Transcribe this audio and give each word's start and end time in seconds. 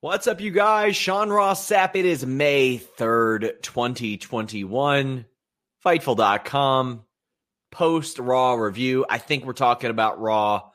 What's 0.00 0.28
up, 0.28 0.40
you 0.40 0.52
guys? 0.52 0.94
Sean 0.94 1.28
Ross 1.28 1.68
Sapp. 1.68 1.96
It 1.96 2.04
is 2.04 2.24
May 2.24 2.78
3rd, 2.78 3.60
2021. 3.62 5.26
Fightful.com. 5.84 7.02
Post 7.72 8.18
Raw 8.20 8.54
review. 8.54 9.06
I 9.10 9.18
think 9.18 9.44
we're 9.44 9.54
talking 9.54 9.90
about 9.90 10.20
Raw 10.20 10.70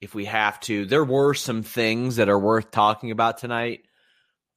if 0.00 0.14
we 0.14 0.26
have 0.26 0.60
to. 0.60 0.86
There 0.86 1.04
were 1.04 1.34
some 1.34 1.64
things 1.64 2.14
that 2.16 2.28
are 2.28 2.38
worth 2.38 2.70
talking 2.70 3.10
about 3.10 3.38
tonight, 3.38 3.80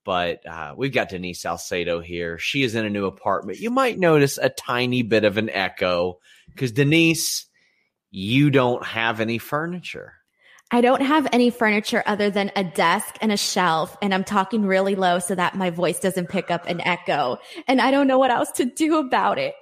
but 0.03 0.46
uh, 0.46 0.76
we've 0.78 0.94
got 0.94 1.09
Denise 1.09 1.42
Salcedo 1.42 2.02
here. 2.02 2.38
She 2.38 2.62
is 2.62 2.76
in 2.76 2.86
a 2.86 2.90
new 2.92 3.08
apartment. 3.08 3.58
You 3.58 3.72
might 3.72 3.97
notice 3.97 4.38
a 4.38 4.50
tiny 4.50 5.02
bit 5.02 5.24
of 5.24 5.40
an 5.40 5.50
echo 5.50 6.20
because, 6.53 6.72
Denise, 6.72 7.47
you 8.12 8.52
don't 8.52 8.86
have 8.86 9.22
any 9.22 9.40
furniture. 9.40 10.14
I 10.72 10.81
don't 10.81 11.02
have 11.02 11.28
any 11.31 11.52
furniture 11.52 12.03
other 12.08 12.30
than 12.30 12.52
a 12.56 12.64
desk 12.64 13.18
and 13.22 13.31
a 13.31 13.38
shelf, 13.38 13.96
and 14.02 14.14
I'm 14.14 14.24
talking 14.24 14.66
really 14.66 14.96
low 14.96 15.20
so 15.20 15.36
that 15.36 15.56
my 15.56 15.70
voice 15.70 16.00
doesn't 16.00 16.28
pick 16.30 16.50
up 16.50 16.66
an 16.68 16.81
echo. 16.81 17.38
And 17.68 17.80
I 17.80 17.92
don't 17.92 18.08
know 18.08 18.18
what 18.18 18.31
else 18.31 18.52
to 18.53 18.66
do 18.66 18.98
about 18.98 19.38
it. 19.38 19.53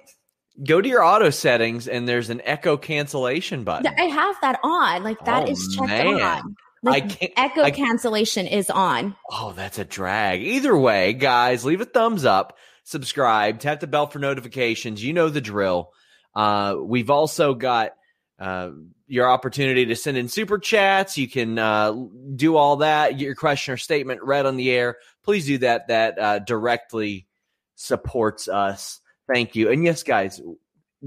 Go 0.66 0.80
to 0.80 0.88
your 0.88 1.04
auto 1.04 1.30
settings, 1.30 1.88
and 1.88 2.08
there's 2.08 2.30
an 2.30 2.40
echo 2.44 2.76
cancellation 2.76 3.64
button. 3.64 3.92
I 3.98 4.04
have 4.04 4.36
that 4.40 4.58
on. 4.62 5.02
Like 5.02 5.22
that 5.26 5.48
Oh, 5.48 5.50
is 5.52 5.74
checked 5.76 5.88
man. 5.88 6.20
on. 6.22 6.54
Like, 6.82 7.04
I 7.04 7.06
can't- 7.08 7.32
echo 7.36 7.62
I- 7.62 7.70
cancellation 7.70 8.46
is 8.46 8.70
on. 8.70 9.14
Oh, 9.30 9.52
that's 9.56 9.78
a 9.78 9.84
drag. 9.84 10.42
Either 10.42 10.76
way, 10.76 11.12
guys, 11.12 11.64
leave 11.64 11.80
a 11.80 11.84
thumbs 11.86 12.24
up, 12.24 12.56
subscribe, 12.84 13.58
tap 13.60 13.80
the 13.80 13.86
bell 13.86 14.06
for 14.06 14.18
notifications. 14.18 15.02
You 15.02 15.12
know 15.12 15.28
the 15.28 15.40
drill. 15.40 15.90
Uh, 16.34 16.76
we've 16.80 17.10
also 17.10 17.54
got 17.54 17.92
uh, 18.38 18.70
your 19.06 19.28
opportunity 19.28 19.86
to 19.86 19.96
send 19.96 20.16
in 20.16 20.28
super 20.28 20.58
chats. 20.58 21.18
You 21.18 21.28
can 21.28 21.58
uh, 21.58 21.94
do 22.34 22.56
all 22.56 22.76
that. 22.76 23.10
Get 23.10 23.20
your 23.20 23.34
question 23.34 23.74
or 23.74 23.76
statement 23.76 24.22
read 24.22 24.46
on 24.46 24.56
the 24.56 24.70
air. 24.70 24.96
Please 25.22 25.46
do 25.46 25.58
that. 25.58 25.88
That 25.88 26.18
uh, 26.18 26.38
directly 26.40 27.26
supports 27.74 28.48
us. 28.48 29.00
Thank 29.32 29.54
you. 29.56 29.70
And 29.70 29.84
yes, 29.84 30.02
guys, 30.02 30.40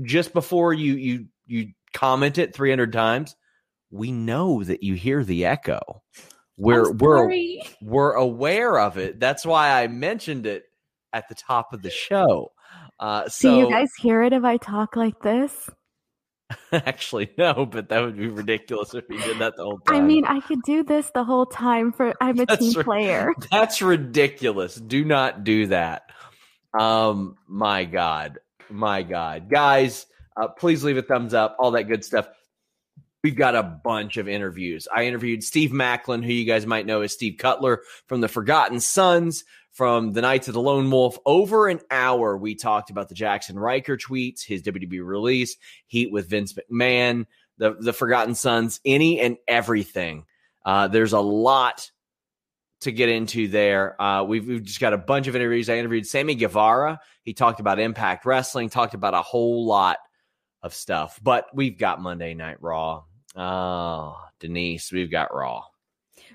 just 0.02 0.34
before 0.34 0.74
you 0.74 0.94
you 0.94 1.26
you 1.46 1.74
comment 1.94 2.38
it 2.38 2.56
300 2.56 2.94
times, 2.94 3.36
we 3.90 4.12
know 4.12 4.64
that 4.64 4.84
you 4.84 4.94
hear 4.96 5.24
the 5.24 5.46
echo. 5.46 6.04
We're 6.58 6.92
we're 6.92 7.32
we're 7.82 8.14
aware 8.14 8.80
of 8.80 8.98
it. 8.98 9.20
That's 9.20 9.46
why 9.46 9.82
I 9.82 9.88
mentioned 9.88 10.46
it 10.46 10.64
at 11.14 11.30
the 11.30 11.36
top 11.36 11.74
of 11.74 11.84
the 11.84 11.92
show. 11.92 12.52
Uh, 13.00 13.30
so 13.30 13.52
Do 13.52 13.58
you 13.58 13.70
guys 13.70 13.90
hear 14.00 14.24
it 14.24 14.34
if 14.34 14.44
I 14.44 14.58
talk 14.58 14.96
like 14.96 15.22
this? 15.22 15.70
actually 16.72 17.30
no, 17.38 17.66
but 17.66 17.90
that 17.90 18.02
would 18.02 18.18
be 18.18 18.28
ridiculous 18.28 18.94
if 18.94 19.06
you 19.10 19.20
did 19.20 19.40
that 19.40 19.56
the 19.58 19.64
whole 19.64 19.80
time. 19.80 19.96
I 19.96 20.02
mean, 20.02 20.26
I 20.26 20.40
could 20.40 20.62
do 20.64 20.84
this 20.84 21.12
the 21.12 21.24
whole 21.24 21.46
time 21.46 21.92
for 21.92 22.14
I'm 22.22 22.40
a 22.40 22.46
That's 22.48 22.60
team 22.60 22.84
player. 22.84 23.34
that's 23.52 23.82
ridiculous. 23.82 24.76
Do 24.76 25.04
not 25.04 25.44
do 25.44 25.68
that. 25.68 26.10
Um, 26.78 27.38
my 27.48 27.86
God, 27.86 28.40
my 28.70 29.04
God, 29.04 29.50
guys, 29.50 30.06
uh, 30.36 30.48
please 30.48 30.84
leave 30.84 30.98
a 30.98 31.02
thumbs 31.02 31.34
up, 31.34 31.58
all 31.60 31.72
that 31.72 31.84
good 31.84 32.06
stuff. 32.06 32.28
We've 33.28 33.36
got 33.36 33.56
a 33.56 33.64
bunch 33.64 34.16
of 34.16 34.30
interviews. 34.30 34.88
I 34.90 35.04
interviewed 35.04 35.44
Steve 35.44 35.72
Maclin, 35.72 36.24
who 36.24 36.32
you 36.32 36.46
guys 36.46 36.66
might 36.66 36.86
know 36.86 37.02
as 37.02 37.12
Steve 37.12 37.36
Cutler 37.38 37.82
from 38.06 38.22
the 38.22 38.30
Forgotten 38.30 38.80
Sons, 38.80 39.44
from 39.74 40.14
the 40.14 40.22
Knights 40.22 40.48
of 40.48 40.54
the 40.54 40.62
Lone 40.62 40.90
Wolf. 40.90 41.18
Over 41.26 41.68
an 41.68 41.82
hour, 41.92 42.38
we 42.38 42.56
talked 42.56 42.90
about 42.90 43.10
the 43.10 43.16
Jaxson 43.16 43.56
Ryker 43.56 43.98
tweets, 43.98 44.46
his 44.46 44.64
WWE 44.64 45.06
release, 45.06 45.58
Heat 45.88 46.10
with 46.10 46.30
Vince 46.30 46.54
McMahon, 46.54 47.26
the 47.58 47.76
the 47.78 47.92
Forgotten 47.92 48.34
Sons, 48.34 48.80
any 48.86 49.20
and 49.20 49.36
everything. 49.46 50.24
Uh, 50.66 50.88
there's 50.88 51.12
a 51.12 51.20
lot 51.20 51.92
to 52.80 52.94
get 52.94 53.10
into 53.10 53.50
there. 53.50 54.02
Uh, 54.02 54.24
we've, 54.24 54.48
we've 54.48 54.64
just 54.64 54.80
got 54.80 54.94
a 54.94 54.98
bunch 54.98 55.28
of 55.28 55.36
interviews. 55.36 55.68
I 55.68 55.76
interviewed 55.80 56.08
Sammy 56.08 56.36
Guevara. 56.36 57.02
He 57.24 57.34
talked 57.34 57.60
about 57.60 57.78
Impact 57.78 58.26
Wrestling, 58.26 58.70
talked 58.70 58.94
about 58.94 59.16
a 59.16 59.22
whole 59.22 59.66
lot 59.66 59.98
of 60.64 60.74
stuff. 60.74 61.20
But 61.22 61.48
we've 61.54 61.78
got 61.78 62.02
Monday 62.02 62.34
Night 62.34 62.62
Raw. 62.62 63.04
Oh, 63.38 64.18
Denise, 64.40 64.92
we've 64.92 65.12
got 65.12 65.34
Raw. 65.34 65.64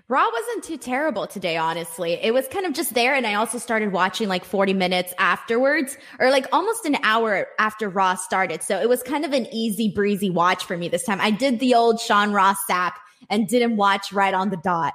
Raw 0.08 0.28
wasn't 0.30 0.64
too 0.64 0.76
terrible 0.76 1.26
today, 1.26 1.56
honestly. 1.56 2.12
It 2.14 2.34
was 2.34 2.46
kind 2.48 2.66
of 2.66 2.74
just 2.74 2.94
there. 2.94 3.14
And 3.14 3.26
I 3.26 3.34
also 3.34 3.58
started 3.58 3.92
watching 3.92 4.28
like 4.28 4.44
40 4.44 4.74
minutes 4.74 5.14
afterwards, 5.18 5.96
or 6.18 6.30
like 6.30 6.46
almost 6.52 6.84
an 6.84 6.98
hour 7.02 7.46
after 7.58 7.88
Raw 7.88 8.14
started. 8.14 8.62
So 8.62 8.78
it 8.80 8.88
was 8.88 9.02
kind 9.02 9.24
of 9.24 9.32
an 9.32 9.46
easy 9.52 9.90
breezy 9.90 10.28
watch 10.30 10.64
for 10.64 10.76
me 10.76 10.88
this 10.88 11.04
time. 11.04 11.20
I 11.20 11.30
did 11.30 11.60
the 11.60 11.74
old 11.74 11.98
Sean 12.00 12.32
Ross 12.32 12.58
Sapp 12.68 12.92
and 13.30 13.48
didn't 13.48 13.76
watch 13.76 14.12
right 14.12 14.34
on 14.34 14.50
the 14.50 14.58
dot. 14.58 14.94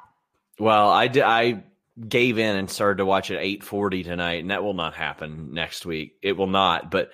Well, 0.60 0.90
I 0.90 1.08
did, 1.08 1.24
I 1.24 1.64
gave 2.08 2.38
in 2.38 2.56
and 2.56 2.70
started 2.70 2.98
to 2.98 3.06
watch 3.06 3.32
at 3.32 3.42
8:40 3.42 4.04
tonight, 4.04 4.42
and 4.42 4.52
that 4.52 4.64
will 4.64 4.74
not 4.74 4.94
happen 4.94 5.54
next 5.54 5.86
week. 5.86 6.18
It 6.22 6.34
will 6.34 6.48
not. 6.48 6.92
But 6.92 7.10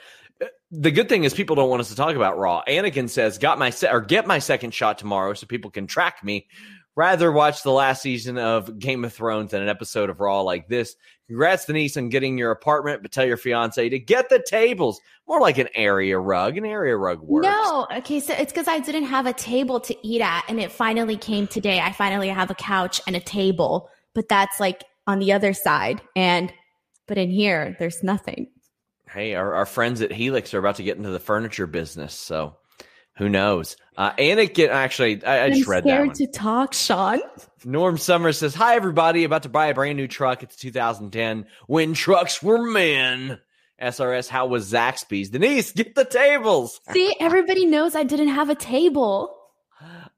the 0.71 0.91
good 0.91 1.09
thing 1.09 1.23
is 1.23 1.33
people 1.33 1.55
don't 1.55 1.69
want 1.69 1.81
us 1.81 1.89
to 1.89 1.95
talk 1.95 2.15
about 2.15 2.37
Raw. 2.37 2.63
Anakin 2.67 3.09
says, 3.09 3.37
"Got 3.37 3.59
my 3.59 3.69
se- 3.69 3.91
or 3.91 4.01
get 4.01 4.27
my 4.27 4.39
second 4.39 4.73
shot 4.73 4.97
tomorrow, 4.97 5.33
so 5.33 5.45
people 5.45 5.71
can 5.71 5.87
track 5.87 6.23
me 6.23 6.47
rather 6.95 7.31
watch 7.31 7.63
the 7.63 7.71
last 7.71 8.01
season 8.01 8.37
of 8.37 8.77
Game 8.79 9.03
of 9.03 9.13
Thrones 9.13 9.51
than 9.51 9.61
an 9.61 9.69
episode 9.69 10.09
of 10.09 10.19
Raw 10.19 10.41
like 10.41 10.67
this. 10.67 10.95
Congrats, 11.27 11.65
Denise, 11.65 11.97
on 11.97 12.09
getting 12.09 12.37
your 12.37 12.51
apartment, 12.51 13.01
but 13.01 13.11
tell 13.11 13.25
your 13.25 13.37
fiance 13.37 13.89
to 13.89 13.99
get 13.99 14.29
the 14.29 14.43
tables. 14.45 14.99
More 15.27 15.39
like 15.39 15.57
an 15.57 15.69
area 15.73 16.19
rug. 16.19 16.57
An 16.57 16.65
area 16.65 16.95
rug 16.95 17.21
works. 17.21 17.45
No, 17.45 17.87
okay, 17.97 18.19
so 18.19 18.33
it's 18.33 18.51
because 18.51 18.67
I 18.67 18.79
didn't 18.79 19.05
have 19.05 19.25
a 19.25 19.33
table 19.33 19.79
to 19.79 20.07
eat 20.07 20.21
at, 20.21 20.43
and 20.47 20.59
it 20.59 20.71
finally 20.71 21.17
came 21.17 21.47
today. 21.47 21.79
I 21.79 21.91
finally 21.93 22.29
have 22.29 22.51
a 22.51 22.55
couch 22.55 23.01
and 23.07 23.15
a 23.15 23.21
table, 23.21 23.89
but 24.13 24.27
that's 24.27 24.59
like 24.59 24.83
on 25.07 25.19
the 25.19 25.31
other 25.31 25.53
side. 25.53 26.01
And 26.15 26.53
but 27.07 27.17
in 27.17 27.31
here, 27.31 27.75
there's 27.79 28.03
nothing. 28.03 28.47
Hey, 29.13 29.35
our, 29.35 29.53
our 29.53 29.65
friends 29.65 30.01
at 30.01 30.11
Helix 30.11 30.53
are 30.53 30.59
about 30.59 30.77
to 30.77 30.83
get 30.83 30.97
into 30.97 31.11
the 31.11 31.19
furniture 31.19 31.67
business, 31.67 32.15
so 32.15 32.55
who 33.17 33.29
knows? 33.29 33.77
Uh, 33.95 34.11
Anakin, 34.13 34.69
actually, 34.69 35.23
I, 35.23 35.45
I 35.45 35.49
just 35.49 35.67
I'm 35.67 35.71
read 35.71 35.83
that. 35.83 36.07
One. 36.07 36.15
to 36.15 36.27
talk, 36.27 36.73
Sean. 36.73 37.21
Norm 37.63 37.99
Summers 37.99 38.39
says, 38.39 38.55
Hi, 38.55 38.75
everybody. 38.75 39.23
About 39.23 39.43
to 39.43 39.49
buy 39.49 39.67
a 39.67 39.73
brand 39.75 39.97
new 39.97 40.07
truck. 40.07 40.41
It's 40.41 40.55
2010 40.55 41.45
when 41.67 41.93
trucks 41.93 42.41
were 42.41 42.63
men. 42.63 43.39
SRS, 43.81 44.29
how 44.29 44.47
was 44.47 44.71
Zaxby's? 44.71 45.29
Denise, 45.29 45.71
get 45.73 45.93
the 45.93 46.05
tables. 46.05 46.79
See, 46.91 47.15
everybody 47.19 47.65
knows 47.65 47.95
I 47.95 48.03
didn't 48.03 48.29
have 48.29 48.49
a 48.49 48.55
table. 48.55 49.35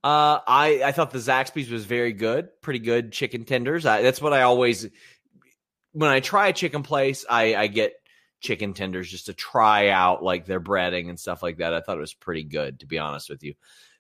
Uh, 0.04 0.40
I, 0.48 0.82
I 0.86 0.92
thought 0.92 1.12
the 1.12 1.18
Zaxby's 1.18 1.70
was 1.70 1.86
very 1.86 2.14
good. 2.14 2.50
Pretty 2.62 2.80
good 2.80 3.12
chicken 3.12 3.44
tenders. 3.44 3.86
I, 3.86 4.04
that's 4.04 4.22
what 4.22 4.34
I 4.34 4.44
always, 4.44 4.88
when 5.94 6.12
I 6.12 6.20
try 6.20 6.50
a 6.50 6.54
chicken 6.54 6.84
place, 6.84 7.26
I, 7.28 7.56
I 7.56 7.68
get 7.68 7.94
chicken 8.40 8.74
tenders 8.74 9.10
just 9.10 9.28
to 9.28 9.34
try 9.34 9.90
out 9.90 10.24
like 10.24 10.46
their 10.46 10.62
breading 10.62 11.10
and 11.10 11.20
stuff 11.20 11.42
like 11.42 11.58
that. 11.58 11.74
I 11.74 11.82
thought 11.82 11.98
it 11.98 12.02
was 12.02 12.14
pretty 12.14 12.44
good, 12.44 12.80
to 12.80 12.86
be 12.86 13.00
honest 13.00 13.30
with 13.30 13.44
you. 13.44 13.54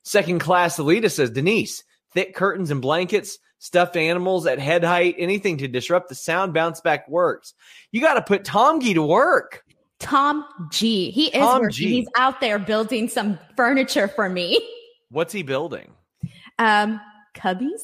Second 0.03 0.39
class 0.39 0.77
Alita 0.77 1.11
says, 1.11 1.31
Denise, 1.31 1.83
thick 2.13 2.35
curtains 2.35 2.71
and 2.71 2.81
blankets, 2.81 3.39
stuffed 3.59 3.97
animals 3.97 4.45
at 4.45 4.59
head 4.59 4.83
height, 4.83 5.15
anything 5.17 5.57
to 5.57 5.67
disrupt 5.67 6.09
the 6.09 6.15
sound 6.15 6.53
bounce 6.53 6.81
back 6.81 7.09
works. 7.09 7.53
You 7.91 8.01
got 8.01 8.15
to 8.15 8.21
put 8.21 8.43
Tomgy 8.43 8.93
to 8.93 9.03
work. 9.03 9.63
Tom 9.99 10.45
G. 10.71 11.09
He 11.09 11.27
is 11.27 11.33
Tom 11.33 11.61
working. 11.61 11.75
G. 11.75 11.89
He's 11.89 12.07
out 12.17 12.41
there 12.41 12.59
building 12.59 13.07
some 13.09 13.39
furniture 13.55 14.07
for 14.07 14.29
me. 14.29 14.59
What's 15.09 15.33
he 15.33 15.41
building? 15.41 15.93
Um, 16.59 16.99
cubbies. 17.33 17.81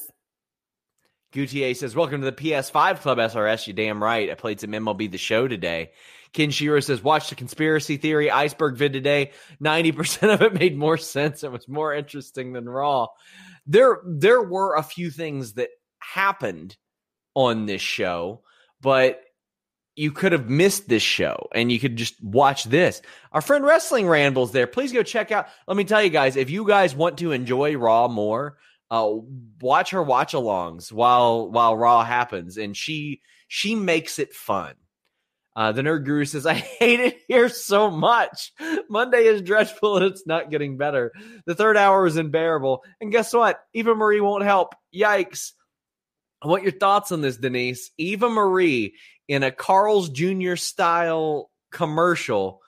Gutier 1.33 1.75
says, 1.75 1.95
Welcome 1.95 2.21
to 2.21 2.25
the 2.25 2.35
PS5 2.35 2.99
Club 2.99 3.17
SRS. 3.17 3.67
You 3.67 3.73
damn 3.73 4.03
right. 4.03 4.29
I 4.29 4.33
played 4.35 4.59
some 4.59 4.71
MLB 4.71 5.09
The 5.09 5.17
Show 5.17 5.47
today. 5.47 5.91
Ken 6.33 6.51
Shiro 6.51 6.79
says, 6.79 7.03
Watch 7.03 7.29
the 7.29 7.35
conspiracy 7.35 7.97
theory 7.97 8.31
iceberg 8.31 8.77
vid 8.77 8.93
today. 8.93 9.31
90% 9.63 10.33
of 10.33 10.41
it 10.41 10.53
made 10.53 10.77
more 10.77 10.97
sense. 10.97 11.43
It 11.43 11.51
was 11.51 11.67
more 11.67 11.93
interesting 11.93 12.53
than 12.53 12.69
Raw. 12.69 13.07
There, 13.65 14.01
there 14.05 14.41
were 14.41 14.75
a 14.75 14.83
few 14.83 15.11
things 15.11 15.53
that 15.53 15.69
happened 15.99 16.77
on 17.35 17.65
this 17.65 17.81
show, 17.81 18.41
but 18.81 19.21
you 19.95 20.11
could 20.11 20.31
have 20.31 20.49
missed 20.49 20.87
this 20.87 21.03
show 21.03 21.49
and 21.53 21.71
you 21.71 21.79
could 21.79 21.97
just 21.97 22.21
watch 22.23 22.63
this. 22.65 23.01
Our 23.33 23.41
friend 23.41 23.65
Wrestling 23.65 24.07
Rambles 24.07 24.51
there. 24.51 24.67
Please 24.67 24.93
go 24.93 25.03
check 25.03 25.31
out. 25.31 25.47
Let 25.67 25.77
me 25.77 25.83
tell 25.83 26.01
you 26.01 26.09
guys, 26.09 26.37
if 26.37 26.49
you 26.49 26.65
guys 26.65 26.95
want 26.95 27.17
to 27.19 27.33
enjoy 27.33 27.75
Raw 27.77 28.07
more, 28.07 28.57
uh, 28.89 29.11
watch 29.61 29.91
her 29.91 30.03
watch 30.03 30.33
alongs 30.33 30.91
while 30.91 31.49
while 31.49 31.77
Raw 31.77 32.03
happens, 32.03 32.57
and 32.57 32.75
she 32.75 33.21
she 33.47 33.75
makes 33.75 34.19
it 34.19 34.33
fun. 34.33 34.73
Uh, 35.55 35.71
the 35.71 35.81
nerd 35.81 36.05
guru 36.05 36.25
says, 36.25 36.45
"I 36.45 36.53
hate 36.79 36.99
it 36.99 37.17
here 37.27 37.49
so 37.49 37.91
much. 37.91 38.53
Monday 38.89 39.25
is 39.25 39.41
dreadful, 39.41 39.97
and 39.97 40.05
it's 40.05 40.25
not 40.25 40.49
getting 40.49 40.77
better. 40.77 41.11
The 41.45 41.55
third 41.55 41.77
hour 41.77 42.05
is 42.05 42.17
unbearable. 42.17 42.83
And 42.99 43.11
guess 43.11 43.33
what? 43.33 43.59
Eva 43.73 43.95
Marie 43.95 44.21
won't 44.21 44.43
help. 44.43 44.75
Yikes! 44.95 45.51
I 46.41 46.47
want 46.47 46.63
your 46.63 46.71
thoughts 46.71 47.11
on 47.11 47.21
this, 47.21 47.37
Denise. 47.37 47.91
Eva 47.97 48.29
Marie 48.29 48.95
in 49.27 49.43
a 49.43 49.51
Carl's 49.51 50.09
Jr. 50.09 50.55
style 50.55 51.51
commercial 51.71 52.61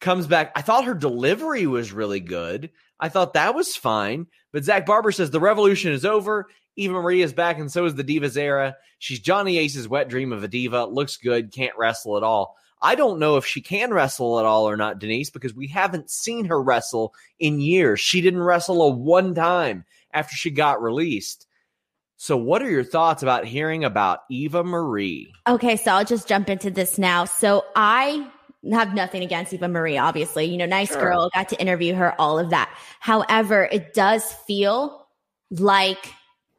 comes 0.00 0.26
back. 0.26 0.52
I 0.56 0.62
thought 0.62 0.84
her 0.84 0.94
delivery 0.94 1.66
was 1.66 1.92
really 1.92 2.20
good. 2.20 2.70
I 2.98 3.08
thought 3.08 3.34
that 3.34 3.54
was 3.54 3.76
fine. 3.76 4.26
But 4.52 4.64
Zach 4.64 4.86
Barber 4.86 5.12
says 5.12 5.30
the 5.30 5.40
revolution 5.40 5.92
is 5.92 6.04
over. 6.04 6.46
Eva 6.76 6.94
Marie 6.94 7.22
is 7.22 7.32
back, 7.32 7.58
and 7.58 7.70
so 7.72 7.84
is 7.84 7.94
the 7.94 8.04
Divas 8.04 8.36
era. 8.36 8.76
She's 8.98 9.20
Johnny 9.20 9.58
Ace's 9.58 9.88
wet 9.88 10.08
dream 10.08 10.32
of 10.32 10.44
a 10.44 10.48
diva. 10.48 10.84
Looks 10.84 11.16
good, 11.16 11.52
can't 11.52 11.76
wrestle 11.76 12.16
at 12.16 12.22
all. 12.22 12.56
I 12.82 12.94
don't 12.94 13.18
know 13.18 13.36
if 13.36 13.46
she 13.46 13.62
can 13.62 13.92
wrestle 13.92 14.38
at 14.38 14.44
all 14.44 14.68
or 14.68 14.76
not, 14.76 14.98
Denise, 14.98 15.30
because 15.30 15.54
we 15.54 15.66
haven't 15.66 16.10
seen 16.10 16.44
her 16.44 16.62
wrestle 16.62 17.14
in 17.38 17.60
years. 17.60 18.00
She 18.00 18.20
didn't 18.20 18.42
wrestle 18.42 18.82
a 18.82 18.90
one 18.90 19.34
time 19.34 19.84
after 20.12 20.36
she 20.36 20.50
got 20.50 20.82
released. 20.82 21.46
So, 22.18 22.36
what 22.36 22.62
are 22.62 22.70
your 22.70 22.84
thoughts 22.84 23.22
about 23.22 23.44
hearing 23.44 23.84
about 23.84 24.20
Eva 24.30 24.62
Marie? 24.64 25.32
Okay, 25.46 25.76
so 25.76 25.92
I'll 25.92 26.04
just 26.04 26.28
jump 26.28 26.48
into 26.48 26.70
this 26.70 26.98
now. 26.98 27.24
So 27.24 27.64
I 27.74 28.26
have 28.72 28.94
nothing 28.94 29.22
against 29.22 29.52
Eva 29.52 29.68
Marie, 29.68 29.98
obviously. 29.98 30.44
You 30.44 30.56
know, 30.56 30.66
nice 30.66 30.88
Sure. 30.92 31.00
girl, 31.00 31.30
got 31.34 31.48
to 31.50 31.60
interview 31.60 31.94
her, 31.94 32.18
all 32.20 32.38
of 32.38 32.50
that. 32.50 32.74
However, 33.00 33.68
it 33.70 33.92
does 33.94 34.32
feel 34.46 35.06
like 35.50 36.12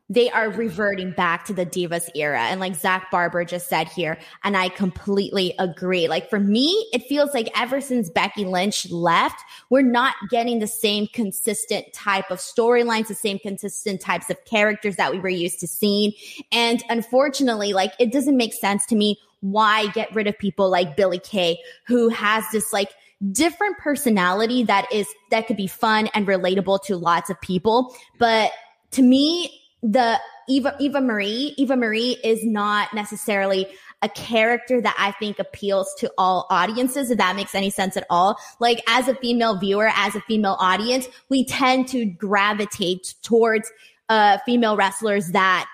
they 0.09 0.29
are 0.29 0.49
reverting 0.49 1.11
back 1.11 1.45
to 1.45 1.53
the 1.53 1.65
Divas 1.65 2.09
era. 2.15 2.41
And 2.41 2.59
like 2.59 2.75
Zach 2.75 3.11
Barber 3.11 3.43
just 3.43 3.67
said 3.67 3.89
here, 3.89 4.17
and 4.43 4.55
I 4.55 4.69
completely 4.69 5.53
agree. 5.59 6.07
Like 6.07 6.29
for 6.29 6.39
me, 6.39 6.87
it 6.93 7.03
feels 7.03 7.33
like 7.33 7.49
ever 7.59 7.81
since 7.81 8.09
Becky 8.09 8.45
Lynch 8.45 8.89
left, 8.89 9.41
we're 9.69 9.81
not 9.81 10.15
getting 10.29 10.59
the 10.59 10.67
same 10.67 11.07
consistent 11.07 11.91
type 11.93 12.31
of 12.31 12.39
storylines, 12.39 13.07
the 13.07 13.15
same 13.15 13.37
consistent 13.39 13.99
types 13.99 14.29
of 14.29 14.43
characters 14.45 14.95
that 14.95 15.11
we 15.11 15.19
were 15.19 15.29
used 15.29 15.59
to 15.59 15.67
seeing. 15.67 16.13
And 16.51 16.81
unfortunately, 16.89 17.73
like 17.73 17.91
it 17.99 18.13
doesn't 18.13 18.37
make 18.37 18.53
sense 18.53 18.85
to 18.87 18.95
me 18.95 19.19
why 19.41 19.87
get 19.87 20.13
rid 20.15 20.27
of 20.27 20.37
people 20.37 20.69
like 20.69 20.95
Billie 20.95 21.19
Kay, 21.19 21.59
who 21.85 22.09
has 22.09 22.45
this 22.51 22.71
like 22.71 22.91
different 23.31 23.77
personality 23.77 24.63
that 24.63 24.91
is 24.91 25.07
that 25.31 25.47
could 25.47 25.57
be 25.57 25.67
fun 25.67 26.07
and 26.13 26.27
relatable 26.27 26.81
to 26.83 26.95
lots 26.95 27.29
of 27.29 27.39
people. 27.41 27.93
But 28.17 28.51
to 28.91 29.01
me, 29.01 29.51
the 29.83 30.19
Eva 30.49 30.75
Eva 30.79 31.01
Marie, 31.01 31.53
Eva 31.57 31.75
Marie 31.75 32.17
is 32.23 32.43
not 32.43 32.93
necessarily 32.93 33.67
a 34.01 34.09
character 34.09 34.79
that 34.81 34.95
I 34.97 35.11
think 35.19 35.39
appeals 35.39 35.93
to 35.99 36.11
all 36.17 36.45
audiences, 36.49 37.09
if 37.09 37.17
that 37.17 37.35
makes 37.35 37.55
any 37.55 37.69
sense 37.69 37.97
at 37.97 38.05
all. 38.09 38.37
Like 38.59 38.81
as 38.87 39.07
a 39.07 39.15
female 39.15 39.57
viewer, 39.57 39.89
as 39.93 40.15
a 40.15 40.21
female 40.21 40.57
audience, 40.59 41.07
we 41.29 41.45
tend 41.45 41.87
to 41.89 42.05
gravitate 42.05 43.15
towards 43.23 43.71
uh 44.09 44.37
female 44.45 44.77
wrestlers 44.77 45.31
that 45.31 45.67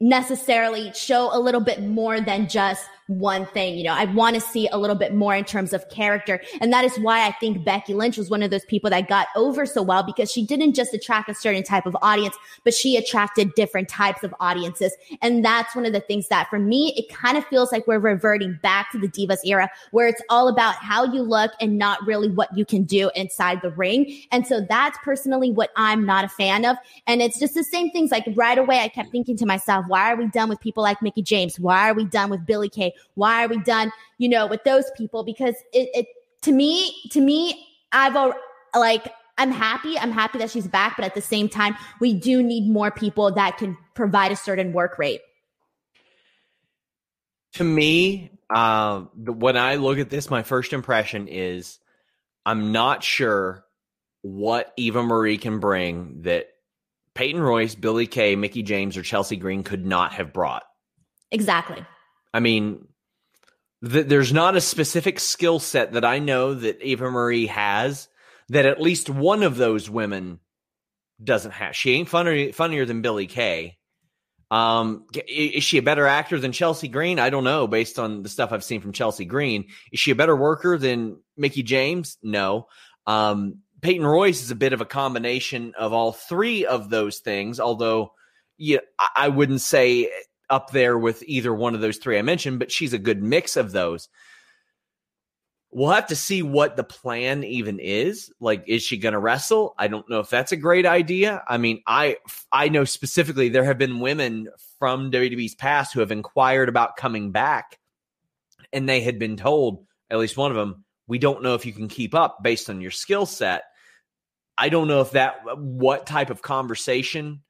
necessarily 0.00 0.92
show 0.94 1.30
a 1.32 1.38
little 1.38 1.60
bit 1.60 1.82
more 1.82 2.20
than 2.20 2.48
just 2.48 2.86
one 3.10 3.44
thing. 3.46 3.76
You 3.76 3.84
know, 3.84 3.92
I 3.92 4.04
want 4.04 4.34
to 4.36 4.40
see 4.40 4.68
a 4.68 4.78
little 4.78 4.96
bit 4.96 5.14
more 5.14 5.34
in 5.34 5.44
terms 5.44 5.72
of 5.72 5.88
character. 5.90 6.40
And 6.60 6.72
that 6.72 6.84
is 6.84 6.96
why 6.98 7.26
I 7.26 7.32
think 7.32 7.64
Becky 7.64 7.92
Lynch 7.92 8.16
was 8.16 8.30
one 8.30 8.42
of 8.42 8.50
those 8.50 8.64
people 8.66 8.88
that 8.90 9.08
got 9.08 9.26
over 9.34 9.66
so 9.66 9.82
well 9.82 10.02
because 10.02 10.30
she 10.30 10.46
didn't 10.46 10.74
just 10.74 10.94
attract 10.94 11.28
a 11.28 11.34
certain 11.34 11.64
type 11.64 11.86
of 11.86 11.96
audience, 12.02 12.36
but 12.64 12.72
she 12.72 12.96
attracted 12.96 13.54
different 13.54 13.88
types 13.88 14.22
of 14.22 14.34
audiences. 14.40 14.94
And 15.20 15.44
that's 15.44 15.74
one 15.74 15.86
of 15.86 15.92
the 15.92 16.00
things 16.00 16.28
that 16.28 16.48
for 16.48 16.58
me, 16.58 16.94
it 16.96 17.12
kind 17.12 17.36
of 17.36 17.44
feels 17.46 17.72
like 17.72 17.86
we're 17.86 17.98
reverting 17.98 18.58
back 18.62 18.92
to 18.92 18.98
the 18.98 19.08
Divas 19.08 19.40
era 19.44 19.68
where 19.90 20.06
it's 20.06 20.22
all 20.28 20.48
about 20.48 20.76
how 20.76 21.04
you 21.04 21.22
look 21.22 21.50
and 21.60 21.78
not 21.78 22.06
really 22.06 22.28
what 22.28 22.56
you 22.56 22.64
can 22.64 22.84
do 22.84 23.10
inside 23.16 23.60
the 23.62 23.70
ring. 23.70 24.22
And 24.30 24.46
so 24.46 24.60
that's 24.60 24.98
personally 25.02 25.50
what 25.50 25.70
I'm 25.76 26.06
not 26.06 26.24
a 26.24 26.28
fan 26.28 26.64
of. 26.64 26.76
And 27.06 27.20
it's 27.20 27.40
just 27.40 27.54
the 27.54 27.64
same 27.64 27.90
things. 27.90 28.12
Like 28.12 28.24
right 28.34 28.58
away, 28.58 28.78
I 28.80 28.88
kept 28.88 29.10
thinking 29.10 29.36
to 29.38 29.46
myself, 29.46 29.84
why 29.88 30.12
are 30.12 30.16
we 30.16 30.28
done 30.28 30.48
with 30.48 30.60
people 30.60 30.82
like 30.82 31.02
Mickie 31.02 31.22
James? 31.22 31.58
Why 31.58 31.90
are 31.90 31.94
we 31.94 32.04
done 32.04 32.30
with 32.30 32.46
Billie 32.46 32.68
Kay? 32.68 32.92
Why 33.14 33.44
are 33.44 33.48
we 33.48 33.58
done, 33.58 33.92
you 34.18 34.28
know, 34.28 34.46
with 34.46 34.64
those 34.64 34.90
people? 34.96 35.24
Because 35.24 35.54
it, 35.72 35.88
it 35.94 36.06
to 36.42 36.52
me, 36.52 36.94
to 37.10 37.20
me, 37.20 37.66
I've 37.92 38.16
like, 38.74 39.12
I'm 39.38 39.50
happy. 39.50 39.98
I'm 39.98 40.12
happy 40.12 40.38
that 40.38 40.50
she's 40.50 40.66
back, 40.66 40.96
but 40.96 41.04
at 41.04 41.14
the 41.14 41.22
same 41.22 41.48
time, 41.48 41.74
we 42.00 42.12
do 42.12 42.42
need 42.42 42.70
more 42.70 42.90
people 42.90 43.32
that 43.32 43.58
can 43.58 43.76
provide 43.94 44.32
a 44.32 44.36
certain 44.36 44.72
work 44.72 44.98
rate. 44.98 45.20
To 47.54 47.64
me, 47.64 48.38
uh, 48.54 49.00
when 49.16 49.56
I 49.56 49.76
look 49.76 49.98
at 49.98 50.10
this, 50.10 50.30
my 50.30 50.42
first 50.42 50.72
impression 50.72 51.26
is 51.28 51.78
I'm 52.44 52.72
not 52.72 53.02
sure 53.02 53.64
what 54.22 54.72
Eva 54.76 55.02
Marie 55.02 55.38
can 55.38 55.58
bring 55.58 56.22
that 56.22 56.48
Peyton 57.14 57.40
Royce, 57.40 57.74
Billie 57.74 58.06
Kay, 58.06 58.36
Mickie 58.36 58.62
James, 58.62 58.96
or 58.96 59.02
Chelsea 59.02 59.36
Green 59.36 59.62
could 59.62 59.84
not 59.84 60.12
have 60.14 60.32
brought. 60.32 60.64
Exactly. 61.30 61.84
I 62.32 62.40
mean, 62.40 62.86
th- 63.88 64.06
there's 64.06 64.32
not 64.32 64.56
a 64.56 64.60
specific 64.60 65.20
skill 65.20 65.58
set 65.58 65.92
that 65.92 66.04
I 66.04 66.18
know 66.18 66.54
that 66.54 66.82
Eva 66.82 67.10
Marie 67.10 67.46
has 67.46 68.08
that 68.48 68.66
at 68.66 68.80
least 68.80 69.08
one 69.08 69.42
of 69.42 69.56
those 69.56 69.88
women 69.88 70.40
doesn't 71.22 71.52
have. 71.52 71.76
She 71.76 71.92
ain't 71.92 72.08
funnier, 72.08 72.52
funnier 72.52 72.84
than 72.84 73.02
Billie 73.02 73.26
Kay. 73.26 73.76
Um, 74.50 75.06
is 75.28 75.62
she 75.62 75.78
a 75.78 75.82
better 75.82 76.06
actor 76.06 76.38
than 76.40 76.50
Chelsea 76.50 76.88
Green? 76.88 77.20
I 77.20 77.30
don't 77.30 77.44
know. 77.44 77.68
Based 77.68 77.98
on 77.98 78.22
the 78.24 78.28
stuff 78.28 78.52
I've 78.52 78.64
seen 78.64 78.80
from 78.80 78.92
Chelsea 78.92 79.24
Green, 79.24 79.66
is 79.92 80.00
she 80.00 80.10
a 80.10 80.16
better 80.16 80.34
worker 80.34 80.76
than 80.76 81.18
Mickie 81.36 81.62
James? 81.62 82.18
No. 82.22 82.66
Um, 83.06 83.58
Peyton 83.80 84.06
Royce 84.06 84.42
is 84.42 84.50
a 84.50 84.56
bit 84.56 84.72
of 84.72 84.80
a 84.80 84.86
combination 84.86 85.74
of 85.78 85.92
all 85.92 86.12
three 86.12 86.66
of 86.66 86.90
those 86.90 87.20
things. 87.20 87.60
Although, 87.60 88.12
yeah, 88.58 88.80
I 89.16 89.28
wouldn't 89.28 89.60
say 89.60 90.10
up 90.50 90.70
there 90.70 90.98
with 90.98 91.22
either 91.26 91.54
one 91.54 91.74
of 91.74 91.80
those 91.80 91.96
three 91.96 92.18
I 92.18 92.22
mentioned, 92.22 92.58
but 92.58 92.72
she's 92.72 92.92
a 92.92 92.98
good 92.98 93.22
mix 93.22 93.56
of 93.56 93.72
those. 93.72 94.08
We'll 95.72 95.90
have 95.90 96.08
to 96.08 96.16
see 96.16 96.42
what 96.42 96.76
the 96.76 96.82
plan 96.82 97.44
even 97.44 97.78
is. 97.78 98.32
Like, 98.40 98.64
is 98.66 98.82
she 98.82 98.98
going 98.98 99.12
to 99.12 99.20
wrestle? 99.20 99.74
I 99.78 99.86
don't 99.86 100.08
know 100.10 100.18
if 100.18 100.28
that's 100.28 100.50
a 100.50 100.56
great 100.56 100.84
idea. 100.84 101.44
I 101.46 101.58
mean, 101.58 101.80
I 101.86 102.16
I 102.50 102.68
know 102.68 102.84
specifically 102.84 103.48
there 103.48 103.64
have 103.64 103.78
been 103.78 104.00
women 104.00 104.48
from 104.80 105.12
WWE's 105.12 105.54
past 105.54 105.94
who 105.94 106.00
have 106.00 106.10
inquired 106.10 106.68
about 106.68 106.96
coming 106.96 107.30
back, 107.30 107.78
and 108.72 108.88
they 108.88 109.00
had 109.00 109.20
been 109.20 109.36
told, 109.36 109.86
at 110.10 110.18
least 110.18 110.36
one 110.36 110.50
of 110.50 110.56
them, 110.56 110.84
we 111.06 111.18
don't 111.18 111.42
know 111.42 111.54
if 111.54 111.64
you 111.64 111.72
can 111.72 111.86
keep 111.86 112.16
up 112.16 112.42
based 112.42 112.68
on 112.68 112.80
your 112.80 112.90
skill 112.90 113.24
set. 113.24 113.62
I 114.58 114.70
don't 114.70 114.88
know 114.88 115.00
if 115.02 115.12
that 115.12 115.56
what 115.56 116.04
type 116.04 116.30
of 116.30 116.42
conversation 116.42 117.42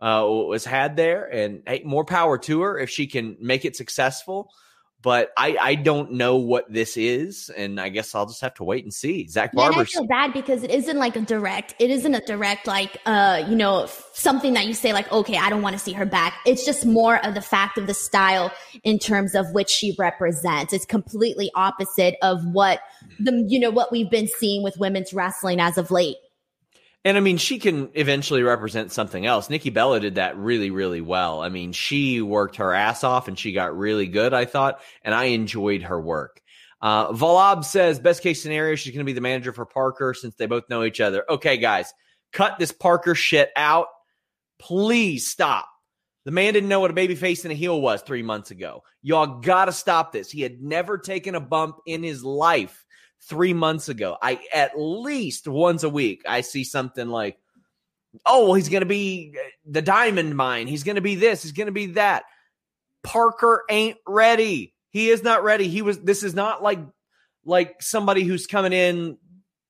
uh, 0.00 0.24
was 0.26 0.64
had 0.64 0.96
there, 0.96 1.24
and 1.24 1.62
hey, 1.66 1.82
more 1.84 2.04
power 2.04 2.38
to 2.38 2.62
her 2.62 2.78
if 2.78 2.90
she 2.90 3.06
can 3.06 3.36
make 3.40 3.64
it 3.64 3.76
successful. 3.76 4.50
But 5.02 5.30
I, 5.34 5.56
I 5.58 5.74
don't 5.76 6.12
know 6.12 6.36
what 6.36 6.70
this 6.70 6.98
is, 6.98 7.50
and 7.56 7.80
I 7.80 7.88
guess 7.88 8.14
I'll 8.14 8.26
just 8.26 8.42
have 8.42 8.52
to 8.54 8.64
wait 8.64 8.84
and 8.84 8.92
see. 8.92 9.26
Zach 9.28 9.50
Yeah, 9.54 9.62
Barber. 9.62 9.80
I 9.80 9.84
feel 9.84 10.06
bad 10.06 10.34
because 10.34 10.62
it 10.62 10.70
isn't 10.70 10.98
like 10.98 11.16
a 11.16 11.22
direct. 11.22 11.74
It 11.78 11.90
isn't 11.90 12.14
a 12.14 12.20
direct 12.20 12.66
like 12.66 12.98
uh 13.06 13.42
you 13.48 13.56
know 13.56 13.88
something 14.12 14.52
that 14.54 14.66
you 14.66 14.74
say 14.74 14.92
like 14.92 15.10
okay 15.10 15.38
I 15.38 15.48
don't 15.48 15.62
want 15.62 15.74
to 15.74 15.78
see 15.78 15.92
her 15.94 16.04
back. 16.04 16.34
It's 16.44 16.66
just 16.66 16.84
more 16.84 17.24
of 17.24 17.32
the 17.34 17.40
fact 17.40 17.78
of 17.78 17.86
the 17.86 17.94
style 17.94 18.52
in 18.84 18.98
terms 18.98 19.34
of 19.34 19.50
which 19.52 19.70
she 19.70 19.96
represents. 19.98 20.74
It's 20.74 20.84
completely 20.84 21.50
opposite 21.54 22.16
of 22.20 22.44
what 22.44 22.80
the 23.18 23.46
you 23.48 23.58
know 23.58 23.70
what 23.70 23.90
we've 23.90 24.10
been 24.10 24.28
seeing 24.28 24.62
with 24.62 24.76
women's 24.76 25.14
wrestling 25.14 25.60
as 25.60 25.78
of 25.78 25.90
late. 25.90 26.16
And 27.04 27.16
I 27.16 27.20
mean, 27.20 27.38
she 27.38 27.58
can 27.58 27.90
eventually 27.94 28.42
represent 28.42 28.92
something 28.92 29.24
else. 29.24 29.48
Nikki 29.48 29.70
Bella 29.70 30.00
did 30.00 30.16
that 30.16 30.36
really, 30.36 30.70
really 30.70 31.00
well. 31.00 31.40
I 31.40 31.48
mean, 31.48 31.72
she 31.72 32.20
worked 32.20 32.56
her 32.56 32.74
ass 32.74 33.04
off 33.04 33.26
and 33.26 33.38
she 33.38 33.52
got 33.52 33.76
really 33.76 34.06
good, 34.06 34.34
I 34.34 34.44
thought, 34.44 34.80
and 35.02 35.14
I 35.14 35.24
enjoyed 35.24 35.82
her 35.82 35.98
work. 35.98 36.42
Uh, 36.82 37.12
Valab 37.12 37.64
says, 37.64 37.98
best 37.98 38.22
case 38.22 38.42
scenario, 38.42 38.74
she's 38.74 38.92
going 38.92 39.04
to 39.04 39.10
be 39.10 39.14
the 39.14 39.20
manager 39.20 39.52
for 39.52 39.64
Parker 39.64 40.14
since 40.14 40.34
they 40.36 40.46
both 40.46 40.68
know 40.68 40.84
each 40.84 41.00
other. 41.00 41.24
Okay, 41.28 41.56
guys, 41.56 41.92
cut 42.32 42.58
this 42.58 42.72
Parker 42.72 43.14
shit 43.14 43.50
out. 43.56 43.86
Please 44.58 45.26
stop. 45.26 45.68
The 46.26 46.30
man 46.30 46.52
didn't 46.52 46.68
know 46.68 46.80
what 46.80 46.90
a 46.90 46.94
baby 46.94 47.14
face 47.14 47.44
and 47.44 47.52
a 47.52 47.54
heel 47.54 47.80
was 47.80 48.02
three 48.02 48.22
months 48.22 48.50
ago. 48.50 48.82
Y'all 49.00 49.40
got 49.40 49.66
to 49.66 49.72
stop 49.72 50.12
this. 50.12 50.30
He 50.30 50.42
had 50.42 50.60
never 50.60 50.98
taken 50.98 51.34
a 51.34 51.40
bump 51.40 51.76
in 51.86 52.02
his 52.02 52.22
life 52.22 52.84
three 53.30 53.54
months 53.54 53.88
ago. 53.88 54.18
I 54.20 54.40
at 54.52 54.72
least 54.76 55.48
once 55.48 55.84
a 55.84 55.88
week 55.88 56.22
I 56.28 56.42
see 56.42 56.64
something 56.64 57.08
like, 57.08 57.38
oh, 58.26 58.46
well, 58.46 58.54
he's 58.54 58.68
going 58.68 58.82
to 58.82 58.86
be 58.86 59.34
uh, 59.38 59.48
the 59.64 59.80
diamond 59.80 60.36
mine. 60.36 60.66
He's 60.66 60.82
going 60.82 60.96
to 60.96 61.00
be 61.00 61.14
this. 61.14 61.42
He's 61.42 61.52
going 61.52 61.68
to 61.68 61.72
be 61.72 61.86
that. 61.86 62.24
Parker 63.02 63.62
ain't 63.70 63.96
ready. 64.06 64.74
He 64.90 65.08
is 65.08 65.22
not 65.22 65.44
ready. 65.44 65.68
He 65.68 65.80
was. 65.80 65.98
This 66.00 66.22
is 66.22 66.34
not 66.34 66.62
like 66.62 66.80
like 67.46 67.80
somebody 67.80 68.24
who's 68.24 68.46
coming 68.46 68.72
in 68.72 69.16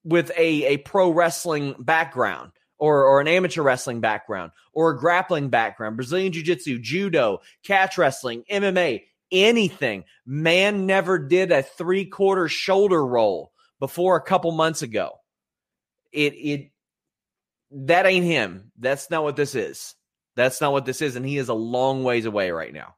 with 0.02 0.32
a 0.36 0.64
a 0.64 0.76
pro 0.78 1.10
wrestling 1.10 1.76
background 1.78 2.50
or 2.78 3.04
or 3.04 3.20
an 3.20 3.28
amateur 3.28 3.62
wrestling 3.62 4.00
background 4.00 4.50
or 4.72 4.90
a 4.90 4.98
grappling 4.98 5.50
background, 5.50 5.96
Brazilian 5.96 6.32
jiu-jitsu, 6.32 6.78
judo, 6.78 7.40
catch 7.62 7.98
wrestling, 7.98 8.42
MMA, 8.50 9.02
anything. 9.32 10.04
Man 10.26 10.86
never 10.86 11.18
did 11.18 11.52
a 11.52 11.62
three-quarter 11.62 12.48
shoulder 12.48 13.04
roll 13.04 13.52
before 13.78 14.16
a 14.16 14.22
couple 14.22 14.52
months 14.52 14.82
ago. 14.82 15.12
It 16.12 16.34
it 16.34 16.70
that 17.72 18.06
ain't 18.06 18.24
him. 18.24 18.72
That's 18.78 19.10
not 19.10 19.22
what 19.22 19.36
this 19.36 19.54
is. 19.54 19.94
That's 20.36 20.60
not 20.60 20.72
what 20.72 20.84
this 20.84 21.02
is 21.02 21.16
and 21.16 21.26
he 21.26 21.38
is 21.38 21.48
a 21.48 21.54
long 21.54 22.04
ways 22.04 22.24
away 22.26 22.50
right 22.50 22.72
now. 22.72 22.94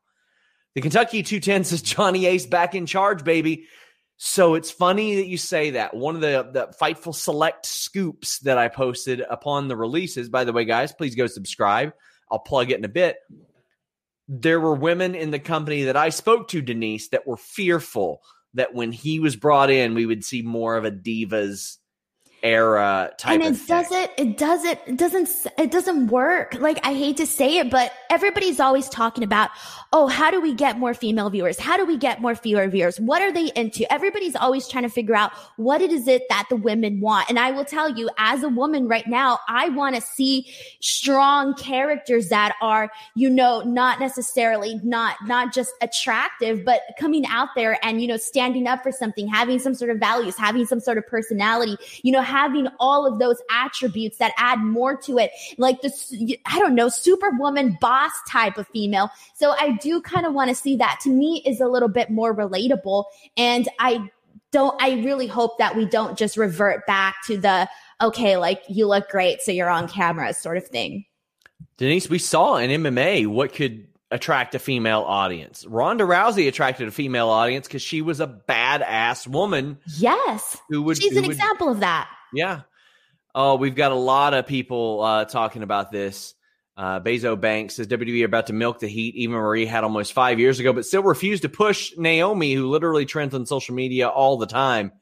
The 0.75 0.81
Kentucky 0.81 1.23
210 1.23 1.65
says 1.65 1.83
Johnny 1.83 2.27
Ace 2.27 2.47
back 2.47 2.75
in 2.75 2.87
charge, 2.87 3.25
baby. 3.25 3.67
So 4.17 4.55
it's 4.55 4.71
funny 4.71 5.17
that 5.17 5.27
you 5.27 5.37
say 5.37 5.71
that. 5.71 5.95
One 5.95 6.15
of 6.15 6.21
the, 6.21 6.49
the 6.53 6.75
Fightful 6.81 7.15
Select 7.15 7.67
scoops 7.67 8.39
that 8.41 8.57
I 8.57 8.69
posted 8.69 9.21
upon 9.21 9.67
the 9.67 9.77
releases, 9.77 10.29
by 10.29 10.45
the 10.45 10.53
way, 10.53 10.65
guys, 10.65 10.93
please 10.93 11.15
go 11.15 11.27
subscribe. 11.27 11.93
I'll 12.31 12.39
plug 12.39 12.71
it 12.71 12.79
in 12.79 12.85
a 12.85 12.89
bit. 12.89 13.17
There 14.35 14.61
were 14.61 14.75
women 14.75 15.15
in 15.15 15.31
the 15.31 15.39
company 15.39 15.83
that 15.85 15.97
I 15.97 16.09
spoke 16.09 16.49
to, 16.49 16.63
Denise, 16.63 17.09
that 17.09 17.27
were 17.27 17.37
fearful 17.37 18.23
that 18.55 18.73
when 18.73 18.91
he 18.91 19.21
was 19.21 19.37
brought 19.37 19.71
in, 19.71 19.95
we 19.95 20.07
would 20.07 20.25
see 20.25 20.41
more 20.41 20.77
of 20.77 20.87
a 20.87 20.91
divas 20.91 21.77
era 22.43 23.13
type 23.19 23.41
and 23.41 23.55
of 23.55 23.61
it 23.61 23.67
doesn't 23.67 24.11
it 24.17 24.37
doesn't 24.39 24.79
it 24.87 24.97
doesn't 24.97 25.29
it 25.59 25.71
doesn't 25.71 26.09
work. 26.09 26.55
Like 26.55 26.85
i 26.85 26.95
hate 26.95 27.17
to 27.19 27.27
say 27.27 27.59
it 27.59 27.71
but 27.71 27.93
everybody's 28.11 28.61
always 28.61 28.89
talking 28.89 29.25
about 29.25 29.51
oh 29.93 30.07
how 30.07 30.31
do 30.31 30.41
we 30.41 30.55
get 30.55 30.79
more 30.79 30.95
female 30.95 31.31
viewers? 31.31 31.59
How 31.59 31.77
do 31.77 31.85
we 31.85 31.97
get 31.97 32.21
more 32.21 32.35
female 32.35 32.69
viewers? 32.69 32.99
What 33.01 33.23
are 33.23 33.33
they 33.33 33.51
into? 33.55 33.91
Everybody's 33.93 34.37
always 34.37 34.69
trying 34.69 34.85
to 34.85 34.91
figure 34.91 35.15
out 35.15 35.33
what 35.57 35.81
it 35.81 35.91
is 35.91 36.09
it 36.09 36.23
that 36.29 36.47
the 36.51 36.57
women 36.57 37.01
want? 37.01 37.29
And 37.29 37.39
i 37.39 37.51
will 37.51 37.65
tell 37.65 37.89
you 37.89 38.11
as 38.19 38.43
a 38.43 38.49
woman 38.49 38.89
right 38.89 39.07
now 39.07 39.39
i 39.49 39.69
want 39.71 39.95
to 39.95 40.01
see 40.01 40.47
strong 40.81 41.55
characters 41.55 42.29
that 42.29 42.55
are 42.61 42.91
you 43.15 43.29
know 43.29 43.63
not 43.63 44.01
necessarily 44.01 44.81
not 44.83 45.17
not 45.27 45.53
just 45.53 45.73
attractive 45.81 46.65
but 46.65 46.83
coming 46.99 47.25
out 47.27 47.49
there 47.55 47.79
and 47.85 48.01
you 48.01 48.09
know 48.09 48.17
standing 48.17 48.67
up 48.67 48.83
for 48.83 48.93
something 48.93 49.27
having 49.27 49.59
some 49.59 49.75
sort 49.75 49.91
of 49.91 49.99
values 49.99 50.37
having 50.37 50.65
some 50.65 50.81
sort 50.81 50.99
of 50.99 51.07
personality 51.07 51.77
you 52.03 52.13
know 52.13 52.23
having 52.33 52.69
all 52.81 53.07
of 53.07 53.19
those 53.19 53.41
attributes 53.51 54.19
that 54.19 54.33
add 54.39 54.61
more 54.61 54.97
to 54.97 55.19
it. 55.19 55.31
Like 55.59 55.83
this 55.83 56.15
i 56.47 56.59
don't 56.59 56.75
know 56.75 56.89
superwoman 56.89 57.77
boss 57.81 58.13
type 58.29 58.57
of 58.59 58.67
female. 58.69 59.11
So 59.35 59.51
i 59.59 59.73
do 59.83 60.01
kind 60.01 60.27
of 60.27 60.33
want 60.33 60.49
to 60.49 60.55
see 60.55 60.77
that. 60.77 60.99
To 61.03 61.11
me 61.11 61.43
is 61.45 61.61
a 61.61 61.67
little 61.67 61.89
bit 61.89 62.11
more 62.11 62.35
relatable 62.35 63.05
and 63.37 63.69
i 63.79 64.09
don't 64.51 64.81
i 64.83 65.03
really 65.03 65.27
hope 65.27 65.59
that 65.59 65.77
we 65.77 65.87
don't 65.87 66.17
just 66.17 66.37
revert 66.37 66.87
back 66.87 67.17
to 67.27 67.37
the 67.37 67.69
okay 68.03 68.37
like 68.37 68.63
you 68.69 68.87
look 68.87 69.09
great 69.09 69.41
so 69.41 69.51
you're 69.51 69.71
on 69.71 69.89
camera 69.89 70.33
sort 70.35 70.57
of 70.57 70.67
thing. 70.67 71.05
Denise, 71.79 72.09
we 72.09 72.19
saw 72.19 72.57
in 72.57 72.71
MMA 72.83 73.27
what 73.27 73.55
could 73.55 73.89
attract 74.13 74.55
a 74.55 74.59
female 74.59 75.01
audience. 75.01 75.65
Ronda 75.67 76.05
Rousey 76.05 76.47
attracted 76.47 76.87
a 76.87 76.91
female 76.91 77.29
audience 77.29 77.67
because 77.67 77.83
she 77.83 78.03
was 78.03 78.21
a 78.21 78.27
badass 78.27 79.27
woman 79.27 79.79
yes. 79.97 80.59
who 80.69 80.83
would. 80.83 80.99
she's 80.99 81.13
who 81.13 81.19
an 81.19 81.27
would- 81.27 81.33
example 81.33 81.71
of 81.71 81.81
that 81.81 82.09
Yeah. 82.33 82.63
Oh, 83.35 83.57
we've 83.57 83.75
got 83.75 83.93
a 83.93 83.97
lot 83.97 84.35
of 84.35 84.47
people 84.47 85.03
uh, 85.03 85.25
talking 85.25 85.63
about 85.63 85.91
this. 85.91 86.35
Uh, 86.77 87.01
Bezo 87.01 87.39
Banks 87.39 87.77
says 87.77 87.87
WWE 87.87 88.23
are 88.23 88.27
about 88.27 88.47
to 88.47 88.53
milk 88.53 88.79
the 88.79 88.89
heat. 88.89 89.15
Eva 89.15 89.35
Marie 89.35 89.67
had 89.67 89.85
almost 89.85 90.13
five 90.13 90.39
years 90.39 90.59
ago, 90.59 90.73
but 90.73 90.87
still 90.87 91.03
refused 91.03 91.43
to 91.43 91.49
push 91.49 91.93
Naomi, 91.97 92.55
who 92.55 92.69
literally 92.69 93.05
trends 93.05 93.35
on 93.35 93.47
social 93.47 93.75
media 93.75 94.09
all 94.09 94.39
the 94.39 94.47
time. 94.47 94.93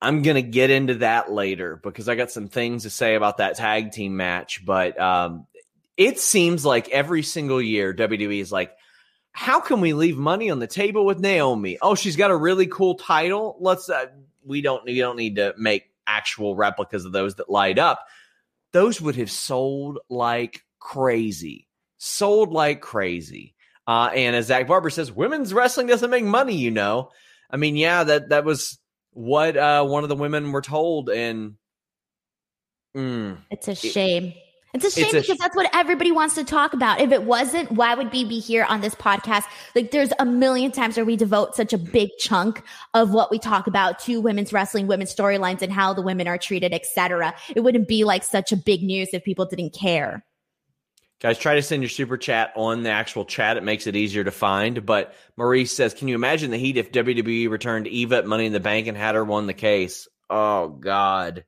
I'm 0.00 0.22
going 0.22 0.34
to 0.34 0.42
get 0.42 0.70
into 0.70 0.96
that 0.96 1.30
later 1.30 1.80
because 1.82 2.08
I 2.08 2.16
got 2.16 2.30
some 2.30 2.48
things 2.48 2.82
to 2.82 2.90
say 2.90 3.14
about 3.14 3.38
that 3.38 3.56
tag 3.56 3.92
team 3.92 4.16
match. 4.16 4.64
But 4.64 5.00
um, 5.00 5.46
it 5.96 6.18
seems 6.18 6.66
like 6.66 6.88
every 6.88 7.22
single 7.22 7.62
year, 7.62 7.94
WWE 7.94 8.40
is 8.40 8.52
like, 8.52 8.72
how 9.30 9.60
can 9.60 9.80
we 9.80 9.94
leave 9.94 10.16
money 10.18 10.50
on 10.50 10.58
the 10.58 10.66
table 10.66 11.06
with 11.06 11.20
Naomi? 11.20 11.78
Oh, 11.80 11.94
she's 11.94 12.16
got 12.16 12.30
a 12.30 12.36
really 12.36 12.66
cool 12.66 12.96
title. 12.96 13.56
Let's. 13.60 13.88
Uh, 13.88 14.06
we 14.44 14.60
don't. 14.60 14.86
you 14.88 15.02
don't 15.02 15.16
need 15.16 15.36
to 15.36 15.54
make 15.58 15.90
actual 16.06 16.56
replicas 16.56 17.04
of 17.04 17.12
those 17.12 17.36
that 17.36 17.50
light 17.50 17.78
up. 17.78 18.06
Those 18.72 19.00
would 19.00 19.16
have 19.16 19.30
sold 19.30 19.98
like 20.08 20.64
crazy. 20.78 21.68
Sold 21.98 22.52
like 22.52 22.80
crazy. 22.80 23.54
Uh, 23.86 24.10
and 24.14 24.36
as 24.36 24.46
Zach 24.46 24.66
Barber 24.66 24.90
says, 24.90 25.12
women's 25.12 25.52
wrestling 25.52 25.86
doesn't 25.86 26.10
make 26.10 26.24
money. 26.24 26.56
You 26.56 26.70
know. 26.70 27.10
I 27.50 27.56
mean, 27.56 27.76
yeah, 27.76 28.04
that 28.04 28.30
that 28.30 28.44
was 28.44 28.78
what 29.12 29.56
uh, 29.56 29.84
one 29.84 30.02
of 30.02 30.08
the 30.08 30.16
women 30.16 30.52
were 30.52 30.62
told, 30.62 31.10
and 31.10 31.56
mm, 32.96 33.36
It's 33.50 33.68
a 33.68 33.74
shame. 33.74 34.32
It's 34.74 34.86
a 34.86 34.90
shame 34.90 35.04
It's 35.04 35.14
a 35.14 35.20
because 35.20 35.36
sh- 35.36 35.38
that's 35.38 35.54
what 35.54 35.68
everybody 35.74 36.12
wants 36.12 36.34
to 36.36 36.44
talk 36.44 36.72
about. 36.72 37.00
If 37.00 37.12
it 37.12 37.24
wasn't, 37.24 37.70
why 37.72 37.94
would 37.94 38.10
we 38.10 38.24
be 38.24 38.40
here 38.40 38.64
on 38.64 38.80
this 38.80 38.94
podcast? 38.94 39.44
Like 39.74 39.90
there's 39.90 40.12
a 40.18 40.24
million 40.24 40.72
times 40.72 40.96
where 40.96 41.04
we 41.04 41.14
devote 41.14 41.54
such 41.54 41.74
a 41.74 41.78
big 41.78 42.08
chunk 42.18 42.62
of 42.94 43.12
what 43.12 43.30
we 43.30 43.38
talk 43.38 43.66
about 43.66 43.98
to 44.00 44.20
women's 44.20 44.50
wrestling, 44.50 44.86
women's 44.86 45.14
storylines 45.14 45.60
and 45.60 45.70
how 45.70 45.92
the 45.92 46.00
women 46.00 46.26
are 46.26 46.38
treated, 46.38 46.72
etc. 46.72 47.34
It 47.54 47.60
wouldn't 47.60 47.86
be 47.86 48.04
like 48.04 48.24
such 48.24 48.50
a 48.50 48.56
big 48.56 48.82
news 48.82 49.10
if 49.12 49.22
people 49.24 49.44
didn't 49.44 49.74
care. 49.74 50.24
Guys, 51.20 51.38
try 51.38 51.54
to 51.54 51.62
send 51.62 51.82
your 51.82 51.90
super 51.90 52.16
chat 52.16 52.52
on 52.56 52.82
the 52.82 52.90
actual 52.90 53.26
chat. 53.26 53.58
It 53.58 53.62
makes 53.62 53.86
it 53.86 53.94
easier 53.94 54.24
to 54.24 54.30
find. 54.30 54.86
But 54.86 55.14
Maurice 55.36 55.70
says, 55.70 55.92
Can 55.92 56.08
you 56.08 56.14
imagine 56.14 56.50
the 56.50 56.56
heat 56.56 56.78
if 56.78 56.90
WWE 56.90 57.50
returned 57.50 57.86
Eva 57.86 58.16
at 58.16 58.26
Money 58.26 58.46
in 58.46 58.52
the 58.52 58.58
Bank 58.58 58.86
and 58.86 58.96
had 58.96 59.14
her 59.14 59.24
won 59.24 59.46
the 59.46 59.54
case? 59.54 60.08
Oh, 60.30 60.68
God. 60.68 61.44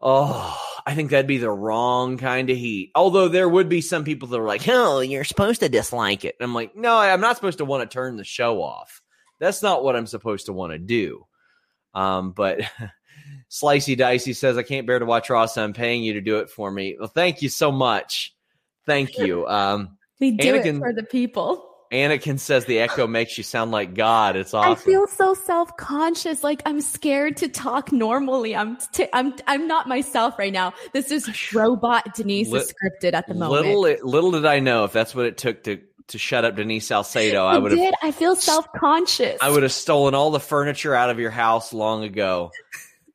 Oh, 0.00 0.67
I 0.86 0.94
think 0.94 1.10
that'd 1.10 1.26
be 1.26 1.38
the 1.38 1.50
wrong 1.50 2.18
kind 2.18 2.50
of 2.50 2.56
heat. 2.56 2.90
Although 2.94 3.28
there 3.28 3.48
would 3.48 3.68
be 3.68 3.80
some 3.80 4.04
people 4.04 4.28
that 4.28 4.40
are 4.40 4.46
like, 4.46 4.66
Oh, 4.68 5.00
you're 5.00 5.24
supposed 5.24 5.60
to 5.60 5.68
dislike 5.68 6.24
it. 6.24 6.36
And 6.38 6.44
I'm 6.44 6.54
like, 6.54 6.76
No, 6.76 6.96
I'm 6.96 7.20
not 7.20 7.36
supposed 7.36 7.58
to 7.58 7.64
want 7.64 7.88
to 7.88 7.92
turn 7.92 8.16
the 8.16 8.24
show 8.24 8.62
off. 8.62 9.00
That's 9.40 9.62
not 9.62 9.84
what 9.84 9.96
I'm 9.96 10.06
supposed 10.06 10.46
to 10.46 10.52
want 10.52 10.72
to 10.72 10.78
do. 10.78 11.26
Um, 11.94 12.32
but 12.32 12.60
Slicey 13.50 13.96
Dicey 13.96 14.32
says, 14.32 14.56
I 14.56 14.62
can't 14.62 14.86
bear 14.86 14.98
to 14.98 15.06
watch 15.06 15.30
Raw, 15.30 15.46
so 15.46 15.62
I'm 15.62 15.72
paying 15.72 16.02
you 16.02 16.14
to 16.14 16.20
do 16.20 16.38
it 16.38 16.50
for 16.50 16.70
me. 16.70 16.96
Well, 16.98 17.08
thank 17.08 17.42
you 17.42 17.48
so 17.48 17.72
much. 17.72 18.34
Thank 18.86 19.18
you. 19.18 19.46
Um, 19.46 19.98
we 20.20 20.32
do 20.32 20.54
Anakin- 20.54 20.76
it 20.76 20.78
for 20.78 20.92
the 20.92 21.02
people. 21.04 21.67
Anakin 21.92 22.38
says 22.38 22.66
the 22.66 22.80
echo 22.80 23.06
makes 23.06 23.38
you 23.38 23.44
sound 23.44 23.70
like 23.70 23.94
God. 23.94 24.36
It's 24.36 24.52
awesome. 24.52 24.72
I 24.72 24.74
feel 24.74 25.06
so 25.06 25.34
self-conscious, 25.34 26.44
like 26.44 26.62
I'm 26.66 26.80
scared 26.80 27.36
to 27.38 27.48
talk 27.48 27.92
normally. 27.92 28.54
I'm 28.54 28.76
t- 28.92 29.08
I'm 29.12 29.34
I'm 29.46 29.66
not 29.66 29.88
myself 29.88 30.38
right 30.38 30.52
now. 30.52 30.74
This 30.92 31.10
is 31.10 31.52
robot 31.54 32.14
Denise 32.14 32.50
Li- 32.50 32.60
is 32.60 32.72
scripted 32.72 33.14
at 33.14 33.26
the 33.26 33.34
moment. 33.34 33.78
little, 33.78 34.08
little 34.08 34.30
did 34.32 34.44
I 34.44 34.60
know 34.60 34.84
if 34.84 34.92
that's 34.92 35.14
what 35.14 35.26
it 35.26 35.38
took 35.38 35.64
to, 35.64 35.80
to 36.08 36.18
shut 36.18 36.44
up 36.44 36.56
Denise 36.56 36.86
Salcedo, 36.86 37.46
I 37.46 37.58
would 37.58 37.72
have 37.72 37.80
did. 37.80 37.94
I 38.02 38.12
feel 38.12 38.36
self-conscious. 38.36 39.38
I 39.40 39.50
would 39.50 39.62
have 39.62 39.72
stolen 39.72 40.14
all 40.14 40.30
the 40.30 40.40
furniture 40.40 40.94
out 40.94 41.10
of 41.10 41.18
your 41.18 41.30
house 41.30 41.72
long 41.72 42.04
ago. 42.04 42.50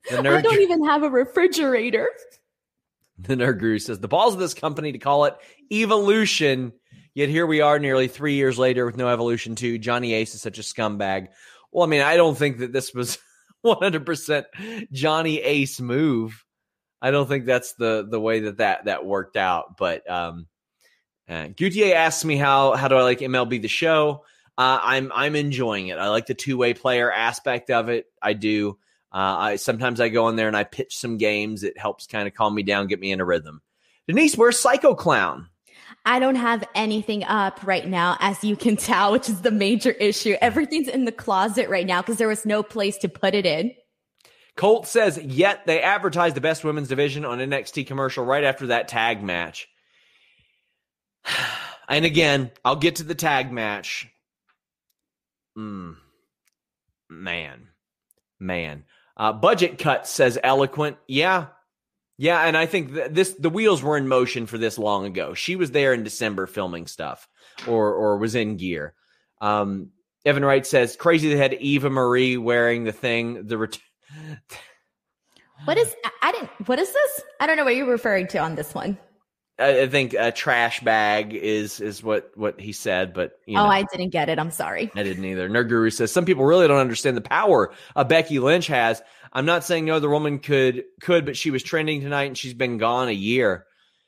The 0.09 0.17
I 0.29 0.41
don't 0.41 0.61
even 0.61 0.85
have 0.85 1.03
a 1.03 1.09
refrigerator. 1.09 2.09
the 3.19 3.35
nerd 3.35 3.59
guru 3.59 3.79
says 3.79 3.99
the 3.99 4.07
balls 4.07 4.33
of 4.33 4.39
this 4.39 4.53
company 4.53 4.91
to 4.91 4.99
call 4.99 5.25
it 5.25 5.35
evolution. 5.71 6.73
Yet 7.15 7.29
here 7.29 7.45
we 7.45 7.61
are, 7.61 7.77
nearly 7.77 8.07
three 8.07 8.35
years 8.35 8.57
later, 8.57 8.85
with 8.85 8.97
no 8.97 9.07
evolution. 9.07 9.55
Two, 9.55 9.77
Johnny 9.77 10.13
Ace 10.13 10.33
is 10.33 10.41
such 10.41 10.57
a 10.57 10.63
scumbag. 10.63 11.27
Well, 11.71 11.83
I 11.83 11.87
mean, 11.87 12.01
I 12.01 12.17
don't 12.17 12.37
think 12.37 12.59
that 12.59 12.73
this 12.73 12.93
was 12.93 13.19
100 13.61 14.05
percent 14.05 14.47
Johnny 14.91 15.39
Ace 15.39 15.79
move. 15.79 16.43
I 17.01 17.11
don't 17.11 17.27
think 17.27 17.45
that's 17.45 17.73
the 17.73 18.07
the 18.09 18.19
way 18.19 18.41
that 18.41 18.57
that 18.57 18.85
that 18.85 19.05
worked 19.05 19.37
out. 19.37 19.77
But 19.77 20.09
um, 20.09 20.47
uh, 21.27 21.47
Gutier 21.47 21.93
asks 21.93 22.25
me 22.25 22.37
how 22.37 22.73
how 22.73 22.87
do 22.87 22.95
I 22.95 23.03
like 23.03 23.19
MLB 23.19 23.61
the 23.61 23.67
show? 23.67 24.23
Uh, 24.57 24.79
I'm 24.81 25.11
I'm 25.13 25.35
enjoying 25.35 25.87
it. 25.87 25.97
I 25.97 26.09
like 26.09 26.27
the 26.27 26.33
two 26.33 26.57
way 26.57 26.73
player 26.73 27.11
aspect 27.11 27.69
of 27.69 27.89
it. 27.89 28.05
I 28.21 28.33
do. 28.33 28.77
Uh, 29.11 29.37
I 29.37 29.55
sometimes 29.57 29.99
I 29.99 30.09
go 30.09 30.29
in 30.29 30.35
there 30.35 30.47
and 30.47 30.57
I 30.57 30.63
pitch 30.63 30.97
some 30.97 31.17
games. 31.17 31.63
It 31.63 31.77
helps 31.77 32.07
kind 32.07 32.27
of 32.27 32.33
calm 32.33 32.55
me 32.55 32.63
down, 32.63 32.87
get 32.87 32.99
me 32.99 33.11
in 33.11 33.19
a 33.21 33.25
rhythm. 33.25 33.61
Denise, 34.07 34.37
where's 34.37 34.59
Psycho 34.59 34.95
Clown? 34.95 35.49
I 36.05 36.19
don't 36.19 36.35
have 36.35 36.63
anything 36.75 37.23
up 37.23 37.65
right 37.65 37.87
now, 37.87 38.17
as 38.19 38.43
you 38.43 38.55
can 38.57 38.75
tell, 38.75 39.13
which 39.13 39.29
is 39.29 39.41
the 39.41 39.51
major 39.51 39.91
issue. 39.91 40.35
Everything's 40.41 40.89
in 40.89 41.05
the 41.05 41.11
closet 41.11 41.69
right 41.69 41.87
now 41.87 42.01
because 42.01 42.17
there 42.17 42.27
was 42.27 42.45
no 42.45 42.61
place 42.61 42.97
to 42.99 43.09
put 43.09 43.33
it 43.33 43.45
in. 43.45 43.73
Colt 44.55 44.85
says, 44.85 45.17
yet 45.17 45.65
they 45.65 45.81
advertised 45.81 46.35
the 46.35 46.41
best 46.41 46.63
women's 46.63 46.89
division 46.89 47.25
on 47.25 47.39
NXT 47.39 47.87
commercial 47.87 48.25
right 48.25 48.43
after 48.43 48.67
that 48.67 48.87
tag 48.87 49.23
match. 49.23 49.67
And 51.85 52.05
again, 52.05 52.49
I'll 52.63 52.77
get 52.77 52.95
to 52.95 53.03
the 53.03 53.13
tag 53.13 53.51
match. 53.51 54.07
Mm. 55.57 55.97
Man, 57.09 57.67
man. 58.39 58.85
Uh, 59.17 59.33
budget 59.33 59.77
cut 59.77 60.07
says 60.07 60.39
eloquent. 60.41 60.95
Yeah, 61.07 61.47
yeah, 62.23 62.41
and 62.47 62.55
I 62.55 62.65
think 62.65 62.93
th- 62.93 63.11
this 63.11 63.33
the 63.33 63.49
wheels 63.49 63.83
were 63.83 63.97
in 63.97 64.07
motion 64.07 64.45
for 64.45 64.57
this 64.57 64.77
long 64.77 65.05
ago. 65.05 65.33
She 65.33 65.57
was 65.57 65.71
there 65.71 65.93
in 65.93 66.03
December 66.03 66.47
filming 66.47 66.87
stuff, 66.87 67.27
or 67.67 67.93
or 67.93 68.17
was 68.17 68.33
in 68.33 68.55
gear. 68.55 68.93
Um, 69.41 69.89
Evan 70.25 70.45
Wright 70.45 70.65
says 70.65 70.95
crazy 70.95 71.27
they 71.27 71.35
had 71.35 71.53
Eva 71.55 71.89
Marie 71.89 72.37
wearing 72.37 72.85
the 72.85 72.93
thing. 72.93 73.45
The 73.47 73.57
ret- 73.57 73.79
What 75.65 75.77
is 75.77 75.93
I- 76.05 76.11
I 76.21 76.31
didn't 76.31 76.49
what 76.67 76.79
is 76.79 76.93
this? 76.93 77.21
I 77.41 77.45
don't 77.47 77.57
know 77.57 77.65
what 77.65 77.75
you're 77.75 77.85
referring 77.85 78.27
to 78.27 78.37
on 78.37 78.55
this 78.55 78.73
one. 78.73 78.97
I 79.59 79.87
think 79.87 80.13
a 80.13 80.31
trash 80.31 80.79
bag 80.79 81.33
is 81.35 81.79
is 81.79 82.01
what 82.01 82.31
what 82.35 82.59
he 82.59 82.71
said, 82.71 83.13
but 83.13 83.39
you 83.45 83.55
know, 83.55 83.65
Oh, 83.65 83.67
I 83.67 83.83
didn't 83.83 84.09
get 84.09 84.27
it. 84.27 84.39
I'm 84.39 84.49
sorry. 84.51 84.91
I 84.95 85.03
didn't 85.03 85.25
either. 85.25 85.47
Nerd 85.47 85.69
Guru 85.69 85.91
says 85.91 86.11
some 86.11 86.25
people 86.25 86.43
really 86.43 86.67
don't 86.67 86.79
understand 86.79 87.15
the 87.15 87.21
power 87.21 87.71
uh, 87.95 88.03
Becky 88.03 88.39
Lynch 88.39 88.67
has. 88.67 89.01
I'm 89.31 89.45
not 89.45 89.63
saying 89.63 89.85
no 89.85 89.95
other 89.95 90.09
woman 90.09 90.39
could 90.39 90.83
could, 91.01 91.25
but 91.25 91.37
she 91.37 91.51
was 91.51 91.61
trending 91.61 92.01
tonight 92.01 92.23
and 92.23 92.37
she's 92.37 92.53
been 92.55 92.77
gone 92.77 93.09
a 93.09 93.13
year. 93.13 93.65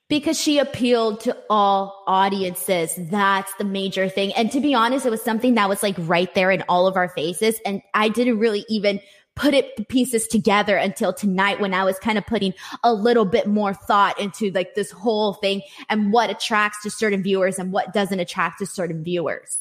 Because 0.07 0.39
she 0.39 0.59
appealed 0.59 1.21
to 1.21 1.35
all 1.49 2.03
audiences. 2.05 2.93
That's 2.95 3.51
the 3.55 3.63
major 3.63 4.07
thing. 4.07 4.33
And 4.33 4.51
to 4.51 4.61
be 4.61 4.75
honest, 4.75 5.05
it 5.05 5.09
was 5.09 5.23
something 5.23 5.55
that 5.55 5.67
was 5.67 5.81
like 5.81 5.95
right 5.97 6.31
there 6.35 6.51
in 6.51 6.63
all 6.69 6.85
of 6.85 6.95
our 6.95 7.09
faces. 7.09 7.59
And 7.65 7.81
I 7.95 8.09
didn't 8.09 8.37
really 8.37 8.65
even 8.69 8.99
put 9.35 9.53
it 9.53 9.75
the 9.75 9.83
pieces 9.83 10.27
together 10.27 10.77
until 10.77 11.13
tonight 11.13 11.59
when 11.59 11.73
I 11.73 11.83
was 11.83 11.99
kind 11.99 12.17
of 12.17 12.25
putting 12.25 12.53
a 12.83 12.93
little 12.93 13.25
bit 13.25 13.47
more 13.47 13.73
thought 13.73 14.19
into 14.19 14.51
like 14.51 14.75
this 14.75 14.91
whole 14.91 15.33
thing 15.33 15.61
and 15.89 16.11
what 16.13 16.29
attracts 16.29 16.81
to 16.83 16.89
certain 16.89 17.21
viewers 17.21 17.59
and 17.59 17.71
what 17.71 17.93
doesn't 17.93 18.19
attract 18.19 18.59
to 18.59 18.65
certain 18.65 19.03
viewers. 19.03 19.59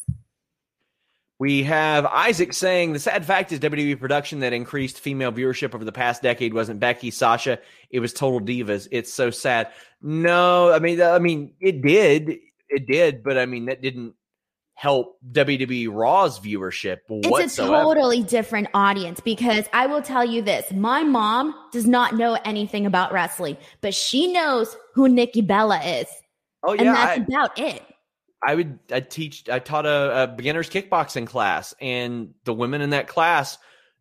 We 1.37 1.63
have 1.63 2.05
Isaac 2.05 2.53
saying 2.53 2.93
the 2.93 2.99
sad 2.99 3.25
fact 3.25 3.51
is 3.51 3.59
WWE 3.59 3.99
production 3.99 4.39
that 4.39 4.53
increased 4.53 5.01
female 5.01 5.33
viewership 5.33 5.75
over 5.75 5.83
the 5.83 5.91
past 5.91 6.21
decade 6.21 6.53
wasn't 6.53 6.79
Becky, 6.79 7.11
Sasha. 7.11 7.59
It 7.89 7.99
was 7.99 8.13
Total 8.13 8.39
Divas. 8.39 8.87
It's 8.89 9.13
so 9.13 9.31
sad. 9.31 9.69
No, 10.01 10.71
I 10.71 10.79
mean, 10.79 11.01
I 11.01 11.19
mean, 11.19 11.53
it 11.59 11.81
did, 11.81 12.37
it 12.69 12.87
did, 12.87 13.21
but 13.21 13.37
I 13.37 13.45
mean, 13.47 13.65
that 13.65 13.81
didn't 13.81 14.13
help 14.75 15.17
WWE 15.31 15.87
Raw's 15.91 16.39
viewership 16.39 16.97
It's 17.09 17.57
a 17.57 17.65
totally 17.65 18.21
different 18.23 18.67
audience 18.73 19.21
because 19.21 19.65
I 19.73 19.87
will 19.87 20.01
tell 20.01 20.23
you 20.23 20.41
this. 20.41 20.71
My 20.71 21.01
mom 21.01 21.55
does 21.71 21.87
not 21.87 22.15
know 22.15 22.37
anything 22.45 22.85
about 22.85 23.13
wrestling, 23.13 23.57
but 23.81 23.95
she 23.95 24.31
knows 24.31 24.75
who 24.93 25.07
Nikki 25.07 25.41
Bella 25.41 25.79
is. 25.79 26.07
oh 26.63 26.73
yeah. 26.73 26.81
And 26.81 26.89
that's 26.89 27.19
I, 27.19 27.23
about 27.23 27.59
it. 27.59 27.83
I 28.43 28.55
would 28.55 28.79
I 28.91 28.99
teach 28.99 29.49
I 29.49 29.59
taught 29.59 29.85
a, 29.85 30.23
a 30.23 30.27
beginner's 30.27 30.69
kickboxing 30.69 31.25
class 31.25 31.73
and 31.81 32.33
the 32.43 32.53
women 32.53 32.81
in 32.81 32.91
that 32.91 33.07
class 33.07 33.57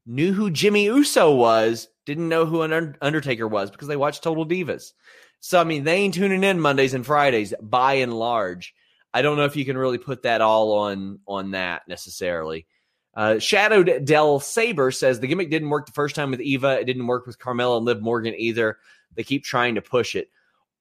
knew 0.06 0.32
who 0.32 0.50
Jimmy 0.50 0.84
Uso 0.84 1.34
was, 1.34 1.88
didn't 2.04 2.28
know 2.28 2.44
who 2.44 2.62
an 2.62 2.96
Undertaker 3.00 3.48
was 3.48 3.70
because 3.70 3.88
they 3.88 3.96
watched 3.96 4.22
Total 4.22 4.44
Divas. 4.44 4.92
So 5.38 5.60
I 5.60 5.64
mean, 5.64 5.84
they 5.84 5.94
ain't 5.94 6.14
tuning 6.14 6.42
in 6.42 6.58
Mondays 6.58 6.94
and 6.94 7.06
Fridays 7.06 7.54
by 7.62 7.94
and 7.94 8.12
large. 8.12 8.74
I 9.14 9.22
don't 9.22 9.38
know 9.38 9.44
if 9.44 9.56
you 9.56 9.64
can 9.64 9.78
really 9.78 9.98
put 9.98 10.24
that 10.24 10.42
all 10.42 10.72
on 10.72 11.20
on 11.26 11.52
that 11.52 11.88
necessarily. 11.88 12.66
Uh, 13.14 13.38
Shadowed 13.38 14.04
Del 14.04 14.40
Saber 14.40 14.90
says 14.90 15.20
the 15.20 15.28
gimmick 15.28 15.48
didn't 15.48 15.70
work 15.70 15.86
the 15.86 15.92
first 15.92 16.16
time 16.16 16.32
with 16.32 16.40
Eva. 16.40 16.80
It 16.80 16.84
didn't 16.84 17.06
work 17.06 17.26
with 17.26 17.38
Carmella 17.38 17.76
and 17.76 17.86
Liv 17.86 18.02
Morgan 18.02 18.34
either. 18.36 18.78
They 19.14 19.22
keep 19.22 19.44
trying 19.44 19.76
to 19.76 19.82
push 19.82 20.16
it 20.16 20.28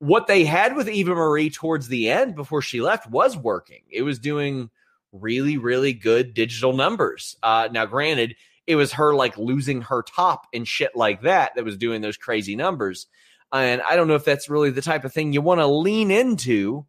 what 0.03 0.27
they 0.27 0.43
had 0.43 0.75
with 0.75 0.89
Eva 0.89 1.15
Marie 1.15 1.49
towards 1.49 1.87
the 1.87 2.09
end 2.09 2.35
before 2.35 2.61
she 2.61 2.81
left 2.81 3.09
was 3.09 3.37
working. 3.37 3.83
It 3.89 4.01
was 4.01 4.19
doing 4.19 4.69
really, 5.13 5.57
really 5.57 5.93
good 5.93 6.33
digital 6.33 6.73
numbers. 6.73 7.37
Uh, 7.41 7.69
now, 7.71 7.85
granted, 7.85 8.35
it 8.67 8.75
was 8.75 8.91
her 8.91 9.15
like 9.15 9.37
losing 9.37 9.81
her 9.81 10.03
top 10.03 10.47
and 10.53 10.67
shit 10.67 10.93
like 10.93 11.21
that 11.21 11.55
that 11.55 11.63
was 11.63 11.77
doing 11.77 12.01
those 12.01 12.17
crazy 12.17 12.53
numbers. 12.53 13.07
And 13.53 13.81
I 13.89 13.95
don't 13.95 14.09
know 14.09 14.15
if 14.15 14.25
that's 14.25 14.49
really 14.49 14.71
the 14.71 14.81
type 14.81 15.05
of 15.05 15.13
thing 15.13 15.31
you 15.31 15.41
want 15.41 15.61
to 15.61 15.67
lean 15.67 16.11
into. 16.11 16.85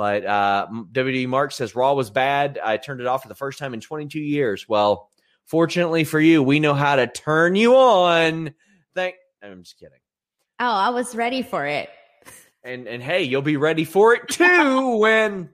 But 0.00 0.24
uh, 0.24 0.66
WD 0.92 1.28
Mark 1.28 1.52
says 1.52 1.74
Raw 1.74 1.92
was 1.92 2.08
bad. 2.08 2.58
I 2.64 2.78
turned 2.78 3.02
it 3.02 3.06
off 3.06 3.20
for 3.20 3.28
the 3.28 3.34
first 3.34 3.58
time 3.58 3.74
in 3.74 3.82
22 3.82 4.18
years. 4.18 4.66
Well, 4.66 5.10
fortunately 5.44 6.04
for 6.04 6.18
you, 6.18 6.42
we 6.42 6.58
know 6.58 6.72
how 6.72 6.96
to 6.96 7.06
turn 7.06 7.54
you 7.54 7.76
on. 7.76 8.54
Thank. 8.94 9.16
I'm 9.42 9.62
just 9.62 9.78
kidding. 9.78 9.98
Oh, 10.58 10.64
I 10.64 10.88
was 10.88 11.14
ready 11.14 11.42
for 11.42 11.66
it. 11.66 11.90
and 12.64 12.88
and 12.88 13.02
hey, 13.02 13.24
you'll 13.24 13.42
be 13.42 13.58
ready 13.58 13.84
for 13.84 14.14
it 14.14 14.26
too 14.26 14.96
when. 15.00 15.50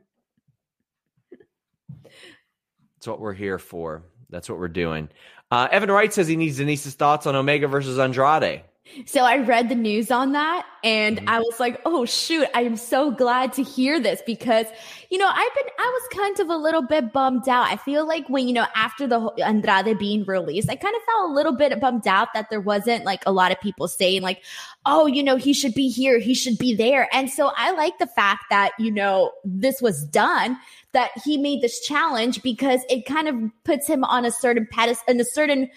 That's 2.05 3.09
what 3.09 3.19
we're 3.19 3.33
here 3.33 3.59
for. 3.59 4.05
That's 4.31 4.49
what 4.49 4.61
we're 4.61 4.69
doing. 4.69 5.09
Uh, 5.51 5.67
Evan 5.73 5.91
Wright 5.91 6.13
says 6.13 6.29
he 6.29 6.37
needs 6.37 6.59
Denise's 6.59 6.95
thoughts 6.95 7.27
on 7.27 7.35
Omega 7.35 7.67
versus 7.67 7.99
Andrade. 7.99 8.63
So 9.05 9.21
I 9.25 9.39
read 9.39 9.69
the 9.69 9.75
news 9.75 10.11
on 10.11 10.33
that 10.33 10.65
and 10.83 11.19
Mhm. 11.21 11.29
I 11.29 11.39
was 11.41 11.61
like, 11.61 11.81
oh 11.85 12.05
shoot, 12.05 12.47
I 12.55 12.63
am 12.63 12.77
so 12.77 13.11
glad 13.11 13.53
to 13.55 13.63
hear 13.63 14.01
this 14.01 14.23
because, 14.25 14.67
you 15.11 15.19
know, 15.19 15.29
I've 15.29 15.55
been, 15.55 15.67
I 15.79 15.99
was 16.01 16.19
kind 16.19 16.41
of 16.41 16.49
a 16.49 16.57
little 16.57 16.83
bit 16.83 17.13
bummed 17.13 17.49
out. 17.49 17.67
I 17.67 17.77
feel 17.77 18.07
like 18.07 18.29
when, 18.29 18.49
you 18.49 18.55
know, 18.55 18.67
after 18.75 19.07
the 19.07 19.19
Andrade 19.45 19.99
being 19.99 20.25
released, 20.25 20.71
I 20.71 20.77
kind 20.77 20.95
of 20.95 21.03
felt 21.03 21.31
a 21.31 21.35
little 21.35 21.53
bit 21.53 21.79
bummed 21.81 22.07
out 22.07 22.29
that 22.35 22.49
there 22.49 22.61
wasn't 22.61 23.05
like 23.05 23.23
a 23.27 23.33
lot 23.33 23.53
of 23.53 23.61
people 23.61 23.89
saying 23.89 24.23
like, 24.23 24.43
oh, 24.87 25.07
you 25.07 25.23
know, 25.23 25.37
he 25.37 25.53
should 25.53 25.75
be 25.75 25.89
here, 25.89 26.19
he 26.19 26.35
should 26.35 26.57
be 26.57 26.75
there. 26.75 27.09
And 27.13 27.29
so 27.29 27.53
I 27.57 27.73
like 27.73 27.99
the 27.99 28.07
fact 28.07 28.45
that, 28.51 28.73
you 28.79 28.91
know, 28.91 29.33
this 29.45 29.83
was 29.83 30.05
done, 30.07 30.57
that 30.93 31.11
he 31.25 31.37
made 31.37 31.61
this 31.61 31.81
challenge 31.81 32.43
because 32.43 32.81
it 32.89 33.05
kind 33.05 33.29
of 33.29 33.37
puts 33.65 33.87
him 33.87 34.05
on 34.05 34.25
a 34.25 34.31
certain 34.31 34.67
pedestal, 34.71 35.13
in 35.13 35.21
a 35.21 35.25
certain, 35.25 35.69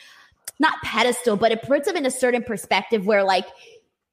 not 0.60 0.74
pedestal, 0.84 1.38
but 1.38 1.52
it 1.52 1.62
puts 1.64 1.88
him 1.88 1.96
in 1.96 2.06
a 2.06 2.12
certain 2.12 2.44
perspective 2.44 3.06
where 3.06 3.24
like 3.24 3.46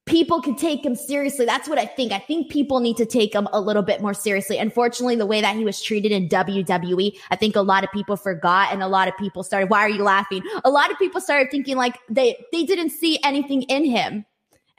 people 0.07 0.41
can 0.41 0.55
take 0.55 0.83
him 0.83 0.95
seriously. 0.95 1.45
That's 1.45 1.67
what 1.67 1.77
I 1.77 1.85
think. 1.85 2.11
I 2.11 2.19
think 2.19 2.49
people 2.49 2.79
need 2.79 2.97
to 2.97 3.05
take 3.05 3.35
him 3.35 3.47
a 3.51 3.59
little 3.59 3.83
bit 3.83 4.01
more 4.01 4.13
seriously. 4.13 4.57
Unfortunately, 4.57 5.15
the 5.15 5.25
way 5.25 5.41
that 5.41 5.55
he 5.55 5.65
was 5.65 5.81
treated 5.81 6.11
in 6.11 6.29
WWE, 6.29 7.17
I 7.29 7.35
think 7.35 7.55
a 7.55 7.61
lot 7.61 7.83
of 7.83 7.91
people 7.91 8.15
forgot 8.15 8.71
and 8.71 8.81
a 8.81 8.87
lot 8.87 9.07
of 9.07 9.17
people 9.17 9.43
started, 9.43 9.69
why 9.69 9.81
are 9.81 9.89
you 9.89 10.03
laughing? 10.03 10.41
A 10.63 10.69
lot 10.69 10.89
of 10.91 10.97
people 10.97 11.21
started 11.21 11.51
thinking 11.51 11.75
like 11.75 11.97
they, 12.09 12.43
they 12.51 12.63
didn't 12.63 12.91
see 12.91 13.19
anything 13.23 13.63
in 13.63 13.85
him. 13.85 14.25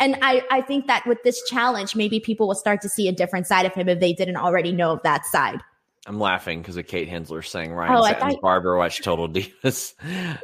And 0.01 0.17
I, 0.23 0.45
I 0.51 0.61
think 0.63 0.87
that 0.87 1.07
with 1.07 1.23
this 1.25 1.43
challenge, 1.49 1.97
maybe 1.97 2.21
people 2.21 2.47
will 2.47 2.55
start 2.55 2.81
to 2.83 2.89
see 2.89 3.09
a 3.09 3.13
different 3.13 3.47
side 3.47 3.67
of 3.67 3.75
him 3.75 3.89
if 3.89 4.01
they 4.01 4.13
didn't 4.13 4.37
already 4.37 4.73
know 4.73 4.93
of 4.93 5.03
that 5.03 5.27
side. 5.27 5.61
I'm 6.09 6.18
laughing 6.18 6.62
because 6.62 6.79
of 6.79 6.87
Kate 6.87 7.07
Hensler 7.09 7.42
saying 7.42 7.71
Ryan 7.73 7.92
Oh, 7.97 8.03
I 8.03 8.12
Satin's 8.14 8.35
thought- 8.35 8.40
barber 8.42 8.77
watched 8.79 9.05
Total 9.05 9.29
Divas. 9.29 9.92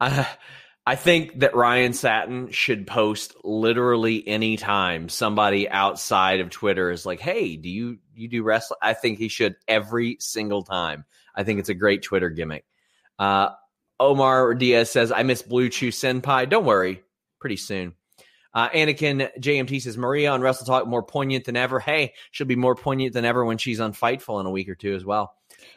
uh, 0.00 0.24
I 0.86 0.96
think 0.96 1.40
that 1.40 1.54
Ryan 1.54 1.92
Satin 1.92 2.50
should 2.50 2.86
post 2.86 3.34
literally 3.44 4.26
any 4.26 4.56
time 4.56 5.10
somebody 5.10 5.68
outside 5.68 6.40
of 6.40 6.48
Twitter 6.48 6.90
is 6.90 7.04
like, 7.04 7.20
"Hey, 7.20 7.56
do 7.56 7.68
you 7.68 7.98
you 8.14 8.26
do 8.28 8.42
wrestling?" 8.42 8.78
I 8.82 8.94
think 8.94 9.18
he 9.18 9.28
should 9.28 9.56
every 9.68 10.16
single 10.18 10.62
time. 10.62 11.04
I 11.36 11.44
think 11.44 11.60
it's 11.60 11.68
a 11.68 11.74
great 11.74 12.02
Twitter 12.02 12.30
gimmick. 12.30 12.64
Uh, 13.18 13.50
Omar 14.00 14.54
Diaz 14.54 14.90
says, 14.90 15.12
"I 15.12 15.22
miss 15.22 15.42
Blue 15.42 15.68
Chew 15.68 15.90
Senpai." 15.90 16.48
Don't 16.48 16.64
worry, 16.64 17.02
pretty 17.38 17.56
soon. 17.58 17.94
Uh, 18.52 18.68
Anakin 18.70 19.30
JMT 19.38 19.80
says 19.82 19.96
Maria 19.96 20.32
on 20.32 20.40
Wrestle 20.40 20.66
Talk 20.66 20.86
more 20.86 21.02
poignant 21.02 21.44
than 21.44 21.56
ever. 21.56 21.78
Hey, 21.78 22.14
she'll 22.30 22.46
be 22.46 22.56
more 22.56 22.74
poignant 22.74 23.12
than 23.12 23.24
ever 23.24 23.44
when 23.44 23.58
she's 23.58 23.80
on 23.80 23.92
Fightful 23.92 24.40
in 24.40 24.46
a 24.46 24.50
week 24.50 24.68
or 24.68 24.74
two 24.74 24.94
as 24.94 25.04
well. 25.04 25.34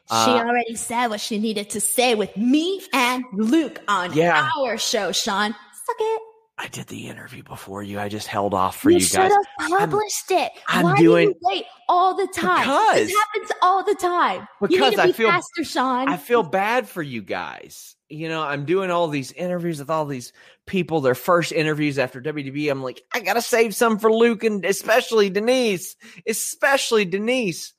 Uh, 0.09 0.25
she 0.25 0.31
already 0.31 0.75
said 0.75 1.07
what 1.07 1.21
she 1.21 1.37
needed 1.37 1.69
to 1.71 1.81
say 1.81 2.15
with 2.15 2.35
me 2.35 2.81
and 2.93 3.23
Luke 3.33 3.81
on 3.87 4.13
yeah. 4.13 4.49
our 4.57 4.77
show, 4.77 5.11
Sean. 5.11 5.51
Suck 5.51 5.97
it. 5.99 6.21
I 6.57 6.67
did 6.67 6.87
the 6.87 7.07
interview 7.07 7.43
before 7.43 7.81
you. 7.81 7.99
I 7.99 8.09
just 8.09 8.27
held 8.27 8.53
off 8.53 8.77
for 8.77 8.91
you, 8.91 8.97
you 8.97 9.01
guys. 9.01 9.13
You 9.13 9.21
should 9.21 9.31
have 9.31 9.79
published 9.79 10.31
I'm, 10.31 10.37
it. 10.37 10.51
I'm 10.67 10.83
Why 10.83 10.97
doing, 10.97 11.27
do 11.29 11.33
you 11.33 11.39
wait 11.41 11.65
all 11.89 12.15
the 12.15 12.27
time? 12.27 12.61
Because 12.61 13.07
this 13.07 13.17
happens 13.17 13.51
all 13.61 13.83
the 13.83 13.95
time. 13.95 14.47
Because 14.61 14.95
be 14.95 15.01
I 15.01 15.11
feel 15.13 15.29
faster, 15.29 15.63
Sean. 15.63 16.09
I 16.09 16.17
feel 16.17 16.43
bad 16.43 16.87
for 16.87 17.01
you 17.01 17.21
guys. 17.23 17.95
You 18.13 18.29
know, 18.29 18.41
I'm 18.41 18.65
doing 18.65 18.91
all 18.91 19.07
these 19.07 19.31
interviews 19.31 19.79
with 19.79 19.89
all 19.89 20.05
these 20.05 20.33
people. 20.65 21.01
Their 21.01 21.15
first 21.15 21.51
interviews 21.51 21.97
after 21.97 22.21
WDB. 22.21 22.69
I'm 22.69 22.83
like, 22.83 23.01
I 23.11 23.21
gotta 23.21 23.41
save 23.41 23.75
some 23.75 23.97
for 23.97 24.11
Luke 24.13 24.43
and 24.43 24.63
especially 24.63 25.29
Denise, 25.29 25.95
especially 26.27 27.05
Denise. 27.05 27.73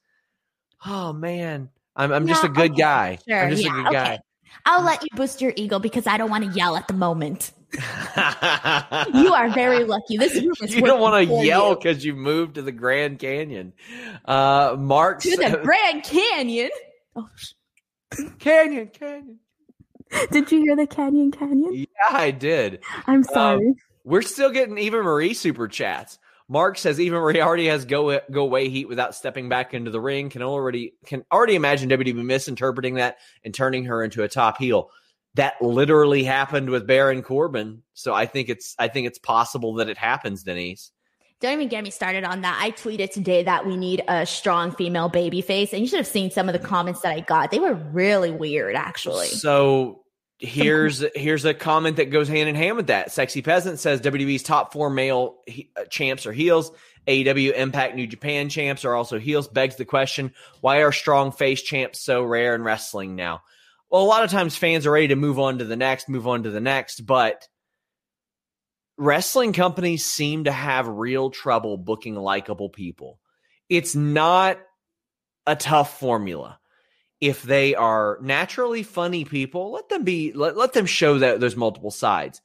Oh 0.84 1.12
man, 1.12 1.70
I'm 1.94 2.12
I'm 2.12 2.26
just 2.26 2.42
a 2.42 2.48
good 2.48 2.72
okay. 2.72 2.80
guy. 2.80 3.18
Sure, 3.28 3.44
I'm 3.44 3.50
just 3.50 3.64
yeah, 3.64 3.70
a 3.70 3.74
good 3.74 3.86
okay. 3.86 3.94
guy. 3.94 4.18
I'll 4.66 4.82
let 4.82 5.02
you 5.02 5.08
boost 5.14 5.40
your 5.40 5.52
ego 5.56 5.78
because 5.78 6.06
I 6.06 6.16
don't 6.16 6.30
want 6.30 6.44
to 6.44 6.50
yell 6.50 6.76
at 6.76 6.88
the 6.88 6.94
moment. 6.94 7.52
you 7.74 9.34
are 9.34 9.50
very 9.50 9.84
lucky. 9.84 10.16
This 10.16 10.34
room 10.34 10.54
is 10.62 10.74
you 10.74 10.82
don't 10.82 11.00
want 11.00 11.28
to 11.28 11.44
yell 11.44 11.74
because 11.74 12.04
you. 12.04 12.14
you 12.14 12.18
moved 12.18 12.54
to 12.54 12.62
the 12.62 12.72
Grand 12.72 13.18
Canyon. 13.18 13.72
Uh, 14.24 14.76
Mark 14.78 15.20
to 15.22 15.36
the 15.36 15.60
Grand 15.64 16.02
Canyon. 16.02 16.70
Oh. 17.16 17.28
Canyon, 18.38 18.88
Canyon. 18.88 19.38
Did 20.30 20.50
you 20.50 20.62
hear 20.62 20.76
the 20.76 20.86
Canyon 20.86 21.30
Canyon? 21.30 21.74
Yeah, 21.74 21.86
I 22.10 22.30
did. 22.30 22.82
I'm 23.06 23.24
sorry. 23.24 23.68
Um, 23.68 23.74
we're 24.04 24.22
still 24.22 24.50
getting 24.50 24.78
Eva 24.78 25.02
Marie 25.02 25.34
super 25.34 25.68
chats. 25.68 26.18
Mark 26.48 26.76
says 26.76 27.00
Eva 27.00 27.16
Marie 27.16 27.40
already 27.40 27.66
has 27.66 27.84
go 27.84 28.20
go 28.30 28.42
away 28.42 28.68
heat 28.68 28.86
without 28.86 29.14
stepping 29.14 29.48
back 29.48 29.72
into 29.72 29.90
the 29.90 30.00
ring. 30.00 30.28
Can 30.28 30.42
already 30.42 30.94
can 31.06 31.24
already 31.32 31.54
imagine 31.54 31.88
WWE 31.88 32.24
misinterpreting 32.24 32.94
that 32.96 33.18
and 33.44 33.54
turning 33.54 33.84
her 33.86 34.02
into 34.04 34.22
a 34.22 34.28
top 34.28 34.58
heel. 34.58 34.90
That 35.34 35.60
literally 35.60 36.22
happened 36.22 36.70
with 36.70 36.86
Baron 36.86 37.22
Corbin. 37.22 37.82
So 37.94 38.12
I 38.12 38.26
think 38.26 38.48
it's 38.50 38.74
I 38.78 38.88
think 38.88 39.06
it's 39.06 39.18
possible 39.18 39.74
that 39.74 39.88
it 39.88 39.96
happens, 39.96 40.42
Denise. 40.42 40.90
Don't 41.40 41.54
even 41.54 41.68
get 41.68 41.82
me 41.82 41.90
started 41.90 42.24
on 42.24 42.42
that. 42.42 42.58
I 42.62 42.70
tweeted 42.70 43.10
today 43.10 43.42
that 43.42 43.66
we 43.66 43.76
need 43.76 44.02
a 44.06 44.24
strong 44.24 44.70
female 44.70 45.08
baby 45.08 45.40
face, 45.40 45.72
and 45.72 45.82
you 45.82 45.88
should 45.88 45.98
have 45.98 46.06
seen 46.06 46.30
some 46.30 46.48
of 46.48 46.52
the 46.52 46.58
comments 46.58 47.00
that 47.00 47.12
I 47.12 47.20
got. 47.20 47.50
They 47.50 47.58
were 47.58 47.74
really 47.74 48.30
weird, 48.30 48.76
actually. 48.76 49.26
So 49.26 50.03
Here's 50.44 51.04
here's 51.14 51.44
a 51.44 51.54
comment 51.54 51.96
that 51.96 52.10
goes 52.10 52.28
hand 52.28 52.48
in 52.48 52.54
hand 52.54 52.76
with 52.76 52.88
that. 52.88 53.10
Sexy 53.10 53.40
Peasant 53.40 53.78
says 53.78 54.00
WWE's 54.00 54.42
top 54.42 54.72
four 54.72 54.90
male 54.90 55.38
he, 55.46 55.70
uh, 55.76 55.84
champs 55.84 56.26
are 56.26 56.32
heels. 56.32 56.70
AEW, 57.06 57.54
Impact, 57.54 57.94
New 57.94 58.06
Japan 58.06 58.48
champs 58.48 58.84
are 58.84 58.94
also 58.94 59.18
heels. 59.18 59.48
Begs 59.48 59.76
the 59.76 59.84
question: 59.84 60.32
Why 60.60 60.82
are 60.82 60.92
strong 60.92 61.32
face 61.32 61.62
champs 61.62 62.00
so 62.00 62.22
rare 62.22 62.54
in 62.54 62.62
wrestling 62.62 63.16
now? 63.16 63.42
Well, 63.90 64.02
a 64.02 64.04
lot 64.04 64.24
of 64.24 64.30
times 64.30 64.56
fans 64.56 64.86
are 64.86 64.90
ready 64.90 65.08
to 65.08 65.16
move 65.16 65.38
on 65.38 65.58
to 65.58 65.64
the 65.64 65.76
next, 65.76 66.08
move 66.08 66.26
on 66.26 66.42
to 66.42 66.50
the 66.50 66.60
next, 66.60 67.06
but 67.06 67.48
wrestling 68.98 69.52
companies 69.52 70.04
seem 70.04 70.44
to 70.44 70.52
have 70.52 70.88
real 70.88 71.30
trouble 71.30 71.76
booking 71.76 72.16
likable 72.16 72.68
people. 72.68 73.18
It's 73.68 73.94
not 73.94 74.58
a 75.46 75.56
tough 75.56 75.98
formula 75.98 76.58
if 77.24 77.42
they 77.42 77.74
are 77.74 78.18
naturally 78.20 78.82
funny 78.82 79.24
people, 79.24 79.72
let 79.72 79.88
them 79.88 80.04
be 80.04 80.32
let, 80.34 80.58
let 80.58 80.74
them 80.74 80.84
show 80.84 81.18
that 81.18 81.40
there's 81.40 81.56
multiple 81.56 81.90
sides. 81.90 82.42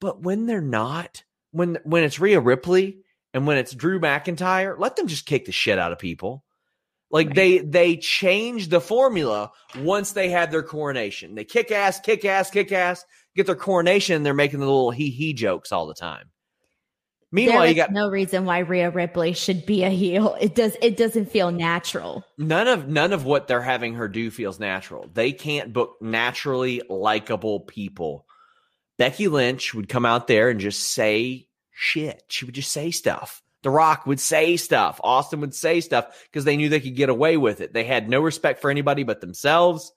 But 0.00 0.20
when 0.20 0.46
they're 0.46 0.60
not, 0.60 1.22
when 1.52 1.78
when 1.84 2.02
it's 2.02 2.18
Rhea 2.18 2.40
Ripley 2.40 2.98
and 3.32 3.46
when 3.46 3.56
it's 3.56 3.72
Drew 3.72 4.00
McIntyre, 4.00 4.76
let 4.76 4.96
them 4.96 5.06
just 5.06 5.26
kick 5.26 5.44
the 5.44 5.52
shit 5.52 5.78
out 5.78 5.92
of 5.92 6.00
people. 6.00 6.42
Like 7.08 7.28
right. 7.28 7.36
they 7.36 7.58
they 7.58 7.96
change 7.98 8.68
the 8.68 8.80
formula 8.80 9.52
once 9.78 10.10
they 10.10 10.28
had 10.28 10.50
their 10.50 10.64
coronation. 10.64 11.36
They 11.36 11.44
kick 11.44 11.70
ass, 11.70 12.00
kick 12.00 12.24
ass, 12.24 12.50
kick 12.50 12.72
ass, 12.72 13.04
get 13.36 13.46
their 13.46 13.54
coronation, 13.54 14.16
and 14.16 14.26
they're 14.26 14.34
making 14.34 14.58
the 14.58 14.66
little 14.66 14.90
hee 14.90 15.10
hee 15.10 15.34
jokes 15.34 15.70
all 15.70 15.86
the 15.86 15.94
time. 15.94 16.32
Meanwhile, 17.32 17.60
there 17.60 17.68
you 17.68 17.74
got 17.74 17.92
no 17.92 18.08
reason 18.08 18.44
why 18.44 18.60
Rhea 18.60 18.90
Ripley 18.90 19.32
should 19.32 19.66
be 19.66 19.82
a 19.82 19.90
heel. 19.90 20.36
It 20.40 20.54
does. 20.54 20.76
It 20.80 20.96
doesn't 20.96 21.30
feel 21.30 21.50
natural. 21.50 22.24
None 22.38 22.68
of 22.68 22.88
none 22.88 23.12
of 23.12 23.24
what 23.24 23.48
they're 23.48 23.62
having 23.62 23.94
her 23.94 24.08
do 24.08 24.30
feels 24.30 24.60
natural. 24.60 25.10
They 25.12 25.32
can't 25.32 25.72
book 25.72 25.96
naturally 26.00 26.82
likable 26.88 27.60
people. 27.60 28.26
Becky 28.96 29.28
Lynch 29.28 29.74
would 29.74 29.88
come 29.88 30.06
out 30.06 30.26
there 30.26 30.50
and 30.50 30.60
just 30.60 30.80
say 30.80 31.48
shit. 31.72 32.22
She 32.28 32.44
would 32.44 32.54
just 32.54 32.72
say 32.72 32.90
stuff. 32.90 33.42
The 33.62 33.70
Rock 33.70 34.06
would 34.06 34.20
say 34.20 34.56
stuff. 34.56 35.00
Austin 35.02 35.40
would 35.40 35.54
say 35.54 35.80
stuff 35.80 36.26
because 36.30 36.44
they 36.44 36.56
knew 36.56 36.68
they 36.68 36.80
could 36.80 36.94
get 36.94 37.08
away 37.08 37.36
with 37.36 37.60
it. 37.60 37.72
They 37.72 37.84
had 37.84 38.08
no 38.08 38.20
respect 38.20 38.60
for 38.60 38.70
anybody 38.70 39.02
but 39.02 39.20
themselves. 39.20 39.92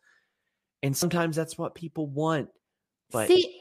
And 0.81 0.97
sometimes 0.97 1.35
that's 1.35 1.57
what 1.57 1.75
people 1.75 2.07
want. 2.07 2.49
But 3.11 3.27
See, 3.27 3.58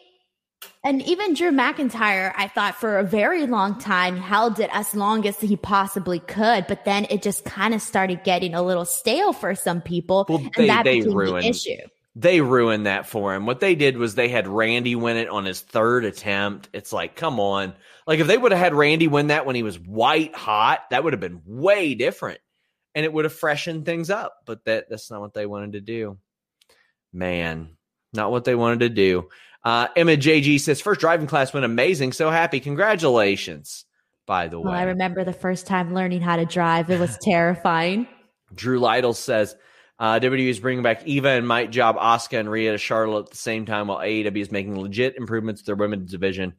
and 0.84 1.02
even 1.02 1.34
Drew 1.34 1.50
McIntyre, 1.50 2.32
I 2.36 2.48
thought 2.48 2.76
for 2.76 2.98
a 2.98 3.04
very 3.04 3.46
long 3.46 3.78
time 3.78 4.16
held 4.16 4.60
it 4.60 4.70
as 4.72 4.94
long 4.94 5.26
as 5.26 5.38
he 5.40 5.56
possibly 5.56 6.20
could, 6.20 6.66
but 6.66 6.84
then 6.84 7.06
it 7.10 7.22
just 7.22 7.44
kind 7.44 7.74
of 7.74 7.82
started 7.82 8.24
getting 8.24 8.54
a 8.54 8.62
little 8.62 8.84
stale 8.84 9.32
for 9.32 9.54
some 9.54 9.80
people, 9.80 10.26
well, 10.28 10.38
and 10.38 10.50
they, 10.56 10.66
that 10.66 10.84
they 10.84 11.00
became 11.00 11.14
ruined, 11.14 11.44
the 11.44 11.48
issue. 11.48 11.76
They 12.16 12.40
ruined 12.40 12.86
that 12.86 13.06
for 13.06 13.34
him. 13.34 13.46
What 13.46 13.60
they 13.60 13.74
did 13.74 13.96
was 13.96 14.14
they 14.14 14.28
had 14.28 14.48
Randy 14.48 14.96
win 14.96 15.16
it 15.16 15.28
on 15.28 15.44
his 15.44 15.60
third 15.60 16.04
attempt. 16.04 16.68
It's 16.72 16.92
like, 16.92 17.14
come 17.14 17.38
on, 17.38 17.74
like 18.06 18.20
if 18.20 18.26
they 18.26 18.38
would 18.38 18.52
have 18.52 18.60
had 18.60 18.74
Randy 18.74 19.08
win 19.08 19.28
that 19.28 19.46
when 19.46 19.56
he 19.56 19.62
was 19.62 19.78
white 19.78 20.34
hot, 20.34 20.80
that 20.90 21.04
would 21.04 21.12
have 21.12 21.20
been 21.20 21.42
way 21.44 21.94
different, 21.94 22.40
and 22.94 23.04
it 23.04 23.12
would 23.12 23.24
have 23.24 23.34
freshened 23.34 23.84
things 23.84 24.10
up. 24.10 24.34
But 24.46 24.64
that 24.64 24.88
that's 24.88 25.10
not 25.10 25.20
what 25.20 25.34
they 25.34 25.46
wanted 25.46 25.72
to 25.72 25.80
do. 25.80 26.18
Man, 27.12 27.76
not 28.12 28.30
what 28.30 28.44
they 28.44 28.54
wanted 28.54 28.80
to 28.80 28.88
do. 28.88 29.28
Uh, 29.64 29.88
Emma 29.96 30.12
JG 30.12 30.60
says, 30.60 30.80
first 30.80 31.00
driving 31.00 31.26
class 31.26 31.52
went 31.52 31.64
amazing. 31.64 32.12
So 32.12 32.30
happy. 32.30 32.60
Congratulations, 32.60 33.84
by 34.26 34.48
the 34.48 34.58
way. 34.58 34.64
Well, 34.66 34.74
I 34.74 34.84
remember 34.84 35.24
the 35.24 35.32
first 35.32 35.66
time 35.66 35.94
learning 35.94 36.20
how 36.20 36.36
to 36.36 36.44
drive. 36.44 36.90
It 36.90 37.00
was 37.00 37.18
terrifying. 37.22 38.06
Drew 38.54 38.78
Lytle 38.78 39.14
says, 39.14 39.56
uh, 39.98 40.20
WWE 40.20 40.48
is 40.48 40.60
bringing 40.60 40.82
back 40.82 41.06
Eva 41.06 41.30
and 41.30 41.46
might 41.46 41.70
job 41.70 41.96
Asuka 41.96 42.38
and 42.38 42.50
Rhea 42.50 42.72
to 42.72 42.78
Charlotte 42.78 43.26
at 43.26 43.30
the 43.30 43.36
same 43.36 43.66
time 43.66 43.88
while 43.88 43.98
AEW 43.98 44.36
is 44.36 44.52
making 44.52 44.80
legit 44.80 45.16
improvements 45.16 45.62
to 45.62 45.66
their 45.66 45.76
women's 45.76 46.10
division. 46.10 46.54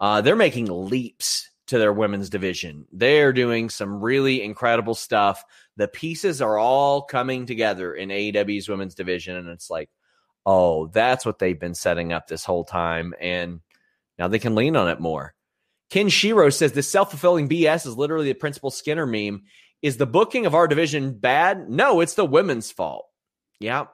Uh, 0.00 0.20
they're 0.22 0.34
making 0.34 0.66
leaps 0.66 1.50
to 1.66 1.78
their 1.78 1.92
women's 1.92 2.30
division. 2.30 2.86
They're 2.92 3.32
doing 3.32 3.68
some 3.68 4.00
really 4.00 4.42
incredible 4.42 4.94
stuff. 4.94 5.44
The 5.76 5.86
pieces 5.86 6.42
are 6.42 6.58
all 6.58 7.02
coming 7.02 7.46
together 7.46 7.94
in 7.94 8.08
AEW's 8.08 8.68
women's 8.68 8.94
division, 8.94 9.36
and 9.36 9.48
it's 9.48 9.70
like, 9.70 9.90
oh, 10.44 10.86
that's 10.88 11.24
what 11.24 11.38
they've 11.38 11.58
been 11.58 11.74
setting 11.74 12.12
up 12.12 12.26
this 12.26 12.44
whole 12.44 12.64
time. 12.64 13.14
And 13.20 13.60
now 14.18 14.28
they 14.28 14.38
can 14.38 14.54
lean 14.54 14.76
on 14.76 14.88
it 14.88 15.00
more. 15.00 15.34
Ken 15.90 16.08
Shiro 16.08 16.48
says 16.50 16.72
this 16.72 16.90
self 16.90 17.10
fulfilling 17.10 17.48
BS 17.48 17.86
is 17.86 17.96
literally 17.96 18.26
the 18.26 18.34
principal 18.34 18.70
Skinner 18.70 19.06
meme. 19.06 19.42
Is 19.82 19.96
the 19.96 20.06
booking 20.06 20.46
of 20.46 20.54
our 20.54 20.68
division 20.68 21.18
bad? 21.18 21.68
No, 21.68 22.00
it's 22.00 22.14
the 22.14 22.24
women's 22.24 22.70
fault. 22.70 23.06
Yeah, 23.60 23.86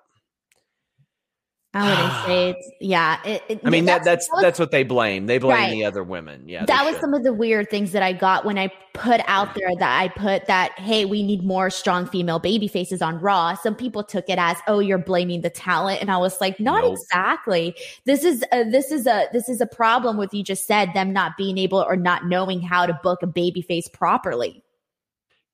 I 1.74 1.90
wouldn't 1.90 2.26
say 2.26 2.50
it's 2.50 2.70
yeah. 2.80 3.22
It, 3.24 3.42
it, 3.46 3.60
I 3.62 3.68
mean 3.68 3.84
that's 3.84 4.04
that, 4.04 4.10
that's, 4.10 4.26
that 4.28 4.34
was, 4.34 4.42
that's 4.42 4.58
what 4.58 4.70
they 4.70 4.84
blame. 4.84 5.26
They 5.26 5.36
blame 5.36 5.56
right. 5.56 5.70
the 5.70 5.84
other 5.84 6.02
women. 6.02 6.48
Yeah, 6.48 6.64
that 6.64 6.84
was 6.86 6.96
some 6.96 7.12
of 7.12 7.24
the 7.24 7.32
weird 7.34 7.68
things 7.68 7.92
that 7.92 8.02
I 8.02 8.14
got 8.14 8.46
when 8.46 8.56
I 8.56 8.72
put 8.94 9.20
out 9.26 9.54
there 9.54 9.76
that 9.78 10.00
I 10.00 10.08
put 10.08 10.46
that 10.46 10.72
hey, 10.78 11.04
we 11.04 11.22
need 11.22 11.44
more 11.44 11.68
strong 11.68 12.06
female 12.06 12.38
baby 12.38 12.68
faces 12.68 13.02
on 13.02 13.20
Raw. 13.20 13.54
Some 13.54 13.74
people 13.74 14.02
took 14.02 14.30
it 14.30 14.38
as 14.38 14.56
oh, 14.66 14.78
you're 14.78 14.96
blaming 14.96 15.42
the 15.42 15.50
talent, 15.50 16.00
and 16.00 16.10
I 16.10 16.16
was 16.16 16.40
like, 16.40 16.58
not 16.58 16.84
nope. 16.84 16.94
exactly. 16.94 17.76
This 18.06 18.24
is 18.24 18.42
a, 18.50 18.64
this 18.64 18.90
is 18.90 19.06
a 19.06 19.26
this 19.34 19.50
is 19.50 19.60
a 19.60 19.66
problem 19.66 20.16
with 20.16 20.32
you 20.32 20.42
just 20.42 20.66
said 20.66 20.94
them 20.94 21.12
not 21.12 21.36
being 21.36 21.58
able 21.58 21.84
or 21.86 21.96
not 21.96 22.24
knowing 22.24 22.62
how 22.62 22.86
to 22.86 22.98
book 23.02 23.22
a 23.22 23.26
baby 23.26 23.60
face 23.60 23.88
properly. 23.88 24.64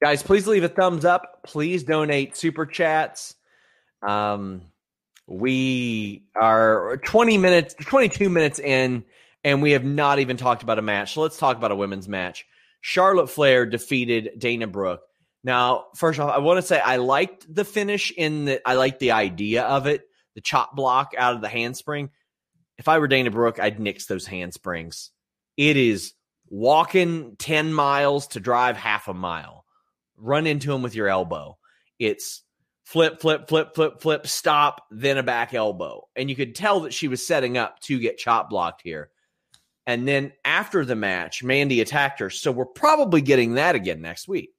Guys, 0.01 0.23
please 0.23 0.47
leave 0.47 0.63
a 0.63 0.69
thumbs 0.69 1.05
up. 1.05 1.41
Please 1.43 1.83
donate 1.83 2.37
super 2.37 2.67
chats. 2.67 3.35
Um 4.01 4.63
we 5.27 6.25
are 6.35 6.99
20 6.99 7.39
minutes, 7.39 7.75
22 7.81 8.29
minutes 8.29 8.59
in, 8.59 9.05
and 9.43 9.63
we 9.63 9.73
have 9.73 9.85
not 9.85 10.19
even 10.19 10.37
talked 10.37 10.63
about 10.63 10.79
a 10.79 10.83
match. 10.83 11.15
So 11.15 11.23
let's 11.23 11.39
talk 11.39 11.57
about 11.57 11.71
a 11.71 11.77
women's 11.77 12.09
match. 12.09 12.47
Charlotte 12.81 13.29
Flair 13.29 13.67
defeated 13.67 14.33
Dana 14.39 14.67
Brooke. 14.67 15.03
Now, 15.43 15.87
first 15.97 16.19
off, 16.21 16.31
I 16.35 16.39
want 16.39 16.59
to 16.59 16.67
say 16.67 16.81
I 16.81 16.97
liked 16.97 17.53
the 17.53 17.65
finish 17.65 18.11
in 18.11 18.47
that 18.47 18.63
I 18.65 18.75
liked 18.75 18.99
the 18.99 19.13
idea 19.13 19.63
of 19.63 19.87
it, 19.87 20.03
the 20.35 20.41
chop 20.41 20.75
block 20.75 21.13
out 21.17 21.35
of 21.35 21.41
the 21.41 21.49
handspring. 21.49 22.11
if 22.79 22.89
I 22.89 22.99
were 22.99 23.09
Dana 23.09 23.31
Brooke, 23.31 23.61
I'd 23.61 23.79
nix 23.79 24.07
those 24.07 24.27
handsprings. 24.27 25.11
It 25.57 25.77
is 25.77 26.13
walking 26.49 27.37
10 27.39 27.73
miles 27.73 28.29
to 28.29 28.41
drive 28.41 28.77
half 28.77 29.09
a 29.09 29.15
mile. 29.15 29.65
Run 30.17 30.47
into 30.47 30.69
them 30.69 30.83
with 30.83 30.95
your 30.95 31.09
elbow. 31.09 31.59
It's 31.99 32.43
flip, 32.85 33.21
flip, 33.21 33.49
flip, 33.49 33.75
flip, 33.75 34.01
flip, 34.01 34.27
stop, 34.27 34.87
then 34.91 35.19
a 35.19 35.23
back 35.23 35.55
elbow. 35.55 36.07
And 36.15 36.31
you 36.31 36.37
could 36.37 36.55
tell 36.55 36.81
that 36.81 36.95
she 36.95 37.09
was 37.09 37.27
setting 37.27 37.59
up 37.59 37.81
to 37.81 37.99
get 37.99 38.19
chop 38.19 38.51
blocked 38.51 38.83
here. 38.83 39.11
And 39.87 40.07
then 40.09 40.33
after 40.45 40.85
the 40.85 40.97
match, 40.97 41.43
Mandy 41.43 41.81
attacked 41.81 42.21
her. 42.21 42.31
So 42.31 42.53
we're 42.53 42.65
probably 42.65 43.21
getting 43.21 43.55
that 43.55 43.75
again 43.75 44.01
next 44.01 44.29
week. 44.29 44.55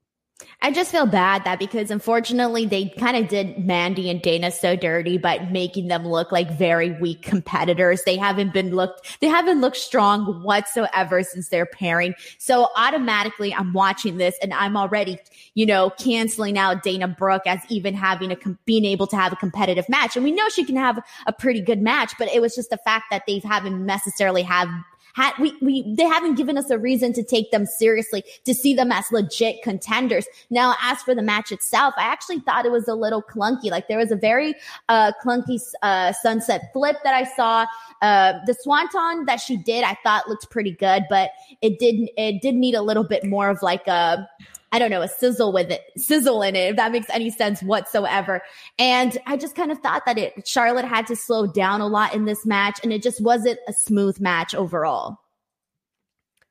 I 0.62 0.72
just 0.72 0.92
feel 0.92 1.06
bad 1.06 1.44
that 1.44 1.60
because 1.60 1.92
unfortunately 1.92 2.66
they 2.66 2.90
kind 2.98 3.18
of 3.18 3.28
did 3.28 3.64
Mandy 3.64 4.10
and 4.10 4.22
Dana 4.22 4.52
so 4.52 4.76
dirty 4.76 5.18
by 5.18 5.40
making 5.52 5.90
them 5.90 6.08
look 6.08 6.32
like 6.32 6.50
very 6.52 6.92
weak 7.00 7.22
competitors. 7.22 8.02
They 8.04 8.18
haven't 8.18 8.54
been 8.54 8.76
looked, 8.76 9.20
they 9.22 9.28
haven't 9.28 9.62
looked 9.62 9.78
strong 9.78 10.44
whatsoever 10.44 11.24
since 11.24 11.50
their 11.50 11.66
pairing. 11.66 12.16
So 12.38 12.70
automatically 12.76 13.54
I'm 13.54 13.74
watching 13.74 14.18
this 14.18 14.36
and 14.42 14.54
I'm 14.54 14.76
already, 14.76 15.20
you 15.54 15.66
know, 15.66 15.92
canceling 15.92 16.58
out 16.58 16.84
Dana 16.84 17.08
Brooke 17.08 17.46
as 17.46 17.60
even 17.70 17.94
having 17.94 18.32
a, 18.32 18.38
being 18.66 18.86
able 18.86 19.08
to 19.08 19.16
have 19.16 19.34
a 19.34 19.38
competitive 19.38 19.88
match. 19.90 20.16
And 20.16 20.24
we 20.24 20.32
know 20.32 20.50
she 20.50 20.66
can 20.66 20.78
have 20.78 21.00
a 21.28 21.34
pretty 21.34 21.62
good 21.62 21.82
match, 21.82 22.14
but 22.18 22.28
it 22.30 22.42
was 22.42 22.56
just 22.56 22.70
the 22.70 22.78
fact 22.78 23.06
that 23.12 23.24
they 23.28 23.40
haven't 23.40 23.86
necessarily 23.86 24.42
have 24.44 24.70
had 25.16 25.32
we 25.40 25.54
we 25.62 25.96
they 25.96 26.04
haven't 26.04 26.36
given 26.36 26.58
us 26.58 26.70
a 26.70 26.78
reason 26.78 27.14
to 27.14 27.24
take 27.24 27.50
them 27.52 27.66
seriously 27.66 28.24
to 28.44 28.54
see 28.54 28.74
them 28.74 28.92
as 28.92 29.06
legit 29.12 29.64
contenders. 29.64 30.28
Now, 30.50 30.76
as 30.82 31.02
for 31.02 31.16
the 31.16 31.22
match 31.22 31.52
itself, 31.54 31.94
I 31.98 32.04
actually 32.04 32.40
thought 32.42 32.66
it 32.66 32.72
was 32.72 32.88
a 32.90 32.94
little 32.94 33.24
clunky. 33.24 33.72
Like 33.72 33.88
there 33.88 33.98
was 33.98 34.12
a 34.12 34.18
very 34.18 34.56
uh, 34.90 35.14
clunky 35.24 35.60
uh, 35.82 36.12
sunset 36.12 36.70
flip 36.74 36.98
that 37.04 37.16
I 37.16 37.24
saw. 37.24 37.66
Uh, 38.02 38.34
the 38.46 38.54
swanton 38.54 39.26
that 39.26 39.40
she 39.40 39.56
did, 39.56 39.86
I 39.86 39.98
thought 40.04 40.28
looked 40.28 40.50
pretty 40.50 40.72
good, 40.72 41.06
but 41.10 41.32
it 41.62 41.80
didn't. 41.80 42.10
It 42.18 42.42
did 42.42 42.56
need 42.56 42.76
a 42.76 42.82
little 42.82 43.06
bit 43.06 43.24
more 43.24 43.50
of 43.50 43.62
like 43.62 43.88
a 43.88 44.28
I 44.76 44.80
don't 44.80 44.90
know, 44.90 45.02
a 45.02 45.08
sizzle 45.08 45.54
with 45.54 45.72
it, 45.72 45.86
sizzle 45.96 46.42
in 46.42 46.54
it, 46.54 46.72
if 46.72 46.76
that 46.76 46.92
makes 46.92 47.10
any 47.10 47.30
sense 47.30 47.64
whatsoever. 47.64 48.42
And 48.78 49.18
I 49.26 49.38
just 49.38 49.56
kind 49.56 49.72
of 49.72 49.80
thought 49.80 50.06
that 50.06 50.18
it, 50.18 50.46
Charlotte 50.46 50.84
had 50.84 51.08
to 51.08 51.16
slow 51.16 51.48
down 51.48 51.80
a 51.80 51.88
lot 51.88 52.14
in 52.14 52.26
this 52.26 52.46
match 52.46 52.82
and 52.84 52.92
it 52.92 53.02
just 53.02 53.24
wasn't 53.24 53.58
a 53.70 53.74
smooth 53.74 54.20
match 54.20 54.54
overall. 54.54 55.18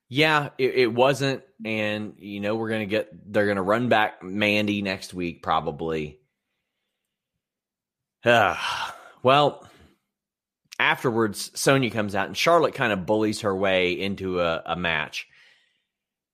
Yeah, 0.09 0.51
it, 0.57 0.75
it 0.75 0.95
wasn't. 0.95 1.43
And, 1.67 2.15
you 2.17 2.41
know, 2.41 2.55
we're 2.57 2.71
going 2.71 2.81
to 2.81 2.87
get, 2.87 3.11
they're 3.31 3.45
going 3.45 3.57
to 3.57 3.63
run 3.63 3.91
back 3.91 4.23
Mandy 4.23 4.81
next 4.81 5.13
week, 5.13 5.43
probably. 5.43 6.19
Well, 9.23 9.67
afterwards, 10.79 11.51
Sonya 11.55 11.91
comes 11.91 12.15
out 12.15 12.27
and 12.27 12.37
Charlotte 12.37 12.75
kind 12.75 12.93
of 12.93 13.07
bullies 13.07 13.41
her 13.41 13.57
way 13.57 13.93
into 13.93 14.39
a, 14.41 14.63
a 14.67 14.77
match. 14.77 15.27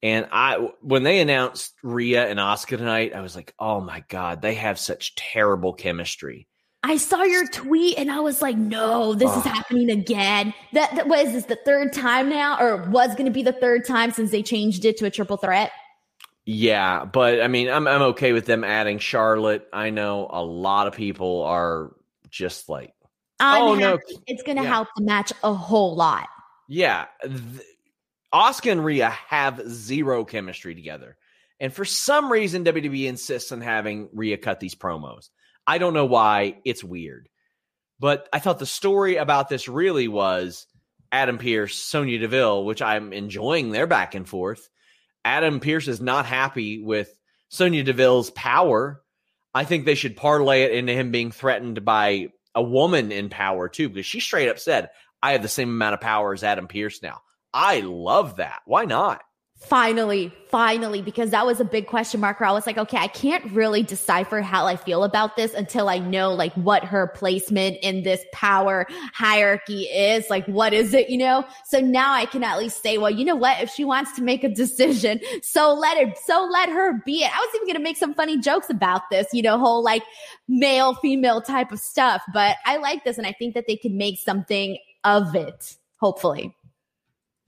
And 0.02 0.26
I, 0.32 0.56
when 0.80 1.02
they 1.02 1.20
announced 1.20 1.74
Rhea 1.82 2.26
and 2.26 2.38
Asuka 2.38 2.78
tonight, 2.78 3.14
I 3.14 3.20
was 3.20 3.36
like, 3.36 3.54
oh 3.58 3.80
my 3.80 4.02
God, 4.08 4.40
they 4.40 4.54
have 4.54 4.78
such 4.78 5.14
terrible 5.14 5.74
chemistry. 5.74 6.46
I 6.82 6.96
saw 6.96 7.22
your 7.22 7.46
tweet 7.46 7.98
and 7.98 8.10
I 8.10 8.20
was 8.20 8.40
like, 8.40 8.56
no, 8.56 9.12
this 9.12 9.30
is 9.36 9.44
happening 9.44 9.90
again. 9.90 10.54
That, 10.72 10.94
that 10.94 11.08
what 11.08 11.26
is 11.26 11.34
this 11.34 11.44
the 11.44 11.58
third 11.66 11.92
time 11.92 12.30
now, 12.30 12.58
or 12.58 12.88
was 12.88 13.10
going 13.10 13.26
to 13.26 13.30
be 13.30 13.42
the 13.42 13.52
third 13.52 13.84
time 13.84 14.10
since 14.12 14.30
they 14.30 14.42
changed 14.42 14.86
it 14.86 14.96
to 14.96 15.04
a 15.04 15.10
triple 15.10 15.36
threat? 15.36 15.72
Yeah, 16.46 17.04
but 17.04 17.42
I 17.42 17.48
mean, 17.48 17.68
I'm 17.68 17.86
I'm 17.86 18.00
okay 18.02 18.32
with 18.32 18.46
them 18.46 18.64
adding 18.64 18.98
Charlotte. 18.98 19.68
I 19.74 19.90
know 19.90 20.26
a 20.32 20.42
lot 20.42 20.86
of 20.86 20.94
people 20.94 21.42
are 21.42 21.94
just 22.30 22.70
like, 22.70 22.94
I'm 23.38 23.62
oh 23.62 23.74
no, 23.74 23.98
it's 24.26 24.42
going 24.42 24.56
to 24.56 24.62
yeah. 24.62 24.68
help 24.70 24.88
the 24.96 25.04
match 25.04 25.34
a 25.44 25.52
whole 25.52 25.94
lot. 25.94 26.28
Yeah, 26.66 27.06
Asuka 28.32 28.72
and 28.72 28.84
Rhea 28.84 29.10
have 29.10 29.68
zero 29.68 30.24
chemistry 30.24 30.74
together. 30.74 31.16
And 31.58 31.72
for 31.72 31.84
some 31.84 32.32
reason, 32.32 32.64
WWE 32.64 33.06
insists 33.06 33.52
on 33.52 33.60
having 33.60 34.08
Rhea 34.12 34.38
cut 34.38 34.60
these 34.60 34.74
promos. 34.74 35.28
I 35.66 35.78
don't 35.78 35.94
know 35.94 36.06
why. 36.06 36.58
It's 36.64 36.82
weird. 36.82 37.28
But 37.98 38.28
I 38.32 38.38
thought 38.38 38.58
the 38.58 38.66
story 38.66 39.16
about 39.16 39.48
this 39.48 39.68
really 39.68 40.08
was 40.08 40.66
Adam 41.12 41.38
Pearce, 41.38 41.76
Sonya 41.76 42.18
Deville, 42.18 42.64
which 42.64 42.80
I'm 42.80 43.12
enjoying 43.12 43.70
their 43.70 43.86
back 43.86 44.14
and 44.14 44.28
forth. 44.28 44.70
Adam 45.24 45.60
Pearce 45.60 45.86
is 45.86 46.00
not 46.00 46.24
happy 46.24 46.82
with 46.82 47.14
Sonya 47.48 47.82
Deville's 47.82 48.30
power. 48.30 49.02
I 49.52 49.64
think 49.64 49.84
they 49.84 49.96
should 49.96 50.16
parlay 50.16 50.62
it 50.62 50.72
into 50.72 50.94
him 50.94 51.10
being 51.10 51.30
threatened 51.30 51.84
by 51.84 52.28
a 52.54 52.62
woman 52.62 53.12
in 53.12 53.28
power 53.28 53.68
too, 53.68 53.88
because 53.88 54.06
she 54.06 54.20
straight 54.20 54.48
up 54.48 54.58
said, 54.58 54.90
I 55.22 55.32
have 55.32 55.42
the 55.42 55.48
same 55.48 55.68
amount 55.68 55.94
of 55.94 56.00
power 56.00 56.32
as 56.32 56.42
Adam 56.42 56.68
Pearce 56.68 57.02
now. 57.02 57.20
I 57.52 57.80
love 57.80 58.36
that. 58.36 58.60
Why 58.64 58.84
not? 58.84 59.22
Finally, 59.60 60.32
finally, 60.48 61.02
because 61.02 61.30
that 61.30 61.44
was 61.44 61.60
a 61.60 61.64
big 61.66 61.86
question 61.86 62.18
mark 62.18 62.40
where 62.40 62.48
I 62.48 62.52
was 62.52 62.66
like, 62.66 62.78
okay, 62.78 62.96
I 62.96 63.08
can't 63.08 63.44
really 63.52 63.82
decipher 63.82 64.40
how 64.40 64.66
I 64.66 64.74
feel 64.74 65.04
about 65.04 65.36
this 65.36 65.52
until 65.52 65.90
I 65.90 65.98
know 65.98 66.32
like 66.32 66.54
what 66.54 66.82
her 66.82 67.08
placement 67.08 67.76
in 67.82 68.02
this 68.02 68.24
power 68.32 68.86
hierarchy 69.12 69.82
is. 69.82 70.30
Like, 70.30 70.46
what 70.46 70.72
is 70.72 70.94
it, 70.94 71.10
you 71.10 71.18
know? 71.18 71.44
So 71.66 71.78
now 71.78 72.14
I 72.14 72.24
can 72.24 72.42
at 72.42 72.58
least 72.58 72.82
say, 72.82 72.96
well, 72.96 73.10
you 73.10 73.22
know 73.22 73.36
what? 73.36 73.60
If 73.62 73.68
she 73.68 73.84
wants 73.84 74.12
to 74.14 74.22
make 74.22 74.44
a 74.44 74.48
decision, 74.48 75.20
so 75.42 75.74
let 75.74 75.98
it, 75.98 76.16
so 76.24 76.48
let 76.50 76.70
her 76.70 77.02
be 77.04 77.22
it. 77.22 77.30
I 77.30 77.38
was 77.38 77.54
even 77.56 77.66
going 77.66 77.76
to 77.76 77.82
make 77.82 77.98
some 77.98 78.14
funny 78.14 78.38
jokes 78.38 78.70
about 78.70 79.02
this, 79.10 79.26
you 79.34 79.42
know, 79.42 79.58
whole 79.58 79.84
like 79.84 80.02
male, 80.48 80.94
female 80.94 81.42
type 81.42 81.70
of 81.70 81.80
stuff, 81.80 82.22
but 82.32 82.56
I 82.64 82.78
like 82.78 83.04
this 83.04 83.18
and 83.18 83.26
I 83.26 83.32
think 83.32 83.54
that 83.54 83.66
they 83.68 83.76
can 83.76 83.98
make 83.98 84.18
something 84.20 84.78
of 85.04 85.34
it, 85.34 85.76
hopefully. 85.98 86.56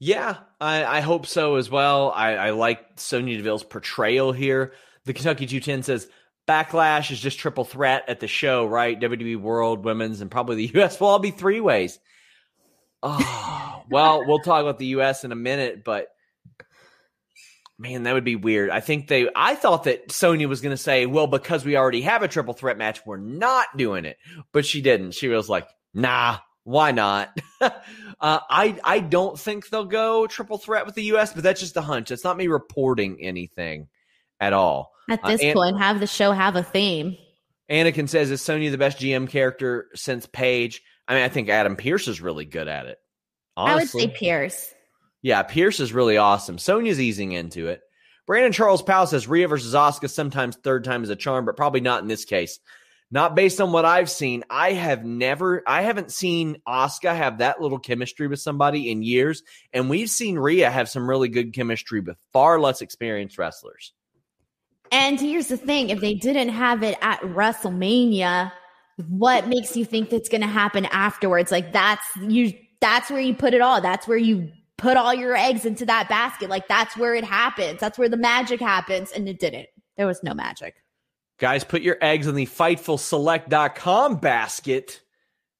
Yeah, 0.05 0.39
I, 0.59 0.83
I, 0.97 0.99
hope 0.99 1.25
so 1.25 1.55
as 1.55 1.69
well. 1.69 2.11
I, 2.11 2.35
I 2.35 2.49
like 2.49 2.81
Sonya 2.97 3.37
Deville's 3.37 3.63
portrayal 3.63 4.33
here. 4.33 4.73
The 5.05 5.13
Kentucky 5.13 5.45
210 5.45 5.83
says 5.83 6.09
Backlash 6.45 7.09
is 7.09 7.21
just 7.21 7.39
triple 7.39 7.63
threat 7.63 8.03
at 8.09 8.19
the 8.19 8.27
show, 8.27 8.65
right? 8.65 8.99
WWE 8.99 9.39
World, 9.39 9.85
Women's, 9.85 10.19
and 10.19 10.29
probably 10.29 10.67
the 10.67 10.71
US 10.81 10.99
will 10.99 11.07
all 11.07 11.19
be 11.19 11.31
three 11.31 11.61
ways. 11.61 11.99
Oh, 13.01 13.83
well, 13.89 14.25
we'll 14.27 14.39
talk 14.39 14.59
about 14.59 14.77
the 14.77 14.87
US 14.87 15.23
in 15.23 15.31
a 15.31 15.37
minute, 15.37 15.85
but 15.85 16.09
man, 17.79 18.03
that 18.03 18.13
would 18.13 18.25
be 18.25 18.35
weird. 18.35 18.71
I 18.71 18.81
think 18.81 19.07
they, 19.07 19.29
I 19.33 19.55
thought 19.55 19.85
that 19.85 20.11
Sonya 20.11 20.49
was 20.49 20.59
going 20.59 20.75
to 20.75 20.83
say, 20.83 21.05
well, 21.05 21.27
because 21.27 21.63
we 21.63 21.77
already 21.77 22.01
have 22.01 22.23
a 22.23 22.27
triple 22.27 22.53
threat 22.53 22.77
match, 22.77 22.99
we're 23.05 23.15
not 23.15 23.77
doing 23.77 24.03
it. 24.03 24.17
But 24.51 24.65
she 24.65 24.81
didn't. 24.81 25.11
She 25.11 25.29
was 25.29 25.47
like, 25.47 25.69
nah, 25.93 26.39
why 26.63 26.91
not? 26.91 27.37
uh, 27.61 27.71
I 28.21 28.77
I 28.83 28.99
don't 28.99 29.39
think 29.39 29.69
they'll 29.69 29.85
go 29.85 30.27
triple 30.27 30.57
threat 30.57 30.85
with 30.85 30.95
the 30.95 31.03
U.S., 31.03 31.33
but 31.33 31.43
that's 31.43 31.59
just 31.59 31.77
a 31.77 31.81
hunch. 31.81 32.11
It's 32.11 32.23
not 32.23 32.37
me 32.37 32.47
reporting 32.47 33.17
anything 33.21 33.87
at 34.39 34.53
all. 34.53 34.93
At 35.09 35.23
uh, 35.23 35.31
this 35.31 35.43
uh, 35.43 35.53
point, 35.53 35.77
have 35.79 35.99
the 35.99 36.07
show 36.07 36.31
have 36.31 36.55
a 36.55 36.63
theme. 36.63 37.17
Anakin 37.69 38.07
says, 38.07 38.31
"Is 38.31 38.41
Sonya 38.41 38.71
the 38.71 38.77
best 38.77 38.99
GM 38.99 39.27
character 39.29 39.89
since 39.95 40.25
Paige?" 40.25 40.81
I 41.07 41.15
mean, 41.15 41.23
I 41.23 41.29
think 41.29 41.49
Adam 41.49 41.75
Pearce 41.75 42.07
is 42.07 42.21
really 42.21 42.45
good 42.45 42.67
at 42.67 42.85
it. 42.85 42.97
Honestly. 43.57 44.03
I 44.03 44.05
would 44.05 44.13
say 44.13 44.19
Pearce. 44.19 44.73
Yeah, 45.21 45.43
Pearce 45.43 45.79
is 45.79 45.93
really 45.93 46.17
awesome. 46.17 46.57
Sonya's 46.57 46.99
easing 46.99 47.31
into 47.31 47.67
it. 47.67 47.81
Brandon 48.25 48.51
Charles 48.51 48.81
Powell 48.81 49.07
says 49.07 49.27
Rhea 49.27 49.47
versus 49.47 49.73
Asuka. 49.73 50.09
sometimes 50.09 50.55
third 50.57 50.83
time 50.83 51.03
is 51.03 51.09
a 51.09 51.15
charm, 51.15 51.45
but 51.45 51.57
probably 51.57 51.81
not 51.81 52.01
in 52.01 52.07
this 52.07 52.25
case. 52.25 52.59
Not 53.13 53.35
based 53.35 53.61
on 53.61 53.71
what 53.71 53.85
I've 53.85 54.09
seen. 54.09 54.43
I 54.49 54.71
have 54.71 55.05
never, 55.05 55.61
I 55.67 55.83
haven't 55.83 56.11
seen 56.11 56.57
Asuka 56.67 57.15
have 57.15 57.37
that 57.37 57.61
little 57.61 57.77
chemistry 57.77 58.25
with 58.25 58.39
somebody 58.39 58.89
in 58.89 59.03
years. 59.03 59.43
And 59.71 59.87
we've 59.87 60.09
seen 60.09 60.39
Rhea 60.39 60.71
have 60.71 60.89
some 60.89 61.07
really 61.07 61.29
good 61.29 61.53
chemistry 61.53 61.99
with 61.99 62.17
far 62.31 62.59
less 62.59 62.81
experienced 62.81 63.37
wrestlers. 63.37 63.93
And 64.91 65.19
here's 65.19 65.45
the 65.45 65.57
thing 65.57 65.91
if 65.91 66.01
they 66.01 66.15
didn't 66.15 66.49
have 66.49 66.81
it 66.81 66.97
at 67.03 67.19
WrestleMania, 67.21 68.51
what 69.07 69.47
makes 69.47 69.77
you 69.77 69.85
think 69.85 70.09
that's 70.09 70.27
going 70.27 70.41
to 70.41 70.47
happen 70.47 70.85
afterwards? 70.85 71.51
Like 71.51 71.71
that's 71.71 72.03
you, 72.19 72.51
that's 72.81 73.11
where 73.11 73.21
you 73.21 73.35
put 73.35 73.53
it 73.53 73.61
all. 73.61 73.79
That's 73.79 74.07
where 74.07 74.17
you 74.17 74.49
put 74.79 74.97
all 74.97 75.13
your 75.13 75.35
eggs 75.35 75.65
into 75.65 75.85
that 75.85 76.09
basket. 76.09 76.49
Like 76.49 76.67
that's 76.67 76.97
where 76.97 77.13
it 77.13 77.25
happens. 77.25 77.79
That's 77.79 77.99
where 77.99 78.09
the 78.09 78.17
magic 78.17 78.59
happens. 78.59 79.11
And 79.11 79.29
it 79.29 79.37
didn't. 79.39 79.67
There 79.97 80.07
was 80.07 80.23
no 80.23 80.33
magic. 80.33 80.82
Guys, 81.43 81.65
put 81.65 81.81
your 81.81 81.97
eggs 81.99 82.25
in 82.27 82.35
the 82.35 82.45
FightfulSelect.com 82.45 84.15
basket. 84.15 85.01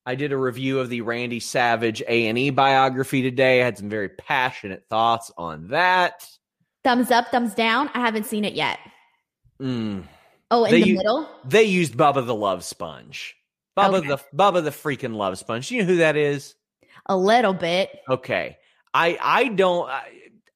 I 0.06 0.16
did 0.16 0.32
a 0.32 0.38
review 0.38 0.80
of 0.80 0.88
the 0.88 1.02
Randy 1.02 1.42
Savage 1.42 2.02
A&E 2.08 2.52
biography 2.52 3.22
today. 3.22 3.62
I 3.62 3.66
had 3.66 3.78
some 3.78 3.90
very 3.90 4.08
passionate 4.08 4.86
thoughts 4.90 5.30
on 5.38 5.68
that. 5.72 6.26
Thumbs 6.86 7.12
up, 7.12 7.32
thumbs 7.32 7.54
down. 7.54 7.90
I 7.94 8.00
haven't 8.00 8.28
seen 8.28 8.46
it 8.46 8.54
yet. 8.54 8.80
Mm. 9.62 10.06
Oh, 10.50 10.64
in 10.64 10.72
they 10.72 10.84
the 10.84 10.94
middle? 10.96 11.28
They 11.44 11.64
used 11.64 11.98
Bubba 11.98 12.26
the 12.26 12.34
Love 12.34 12.64
Sponge. 12.64 13.36
Bubba 13.78 13.96
okay. 13.96 14.08
the 14.08 14.20
Bubba 14.34 14.64
the 14.64 14.70
freaking 14.70 15.18
Love 15.18 15.38
Sponge. 15.38 15.70
You 15.70 15.82
know 15.82 15.88
who 15.88 15.98
that 15.98 16.16
is? 16.16 16.56
A 17.08 17.18
little 17.18 17.54
bit. 17.54 17.90
Okay. 18.08 18.58
I 18.94 19.18
I 19.22 19.48
don't 19.50 19.90
I, 19.90 20.08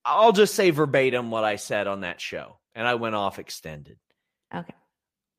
I'll 0.05 0.31
just 0.31 0.55
say 0.55 0.69
verbatim 0.69 1.31
what 1.31 1.43
I 1.43 1.57
said 1.57 1.87
on 1.87 1.99
that 1.99 2.21
show 2.21 2.59
and 2.73 2.87
I 2.87 2.95
went 2.95 3.15
off 3.15 3.39
extended. 3.39 3.97
Okay. 4.55 4.73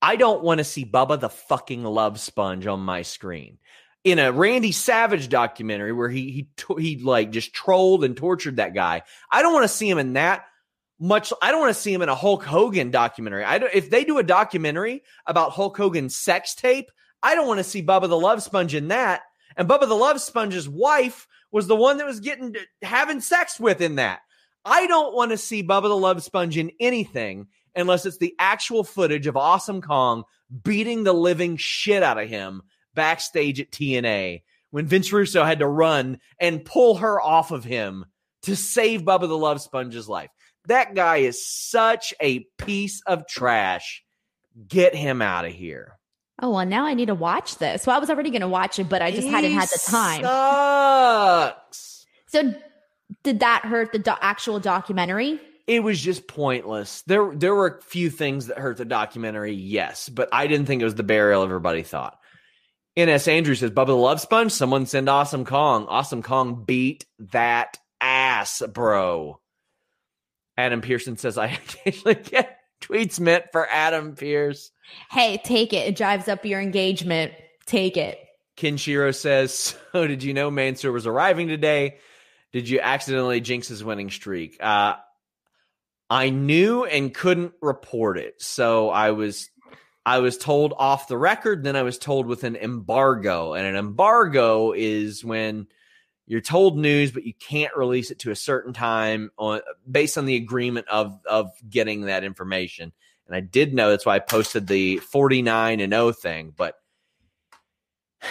I 0.00 0.16
don't 0.16 0.42
want 0.44 0.58
to 0.58 0.64
see 0.64 0.84
Bubba 0.84 1.18
the 1.18 1.28
fucking 1.28 1.82
love 1.84 2.20
sponge 2.20 2.66
on 2.66 2.80
my 2.80 3.02
screen. 3.02 3.58
in 4.04 4.18
a 4.18 4.32
Randy 4.32 4.72
Savage 4.72 5.28
documentary 5.28 5.92
where 5.92 6.08
he 6.08 6.48
he 6.66 6.80
he 6.80 7.02
like 7.02 7.30
just 7.30 7.52
trolled 7.52 8.04
and 8.04 8.16
tortured 8.16 8.56
that 8.56 8.74
guy. 8.74 9.02
I 9.30 9.42
don't 9.42 9.52
want 9.52 9.64
to 9.64 9.68
see 9.68 9.88
him 9.88 9.98
in 9.98 10.14
that 10.14 10.44
much. 11.00 11.32
I 11.42 11.50
don't 11.50 11.60
want 11.60 11.74
to 11.74 11.80
see 11.80 11.92
him 11.92 12.02
in 12.02 12.08
a 12.08 12.14
Hulk 12.14 12.44
Hogan 12.44 12.90
documentary. 12.90 13.44
I 13.44 13.58
don't, 13.58 13.74
if 13.74 13.90
they 13.90 14.04
do 14.04 14.18
a 14.18 14.22
documentary 14.22 15.02
about 15.26 15.52
Hulk 15.52 15.76
Hogan's 15.76 16.16
sex 16.16 16.54
tape, 16.54 16.90
I 17.22 17.34
don't 17.34 17.48
want 17.48 17.58
to 17.58 17.64
see 17.64 17.82
Bubba 17.82 18.08
the 18.08 18.18
Love 18.18 18.42
Sponge 18.42 18.74
in 18.74 18.88
that. 18.88 19.22
And 19.56 19.68
Bubba 19.68 19.88
the 19.88 19.94
Love 19.94 20.20
Sponge's 20.20 20.68
wife 20.68 21.26
was 21.50 21.66
the 21.66 21.76
one 21.76 21.98
that 21.98 22.06
was 22.06 22.20
getting 22.20 22.54
having 22.82 23.20
sex 23.20 23.58
with 23.58 23.80
in 23.80 23.96
that. 23.96 24.20
I 24.64 24.86
don't 24.86 25.14
want 25.14 25.32
to 25.32 25.38
see 25.38 25.62
Bubba 25.62 25.84
the 25.84 25.96
Love 25.96 26.22
Sponge 26.22 26.56
in 26.56 26.70
anything 26.78 27.48
unless 27.74 28.06
it's 28.06 28.18
the 28.18 28.34
actual 28.38 28.84
footage 28.84 29.26
of 29.26 29.36
Awesome 29.36 29.80
Kong 29.82 30.24
beating 30.62 31.04
the 31.04 31.12
living 31.12 31.56
shit 31.56 32.02
out 32.02 32.18
of 32.18 32.28
him 32.28 32.62
backstage 32.94 33.60
at 33.60 33.70
TNA 33.70 34.42
when 34.70 34.86
Vince 34.86 35.12
Russo 35.12 35.44
had 35.44 35.60
to 35.60 35.66
run 35.66 36.18
and 36.40 36.64
pull 36.64 36.96
her 36.96 37.20
off 37.20 37.50
of 37.50 37.64
him 37.64 38.04
to 38.42 38.56
save 38.56 39.02
Bubba 39.02 39.28
the 39.28 39.38
Love 39.38 39.60
Sponge's 39.60 40.08
life. 40.08 40.30
That 40.66 40.94
guy 40.94 41.18
is 41.18 41.46
such 41.46 42.12
a 42.20 42.40
piece 42.58 43.02
of 43.06 43.26
trash. 43.26 44.04
Get 44.66 44.94
him 44.94 45.22
out 45.22 45.44
of 45.44 45.52
here. 45.52 45.98
Oh 46.40 46.50
well, 46.50 46.66
now 46.66 46.84
I 46.84 46.94
need 46.94 47.06
to 47.06 47.14
watch 47.14 47.56
this. 47.56 47.86
Well, 47.86 47.96
I 47.96 47.98
was 47.98 48.10
already 48.10 48.30
going 48.30 48.42
to 48.42 48.48
watch 48.48 48.78
it, 48.78 48.88
but 48.88 49.02
I 49.02 49.10
just 49.10 49.26
hadn't 49.26 49.52
had 49.52 49.68
the 49.68 49.80
time. 49.84 50.22
Sucks. 50.22 52.06
So, 52.28 52.54
did 53.24 53.40
that 53.40 53.64
hurt 53.64 53.92
the 53.92 53.98
do- 53.98 54.12
actual 54.20 54.60
documentary? 54.60 55.40
It 55.68 55.82
was 55.82 56.00
just 56.00 56.26
pointless. 56.26 57.02
There, 57.02 57.30
there 57.34 57.54
were 57.54 57.66
a 57.66 57.82
few 57.82 58.08
things 58.08 58.46
that 58.46 58.56
hurt 58.56 58.78
the 58.78 58.86
documentary, 58.86 59.52
yes, 59.52 60.08
but 60.08 60.30
I 60.32 60.46
didn't 60.46 60.64
think 60.64 60.80
it 60.80 60.86
was 60.86 60.94
the 60.94 61.02
burial 61.02 61.42
everybody 61.42 61.82
thought. 61.82 62.18
NS 62.98 63.28
Andrew 63.28 63.54
says, 63.54 63.70
Bubba 63.70 63.88
the 63.88 63.96
Love 63.96 64.18
Sponge, 64.18 64.50
someone 64.50 64.86
send 64.86 65.10
Awesome 65.10 65.44
Kong. 65.44 65.84
Awesome 65.86 66.22
Kong 66.22 66.64
beat 66.64 67.04
that 67.18 67.76
ass, 68.00 68.62
bro. 68.72 69.38
Adam 70.56 70.80
Pearson 70.80 71.18
says, 71.18 71.36
I 71.36 71.46
occasionally 71.84 72.14
get 72.14 72.58
tweets 72.80 73.20
meant 73.20 73.44
for 73.52 73.68
Adam 73.68 74.14
Pearce. 74.16 74.70
Hey, 75.10 75.38
take 75.44 75.74
it. 75.74 75.86
It 75.86 75.96
drives 75.96 76.28
up 76.28 76.46
your 76.46 76.62
engagement. 76.62 77.32
Take 77.66 77.98
it. 77.98 78.18
Kinshiro 78.56 79.14
says, 79.14 79.76
So 79.92 80.06
did 80.06 80.22
you 80.22 80.32
know 80.32 80.50
Mansoor 80.50 80.92
was 80.92 81.06
arriving 81.06 81.48
today? 81.48 81.98
Did 82.52 82.70
you 82.70 82.80
accidentally 82.80 83.42
jinx 83.42 83.68
his 83.68 83.84
winning 83.84 84.10
streak? 84.10 84.56
Uh, 84.58 84.94
I 86.10 86.30
knew 86.30 86.84
and 86.84 87.14
couldn't 87.14 87.52
report 87.60 88.18
it. 88.18 88.40
So 88.40 88.90
I 88.90 89.10
was 89.10 89.50
I 90.06 90.20
was 90.20 90.38
told 90.38 90.72
off 90.78 91.08
the 91.08 91.18
record, 91.18 91.64
then 91.64 91.76
I 91.76 91.82
was 91.82 91.98
told 91.98 92.26
with 92.26 92.44
an 92.44 92.56
embargo. 92.56 93.52
And 93.54 93.66
an 93.66 93.76
embargo 93.76 94.72
is 94.72 95.22
when 95.22 95.66
you're 96.26 96.40
told 96.40 96.78
news, 96.78 97.10
but 97.10 97.24
you 97.24 97.34
can't 97.34 97.76
release 97.76 98.10
it 98.10 98.20
to 98.20 98.30
a 98.30 98.36
certain 98.36 98.72
time 98.72 99.30
on 99.38 99.60
based 99.90 100.16
on 100.16 100.24
the 100.24 100.36
agreement 100.36 100.88
of 100.88 101.20
of 101.26 101.50
getting 101.68 102.02
that 102.02 102.24
information. 102.24 102.92
And 103.26 103.36
I 103.36 103.40
did 103.40 103.74
know 103.74 103.90
that's 103.90 104.06
why 104.06 104.16
I 104.16 104.20
posted 104.20 104.66
the 104.66 104.96
49 104.98 105.80
and 105.80 105.92
0 105.92 106.12
thing, 106.12 106.54
but 106.56 106.76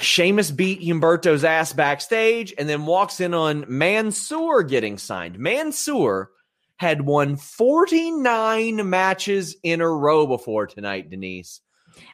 Sheamus 0.02 0.52
beat 0.52 0.82
Humberto's 0.82 1.44
ass 1.44 1.74
backstage 1.74 2.54
and 2.58 2.68
then 2.68 2.86
walks 2.86 3.20
in 3.20 3.34
on 3.34 3.66
Mansoor 3.68 4.63
getting 4.63 4.98
signed. 4.98 5.40
Mansoor 5.40 6.32
had 6.78 7.02
won 7.02 7.36
49 7.36 8.90
matches 8.90 9.56
in 9.63 9.82
a 9.82 9.90
row 9.90 10.28
before 10.28 10.68
tonight, 10.68 11.10
Denise. 11.10 11.62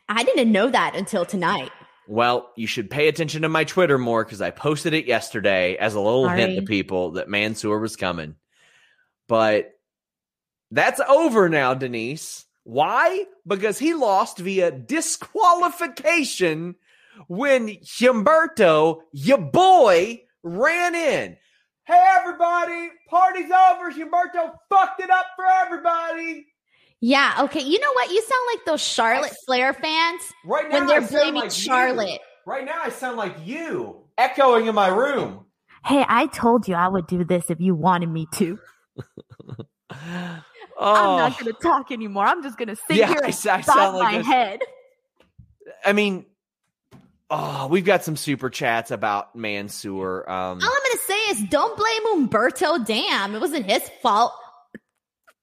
I 0.08 0.24
didn't 0.24 0.52
know 0.52 0.70
that 0.70 0.96
until 0.96 1.26
tonight. 1.26 1.72
Well, 2.08 2.52
you 2.56 2.68
should 2.68 2.90
pay 2.90 3.08
attention 3.08 3.44
to 3.44 3.50
my 3.50 3.64
Twitter 3.64 3.98
more 3.98 4.24
because 4.24 4.42
I 4.42 4.52
posted 4.52 4.94
it 4.94 5.06
yesterday 5.06 5.78
as 5.78 5.94
a 5.94 6.02
little 6.02 6.28
hint 6.28 6.58
to 6.58 6.62
people 6.62 7.12
that 7.12 7.30
Mansoor 7.30 7.80
was 7.80 7.96
coming. 7.96 8.36
But 9.28 9.72
that's 10.72 11.02
over 11.08 11.50
now, 11.50 11.74
Denise. 11.74 12.46
Why? 12.64 13.26
Because 13.46 13.80
he 13.80 13.94
lost 13.94 14.38
via 14.38 14.72
disqualification 14.72 16.76
when 17.28 17.68
Humberto, 17.68 19.02
your 19.12 19.38
boy, 19.38 20.24
ran 20.44 20.96
in. 20.96 21.38
Hey, 21.86 22.06
everybody, 22.18 22.92
party's 23.10 23.52
over. 23.52 23.92
Humberto 23.92 24.54
fucked 24.70 25.02
it 25.02 25.10
up 25.10 25.26
for 25.36 25.46
everybody. 25.46 26.48
Yeah. 27.02 27.36
Okay. 27.42 27.62
You 27.62 27.80
know 27.80 27.92
what? 27.94 28.10
You 28.10 28.22
sound 28.22 28.42
like 28.54 28.66
those 28.66 28.82
Charlotte 28.82 29.34
Flair 29.46 29.74
fans 29.74 30.22
Right 30.46 30.70
now, 30.70 30.78
when 30.80 30.88
they're 30.88 30.98
I 30.98 31.00
sound 31.02 31.12
blaming 31.12 31.34
like 31.42 31.44
you. 31.46 31.64
Charlotte. 31.64 32.22
Right 32.46 32.66
now, 32.66 32.82
I 32.84 32.90
sound 32.90 33.18
like 33.18 33.36
you, 33.46 34.06
echoing 34.18 34.68
in 34.68 34.76
my 34.76 34.88
room. 34.88 35.46
Hey, 35.86 36.06
I 36.08 36.28
told 36.28 36.68
you 36.68 36.76
I 36.76 36.88
would 36.88 37.08
do 37.08 37.26
this 37.26 37.50
if 37.50 37.60
you 37.60 37.76
wanted 37.76 38.08
me 38.10 38.28
to. 38.36 38.58
Oh, 39.00 39.46
I'm 40.80 41.18
not 41.18 41.32
oh. 41.34 41.44
going 41.44 41.54
to 41.54 41.60
talk 41.62 41.92
anymore. 41.92 42.26
I'm 42.26 42.42
just 42.44 42.58
going 42.58 42.70
to 42.70 42.76
sit 42.76 42.96
Yeah, 42.98 43.08
here 43.08 43.18
I 43.22 43.26
and 43.26 43.34
s- 43.34 43.46
I 43.46 43.58
bob 43.58 43.66
sound 43.66 43.98
like 43.98 44.14
my 44.14 44.20
a- 44.20 44.24
head. 44.24 44.60
I 45.86 45.92
mean, 45.94 46.26
oh, 47.34 47.68
we've 47.70 47.86
got 47.86 48.04
some 48.04 48.16
super 48.16 48.50
chats 48.50 48.92
about 48.92 49.36
Mansoor. 49.36 50.30
Um, 50.30 50.38
All 50.38 50.54
I'm 50.54 50.60
gonna 50.62 51.00
say 51.08 51.20
is 51.32 51.50
don't 51.50 51.76
blame 51.78 52.18
Umberto. 52.22 52.78
Damn, 52.80 53.34
it 53.36 53.40
wasn't 53.42 53.66
his 53.66 53.82
fault. 54.02 54.34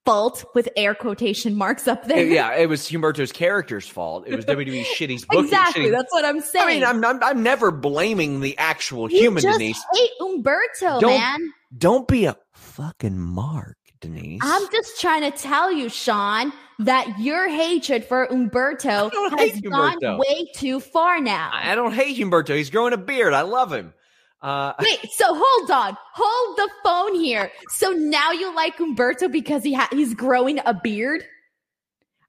Fault 0.03 0.45
with 0.55 0.67
air 0.75 0.95
quotation 0.95 1.53
marks 1.53 1.87
up 1.87 2.05
there. 2.05 2.25
yeah, 2.25 2.55
it 2.55 2.67
was 2.67 2.87
Humberto's 2.89 3.31
character's 3.31 3.87
fault. 3.87 4.23
It 4.25 4.35
was 4.35 4.45
WWE's 4.47 4.87
shitty's 4.87 5.25
booking. 5.25 5.45
exactly. 5.45 5.83
shitty- 5.85 5.91
That's 5.91 6.11
what 6.11 6.25
I'm 6.25 6.41
saying. 6.41 6.83
I 6.83 6.91
mean, 6.93 7.03
I'm, 7.03 7.05
I'm 7.05 7.23
I'm 7.23 7.43
never 7.43 7.69
blaming 7.69 8.39
the 8.39 8.57
actual 8.57 9.11
you 9.11 9.19
human, 9.19 9.43
just 9.43 9.59
Denise. 9.59 9.79
hate 9.93 10.09
Umberto, 10.19 10.99
Don't- 11.01 11.17
man. 11.19 11.51
Don't 11.77 12.07
be 12.07 12.25
a 12.25 12.35
fucking 12.53 13.17
mark, 13.19 13.77
Denise. 14.01 14.41
I'm 14.43 14.69
just 14.71 14.99
trying 14.99 15.31
to 15.31 15.37
tell 15.37 15.71
you, 15.71 15.87
Sean, 15.87 16.51
that 16.79 17.07
your 17.19 17.47
hatred 17.47 18.03
for 18.03 18.25
Umberto 18.25 19.09
has 19.37 19.61
gone 19.61 19.99
Humberto. 20.01 20.19
way 20.19 20.47
too 20.55 20.79
far 20.79 21.19
now. 21.21 21.51
I 21.53 21.75
don't 21.75 21.93
hate 21.93 22.17
Humberto. 22.17 22.55
He's 22.55 22.69
growing 22.69 22.93
a 22.93 22.97
beard. 22.97 23.33
I 23.33 23.41
love 23.41 23.71
him. 23.71 23.93
Uh, 24.41 24.73
Wait, 24.81 24.99
so 25.11 25.25
hold 25.29 25.71
on, 25.71 25.95
hold 26.15 26.57
the 26.57 26.69
phone 26.83 27.15
here. 27.15 27.51
So 27.69 27.91
now 27.91 28.31
you 28.31 28.53
like 28.55 28.79
Umberto 28.79 29.27
because 29.29 29.63
he 29.63 29.73
ha- 29.73 29.89
he's 29.91 30.15
growing 30.15 30.59
a 30.65 30.73
beard? 30.73 31.23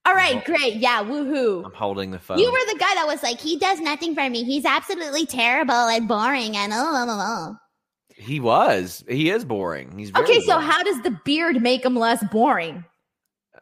All 0.05 0.15
right, 0.15 0.45
great, 0.45 0.75
yeah, 0.77 1.03
woohoo. 1.03 1.65
I'm 1.65 1.73
holding 1.73 2.11
the 2.11 2.19
phone. 2.19 2.39
You 2.39 2.51
were 2.51 2.73
the 2.73 2.79
guy 2.79 2.93
that 2.95 3.07
was 3.07 3.23
like, 3.23 3.41
he 3.41 3.57
does 3.57 3.81
nothing 3.81 4.15
for 4.15 4.29
me. 4.29 4.43
He's 4.43 4.65
absolutely 4.65 5.27
terrible 5.27 5.73
and 5.75 6.09
boring 6.09 6.57
and 6.57 6.73
oh, 6.73 6.77
oh, 6.77 7.07
oh, 7.09 7.57
he 8.23 8.41
was. 8.41 9.05
He 9.09 9.31
is 9.31 9.45
boring. 9.45 9.99
He's 9.99 10.11
very 10.11 10.25
Okay, 10.25 10.41
so 10.41 10.59
how 10.59 10.83
does 10.83 11.03
the 11.03 11.19
beard 11.25 11.61
make 11.61 11.85
him 11.85 11.97
less 11.97 12.25
boring? 12.31 12.85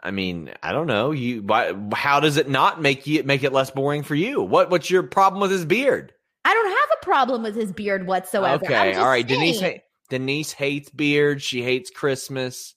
I 0.02 0.10
mean, 0.10 0.52
I 0.62 0.72
don't 0.72 0.86
know. 0.86 1.10
You, 1.10 1.42
why, 1.42 1.74
how 1.92 2.20
does 2.20 2.36
it 2.36 2.48
not 2.48 2.80
make 2.80 3.06
you 3.06 3.22
make 3.22 3.42
it 3.44 3.52
less 3.52 3.70
boring 3.70 4.02
for 4.02 4.14
you? 4.14 4.40
What 4.40 4.70
What's 4.70 4.90
your 4.90 5.02
problem 5.02 5.40
with 5.40 5.50
his 5.50 5.64
beard? 5.64 6.12
I 6.44 6.54
don't 6.54 6.70
have 6.70 6.98
a 7.00 7.04
problem 7.04 7.42
with 7.42 7.54
his 7.54 7.72
beard 7.72 8.06
whatsoever. 8.06 8.64
Okay, 8.64 8.94
all 8.94 9.08
right. 9.08 9.26
Denise, 9.26 9.60
ha- 9.60 9.82
Denise 10.08 10.52
hates 10.52 10.88
beards. 10.88 11.42
She 11.42 11.62
hates 11.62 11.90
Christmas. 11.90 12.74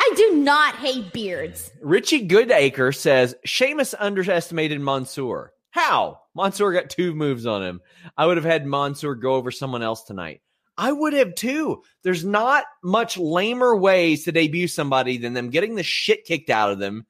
I 0.00 0.12
do 0.16 0.36
not 0.36 0.76
hate 0.76 1.12
beards. 1.12 1.70
Richie 1.82 2.26
Goodacre 2.26 2.94
says 2.94 3.34
Sheamus 3.44 3.94
underestimated 3.98 4.80
Mansoor. 4.80 5.52
How? 5.70 6.20
Mansoor 6.34 6.72
got 6.72 6.90
two 6.90 7.14
moves 7.14 7.46
on 7.46 7.62
him. 7.62 7.80
I 8.16 8.26
would 8.26 8.36
have 8.36 8.44
had 8.44 8.66
Mansoor 8.66 9.14
go 9.14 9.34
over 9.34 9.50
someone 9.50 9.82
else 9.82 10.04
tonight. 10.04 10.40
I 10.76 10.92
would 10.92 11.12
have 11.12 11.34
too. 11.34 11.82
There's 12.02 12.24
not 12.24 12.64
much 12.82 13.18
lamer 13.18 13.76
ways 13.76 14.24
to 14.24 14.32
debut 14.32 14.68
somebody 14.68 15.18
than 15.18 15.34
them 15.34 15.50
getting 15.50 15.74
the 15.74 15.82
shit 15.82 16.24
kicked 16.24 16.50
out 16.50 16.72
of 16.72 16.78
them 16.78 17.06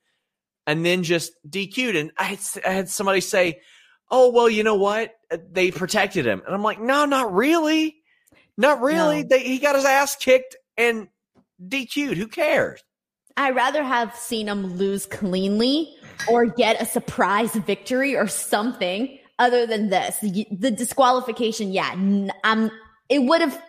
and 0.66 0.84
then 0.84 1.02
just 1.02 1.32
DQ'd. 1.48 1.96
And 1.96 2.12
I 2.18 2.24
had, 2.24 2.38
I 2.66 2.70
had 2.70 2.88
somebody 2.88 3.20
say, 3.20 3.60
"Oh 4.10 4.30
well, 4.30 4.48
you 4.48 4.62
know 4.62 4.76
what? 4.76 5.14
They 5.50 5.70
protected 5.70 6.26
him," 6.26 6.42
and 6.44 6.54
I'm 6.54 6.62
like, 6.62 6.80
"No, 6.80 7.04
not 7.04 7.32
really, 7.32 7.96
not 8.56 8.80
really. 8.80 9.22
No. 9.22 9.28
They, 9.28 9.42
he 9.42 9.58
got 9.58 9.76
his 9.76 9.84
ass 9.84 10.16
kicked 10.16 10.56
and 10.76 11.08
DQ'd. 11.62 12.16
Who 12.16 12.26
cares?" 12.26 12.82
I'd 13.36 13.56
rather 13.56 13.82
have 13.82 14.14
seen 14.16 14.48
him 14.48 14.76
lose 14.76 15.06
cleanly 15.06 15.94
or 16.28 16.46
get 16.46 16.80
a 16.80 16.84
surprise 16.84 17.52
victory 17.52 18.16
or 18.16 18.28
something 18.28 19.18
other 19.38 19.66
than 19.66 19.88
this. 19.88 20.18
The, 20.18 20.70
disqualification, 20.70 21.72
yeah, 21.72 21.92
um, 22.44 22.70
it 23.10 23.18
would 23.22 23.40
have 23.42 23.60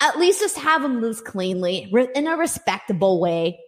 at 0.00 0.18
least 0.18 0.40
just 0.40 0.58
have 0.58 0.82
him 0.82 1.00
lose 1.00 1.20
cleanly 1.20 1.92
in 2.14 2.26
a 2.26 2.36
respectable 2.36 3.20
way. 3.20 3.58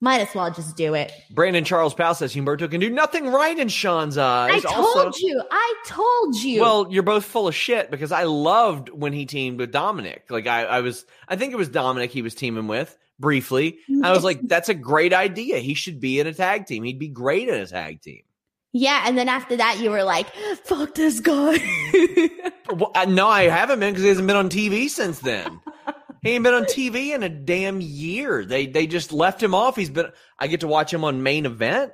Might 0.00 0.20
as 0.22 0.34
well 0.34 0.50
just 0.50 0.76
do 0.76 0.94
it. 0.94 1.12
Brandon 1.30 1.64
Charles 1.64 1.94
Powell 1.94 2.14
says 2.16 2.34
Humberto 2.34 2.68
can 2.68 2.80
do 2.80 2.90
nothing 2.90 3.28
right 3.28 3.56
in 3.56 3.68
Sean's 3.68 4.18
eyes. 4.18 4.64
I 4.64 4.72
told 4.72 4.96
Also- 5.06 5.18
you. 5.24 5.40
I 5.48 5.74
told 5.86 6.34
you. 6.42 6.60
Well, 6.60 6.88
you're 6.90 7.04
both 7.04 7.24
full 7.24 7.46
of 7.46 7.54
shit 7.54 7.88
because 7.88 8.10
I 8.10 8.24
loved 8.24 8.88
when 8.88 9.12
he 9.12 9.26
teamed 9.26 9.60
with 9.60 9.70
Dominic. 9.70 10.24
Like 10.28 10.48
I, 10.48 10.64
I 10.64 10.80
was, 10.80 11.06
I 11.28 11.36
think 11.36 11.52
it 11.52 11.56
was 11.56 11.68
Dominic 11.68 12.10
he 12.10 12.22
was 12.22 12.34
teaming 12.34 12.66
with 12.66 12.98
briefly. 13.20 13.78
I 14.02 14.10
was 14.10 14.24
like, 14.24 14.40
that's 14.48 14.68
a 14.68 14.74
great 14.74 15.12
idea. 15.12 15.58
He 15.58 15.74
should 15.74 16.00
be 16.00 16.18
in 16.18 16.26
a 16.26 16.34
tag 16.34 16.66
team. 16.66 16.82
He'd 16.82 16.98
be 16.98 17.06
great 17.08 17.48
in 17.48 17.54
a 17.54 17.66
tag 17.66 18.02
team. 18.02 18.22
Yeah, 18.72 19.04
and 19.06 19.18
then 19.18 19.28
after 19.28 19.56
that, 19.56 19.80
you 19.80 19.90
were 19.90 20.02
like, 20.02 20.26
"Fuck 20.64 20.94
this 20.94 21.20
guy." 21.20 21.58
well, 22.74 22.90
I, 22.94 23.04
no, 23.04 23.28
I 23.28 23.44
haven't 23.44 23.80
been 23.80 23.92
because 23.92 24.02
he 24.02 24.08
hasn't 24.08 24.26
been 24.26 24.36
on 24.36 24.48
TV 24.48 24.88
since 24.88 25.18
then. 25.18 25.60
he 26.22 26.30
ain't 26.30 26.44
been 26.44 26.54
on 26.54 26.64
TV 26.64 27.14
in 27.14 27.22
a 27.22 27.28
damn 27.28 27.80
year. 27.82 28.46
They 28.46 28.66
they 28.66 28.86
just 28.86 29.12
left 29.12 29.42
him 29.42 29.54
off. 29.54 29.76
He's 29.76 29.90
been. 29.90 30.06
I 30.38 30.46
get 30.46 30.60
to 30.60 30.68
watch 30.68 30.92
him 30.92 31.04
on 31.04 31.22
main 31.22 31.44
event 31.44 31.92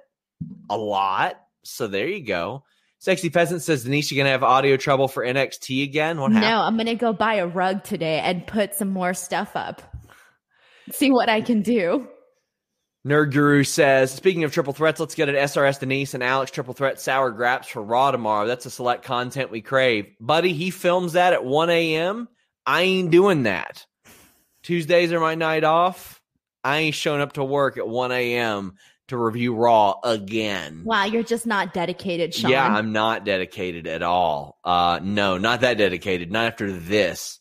a 0.71 0.77
lot. 0.77 1.41
So 1.65 1.89
there 1.89 2.07
you 2.07 2.25
go. 2.25 2.65
Sexy 3.01 3.31
Peasant 3.31 3.63
says 3.63 3.85
Denise, 3.85 4.11
you 4.11 4.17
gonna 4.17 4.31
have 4.31 4.43
audio 4.43 4.77
trouble 4.77 5.09
for 5.09 5.25
NXT 5.25 5.85
again? 5.85 6.21
What 6.21 6.33
happened? 6.33 6.51
No, 6.51 6.61
I'm 6.61 6.77
gonna 6.77 6.95
go 6.95 7.13
buy 7.13 7.35
a 7.37 7.47
rug 7.47 7.85
today 7.85 8.21
and 8.21 8.47
put 8.47 8.75
some 8.75 8.91
more 8.91 9.15
stuff 9.15 9.53
up. 9.55 9.83
See 10.91 11.11
what 11.11 11.29
I 11.29 11.41
can 11.41 11.63
do. 11.63 12.09
Nerd 13.09 13.33
Guru 13.33 13.65
says, 13.65 14.13
speaking 14.13 14.45
of 14.45 14.53
triple 14.53 14.75
threats, 14.75 15.01
let's 15.01 15.15
get 15.15 15.31
an 15.31 15.35
SRS 15.35 15.81
Denise 15.81 16.13
and 16.13 16.23
Alex 16.23 16.51
triple 16.51 16.75
threat 16.75 17.01
sour 17.01 17.31
graps 17.31 17.67
for 17.67 17.83
Raw 17.83 18.11
tomorrow. 18.11 18.47
That's 18.47 18.67
a 18.67 18.71
select 18.71 19.03
content 19.03 19.51
we 19.51 19.63
crave. 19.63 20.13
Buddy, 20.21 20.53
he 20.53 20.71
films 20.71 21.15
that 21.15 21.33
at 21.33 21.43
1 21.43 21.71
a.m. 21.71 22.29
I 22.67 22.83
ain't 22.83 23.11
doing 23.11 23.45
that. 23.45 23.87
Tuesdays 24.63 25.11
are 25.13 25.21
my 25.21 25.37
night 25.37 25.65
off. 25.65 26.21
I 26.63 26.79
ain't 26.79 26.95
showing 26.95 27.23
up 27.23 27.33
to 27.35 27.45
work 27.45 27.79
at 27.79 27.89
1 27.89 28.13
a.m. 28.13 28.75
to 29.07 29.17
review 29.17 29.55
Raw 29.55 29.95
again. 30.05 30.83
Wow, 30.85 31.07
you're 31.07 31.23
just 31.23 31.47
not 31.47 31.73
dedicated, 31.73 32.35
Sean. 32.35 32.51
Yeah, 32.51 32.67
I'm 32.67 32.93
not 32.93 33.25
dedicated 33.25 33.87
at 33.87 34.03
all. 34.03 34.59
Uh, 34.63 35.01
no, 35.03 35.39
not 35.39 35.63
that 35.63 35.79
dedicated. 35.79 36.31
Not 36.31 36.45
after 36.45 36.71
this. 36.71 37.38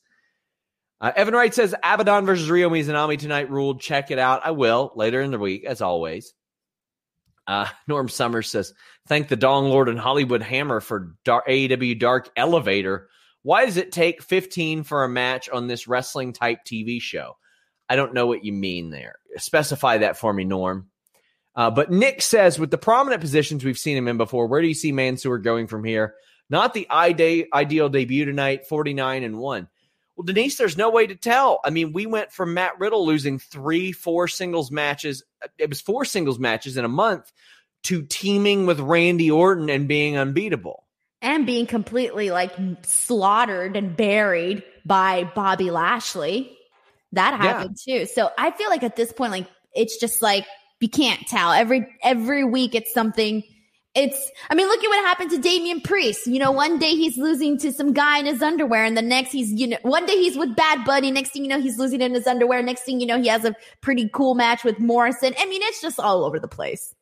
Uh, 1.00 1.12
Evan 1.16 1.36
Wright 1.36 1.54
says 1.54 1.76
Abaddon 1.84 2.26
versus 2.26 2.50
Ryo 2.50 2.70
Mizunami 2.70 3.20
tonight 3.20 3.52
ruled. 3.52 3.82
Check 3.82 4.10
it 4.10 4.20
out. 4.20 4.42
I 4.44 4.52
will 4.52 4.92
later 4.96 5.22
in 5.22 5.32
the 5.32 5.40
week, 5.40 5.64
as 5.66 5.82
always. 5.82 6.34
Uh, 7.46 7.68
Norm 7.88 8.10
Summers 8.10 8.50
says, 8.50 8.74
thank 9.08 9.28
the 9.28 9.36
Dong 9.36 9.70
Lord 9.70 9.90
and 9.90 10.00
Hollywood 10.00 10.42
Hammer 10.42 10.80
for 10.80 11.16
Dar- 11.24 11.44
AEW 11.48 12.00
Dark 12.00 12.30
Elevation. 12.36 13.02
Why 13.44 13.66
does 13.66 13.78
it 13.78 13.92
take 13.92 14.22
15 14.24 14.84
for 14.84 15.04
a 15.04 15.10
match 15.10 15.50
on 15.50 15.68
this 15.68 15.88
wrestling 15.88 16.34
type 16.34 16.66
TV 16.66 17.02
show? 17.02 17.38
I 17.88 17.96
don't 17.96 18.14
know 18.14 18.28
what 18.28 18.44
you 18.44 18.52
mean 18.52 18.90
there. 18.90 19.20
Specify 19.38 20.00
that 20.00 20.18
for 20.18 20.34
me, 20.34 20.44
Norm. 20.44 20.90
Uh, 21.56 21.72
but 21.72 21.90
Nick 21.90 22.22
says, 22.22 22.60
with 22.60 22.72
the 22.72 22.78
prominent 22.78 23.22
positions 23.22 23.64
we've 23.64 23.80
seen 23.80 23.98
him 23.98 24.08
in 24.08 24.18
before, 24.18 24.48
where 24.48 24.62
do 24.62 24.68
you 24.68 24.74
see 24.74 24.92
Mansoor 24.92 25.38
going 25.38 25.68
from 25.68 25.84
here? 25.84 26.16
Not 26.50 26.74
the 26.74 26.88
ideal 26.90 27.90
debut 27.90 28.26
tonight, 28.26 28.68
49 28.68 29.24
and 29.24 29.38
1. 29.38 29.68
Well, 30.18 30.26
Denise, 30.26 30.58
there's 30.58 30.78
no 30.78 30.90
way 30.90 31.06
to 31.06 31.16
tell. 31.16 31.60
I 31.64 31.70
mean, 31.70 31.94
we 31.94 32.08
went 32.08 32.32
from 32.32 32.56
Matt 32.56 32.80
Riddle 32.80 33.06
losing 33.06 33.38
three, 33.38 33.92
four 33.92 34.28
singles 34.28 34.72
matches. 34.72 35.24
Uh, 35.44 35.48
it 35.60 35.70
was 35.70 35.80
four 35.80 36.06
singles 36.06 36.40
matches 36.40 36.76
in 36.76 36.84
a 36.84 36.90
month 36.90 37.32
to 37.84 38.02
teaming 38.02 38.66
with 38.66 38.80
Randy 38.80 39.30
Orton 39.30 39.70
and 39.70 39.88
being 39.88 40.18
unbeatable. 40.18 40.86
And 41.22 41.46
being 41.46 41.68
completely 41.68 42.32
like 42.32 42.52
slaughtered 42.82 43.76
and 43.76 43.96
buried 43.96 44.64
by 44.86 45.32
Bobby 45.36 45.70
Lashley. 45.70 46.58
That 47.12 47.40
happened 47.40 47.78
yeah. 47.86 48.00
too. 48.00 48.06
So 48.08 48.32
I 48.38 48.52
feel 48.52 48.70
like 48.70 48.84
at 48.84 48.96
this 48.96 49.14
point, 49.14 49.32
like 49.32 49.48
it's 49.74 49.98
just 49.98 50.24
like 50.24 50.48
you 50.80 50.90
can't 50.90 51.26
tell. 51.28 51.52
Every 51.52 51.88
every 52.04 52.44
week 52.44 52.74
it's 52.74 52.94
something 52.94 53.44
it's 53.98 54.32
I 54.50 54.56
mean, 54.56 54.68
look 54.68 54.84
at 54.84 54.88
what 54.88 55.04
happened 55.04 55.32
to 55.32 55.40
Damian 55.40 55.82
Priest. 55.82 56.28
You 56.28 56.40
know, 56.40 56.52
one 56.52 56.78
day 56.78 56.92
he's 56.92 57.18
losing 57.18 57.58
to 57.60 57.74
some 57.74 57.94
guy 57.94 58.20
in 58.20 58.28
his 58.28 58.42
underwear, 58.42 58.86
and 58.86 58.96
the 58.96 59.02
next 59.02 59.32
he's 59.32 59.52
you 59.52 59.68
know 59.68 59.78
one 59.82 60.06
day 60.06 60.16
he's 60.16 60.38
with 60.38 60.56
Bad 60.56 60.86
Bunny, 60.86 61.12
next 61.12 61.32
thing 61.32 61.44
you 61.44 61.50
know 61.50 61.60
he's 61.60 61.80
losing 61.80 62.02
in 62.02 62.14
his 62.14 62.28
underwear, 62.28 62.62
next 62.62 62.84
thing 62.84 63.00
you 63.00 63.08
know 63.08 63.20
he 63.20 63.28
has 63.28 63.44
a 63.44 63.56
pretty 63.82 64.10
cool 64.14 64.36
match 64.36 64.64
with 64.64 64.80
Morrison. 64.80 65.34
I 65.38 65.46
mean, 65.48 65.62
it's 65.64 65.82
just 65.82 66.00
all 66.00 66.24
over 66.24 66.40
the 66.40 66.48
place. 66.48 66.94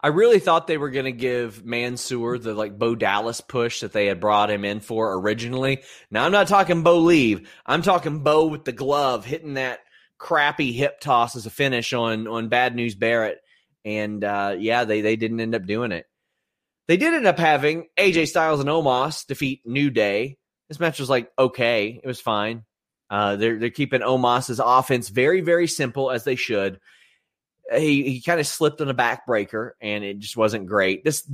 I 0.00 0.08
really 0.08 0.38
thought 0.38 0.68
they 0.68 0.78
were 0.78 0.90
going 0.90 1.06
to 1.06 1.12
give 1.12 1.64
Mansoor 1.64 2.38
the 2.38 2.54
like 2.54 2.78
Bo 2.78 2.94
Dallas 2.94 3.40
push 3.40 3.80
that 3.80 3.92
they 3.92 4.06
had 4.06 4.20
brought 4.20 4.50
him 4.50 4.64
in 4.64 4.78
for 4.78 5.12
originally. 5.14 5.82
Now 6.12 6.24
I'm 6.24 6.30
not 6.30 6.46
talking 6.46 6.84
Bo-Lieve. 6.84 7.50
I'm 7.66 7.82
talking 7.82 8.20
Bo 8.20 8.46
with 8.46 8.64
the 8.64 8.72
glove 8.72 9.24
hitting 9.24 9.54
that 9.54 9.80
crappy 10.16 10.72
hip 10.72 11.00
toss 11.00 11.34
as 11.34 11.46
a 11.46 11.50
finish 11.50 11.92
on 11.92 12.28
on 12.28 12.48
Bad 12.48 12.76
News 12.76 12.94
Barrett 12.94 13.40
and 13.84 14.22
uh, 14.22 14.56
yeah, 14.58 14.84
they 14.84 15.00
they 15.00 15.16
didn't 15.16 15.40
end 15.40 15.54
up 15.54 15.66
doing 15.66 15.92
it. 15.92 16.06
They 16.86 16.96
did 16.96 17.14
end 17.14 17.26
up 17.26 17.38
having 17.38 17.86
AJ 17.98 18.28
Styles 18.28 18.60
and 18.60 18.68
Omos 18.68 19.26
defeat 19.26 19.62
New 19.64 19.90
Day. 19.90 20.38
This 20.68 20.80
match 20.80 20.98
was 20.98 21.10
like 21.10 21.30
okay, 21.38 22.00
it 22.02 22.06
was 22.06 22.20
fine. 22.20 22.64
Uh, 23.10 23.36
they're 23.36 23.58
they're 23.58 23.70
keeping 23.70 24.00
Omos's 24.00 24.60
offense 24.62 25.08
very 25.08 25.40
very 25.40 25.66
simple 25.66 26.10
as 26.10 26.24
they 26.24 26.36
should. 26.36 26.80
He 27.72 28.10
he 28.10 28.22
kind 28.22 28.40
of 28.40 28.46
slipped 28.46 28.80
on 28.80 28.88
a 28.88 28.94
backbreaker 28.94 29.72
and 29.80 30.04
it 30.04 30.18
just 30.18 30.36
wasn't 30.36 30.66
great. 30.66 31.04
This 31.04 31.30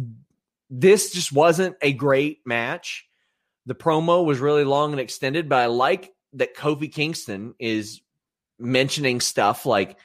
this 0.71 1.13
just 1.13 1.33
wasn't 1.33 1.77
a 1.83 1.93
great 1.93 2.41
match. 2.45 3.07
The 3.67 3.75
promo 3.75 4.25
was 4.25 4.41
really 4.41 4.65
long 4.65 4.93
and 4.93 5.01
extended, 5.01 5.49
but 5.49 5.57
I 5.57 5.67
like 5.67 6.13
that 6.35 6.57
Kofi 6.57 6.93
Kingston 6.93 7.55
is 7.59 8.01
mentioning 8.59 9.21
stuff 9.21 9.67
like 9.67 9.97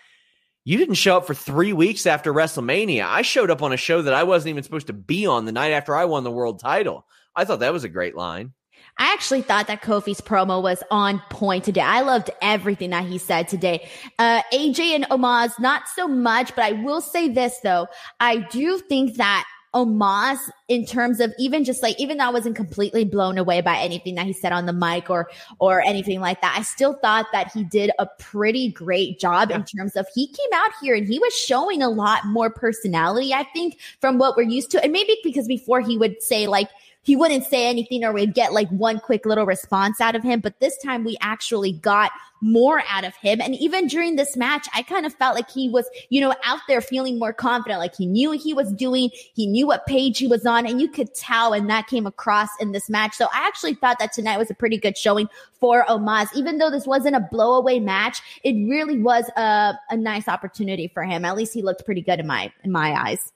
you 0.69 0.77
didn't 0.77 0.95
show 0.95 1.17
up 1.17 1.25
for 1.25 1.33
three 1.33 1.73
weeks 1.73 2.05
after 2.05 2.31
WrestleMania. 2.31 3.03
I 3.03 3.23
showed 3.23 3.49
up 3.49 3.63
on 3.63 3.73
a 3.73 3.77
show 3.77 4.03
that 4.03 4.13
I 4.13 4.21
wasn't 4.21 4.51
even 4.51 4.61
supposed 4.61 4.85
to 4.85 4.93
be 4.93 5.25
on 5.25 5.45
the 5.45 5.51
night 5.51 5.71
after 5.71 5.95
I 5.95 6.05
won 6.05 6.23
the 6.23 6.29
world 6.29 6.59
title. 6.59 7.07
I 7.35 7.43
thought 7.43 7.61
that 7.61 7.73
was 7.73 7.83
a 7.83 7.89
great 7.89 8.15
line. 8.15 8.53
I 8.99 9.11
actually 9.11 9.41
thought 9.41 9.65
that 9.65 9.81
Kofi's 9.81 10.21
promo 10.21 10.61
was 10.61 10.83
on 10.91 11.23
point 11.31 11.63
today. 11.63 11.81
I 11.81 12.01
loved 12.01 12.29
everything 12.43 12.91
that 12.91 13.05
he 13.05 13.17
said 13.17 13.47
today. 13.47 13.89
Uh, 14.19 14.43
AJ 14.53 14.79
and 14.93 15.05
Omos, 15.05 15.59
not 15.59 15.87
so 15.87 16.07
much, 16.07 16.53
but 16.55 16.65
I 16.65 16.73
will 16.73 17.01
say 17.01 17.29
this 17.29 17.57
though. 17.63 17.87
I 18.19 18.37
do 18.51 18.77
think 18.77 19.15
that 19.15 19.47
Omos 19.73 20.37
in 20.67 20.85
terms 20.85 21.19
of 21.19 21.33
even 21.37 21.63
just 21.63 21.83
like 21.83 21.99
even 21.99 22.17
though 22.17 22.25
I 22.25 22.29
wasn't 22.29 22.55
completely 22.55 23.03
blown 23.03 23.37
away 23.37 23.61
by 23.61 23.77
anything 23.77 24.15
that 24.15 24.25
he 24.25 24.33
said 24.33 24.51
on 24.51 24.65
the 24.65 24.73
mic 24.73 25.09
or 25.09 25.29
or 25.59 25.81
anything 25.81 26.21
like 26.21 26.41
that, 26.41 26.55
I 26.57 26.63
still 26.63 26.93
thought 26.95 27.27
that 27.33 27.51
he 27.51 27.63
did 27.63 27.91
a 27.99 28.07
pretty 28.17 28.71
great 28.71 29.19
job 29.19 29.49
yeah. 29.49 29.57
in 29.57 29.65
terms 29.65 29.95
of 29.95 30.07
he 30.13 30.27
came 30.27 30.53
out 30.53 30.71
here 30.81 30.95
and 30.95 31.07
he 31.07 31.19
was 31.19 31.33
showing 31.35 31.83
a 31.83 31.89
lot 31.89 32.25
more 32.25 32.49
personality, 32.49 33.33
I 33.33 33.43
think, 33.53 33.77
from 33.99 34.17
what 34.17 34.35
we're 34.35 34.43
used 34.43 34.71
to. 34.71 34.83
And 34.83 34.91
maybe 34.91 35.17
because 35.23 35.47
before 35.47 35.81
he 35.81 35.97
would 35.97 36.21
say 36.21 36.47
like 36.47 36.69
he 37.01 37.15
wouldn't 37.15 37.45
say 37.45 37.67
anything 37.67 38.03
or 38.03 38.11
we'd 38.11 38.33
get 38.33 38.53
like 38.53 38.69
one 38.69 38.99
quick 38.99 39.25
little 39.25 39.45
response 39.45 40.01
out 40.01 40.15
of 40.15 40.23
him. 40.23 40.39
But 40.39 40.59
this 40.59 40.77
time 40.77 41.03
we 41.03 41.17
actually 41.21 41.71
got 41.71 42.11
more 42.41 42.83
out 42.87 43.03
of 43.03 43.15
him. 43.15 43.41
And 43.41 43.55
even 43.55 43.87
during 43.87 44.15
this 44.15 44.37
match, 44.37 44.67
I 44.73 44.81
kind 44.83 45.05
of 45.05 45.13
felt 45.13 45.35
like 45.35 45.49
he 45.49 45.69
was, 45.69 45.89
you 46.09 46.21
know, 46.21 46.33
out 46.43 46.59
there 46.67 46.81
feeling 46.81 47.19
more 47.19 47.33
confident, 47.33 47.79
like 47.79 47.95
he 47.95 48.05
knew 48.05 48.29
what 48.29 48.39
he 48.39 48.53
was 48.53 48.71
doing. 48.73 49.09
He 49.33 49.47
knew 49.47 49.67
what 49.67 49.85
page 49.85 50.17
he 50.17 50.27
was 50.27 50.45
on 50.45 50.65
and 50.65 50.79
you 50.79 50.87
could 50.87 51.13
tell 51.15 51.53
and 51.53 51.69
that 51.69 51.87
came 51.87 52.05
across 52.05 52.49
in 52.59 52.71
this 52.71 52.89
match. 52.89 53.15
So 53.15 53.25
I 53.33 53.47
actually 53.47 53.73
thought 53.75 53.99
that 53.99 54.13
tonight 54.13 54.37
was 54.37 54.49
a 54.49 54.55
pretty 54.55 54.77
good 54.77 54.97
showing 54.97 55.27
for 55.59 55.85
Omos. 55.85 56.27
Even 56.35 56.57
though 56.57 56.69
this 56.69 56.87
wasn't 56.87 57.15
a 57.15 57.27
blowaway 57.31 57.81
match, 57.81 58.21
it 58.43 58.53
really 58.69 58.99
was 58.99 59.29
a, 59.35 59.73
a 59.89 59.97
nice 59.97 60.27
opportunity 60.27 60.87
for 60.87 61.03
him. 61.03 61.25
At 61.25 61.35
least 61.35 61.53
he 61.53 61.61
looked 61.61 61.85
pretty 61.85 62.01
good 62.01 62.19
in 62.19 62.27
my, 62.27 62.51
in 62.63 62.71
my 62.71 62.93
eyes. 62.93 63.33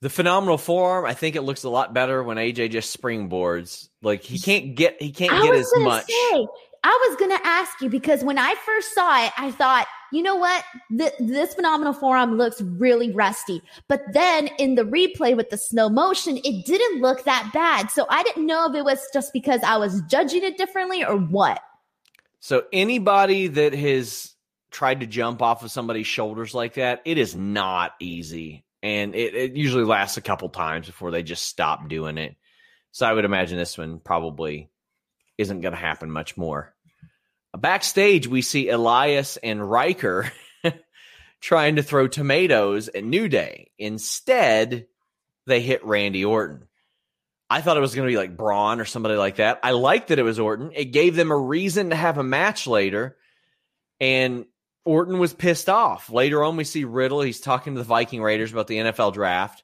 The 0.00 0.10
phenomenal 0.10 0.58
forearm, 0.58 1.04
I 1.06 1.14
think 1.14 1.34
it 1.34 1.42
looks 1.42 1.64
a 1.64 1.68
lot 1.68 1.92
better 1.92 2.22
when 2.22 2.36
AJ 2.36 2.70
just 2.70 2.96
springboards. 2.96 3.88
Like 4.00 4.22
he 4.22 4.38
can't 4.38 4.76
get 4.76 5.00
he 5.02 5.10
can't 5.10 5.42
get 5.42 5.54
as 5.54 5.70
much. 5.78 6.06
Say, 6.06 6.46
I 6.84 7.08
was 7.08 7.16
gonna 7.18 7.40
ask 7.42 7.80
you 7.80 7.88
because 7.88 8.22
when 8.22 8.38
I 8.38 8.54
first 8.64 8.94
saw 8.94 9.24
it, 9.24 9.32
I 9.36 9.50
thought, 9.50 9.88
you 10.12 10.22
know 10.22 10.36
what, 10.36 10.64
Th- 10.96 11.12
this 11.18 11.54
phenomenal 11.54 11.92
forearm 11.92 12.38
looks 12.38 12.60
really 12.60 13.10
rusty. 13.10 13.60
But 13.88 14.02
then 14.12 14.50
in 14.58 14.76
the 14.76 14.84
replay 14.84 15.36
with 15.36 15.50
the 15.50 15.58
slow 15.58 15.88
motion, 15.88 16.38
it 16.44 16.64
didn't 16.64 17.02
look 17.02 17.24
that 17.24 17.50
bad. 17.52 17.90
So 17.90 18.06
I 18.08 18.22
didn't 18.22 18.46
know 18.46 18.70
if 18.70 18.76
it 18.76 18.84
was 18.84 19.00
just 19.12 19.32
because 19.32 19.62
I 19.64 19.78
was 19.78 20.00
judging 20.02 20.44
it 20.44 20.56
differently 20.56 21.04
or 21.04 21.16
what. 21.16 21.60
So 22.38 22.66
anybody 22.72 23.48
that 23.48 23.74
has 23.74 24.36
tried 24.70 25.00
to 25.00 25.06
jump 25.06 25.42
off 25.42 25.64
of 25.64 25.72
somebody's 25.72 26.06
shoulders 26.06 26.54
like 26.54 26.74
that, 26.74 27.02
it 27.04 27.18
is 27.18 27.34
not 27.34 27.94
easy 27.98 28.64
and 28.82 29.14
it, 29.14 29.34
it 29.34 29.56
usually 29.56 29.84
lasts 29.84 30.16
a 30.16 30.22
couple 30.22 30.48
times 30.48 30.86
before 30.86 31.10
they 31.10 31.22
just 31.22 31.46
stop 31.46 31.88
doing 31.88 32.18
it. 32.18 32.36
So 32.92 33.06
I 33.06 33.12
would 33.12 33.24
imagine 33.24 33.58
this 33.58 33.78
one 33.78 34.00
probably 34.00 34.70
isn't 35.36 35.60
going 35.60 35.74
to 35.74 35.78
happen 35.78 36.10
much 36.10 36.36
more. 36.36 36.74
Backstage, 37.56 38.26
we 38.26 38.42
see 38.42 38.68
Elias 38.68 39.36
and 39.38 39.68
Ryker 39.68 40.30
trying 41.40 41.76
to 41.76 41.82
throw 41.82 42.06
tomatoes 42.06 42.88
at 42.88 43.04
New 43.04 43.28
Day. 43.28 43.70
Instead, 43.78 44.86
they 45.46 45.60
hit 45.60 45.84
Randy 45.84 46.24
Orton. 46.24 46.68
I 47.50 47.62
thought 47.62 47.78
it 47.78 47.80
was 47.80 47.94
going 47.94 48.06
to 48.06 48.12
be 48.12 48.18
like 48.18 48.36
Braun 48.36 48.80
or 48.80 48.84
somebody 48.84 49.16
like 49.16 49.36
that. 49.36 49.60
I 49.62 49.70
liked 49.70 50.08
that 50.08 50.18
it 50.18 50.24
was 50.24 50.38
Orton. 50.38 50.72
It 50.74 50.86
gave 50.86 51.16
them 51.16 51.30
a 51.30 51.36
reason 51.36 51.90
to 51.90 51.96
have 51.96 52.18
a 52.18 52.22
match 52.22 52.66
later. 52.66 53.16
And 53.98 54.44
Orton 54.88 55.18
was 55.18 55.34
pissed 55.34 55.68
off. 55.68 56.08
Later 56.08 56.42
on, 56.42 56.56
we 56.56 56.64
see 56.64 56.84
Riddle. 56.84 57.20
He's 57.20 57.40
talking 57.40 57.74
to 57.74 57.78
the 57.78 57.84
Viking 57.84 58.22
Raiders 58.22 58.52
about 58.52 58.68
the 58.68 58.78
NFL 58.78 59.12
draft. 59.12 59.62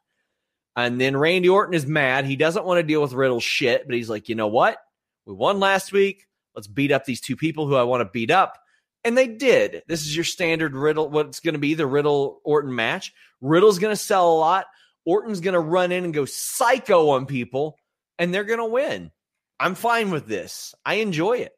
And 0.76 1.00
then 1.00 1.16
Randy 1.16 1.48
Orton 1.48 1.72
is 1.72 1.86
mad. 1.86 2.26
He 2.26 2.36
doesn't 2.36 2.66
want 2.66 2.76
to 2.78 2.82
deal 2.82 3.00
with 3.00 3.14
Riddle's 3.14 3.42
shit, 3.42 3.86
but 3.86 3.94
he's 3.94 4.10
like, 4.10 4.28
you 4.28 4.34
know 4.34 4.48
what? 4.48 4.76
We 5.24 5.32
won 5.32 5.60
last 5.60 5.92
week. 5.92 6.26
Let's 6.54 6.66
beat 6.66 6.92
up 6.92 7.06
these 7.06 7.22
two 7.22 7.36
people 7.36 7.66
who 7.66 7.74
I 7.74 7.84
want 7.84 8.02
to 8.02 8.10
beat 8.12 8.30
up. 8.30 8.58
And 9.02 9.16
they 9.16 9.26
did. 9.26 9.82
This 9.88 10.02
is 10.02 10.14
your 10.14 10.26
standard 10.26 10.74
Riddle, 10.74 11.08
what's 11.08 11.40
going 11.40 11.54
to 11.54 11.58
be 11.58 11.72
the 11.72 11.86
Riddle 11.86 12.42
Orton 12.44 12.74
match. 12.74 13.14
Riddle's 13.40 13.78
going 13.78 13.92
to 13.92 13.96
sell 13.96 14.30
a 14.30 14.36
lot. 14.36 14.66
Orton's 15.06 15.40
going 15.40 15.54
to 15.54 15.60
run 15.60 15.90
in 15.90 16.04
and 16.04 16.12
go 16.12 16.26
psycho 16.26 17.08
on 17.10 17.24
people, 17.24 17.78
and 18.18 18.34
they're 18.34 18.44
going 18.44 18.58
to 18.58 18.66
win. 18.66 19.10
I'm 19.58 19.74
fine 19.74 20.10
with 20.10 20.26
this. 20.26 20.74
I 20.84 20.96
enjoy 20.96 21.38
it. 21.38 21.52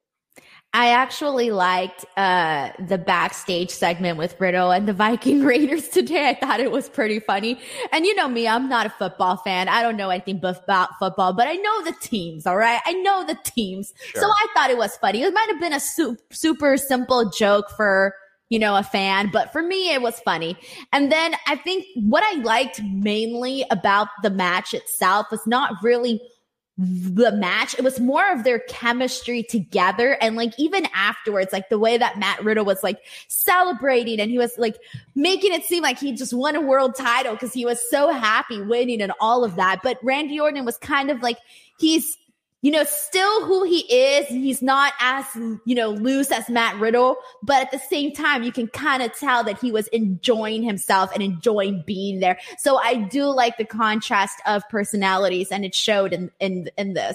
I 0.76 0.90
actually 0.90 1.50
liked 1.52 2.04
uh, 2.18 2.68
the 2.78 2.98
backstage 2.98 3.70
segment 3.70 4.18
with 4.18 4.38
Riddle 4.38 4.72
and 4.72 4.86
the 4.86 4.92
Viking 4.92 5.42
Raiders 5.52 5.88
today. 5.88 6.28
I 6.28 6.34
thought 6.34 6.60
it 6.60 6.70
was 6.70 6.90
pretty 6.90 7.18
funny. 7.18 7.58
And 7.92 8.04
you 8.04 8.14
know 8.14 8.28
me, 8.28 8.46
I'm 8.46 8.68
not 8.68 8.84
a 8.84 8.90
football 8.90 9.38
fan. 9.38 9.70
I 9.70 9.80
don't 9.80 9.96
know 9.96 10.10
anything 10.10 10.36
about 10.44 10.90
football, 10.98 11.32
but 11.32 11.48
I 11.48 11.54
know 11.54 11.84
the 11.84 11.94
teams, 12.02 12.46
all 12.46 12.58
right? 12.58 12.78
I 12.84 12.92
know 12.92 13.24
the 13.24 13.38
teams. 13.42 13.94
Sure. 14.04 14.20
So 14.20 14.28
I 14.28 14.46
thought 14.52 14.68
it 14.68 14.76
was 14.76 14.94
funny. 14.98 15.22
It 15.22 15.32
might 15.32 15.48
have 15.48 15.60
been 15.60 15.72
a 15.72 15.80
su- 15.80 16.18
super 16.30 16.76
simple 16.76 17.30
joke 17.30 17.70
for, 17.70 18.14
you 18.50 18.58
know, 18.58 18.76
a 18.76 18.82
fan, 18.82 19.30
but 19.32 19.52
for 19.52 19.62
me, 19.62 19.94
it 19.94 20.02
was 20.02 20.20
funny. 20.20 20.58
And 20.92 21.10
then 21.10 21.36
I 21.46 21.56
think 21.56 21.86
what 21.94 22.22
I 22.22 22.42
liked 22.42 22.82
mainly 22.82 23.64
about 23.70 24.08
the 24.22 24.28
match 24.28 24.74
itself 24.74 25.28
was 25.30 25.46
not 25.46 25.82
really 25.82 26.20
the 26.78 27.32
match. 27.32 27.74
It 27.78 27.84
was 27.84 27.98
more 27.98 28.30
of 28.30 28.44
their 28.44 28.58
chemistry 28.58 29.42
together. 29.42 30.18
And 30.20 30.36
like 30.36 30.52
even 30.58 30.86
afterwards, 30.94 31.52
like 31.52 31.70
the 31.70 31.78
way 31.78 31.96
that 31.96 32.18
Matt 32.18 32.44
Riddle 32.44 32.66
was 32.66 32.82
like 32.82 32.98
celebrating 33.28 34.20
and 34.20 34.30
he 34.30 34.38
was 34.38 34.52
like 34.58 34.76
making 35.14 35.54
it 35.54 35.64
seem 35.64 35.82
like 35.82 35.98
he 35.98 36.12
just 36.12 36.34
won 36.34 36.54
a 36.54 36.60
world 36.60 36.94
title 36.94 37.32
because 37.32 37.54
he 37.54 37.64
was 37.64 37.80
so 37.90 38.12
happy 38.12 38.60
winning 38.60 39.00
and 39.00 39.12
all 39.20 39.42
of 39.42 39.56
that. 39.56 39.80
But 39.82 39.98
Randy 40.02 40.38
Orton 40.38 40.64
was 40.66 40.76
kind 40.76 41.10
of 41.10 41.22
like, 41.22 41.38
he's 41.78 42.18
you 42.66 42.72
know, 42.72 42.82
still 42.82 43.44
who 43.44 43.62
he 43.62 43.82
is. 43.82 44.26
He's 44.26 44.60
not 44.60 44.92
as, 44.98 45.24
you 45.36 45.76
know, 45.76 45.90
loose 45.90 46.32
as 46.32 46.50
Matt 46.50 46.74
Riddle, 46.80 47.14
but 47.40 47.62
at 47.62 47.70
the 47.70 47.78
same 47.78 48.10
time, 48.10 48.42
you 48.42 48.50
can 48.50 48.66
kind 48.66 49.04
of 49.04 49.16
tell 49.16 49.44
that 49.44 49.60
he 49.60 49.70
was 49.70 49.86
enjoying 49.88 50.64
himself 50.64 51.12
and 51.14 51.22
enjoying 51.22 51.84
being 51.86 52.18
there. 52.18 52.40
So 52.58 52.76
I 52.76 52.94
do 52.94 53.26
like 53.26 53.56
the 53.56 53.64
contrast 53.64 54.42
of 54.46 54.68
personalities 54.68 55.52
and 55.52 55.64
it 55.64 55.76
showed 55.76 56.12
in, 56.12 56.32
in, 56.40 56.68
in 56.76 56.94
this. 56.94 57.14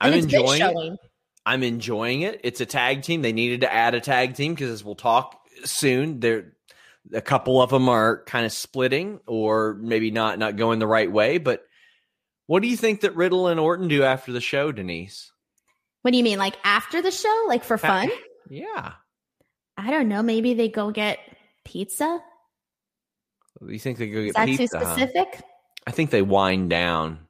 And 0.00 0.14
I'm 0.14 0.20
enjoying 0.20 0.62
it. 0.62 1.00
I'm 1.44 1.64
enjoying 1.64 2.22
it. 2.22 2.40
It's 2.44 2.60
a 2.60 2.66
tag 2.66 3.02
team. 3.02 3.22
They 3.22 3.32
needed 3.32 3.62
to 3.62 3.74
add 3.74 3.96
a 3.96 4.00
tag 4.00 4.36
team 4.36 4.54
because 4.54 4.70
as 4.70 4.84
we'll 4.84 4.94
talk 4.94 5.40
soon, 5.64 6.20
there 6.20 6.52
a 7.12 7.20
couple 7.20 7.60
of 7.60 7.70
them 7.70 7.88
are 7.88 8.22
kind 8.26 8.46
of 8.46 8.52
splitting 8.52 9.18
or 9.26 9.74
maybe 9.74 10.12
not 10.12 10.38
not 10.38 10.54
going 10.54 10.78
the 10.78 10.86
right 10.86 11.10
way, 11.10 11.38
but 11.38 11.66
what 12.46 12.62
do 12.62 12.68
you 12.68 12.76
think 12.76 13.00
that 13.02 13.16
Riddle 13.16 13.48
and 13.48 13.58
Orton 13.58 13.88
do 13.88 14.02
after 14.02 14.32
the 14.32 14.40
show, 14.40 14.72
Denise? 14.72 15.32
What 16.02 16.10
do 16.10 16.18
you 16.18 16.24
mean, 16.24 16.38
like 16.38 16.56
after 16.64 17.00
the 17.00 17.10
show, 17.10 17.44
like 17.48 17.64
for 17.64 17.78
fun? 17.78 18.10
yeah. 18.48 18.92
I 19.76 19.90
don't 19.90 20.08
know. 20.08 20.22
Maybe 20.22 20.54
they 20.54 20.68
go 20.68 20.90
get 20.90 21.18
pizza. 21.64 22.20
You 23.66 23.78
think 23.78 23.98
they 23.98 24.08
go 24.08 24.20
get 24.20 24.28
Is 24.28 24.34
that 24.34 24.46
pizza? 24.46 24.78
too 24.78 24.84
specific? 24.84 25.28
Huh? 25.36 25.42
I 25.86 25.90
think 25.90 26.10
they 26.10 26.22
wind 26.22 26.70
down. 26.70 27.20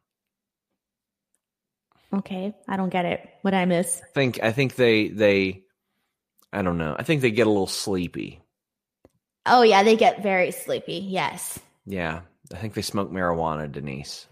Okay, 2.12 2.54
I 2.68 2.76
don't 2.76 2.90
get 2.90 3.04
it. 3.04 3.28
What 3.42 3.54
I 3.54 3.64
miss? 3.64 4.00
I 4.02 4.06
think 4.14 4.42
I 4.42 4.52
think 4.52 4.76
they 4.76 5.08
they 5.08 5.64
I 6.52 6.62
don't 6.62 6.78
know. 6.78 6.94
I 6.96 7.02
think 7.02 7.22
they 7.22 7.30
get 7.30 7.46
a 7.46 7.50
little 7.50 7.66
sleepy. 7.66 8.40
Oh 9.46 9.62
yeah, 9.62 9.82
they 9.82 9.96
get 9.96 10.22
very 10.22 10.50
sleepy. 10.50 11.04
Yes. 11.08 11.58
Yeah, 11.86 12.20
I 12.52 12.58
think 12.58 12.74
they 12.74 12.82
smoke 12.82 13.10
marijuana, 13.10 13.70
Denise. 13.70 14.28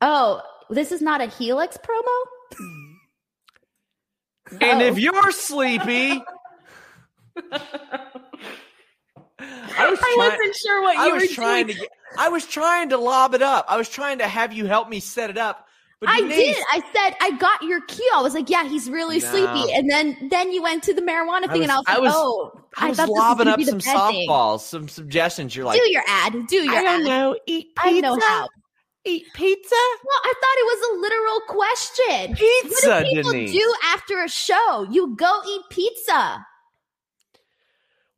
Oh, 0.00 0.42
this 0.70 0.92
is 0.92 1.02
not 1.02 1.20
a 1.20 1.26
Helix 1.26 1.76
promo? 1.78 2.24
And 4.60 4.82
oh. 4.82 4.86
if 4.86 4.98
you're 4.98 5.32
sleepy, 5.32 6.22
I, 9.38 9.90
was 9.90 9.98
I 10.02 10.14
wasn't 10.16 10.56
sure 10.56 10.82
what 10.82 10.94
you 10.96 11.02
I 11.02 11.08
was 11.08 11.22
were 11.22 11.34
trying 11.34 11.66
doing. 11.66 11.76
to 11.76 11.82
get, 11.82 11.90
I 12.16 12.28
was 12.28 12.46
trying 12.46 12.88
to 12.90 12.96
lob 12.96 13.34
it 13.34 13.42
up. 13.42 13.66
I 13.68 13.76
was 13.76 13.88
trying 13.88 14.18
to 14.18 14.26
have 14.26 14.52
you 14.52 14.66
help 14.66 14.88
me 14.88 15.00
set 15.00 15.30
it 15.30 15.38
up. 15.38 15.66
But 16.00 16.10
I 16.10 16.20
Denise, 16.20 16.56
did. 16.56 16.64
I 16.72 16.80
said 16.94 17.16
I 17.20 17.32
got 17.38 17.62
your 17.62 17.80
cue. 17.82 18.10
I 18.14 18.22
was 18.22 18.32
like, 18.32 18.48
"Yeah, 18.48 18.68
he's 18.68 18.88
really 18.88 19.18
no. 19.18 19.26
sleepy." 19.26 19.72
And 19.72 19.90
then, 19.90 20.28
then 20.30 20.52
you 20.52 20.62
went 20.62 20.84
to 20.84 20.94
the 20.94 21.02
marijuana 21.02 21.50
thing, 21.50 21.60
was, 21.60 21.62
and 21.62 21.72
I 21.72 21.76
was 21.76 21.86
like, 21.88 21.96
I 21.96 22.00
was, 22.00 22.12
"Oh, 22.14 22.60
I, 22.76 22.88
was 22.88 22.98
lobbing 22.98 23.48
up 23.48 23.60
some 23.62 23.80
softballs, 23.80 24.70
thing. 24.70 24.80
some 24.80 24.88
suggestions." 24.88 25.56
You're 25.56 25.66
like, 25.66 25.80
"Do 25.80 25.90
your 25.90 26.04
ad. 26.06 26.46
Do 26.46 26.56
your 26.56 26.72
I 26.72 26.82
don't 26.82 27.00
ad. 27.00 27.06
know. 27.06 27.36
Eat 27.46 27.74
pizza. 27.74 27.96
I 27.96 28.00
know 28.00 28.18
how 28.20 28.48
eat 29.08 29.26
pizza? 29.34 29.74
Well, 30.04 30.20
I 30.24 30.32
thought 30.40 30.58
it 30.58 30.66
was 30.66 30.80
a 30.90 30.94
literal 31.00 31.40
question. 31.48 32.34
Pizza, 32.36 32.88
what 32.88 33.04
do 33.04 33.10
people 33.10 33.32
Denise? 33.32 33.52
do 33.52 33.74
after 33.84 34.22
a 34.22 34.28
show? 34.28 34.86
You 34.90 35.16
go 35.16 35.40
eat 35.48 35.62
pizza. 35.70 36.44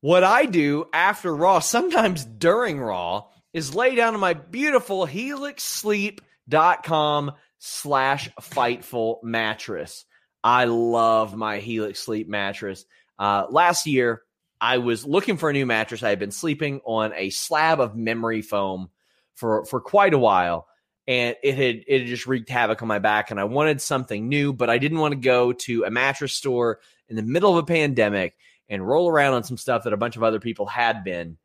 What 0.01 0.25
I 0.25 0.47
do 0.47 0.87
after 0.93 1.33
Raw, 1.35 1.61
sometimes 1.61 2.25
during 2.25 2.81
Raw, 2.81 3.27
is 3.53 3.75
lay 3.75 3.95
down 3.95 4.15
on 4.15 4.21
my 4.21 4.33
beautiful 4.35 5.07
helixsleep.com 5.07 7.33
slash 7.59 8.31
fightful 8.41 9.23
mattress. 9.23 10.05
I 10.43 10.65
love 10.65 11.37
my 11.37 11.59
Helix 11.59 12.01
Sleep 12.01 12.27
mattress. 12.29 12.87
Uh, 13.19 13.45
last 13.51 13.87
year, 13.87 14.23
I 14.59 14.79
was 14.79 15.05
looking 15.05 15.37
for 15.37 15.51
a 15.51 15.53
new 15.53 15.67
mattress. 15.67 16.03
I 16.03 16.09
had 16.09 16.19
been 16.19 16.31
sleeping 16.31 16.81
on 16.87 17.13
a 17.15 17.29
slab 17.31 17.79
of 17.81 17.95
memory 17.95 18.41
foam 18.41 18.89
for, 19.35 19.67
for 19.67 19.81
quite 19.81 20.15
a 20.15 20.19
while 20.19 20.67
and 21.11 21.37
it 21.43 21.57
had 21.57 21.83
it 21.89 22.03
had 22.03 22.07
just 22.07 22.29
wreaked 22.29 22.49
havoc 22.49 22.83
on 22.83 22.87
my 22.89 23.01
back 23.01 23.33
and 23.33 23.41
I 23.41 23.45
wanted 23.45 23.81
something 23.81 24.29
new, 24.29 24.53
but 24.53 24.71
I 24.71 24.79
didn't 24.79 25.01
want 25.01 25.11
to 25.11 25.19
go 25.19 25.53
to 25.53 25.83
a 25.83 25.91
mattress 25.91 26.35
store 26.35 26.79
in 27.09 27.17
the 27.17 27.23
middle 27.25 27.51
of 27.51 27.65
a 27.65 27.67
pandemic 27.67 28.37
and 28.69 28.87
roll 28.87 29.09
around 29.09 29.35
on 29.35 29.43
some 29.43 29.57
stuff 29.57 29.83
that 29.83 29.93
a 29.93 29.97
bunch 29.97 30.17
of 30.17 30.23
other 30.23 30.39
people 30.39 30.67
had 30.67 31.03
been. 31.03 31.37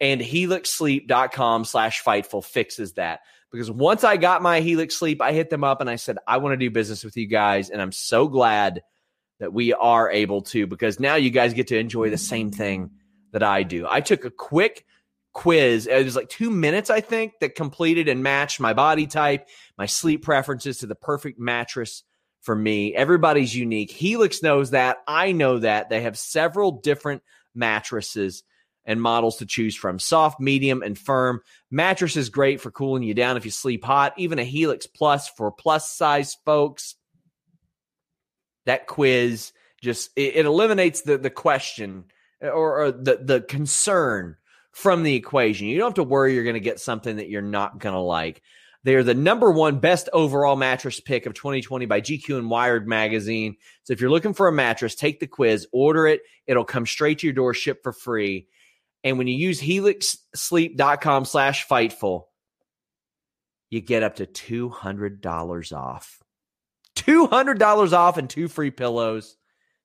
And 0.00 0.22
helixsleep.com 0.22 1.66
slash 1.66 2.02
fightful 2.02 2.42
fixes 2.42 2.94
that. 2.94 3.20
Because 3.52 3.70
once 3.70 4.02
I 4.02 4.16
got 4.16 4.40
my 4.40 4.60
Helix 4.60 4.96
Sleep, 4.96 5.20
I 5.20 5.32
hit 5.32 5.50
them 5.50 5.62
up 5.62 5.82
and 5.82 5.90
I 5.90 5.96
said, 5.96 6.16
I 6.26 6.38
want 6.38 6.54
to 6.54 6.56
do 6.56 6.70
business 6.70 7.04
with 7.04 7.18
you 7.18 7.26
guys. 7.26 7.68
And 7.68 7.82
I'm 7.82 7.92
so 7.92 8.28
glad 8.28 8.82
that 9.40 9.52
we 9.52 9.74
are 9.74 10.10
able 10.10 10.40
to 10.42 10.66
because 10.66 10.98
now 10.98 11.16
you 11.16 11.28
guys 11.28 11.52
get 11.52 11.66
to 11.66 11.78
enjoy 11.78 12.08
the 12.08 12.16
same 12.16 12.50
thing 12.50 12.92
that 13.32 13.42
I 13.42 13.62
do. 13.62 13.86
I 13.86 14.00
took 14.00 14.24
a 14.24 14.30
quick 14.30 14.86
quiz. 15.32 15.86
It 15.86 16.04
was 16.04 16.16
like 16.16 16.28
two 16.28 16.50
minutes, 16.50 16.90
I 16.90 17.00
think, 17.00 17.34
that 17.40 17.54
completed 17.54 18.08
and 18.08 18.22
matched 18.22 18.60
my 18.60 18.72
body 18.72 19.06
type, 19.06 19.48
my 19.78 19.86
sleep 19.86 20.22
preferences 20.22 20.78
to 20.78 20.86
the 20.86 20.94
perfect 20.94 21.38
mattress 21.38 22.02
for 22.40 22.54
me. 22.54 22.94
Everybody's 22.94 23.54
unique. 23.54 23.90
Helix 23.90 24.42
knows 24.42 24.70
that. 24.70 24.98
I 25.06 25.32
know 25.32 25.58
that. 25.58 25.88
They 25.88 26.02
have 26.02 26.18
several 26.18 26.72
different 26.72 27.22
mattresses 27.54 28.42
and 28.84 29.00
models 29.00 29.36
to 29.36 29.46
choose 29.46 29.76
from 29.76 29.98
soft, 29.98 30.40
medium, 30.40 30.82
and 30.82 30.98
firm. 30.98 31.40
Mattress 31.70 32.16
is 32.16 32.30
great 32.30 32.60
for 32.60 32.70
cooling 32.70 33.04
you 33.04 33.14
down 33.14 33.36
if 33.36 33.44
you 33.44 33.50
sleep 33.50 33.84
hot. 33.84 34.12
Even 34.16 34.38
a 34.38 34.44
Helix 34.44 34.86
Plus 34.86 35.28
for 35.28 35.52
plus 35.52 35.90
size 35.90 36.36
folks. 36.44 36.96
That 38.66 38.86
quiz 38.86 39.52
just 39.80 40.10
it, 40.16 40.36
it 40.36 40.46
eliminates 40.46 41.02
the 41.02 41.18
the 41.18 41.30
question 41.30 42.04
or, 42.40 42.84
or 42.84 42.92
the 42.92 43.20
the 43.22 43.40
concern 43.40 44.36
from 44.72 45.02
the 45.02 45.14
equation. 45.14 45.66
You 45.66 45.78
don't 45.78 45.88
have 45.88 45.94
to 45.94 46.02
worry 46.02 46.34
you're 46.34 46.44
going 46.44 46.54
to 46.54 46.60
get 46.60 46.80
something 46.80 47.16
that 47.16 47.28
you're 47.28 47.42
not 47.42 47.78
going 47.78 47.94
to 47.94 48.00
like. 48.00 48.42
They're 48.84 49.04
the 49.04 49.14
number 49.14 49.50
one 49.50 49.78
best 49.78 50.08
overall 50.12 50.56
mattress 50.56 50.98
pick 50.98 51.26
of 51.26 51.34
2020 51.34 51.86
by 51.86 52.00
GQ 52.00 52.38
and 52.38 52.50
Wired 52.50 52.88
magazine. 52.88 53.56
So 53.84 53.92
if 53.92 54.00
you're 54.00 54.10
looking 54.10 54.34
for 54.34 54.48
a 54.48 54.52
mattress, 54.52 54.96
take 54.96 55.20
the 55.20 55.28
quiz, 55.28 55.68
order 55.72 56.06
it. 56.08 56.22
It'll 56.46 56.64
come 56.64 56.84
straight 56.84 57.20
to 57.20 57.26
your 57.26 57.34
door, 57.34 57.54
ship 57.54 57.82
for 57.82 57.92
free. 57.92 58.48
And 59.04 59.18
when 59.18 59.28
you 59.28 59.36
use 59.36 59.60
helixsleep.com 59.60 61.24
slash 61.26 61.66
fightful, 61.66 62.24
you 63.70 63.80
get 63.80 64.02
up 64.02 64.16
to 64.16 64.26
$200 64.26 65.72
off. 65.76 66.22
$200 66.96 67.92
off 67.92 68.18
and 68.18 68.28
two 68.28 68.48
free 68.48 68.70
pillows. 68.70 69.36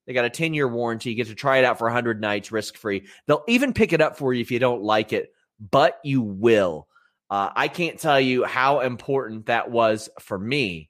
They 0.08 0.14
got 0.14 0.24
a 0.24 0.30
10 0.30 0.54
year 0.54 0.66
warranty. 0.66 1.10
You 1.10 1.16
get 1.16 1.26
to 1.26 1.34
try 1.34 1.58
it 1.58 1.66
out 1.66 1.76
for 1.76 1.84
100 1.84 2.18
nights 2.18 2.50
risk 2.50 2.78
free. 2.78 3.06
They'll 3.26 3.44
even 3.46 3.74
pick 3.74 3.92
it 3.92 4.00
up 4.00 4.16
for 4.16 4.32
you 4.32 4.40
if 4.40 4.50
you 4.50 4.58
don't 4.58 4.82
like 4.82 5.12
it, 5.12 5.34
but 5.60 6.00
you 6.02 6.22
will. 6.22 6.88
Uh, 7.28 7.50
I 7.54 7.68
can't 7.68 8.00
tell 8.00 8.18
you 8.18 8.44
how 8.44 8.80
important 8.80 9.46
that 9.46 9.70
was 9.70 10.08
for 10.18 10.38
me 10.38 10.88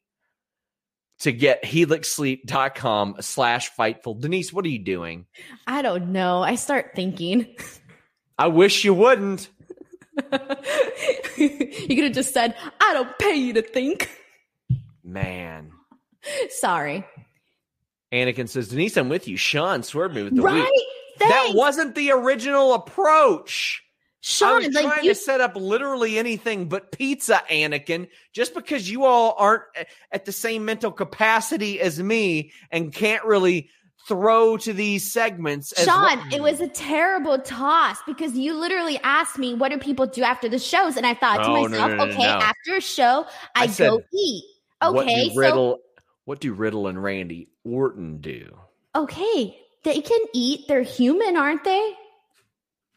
to 1.19 1.33
get 1.33 1.65
helixsleep.com 1.65 3.17
slash 3.19 3.73
fightful. 3.77 4.21
Denise, 4.21 4.53
what 4.53 4.65
are 4.65 4.69
you 4.69 4.79
doing? 4.79 5.27
I 5.67 5.83
don't 5.83 6.13
know. 6.13 6.41
I 6.41 6.55
start 6.55 6.93
thinking. 6.95 7.57
I 8.39 8.47
wish 8.47 8.85
you 8.85 8.95
wouldn't. 8.95 9.49
you 11.37 11.89
could 11.89 12.05
have 12.05 12.13
just 12.13 12.33
said, 12.33 12.55
I 12.81 12.95
don't 12.95 13.19
pay 13.19 13.35
you 13.35 13.55
to 13.55 13.63
think. 13.63 14.09
Man. 15.03 15.73
Sorry. 16.51 17.05
Anakin 18.13 18.49
says, 18.49 18.69
Denise, 18.69 18.97
I'm 18.97 19.09
with 19.09 19.29
you. 19.29 19.37
Sean 19.37 19.83
swerved 19.83 20.15
me 20.15 20.23
with 20.23 20.37
the 20.37 20.43
right? 20.43 20.63
week. 20.63 20.85
That 21.19 21.53
wasn't 21.55 21.95
the 21.95 22.13
original 22.13 22.75
approach. 22.75 23.83
Sean, 24.21 24.63
I 24.63 24.67
was 24.67 24.75
like 24.75 24.85
trying 24.85 25.05
you... 25.05 25.11
to 25.11 25.15
set 25.15 25.41
up 25.41 25.57
literally 25.57 26.19
anything 26.19 26.69
but 26.69 26.91
pizza, 26.93 27.43
Anakin. 27.51 28.09
Just 28.33 28.55
because 28.55 28.91
you 28.91 29.05
all 29.05 29.35
aren't 29.39 29.65
at 30.11 30.25
the 30.25 30.33
same 30.33 30.65
mental 30.65 30.91
capacity 30.91 31.81
as 31.81 32.03
me 32.03 32.53
and 32.71 32.93
can't 32.93 33.25
really 33.25 33.71
throw 34.07 34.57
to 34.57 34.73
these 34.73 35.13
segments. 35.13 35.73
as 35.73 35.85
Sean, 35.85 36.03
well- 36.03 36.35
it 36.35 36.41
was 36.43 36.61
a 36.61 36.69
terrible 36.69 37.39
toss 37.39 37.99
because 38.07 38.35
you 38.35 38.55
literally 38.55 38.99
asked 39.03 39.39
me, 39.39 39.55
what 39.55 39.71
do 39.71 39.79
people 39.79 40.07
do 40.07 40.23
after 40.23 40.49
the 40.49 40.59
shows? 40.59 40.97
And 40.97 41.07
I 41.07 41.15
thought 41.15 41.39
to 41.39 41.49
No, 41.49 41.55
no, 41.55 41.69
myself, 41.69 41.91
no, 41.91 41.97
no, 41.97 42.05
okay, 42.05 42.23
no. 42.25 42.29
after 42.29 42.77
a 42.77 42.81
show, 42.81 43.27
I 43.55 43.65
I, 43.65 43.67
said, 43.67 43.91
go 43.91 44.03
eat. 44.15 44.45
what 44.81 44.97
Okay, 45.05 45.25
do 45.29 45.35
so 45.35 45.41
Riddle? 45.41 45.79
what 46.25 46.41
do 46.41 46.53
Riddle 46.55 46.87
and 46.87 47.03
Randy 47.03 47.49
Orton 47.73 48.19
do? 48.21 48.57
okay, 48.95 49.57
they 49.85 50.01
can 50.01 50.21
eat. 50.35 50.67
They're 50.69 50.83
human, 50.83 51.37
aren't 51.37 51.65
they? 51.65 51.93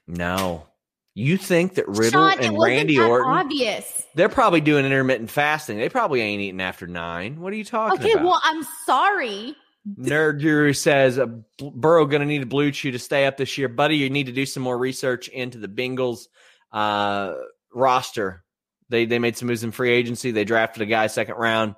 No, 0.08 0.66
you 1.14 1.38
think 1.38 1.76
that 1.76 1.88
Riddle 1.88 2.30
Sean, 2.30 2.40
and 2.44 2.58
Randy 2.60 3.00
Orton? 3.00 3.32
obvious. 3.32 4.06
They're 4.16 4.30
probably 4.30 4.62
doing 4.62 4.86
intermittent 4.86 5.30
fasting. 5.30 5.78
They 5.78 5.90
probably 5.90 6.22
ain't 6.22 6.42
eating 6.42 6.62
after 6.62 6.88
nine. 6.88 7.40
What 7.40 7.54
are 7.54 7.56
you 7.56 7.64
talking 7.64 8.00
Okay, 8.00 8.12
about? 8.14 8.20
Okay, 8.22 8.26
well, 8.26 8.42
I'm 8.44 8.64
sorry. 8.86 9.56
Nerd 10.00 10.42
Guru 10.42 10.74
says 10.74 11.18
uh, 11.18 11.26
Burrow 11.74 12.06
going 12.06 12.20
to 12.22 12.26
need 12.28 12.44
a 12.44 12.48
blue 12.48 12.72
chew 12.72 12.92
to 12.92 13.00
stay 13.00 13.26
up 13.26 13.38
this 13.38 13.58
year, 13.58 13.68
buddy. 13.68 13.96
You 13.98 14.10
need 14.10 14.28
to 14.28 14.32
do 14.32 14.46
some 14.46 14.64
more 14.64 14.78
research 14.78 15.28
into 15.28 15.58
the 15.58 15.68
Bengals 15.68 16.28
uh, 16.72 17.34
roster. 17.74 18.44
They 18.90 19.06
they 19.06 19.18
made 19.20 19.38
some 19.38 19.48
moves 19.48 19.64
in 19.64 19.72
free 19.72 19.92
agency. 19.92 20.32
They 20.32 20.44
drafted 20.44 20.82
a 20.84 20.86
guy 20.86 21.08
second 21.08 21.36
round. 21.36 21.76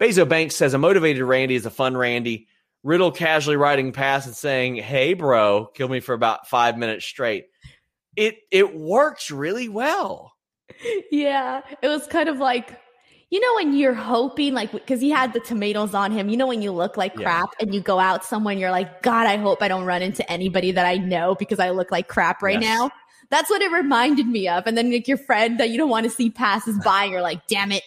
Bezo 0.00 0.28
Banks 0.28 0.56
says 0.56 0.74
a 0.74 0.78
motivated 0.78 1.22
Randy 1.22 1.54
is 1.54 1.66
a 1.66 1.70
fun 1.70 1.96
Randy. 1.96 2.46
Riddle 2.82 3.12
casually 3.12 3.56
riding 3.56 3.92
past 3.92 4.26
and 4.26 4.34
saying, 4.34 4.76
"Hey, 4.76 5.12
bro, 5.12 5.66
kill 5.74 5.88
me 5.88 6.00
for 6.00 6.14
about 6.14 6.48
five 6.48 6.78
minutes 6.78 7.04
straight." 7.04 7.46
It 8.16 8.38
it 8.50 8.74
works 8.74 9.30
really 9.30 9.68
well. 9.68 10.32
Yeah, 11.10 11.60
it 11.82 11.88
was 11.88 12.06
kind 12.06 12.28
of 12.28 12.38
like, 12.38 12.80
you 13.28 13.38
know, 13.40 13.54
when 13.56 13.74
you're 13.76 13.92
hoping, 13.94 14.54
like, 14.54 14.72
because 14.72 15.00
he 15.00 15.10
had 15.10 15.32
the 15.34 15.40
tomatoes 15.40 15.94
on 15.94 16.10
him, 16.10 16.28
you 16.30 16.36
know, 16.36 16.46
when 16.46 16.62
you 16.62 16.72
look 16.72 16.96
like 16.96 17.12
Yeah. 17.16 17.24
crap 17.24 17.50
and 17.60 17.74
you 17.74 17.80
go 17.80 17.98
out 17.98 18.24
somewhere 18.24 18.52
and 18.52 18.60
you're 18.60 18.70
like, 18.70 19.02
God, 19.02 19.26
I 19.26 19.36
hope 19.36 19.62
I 19.62 19.68
don't 19.68 19.84
run 19.84 20.00
into 20.00 20.28
anybody 20.32 20.72
that 20.72 20.86
I 20.86 20.96
know 20.96 21.34
because 21.34 21.58
I 21.58 21.70
look 21.70 21.90
like 21.92 22.08
crap 22.08 22.40
right 22.42 22.60
Yes. 22.60 22.78
now. 22.78 22.90
That's 23.28 23.50
what 23.50 23.60
it 23.62 23.70
reminded 23.70 24.26
me 24.26 24.48
of. 24.48 24.66
And 24.66 24.76
then, 24.78 24.90
like, 24.90 25.06
your 25.06 25.18
friend 25.18 25.60
that 25.60 25.68
you 25.70 25.76
don't 25.76 25.90
want 25.90 26.04
to 26.04 26.10
see 26.10 26.30
passes 26.30 26.78
by, 26.84 27.04
you're 27.04 27.20
like, 27.20 27.46
damn 27.46 27.72
it. 27.72 27.82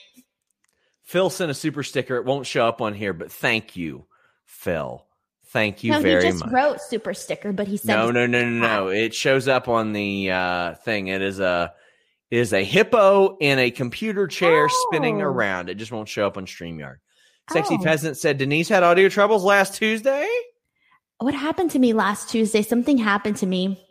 Phil 1.04 1.30
sent 1.30 1.52
a 1.52 1.54
super 1.54 1.84
sticker. 1.84 2.16
It 2.18 2.26
won't 2.26 2.46
show 2.48 2.66
up 2.66 2.82
on 2.82 2.94
here, 2.94 3.14
but 3.14 3.32
thank 3.32 3.76
you, 3.76 4.06
Phil. 4.46 5.06
Thank 5.48 5.84
you 5.84 5.92
no, 5.92 6.00
very 6.00 6.16
much. 6.16 6.24
he 6.24 6.30
just 6.32 6.46
much. 6.46 6.54
wrote 6.54 6.82
super 6.82 7.14
sticker, 7.14 7.52
but 7.54 7.68
he 7.68 7.78
said, 7.78 7.94
No, 7.96 8.10
no, 8.10 8.26
no, 8.26 8.44
no, 8.44 8.60
no. 8.60 8.88
It 8.88 9.14
shows 9.14 9.48
up 9.48 9.68
on 9.68 9.94
the 9.94 10.32
uh, 10.32 10.74
thing. 10.76 11.08
It 11.08 11.22
is 11.22 11.40
a 11.40 11.74
it 12.32 12.40
is 12.40 12.54
a 12.54 12.64
hippo 12.64 13.38
in 13.38 13.60
a 13.60 13.70
computer 13.70 14.26
chair 14.26 14.68
spinning 14.70 15.22
Oh. 15.22 15.26
around. 15.26 15.70
It 15.70 15.76
just 15.76 15.92
won't 15.92 16.10
show 16.10 16.26
up 16.26 16.38
on 16.38 16.48
Streamyard. 16.48 16.96
Sexy 17.52 17.78
Oh. 17.80 17.84
peasant 17.84 18.18
said 18.18 18.40
Denise 18.40 18.70
had 18.70 18.82
audio 18.82 19.10
troubles 19.10 19.44
last 19.44 19.76
Tuesday. 19.76 20.28
What 21.20 21.36
happened 21.36 21.70
to 21.72 21.80
me 21.80 21.94
last 21.94 22.30
Tuesday? 22.30 22.64
Something 22.64 22.98
happened 22.98 23.38
to 23.38 23.46
me. 23.46 23.86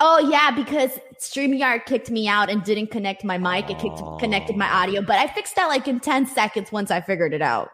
Oh 0.00 0.18
yeah, 0.18 0.50
because 0.50 0.98
StreamYard 1.20 1.86
kicked 1.86 2.10
me 2.10 2.26
out 2.26 2.50
and 2.50 2.62
didn't 2.64 2.88
connect 2.88 3.24
my 3.24 3.38
mic. 3.38 3.70
It 3.70 3.78
kicked, 3.78 4.00
connected 4.18 4.56
my 4.56 4.68
audio, 4.68 5.02
but 5.02 5.16
I 5.16 5.26
fixed 5.28 5.56
that 5.56 5.66
like 5.66 5.86
in 5.86 6.00
10 6.00 6.26
seconds 6.26 6.72
once 6.72 6.90
I 6.90 7.00
figured 7.00 7.34
it 7.34 7.42
out. 7.42 7.68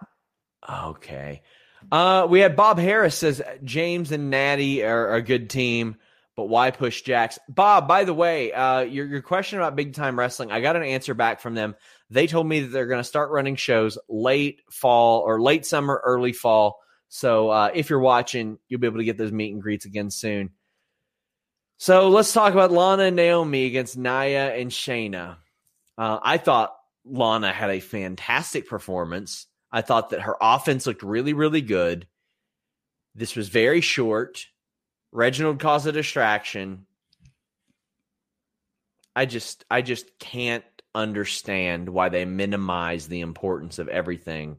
Okay. 0.68 1.42
Uh, 1.90 2.26
we 2.28 2.40
had 2.40 2.56
Bob 2.56 2.78
Harris 2.78 3.16
says 3.16 3.40
James 3.64 4.12
and 4.12 4.30
Natty 4.30 4.84
are 4.84 5.14
a 5.14 5.22
good 5.22 5.48
team, 5.48 5.96
but 6.36 6.48
why 6.48 6.70
push 6.70 7.02
Jax? 7.02 7.38
Bob, 7.48 7.88
by 7.88 8.04
the 8.04 8.14
way, 8.14 8.52
uh, 8.52 8.80
your 8.80 9.06
your 9.06 9.22
question 9.22 9.58
about 9.58 9.76
big 9.76 9.94
time 9.94 10.18
wrestling, 10.18 10.52
I 10.52 10.60
got 10.60 10.76
an 10.76 10.82
answer 10.82 11.14
back 11.14 11.40
from 11.40 11.54
them. 11.54 11.74
They 12.10 12.26
told 12.26 12.46
me 12.46 12.60
that 12.60 12.68
they're 12.68 12.86
going 12.86 13.00
to 13.00 13.04
start 13.04 13.30
running 13.30 13.56
shows 13.56 13.96
late 14.08 14.62
fall 14.70 15.20
or 15.20 15.40
late 15.40 15.64
summer, 15.64 16.00
early 16.04 16.32
fall. 16.32 16.80
So 17.08 17.50
uh, 17.50 17.70
if 17.74 17.88
you're 17.88 17.98
watching, 18.00 18.58
you'll 18.68 18.80
be 18.80 18.86
able 18.86 18.98
to 18.98 19.04
get 19.04 19.16
those 19.16 19.32
meet 19.32 19.52
and 19.52 19.62
greets 19.62 19.84
again 19.84 20.10
soon. 20.10 20.50
So 21.80 22.10
let's 22.10 22.34
talk 22.34 22.52
about 22.52 22.72
Lana 22.72 23.04
and 23.04 23.16
Naomi 23.16 23.64
against 23.64 23.96
Nia 23.96 24.54
and 24.54 24.70
Shayna. 24.70 25.38
Uh, 25.96 26.18
I 26.22 26.36
thought 26.36 26.76
Lana 27.06 27.54
had 27.54 27.70
a 27.70 27.80
fantastic 27.80 28.68
performance. 28.68 29.46
I 29.72 29.80
thought 29.80 30.10
that 30.10 30.20
her 30.20 30.36
offense 30.42 30.86
looked 30.86 31.02
really, 31.02 31.32
really 31.32 31.62
good. 31.62 32.06
This 33.14 33.34
was 33.34 33.48
very 33.48 33.80
short. 33.80 34.44
Reginald 35.10 35.58
caused 35.58 35.86
a 35.86 35.92
distraction. 35.92 36.84
I 39.16 39.24
just 39.24 39.64
I 39.70 39.80
just 39.80 40.18
can't 40.18 40.64
understand 40.94 41.88
why 41.88 42.10
they 42.10 42.26
minimize 42.26 43.08
the 43.08 43.22
importance 43.22 43.78
of 43.78 43.88
everything 43.88 44.58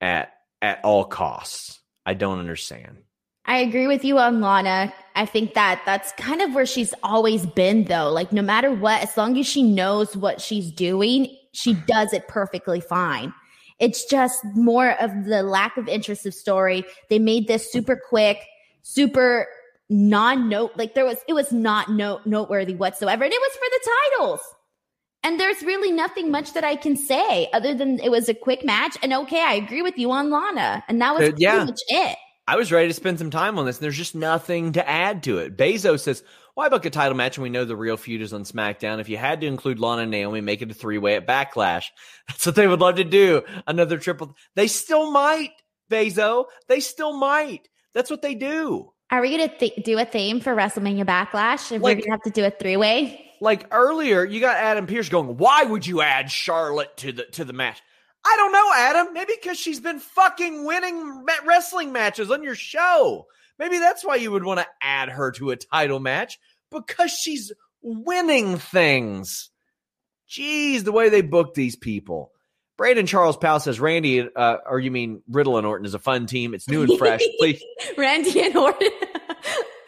at 0.00 0.32
at 0.60 0.80
all 0.82 1.04
costs. 1.04 1.78
I 2.04 2.14
don't 2.14 2.40
understand. 2.40 3.04
I 3.50 3.56
agree 3.56 3.88
with 3.88 4.04
you 4.04 4.16
on 4.20 4.40
Lana. 4.40 4.94
I 5.16 5.26
think 5.26 5.54
that 5.54 5.82
that's 5.84 6.12
kind 6.12 6.40
of 6.40 6.54
where 6.54 6.64
she's 6.64 6.94
always 7.02 7.44
been, 7.46 7.82
though. 7.82 8.08
Like, 8.08 8.32
no 8.32 8.42
matter 8.42 8.72
what, 8.72 9.02
as 9.02 9.16
long 9.16 9.36
as 9.36 9.44
she 9.44 9.64
knows 9.64 10.16
what 10.16 10.40
she's 10.40 10.70
doing, 10.70 11.36
she 11.50 11.74
does 11.74 12.12
it 12.12 12.28
perfectly 12.28 12.80
fine. 12.80 13.34
It's 13.80 14.04
just 14.04 14.38
more 14.54 14.92
of 15.02 15.24
the 15.24 15.42
lack 15.42 15.76
of 15.76 15.88
interest 15.88 16.26
of 16.26 16.32
story. 16.32 16.84
They 17.08 17.18
made 17.18 17.48
this 17.48 17.72
super 17.72 18.00
quick, 18.08 18.38
super 18.82 19.48
non-note. 19.88 20.76
Like 20.76 20.94
there 20.94 21.04
was, 21.04 21.16
it 21.26 21.32
was 21.32 21.50
not 21.50 21.90
note 21.90 22.24
noteworthy 22.26 22.76
whatsoever, 22.76 23.24
and 23.24 23.32
it 23.32 23.40
was 23.40 23.52
for 23.54 23.66
the 23.68 23.90
titles. 24.12 24.40
And 25.24 25.40
there's 25.40 25.60
really 25.64 25.90
nothing 25.90 26.30
much 26.30 26.52
that 26.52 26.62
I 26.62 26.76
can 26.76 26.96
say 26.96 27.48
other 27.52 27.74
than 27.74 27.98
it 27.98 28.10
was 28.12 28.28
a 28.28 28.34
quick 28.34 28.64
match. 28.64 28.96
And 29.02 29.12
okay, 29.12 29.42
I 29.42 29.54
agree 29.54 29.82
with 29.82 29.98
you 29.98 30.12
on 30.12 30.30
Lana, 30.30 30.84
and 30.86 31.02
that 31.02 31.14
was 31.14 31.22
Uh, 31.22 31.30
pretty 31.32 31.42
yeah. 31.42 31.64
much 31.64 31.80
it. 31.88 32.16
I 32.46 32.56
was 32.56 32.72
ready 32.72 32.88
to 32.88 32.94
spend 32.94 33.18
some 33.18 33.30
time 33.30 33.58
on 33.58 33.66
this, 33.66 33.76
and 33.78 33.84
there's 33.84 33.96
just 33.96 34.14
nothing 34.14 34.72
to 34.72 34.88
add 34.88 35.22
to 35.24 35.38
it. 35.38 35.56
Bezos 35.56 36.00
says, 36.00 36.22
Why 36.54 36.68
book 36.68 36.84
a 36.84 36.90
title 36.90 37.16
match 37.16 37.38
when 37.38 37.44
we 37.44 37.50
know 37.50 37.64
the 37.64 37.76
real 37.76 37.96
feud 37.96 38.22
is 38.22 38.32
on 38.32 38.44
SmackDown? 38.44 39.00
If 39.00 39.08
you 39.08 39.16
had 39.16 39.40
to 39.42 39.46
include 39.46 39.78
Lana 39.78 40.02
and 40.02 40.10
Naomi, 40.10 40.40
make 40.40 40.62
it 40.62 40.70
a 40.70 40.74
three 40.74 40.98
way 40.98 41.14
at 41.16 41.26
Backlash. 41.26 41.84
That's 42.28 42.46
what 42.46 42.54
they 42.54 42.66
would 42.66 42.80
love 42.80 42.96
to 42.96 43.04
do. 43.04 43.42
Another 43.66 43.98
triple. 43.98 44.34
They 44.56 44.66
still 44.66 45.10
might, 45.12 45.52
Bezos. 45.90 46.46
They 46.68 46.80
still 46.80 47.16
might. 47.16 47.68
That's 47.94 48.10
what 48.10 48.22
they 48.22 48.34
do. 48.34 48.92
Are 49.12 49.20
we 49.20 49.30
gonna 49.36 49.48
th- 49.48 49.84
do 49.84 49.98
a 49.98 50.04
theme 50.04 50.40
for 50.40 50.54
WrestleMania 50.54 51.04
Backlash? 51.04 51.72
If 51.72 51.82
Like- 51.82 51.98
we're 51.98 52.02
gonna 52.04 52.12
have 52.12 52.22
to 52.22 52.30
do 52.30 52.44
a 52.44 52.50
three 52.50 52.76
way, 52.76 53.26
Like 53.40 53.66
earlier, 53.72 54.24
you 54.24 54.38
got 54.40 54.56
Adam 54.56 54.86
Pearce 54.86 55.08
going, 55.08 55.36
Why 55.36 55.64
would 55.64 55.86
you 55.86 56.00
add 56.02 56.30
Charlotte 56.30 56.96
to 56.98 57.12
the 57.12 57.24
to 57.24 57.44
the 57.44 57.52
match? 57.52 57.80
I 58.24 58.36
don't 58.36 58.52
know, 58.52 58.70
Adam. 58.74 59.14
Maybe 59.14 59.34
because 59.40 59.58
she's 59.58 59.80
been 59.80 59.98
fucking 59.98 60.64
winning 60.64 61.24
wrestling 61.46 61.92
matches 61.92 62.30
on 62.30 62.42
your 62.42 62.54
show. 62.54 63.26
Maybe 63.58 63.78
that's 63.78 64.04
why 64.04 64.16
you 64.16 64.30
would 64.32 64.44
want 64.44 64.60
to 64.60 64.66
add 64.82 65.10
her 65.10 65.32
to 65.32 65.50
a 65.50 65.56
title 65.56 66.00
match 66.00 66.38
because 66.70 67.10
she's 67.10 67.52
winning 67.82 68.58
things. 68.58 69.50
Jeez, 70.28 70.84
the 70.84 70.92
way 70.92 71.08
they 71.08 71.22
book 71.22 71.54
these 71.54 71.76
people. 71.76 72.32
Braden 72.78 73.06
Charles 73.06 73.36
Powell 73.36 73.60
says 73.60 73.78
Randy, 73.78 74.26
uh, 74.34 74.56
or 74.66 74.78
you 74.80 74.90
mean 74.90 75.22
Riddle 75.28 75.58
and 75.58 75.66
Orton 75.66 75.84
is 75.84 75.92
a 75.92 75.98
fun 75.98 76.26
team. 76.26 76.54
It's 76.54 76.68
new 76.68 76.82
and 76.82 76.98
fresh. 76.98 77.20
Please, 77.38 77.62
Randy 77.98 78.40
and 78.40 78.56
Orton. 78.56 78.88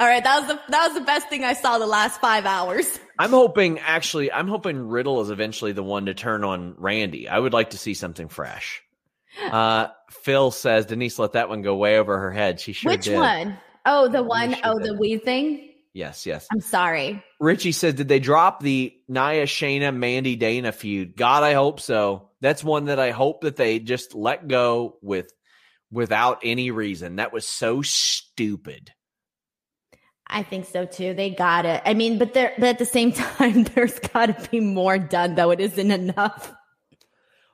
All 0.02 0.08
right, 0.08 0.24
that 0.24 0.40
was 0.40 0.48
the 0.48 0.60
that 0.70 0.88
was 0.88 0.94
the 0.98 1.04
best 1.04 1.28
thing 1.28 1.44
I 1.44 1.52
saw 1.52 1.78
the 1.78 1.86
last 1.86 2.20
five 2.20 2.44
hours. 2.44 2.98
I'm 3.20 3.30
hoping 3.30 3.78
actually, 3.78 4.32
I'm 4.32 4.48
hoping 4.48 4.88
Riddle 4.88 5.20
is 5.20 5.30
eventually 5.30 5.70
the 5.70 5.84
one 5.84 6.06
to 6.06 6.14
turn 6.14 6.42
on 6.42 6.74
Randy. 6.76 7.28
I 7.28 7.38
would 7.38 7.52
like 7.52 7.70
to 7.70 7.78
see 7.78 7.94
something 7.94 8.26
fresh. 8.26 8.82
Uh, 9.40 9.90
Phil 10.10 10.50
says 10.50 10.86
Denise 10.86 11.20
let 11.20 11.34
that 11.34 11.48
one 11.48 11.62
go 11.62 11.76
way 11.76 12.00
over 12.00 12.18
her 12.18 12.32
head. 12.32 12.58
She 12.58 12.72
sure 12.72 12.90
Which 12.90 13.04
did. 13.04 13.14
one? 13.14 13.56
Oh, 13.86 14.08
the 14.08 14.24
one 14.24 14.54
sure 14.54 14.60
oh 14.64 14.78
did. 14.80 14.88
the 14.88 14.98
weed 14.98 15.22
thing. 15.22 15.70
Yes, 15.92 16.26
yes. 16.26 16.48
I'm 16.50 16.60
sorry. 16.60 17.22
Richie 17.38 17.70
says, 17.70 17.94
did 17.94 18.08
they 18.08 18.18
drop 18.18 18.58
the 18.58 18.92
Nia, 19.06 19.44
Shayna, 19.44 19.94
Mandy, 19.94 20.34
Dana 20.34 20.72
feud? 20.72 21.16
God, 21.16 21.44
I 21.44 21.52
hope 21.52 21.78
so. 21.78 22.30
That's 22.40 22.64
one 22.64 22.86
that 22.86 22.98
I 22.98 23.12
hope 23.12 23.42
that 23.42 23.54
they 23.54 23.78
just 23.78 24.16
let 24.16 24.48
go 24.48 24.96
with 25.00 25.30
without 25.92 26.40
any 26.42 26.72
reason. 26.72 27.16
That 27.16 27.32
was 27.32 27.46
so 27.46 27.82
stupid. 27.82 28.90
I 30.32 30.42
think 30.42 30.66
so 30.66 30.84
too. 30.84 31.14
They 31.14 31.30
got 31.30 31.66
it. 31.66 31.82
I 31.84 31.94
mean, 31.94 32.18
but 32.18 32.34
there, 32.34 32.52
but 32.58 32.68
at 32.68 32.78
the 32.78 32.86
same 32.86 33.12
time, 33.12 33.64
there's 33.64 33.98
got 33.98 34.26
to 34.26 34.50
be 34.50 34.60
more 34.60 34.98
done. 34.98 35.34
Though 35.34 35.50
it 35.50 35.60
isn't 35.60 35.90
enough. 35.90 36.52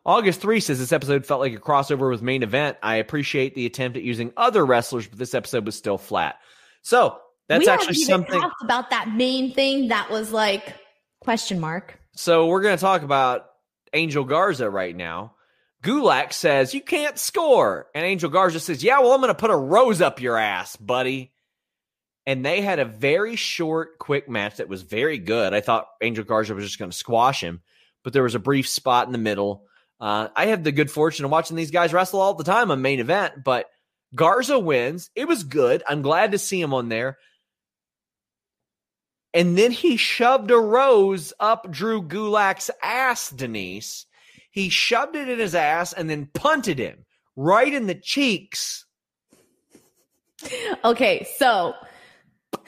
August 0.06 0.40
3 0.40 0.60
says 0.60 0.78
this 0.78 0.92
episode 0.92 1.26
felt 1.26 1.40
like 1.40 1.52
a 1.52 1.58
crossover 1.58 2.10
with 2.10 2.22
main 2.22 2.42
event. 2.42 2.78
I 2.82 2.96
appreciate 2.96 3.54
the 3.54 3.66
attempt 3.66 3.98
at 3.98 4.02
using 4.02 4.32
other 4.38 4.64
wrestlers, 4.64 5.06
but 5.06 5.18
this 5.18 5.34
episode 5.34 5.66
was 5.66 5.76
still 5.76 5.98
flat. 5.98 6.36
So 6.80 7.18
that's 7.46 7.66
we 7.66 7.70
actually 7.70 7.94
something. 7.94 8.40
talked 8.40 8.62
about 8.62 8.88
that 8.88 9.10
main 9.10 9.52
thing 9.52 9.88
that 9.88 10.10
was 10.10 10.32
like 10.32 10.74
question 11.20 11.60
mark. 11.60 11.98
So 12.14 12.46
we're 12.46 12.62
going 12.62 12.76
to 12.76 12.80
talk 12.80 13.02
about 13.02 13.46
Angel 13.92 14.24
Garza 14.24 14.70
right 14.70 14.96
now. 14.96 15.34
Gulak 15.82 16.32
says, 16.32 16.74
You 16.74 16.80
can't 16.80 17.18
score. 17.18 17.88
And 17.94 18.04
Angel 18.04 18.30
Garza 18.30 18.60
says, 18.60 18.82
Yeah, 18.82 19.00
well, 19.00 19.12
I'm 19.12 19.20
going 19.20 19.28
to 19.28 19.34
put 19.34 19.50
a 19.50 19.56
rose 19.56 20.00
up 20.00 20.20
your 20.20 20.36
ass, 20.36 20.76
buddy. 20.76 21.32
And 22.28 22.44
they 22.44 22.60
had 22.60 22.78
a 22.78 22.84
very 22.84 23.36
short, 23.36 23.98
quick 23.98 24.28
match 24.28 24.58
that 24.58 24.68
was 24.68 24.82
very 24.82 25.16
good. 25.16 25.54
I 25.54 25.62
thought 25.62 25.88
Angel 26.02 26.24
Garza 26.24 26.54
was 26.54 26.62
just 26.62 26.78
going 26.78 26.90
to 26.90 26.96
squash 26.96 27.42
him, 27.42 27.62
but 28.04 28.12
there 28.12 28.22
was 28.22 28.34
a 28.34 28.38
brief 28.38 28.68
spot 28.68 29.06
in 29.06 29.12
the 29.12 29.18
middle. 29.18 29.64
Uh, 29.98 30.28
I 30.36 30.48
have 30.48 30.62
the 30.62 30.70
good 30.70 30.90
fortune 30.90 31.24
of 31.24 31.30
watching 31.30 31.56
these 31.56 31.70
guys 31.70 31.94
wrestle 31.94 32.20
all 32.20 32.34
the 32.34 32.44
time 32.44 32.70
on 32.70 32.82
main 32.82 33.00
event, 33.00 33.42
but 33.42 33.64
Garza 34.14 34.58
wins. 34.58 35.08
It 35.14 35.26
was 35.26 35.42
good. 35.42 35.82
I'm 35.88 36.02
glad 36.02 36.32
to 36.32 36.38
see 36.38 36.60
him 36.60 36.74
on 36.74 36.90
there. 36.90 37.16
And 39.32 39.56
then 39.56 39.70
he 39.70 39.96
shoved 39.96 40.50
a 40.50 40.58
rose 40.58 41.32
up 41.40 41.70
Drew 41.70 42.02
Gulak's 42.02 42.70
ass, 42.82 43.30
Denise. 43.30 44.04
He 44.50 44.68
shoved 44.68 45.16
it 45.16 45.30
in 45.30 45.38
his 45.38 45.54
ass 45.54 45.94
and 45.94 46.10
then 46.10 46.28
punted 46.34 46.78
him 46.78 47.06
right 47.36 47.72
in 47.72 47.86
the 47.86 47.94
cheeks. 47.94 48.84
Okay, 50.84 51.26
so 51.38 51.74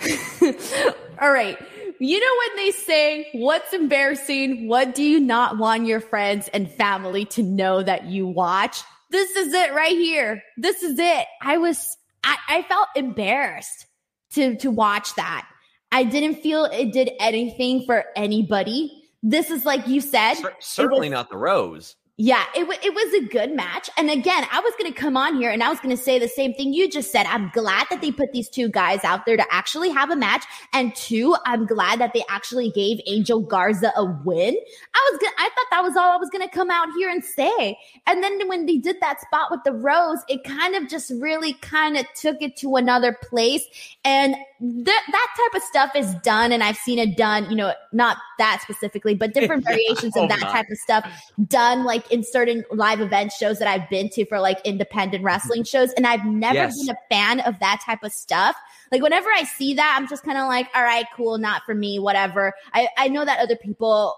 all 1.20 1.30
right. 1.30 1.59
You 1.98 2.18
know 2.18 2.34
when 2.38 2.64
they 2.64 2.70
say 2.72 3.28
what's 3.32 3.72
embarrassing? 3.74 4.68
What 4.68 4.94
do 4.94 5.03
you 5.03 5.20
not 5.20 5.59
want 5.59 5.86
your 5.86 6.01
friends 6.01 6.48
and 6.48 6.70
family 6.70 7.26
to 7.26 7.42
know 7.42 7.82
that 7.82 8.07
you 8.07 8.26
watch? 8.26 8.82
This 9.11 9.30
is 9.36 9.53
it 9.53 9.74
right 9.74 9.96
here. 9.96 10.42
This 10.57 10.82
is 10.82 10.98
it. 10.98 11.26
I 11.42 11.59
was 11.59 11.96
I, 12.24 12.36
I 12.48 12.62
felt 12.62 12.88
embarrassed 12.96 13.86
to 14.32 14.57
to 14.57 14.70
watch 14.70 15.14
that. 15.16 15.46
I 15.92 16.05
didn't 16.05 16.36
feel 16.36 16.64
it 16.64 16.92
did 16.92 17.11
anything 17.20 17.84
for 17.84 18.05
anybody. 18.16 18.96
This 19.22 19.51
is 19.51 19.64
like 19.64 19.86
you 19.86 20.01
said. 20.01 20.34
Certainly 20.61 21.09
was, 21.09 21.14
not 21.14 21.28
the 21.28 21.36
rose. 21.36 21.96
Yeah, 22.23 22.45
it, 22.55 22.61
w- 22.68 22.79
it 22.83 22.93
was 22.93 23.14
a 23.14 23.27
good 23.29 23.57
match. 23.57 23.89
And 23.97 24.11
again, 24.11 24.45
I 24.53 24.61
was 24.61 24.75
going 24.79 24.93
to 24.93 24.99
come 24.99 25.16
on 25.16 25.37
here 25.37 25.51
and 25.51 25.62
I 25.62 25.71
was 25.71 25.81
going 25.81 25.97
to 25.97 26.03
say 26.03 26.18
the 26.18 26.29
same 26.29 26.53
thing 26.53 26.75
you 26.75 26.87
just 26.87 27.11
said. 27.11 27.25
I'm 27.25 27.51
glad 27.55 27.87
that 27.89 28.03
they 28.03 28.12
put 28.12 28.33
these 28.33 28.51
two 28.51 28.68
guys 28.68 29.03
out 29.05 29.25
there 29.25 29.39
to 29.39 29.47
actually 29.51 29.89
have 29.89 30.11
a 30.11 30.16
match. 30.16 30.45
And 30.75 30.95
two, 30.95 31.35
I'm 31.47 31.64
glad 31.64 31.99
that 31.99 32.12
they 32.12 32.23
actually 32.29 32.73
gave 32.73 33.01
Angel 33.07 33.41
Garza 33.41 33.91
a 33.97 34.05
win. 34.05 34.55
I 34.95 35.11
was 35.11 35.18
gonna, 35.18 35.33
I 35.39 35.45
thought 35.49 35.66
that 35.71 35.83
was 35.83 35.97
all 35.97 36.12
I 36.12 36.16
was 36.18 36.29
going 36.29 36.47
to 36.47 36.55
come 36.55 36.71
out 36.71 36.89
here 36.95 37.09
and 37.09 37.25
say. 37.25 37.79
And 38.07 38.23
then 38.23 38.47
when 38.49 38.66
they 38.66 38.77
did 38.77 38.97
that 39.01 39.23
spot 39.23 39.51
with 39.51 39.61
the 39.64 39.73
rose, 39.73 40.18
it 40.29 40.45
kind 40.45 40.75
of 40.75 40.91
just 40.91 41.11
really 41.23 41.55
kind 41.55 41.97
of 41.97 42.05
took 42.14 42.43
it 42.43 42.55
to 42.59 42.77
another 42.77 43.16
place. 43.31 43.64
And 44.05 44.37
that 44.61 45.03
that 45.11 45.27
type 45.37 45.57
of 45.57 45.63
stuff 45.63 45.97
is 45.97 46.15
done 46.17 46.53
and 46.53 46.63
I've 46.63 46.77
seen 46.77 46.99
it 46.99 47.17
done, 47.17 47.49
you 47.49 47.57
know, 47.57 47.73
not 47.93 48.19
that 48.39 48.61
specifically, 48.63 49.15
but 49.15 49.33
different 49.33 49.65
variations 49.67 50.15
of 50.17 50.29
that 50.29 50.41
type 50.41 50.67
of 50.71 50.77
stuff 50.77 51.11
done 51.49 51.85
like 51.85 52.11
in 52.13 52.23
certain 52.23 52.65
live 52.71 53.01
event 53.01 53.33
shows 53.33 53.59
that 53.59 53.69
I've 53.69 53.89
been 53.89 54.11
to 54.11 54.27
for 54.27 54.39
like 54.39 54.61
independent 54.67 55.25
wrestling 55.25 55.65
shows. 55.65 55.93
And 55.93 56.07
I've 56.07 56.27
never 56.27 56.55
yes. 56.55 56.79
been 56.79 56.95
a 56.95 56.99
fan 57.15 57.41
of 57.41 57.59
that 57.61 57.81
type 57.85 58.03
of 58.03 58.13
stuff. 58.13 58.55
Like 58.93 59.03
whenever 59.03 59.31
I 59.35 59.45
see 59.45 59.75
that, 59.75 59.97
I'm 59.99 60.07
just 60.07 60.25
kind 60.25 60.37
of 60.37 60.47
like, 60.47 60.69
all 60.75 60.83
right, 60.83 61.07
cool, 61.17 61.39
not 61.39 61.63
for 61.65 61.75
me, 61.75 61.99
whatever. 61.99 62.53
I, 62.75 62.89
I 62.99 63.09
know 63.09 63.25
that 63.25 63.39
other 63.39 63.57
people 63.57 64.15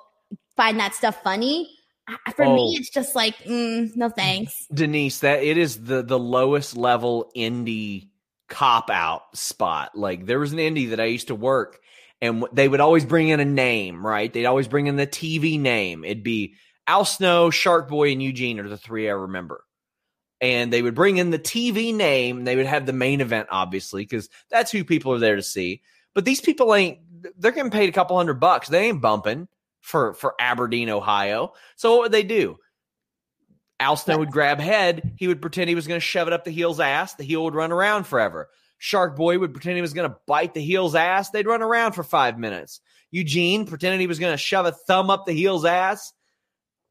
find 0.56 0.78
that 0.80 0.94
stuff 0.94 1.22
funny. 1.22 1.70
For 2.34 2.44
oh. 2.44 2.54
me, 2.56 2.76
it's 2.78 2.90
just 2.90 3.14
like, 3.14 3.38
mm, 3.44 3.94
no 3.94 4.08
thanks. 4.08 4.66
Denise, 4.74 5.20
that 5.20 5.44
it 5.44 5.56
is 5.56 5.84
the 5.84 6.02
the 6.02 6.18
lowest 6.18 6.76
level 6.76 7.30
indie 7.36 8.08
cop 8.48 8.90
out 8.90 9.36
spot. 9.36 9.96
Like 9.96 10.26
there 10.26 10.38
was 10.38 10.52
an 10.52 10.58
indie 10.58 10.90
that 10.90 11.00
I 11.00 11.06
used 11.06 11.28
to 11.28 11.34
work 11.34 11.80
and 12.22 12.44
they 12.52 12.68
would 12.68 12.80
always 12.80 13.04
bring 13.04 13.28
in 13.28 13.40
a 13.40 13.44
name, 13.44 14.06
right? 14.06 14.32
They'd 14.32 14.46
always 14.46 14.68
bring 14.68 14.86
in 14.86 14.96
the 14.96 15.08
TV 15.08 15.58
name. 15.58 16.04
It'd 16.04 16.22
be 16.22 16.54
Al 16.86 17.04
Snow, 17.04 17.50
Shark 17.50 17.88
Boy, 17.88 18.12
and 18.12 18.22
Eugene 18.22 18.60
are 18.60 18.68
the 18.68 18.78
three 18.78 19.08
I 19.08 19.12
remember. 19.12 19.64
And 20.40 20.72
they 20.72 20.82
would 20.82 20.94
bring 20.94 21.16
in 21.16 21.30
the 21.30 21.38
TV 21.38 21.94
name. 21.94 22.44
They 22.44 22.54
would 22.56 22.66
have 22.66 22.86
the 22.86 22.92
main 22.92 23.20
event, 23.20 23.48
obviously, 23.50 24.02
because 24.02 24.28
that's 24.50 24.70
who 24.70 24.84
people 24.84 25.12
are 25.12 25.18
there 25.18 25.36
to 25.36 25.42
see. 25.42 25.82
But 26.14 26.24
these 26.24 26.40
people 26.40 26.74
ain't, 26.74 26.98
they're 27.38 27.52
getting 27.52 27.70
paid 27.70 27.88
a 27.88 27.92
couple 27.92 28.16
hundred 28.16 28.40
bucks. 28.40 28.68
They 28.68 28.88
ain't 28.88 29.00
bumping 29.00 29.48
for, 29.80 30.14
for 30.14 30.34
Aberdeen, 30.40 30.90
Ohio. 30.90 31.54
So 31.76 31.92
what 31.92 32.02
would 32.02 32.12
they 32.12 32.22
do? 32.22 32.56
Al 33.82 33.96
Snow 33.96 34.18
would 34.18 34.30
grab 34.30 34.60
head. 34.60 35.12
He 35.16 35.26
would 35.26 35.42
pretend 35.42 35.68
he 35.68 35.74
was 35.74 35.88
going 35.88 35.98
to 36.00 36.06
shove 36.06 36.28
it 36.28 36.32
up 36.32 36.44
the 36.44 36.52
heel's 36.52 36.78
ass. 36.80 37.14
The 37.14 37.24
heel 37.24 37.44
would 37.44 37.54
run 37.54 37.72
around 37.72 38.04
forever. 38.04 38.48
Shark 38.78 39.16
Boy 39.16 39.38
would 39.38 39.52
pretend 39.52 39.76
he 39.76 39.82
was 39.82 39.92
going 39.92 40.08
to 40.08 40.16
bite 40.26 40.54
the 40.54 40.62
heel's 40.62 40.94
ass. 40.94 41.30
They'd 41.30 41.46
run 41.46 41.62
around 41.62 41.92
for 41.92 42.04
five 42.04 42.38
minutes. 42.38 42.80
Eugene 43.10 43.66
pretended 43.66 44.00
he 44.00 44.06
was 44.06 44.18
going 44.20 44.32
to 44.32 44.38
shove 44.38 44.66
a 44.66 44.72
thumb 44.72 45.10
up 45.10 45.26
the 45.26 45.32
heel's 45.32 45.64
ass. 45.64 46.12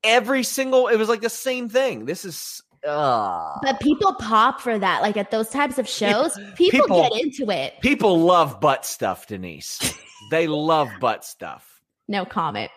Every 0.04 0.44
single, 0.44 0.88
it 0.88 0.98
was 0.98 1.10
like 1.10 1.22
the 1.22 1.30
same 1.30 1.70
thing. 1.70 2.06
This 2.06 2.26
is. 2.26 2.62
Uh, 2.86 3.58
but 3.62 3.80
people 3.80 4.14
pop 4.16 4.60
for 4.60 4.78
that. 4.78 5.02
Like 5.02 5.16
at 5.16 5.32
those 5.32 5.50
types 5.50 5.78
of 5.78 5.88
shows, 5.88 6.38
people, 6.56 6.82
people 6.82 7.10
get 7.10 7.22
into 7.22 7.52
it. 7.52 7.74
People 7.82 8.20
love 8.20 8.60
butt 8.60 8.86
stuff, 8.86 9.28
Denise. 9.28 9.94
they 10.30 10.48
love 10.48 10.90
butt 11.00 11.24
stuff. 11.24 11.82
No 12.08 12.26
comment. 12.26 12.72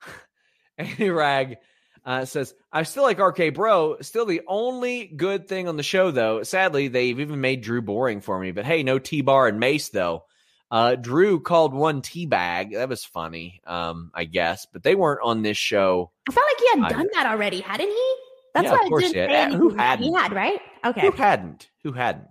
Andy 0.78 1.10
Rag 1.10 1.56
uh, 2.04 2.24
says, 2.24 2.54
I 2.72 2.82
still 2.82 3.02
like 3.02 3.18
RK 3.18 3.54
Bro. 3.54 3.98
Still 4.02 4.26
the 4.26 4.42
only 4.46 5.06
good 5.06 5.48
thing 5.48 5.68
on 5.68 5.76
the 5.76 5.82
show, 5.82 6.10
though. 6.10 6.42
Sadly, 6.42 6.88
they've 6.88 7.18
even 7.18 7.40
made 7.40 7.62
Drew 7.62 7.82
boring 7.82 8.20
for 8.20 8.38
me. 8.38 8.52
But 8.52 8.66
hey, 8.66 8.82
no 8.82 8.98
T 8.98 9.22
Bar 9.22 9.48
and 9.48 9.58
Mace, 9.58 9.88
though. 9.88 10.24
Uh, 10.70 10.96
Drew 10.96 11.40
called 11.40 11.72
one 11.72 12.02
T 12.02 12.26
bag. 12.26 12.72
That 12.72 12.88
was 12.88 13.04
funny, 13.04 13.60
um, 13.66 14.10
I 14.14 14.24
guess. 14.24 14.66
But 14.66 14.82
they 14.82 14.94
weren't 14.94 15.20
on 15.22 15.42
this 15.42 15.56
show. 15.56 16.10
I 16.28 16.32
felt 16.32 16.46
like 16.46 16.60
he 16.60 16.80
had 16.80 16.90
done 16.90 17.08
that 17.14 17.26
already, 17.26 17.60
hadn't 17.60 17.88
he? 17.88 18.14
That's 18.54 18.66
yeah, 18.66 18.72
why 18.72 18.96
I 18.96 19.00
didn't 19.00 19.30
yeah. 19.30 19.50
Who 19.50 19.70
hadn't? 19.70 20.04
He 20.04 20.12
had, 20.12 20.32
right? 20.32 20.60
Okay. 20.84 21.00
Who 21.00 21.10
hadn't? 21.12 21.68
Who 21.82 21.92
hadn't? 21.92 22.28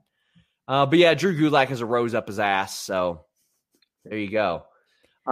Uh, 0.67 0.85
but 0.85 0.99
yeah, 0.99 1.13
Drew 1.13 1.37
Gulak 1.37 1.67
has 1.67 1.81
a 1.81 1.85
rose 1.85 2.13
up 2.13 2.27
his 2.27 2.39
ass. 2.39 2.77
So 2.77 3.25
there 4.05 4.17
you 4.17 4.29
go. 4.29 4.63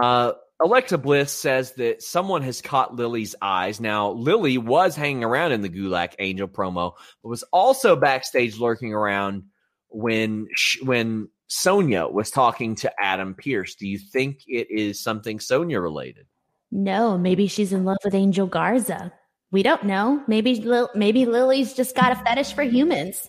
Uh, 0.00 0.32
Alexa 0.62 0.98
Bliss 0.98 1.32
says 1.32 1.72
that 1.72 2.02
someone 2.02 2.42
has 2.42 2.60
caught 2.60 2.94
Lily's 2.94 3.34
eyes. 3.42 3.80
Now, 3.80 4.12
Lily 4.12 4.58
was 4.58 4.94
hanging 4.94 5.24
around 5.24 5.52
in 5.52 5.60
the 5.60 5.68
Gulak 5.68 6.14
Angel 6.18 6.46
promo, 6.46 6.92
but 7.22 7.28
was 7.28 7.42
also 7.44 7.96
backstage 7.96 8.58
lurking 8.58 8.94
around 8.94 9.44
when 9.88 10.46
when 10.82 11.28
Sonya 11.48 12.06
was 12.06 12.30
talking 12.30 12.76
to 12.76 12.92
Adam 13.02 13.34
Pearce. 13.34 13.74
Do 13.74 13.86
you 13.88 13.98
think 13.98 14.42
it 14.46 14.70
is 14.70 15.02
something 15.02 15.40
Sonya 15.40 15.80
related? 15.80 16.26
No, 16.70 17.18
maybe 17.18 17.48
she's 17.48 17.72
in 17.72 17.84
love 17.84 17.98
with 18.04 18.14
Angel 18.14 18.46
Garza. 18.46 19.12
We 19.50 19.62
don't 19.62 19.84
know. 19.84 20.22
Maybe 20.26 20.64
maybe 20.94 21.26
Lily's 21.26 21.74
just 21.74 21.94
got 21.96 22.12
a 22.12 22.16
fetish 22.16 22.54
for 22.54 22.62
humans. 22.62 23.28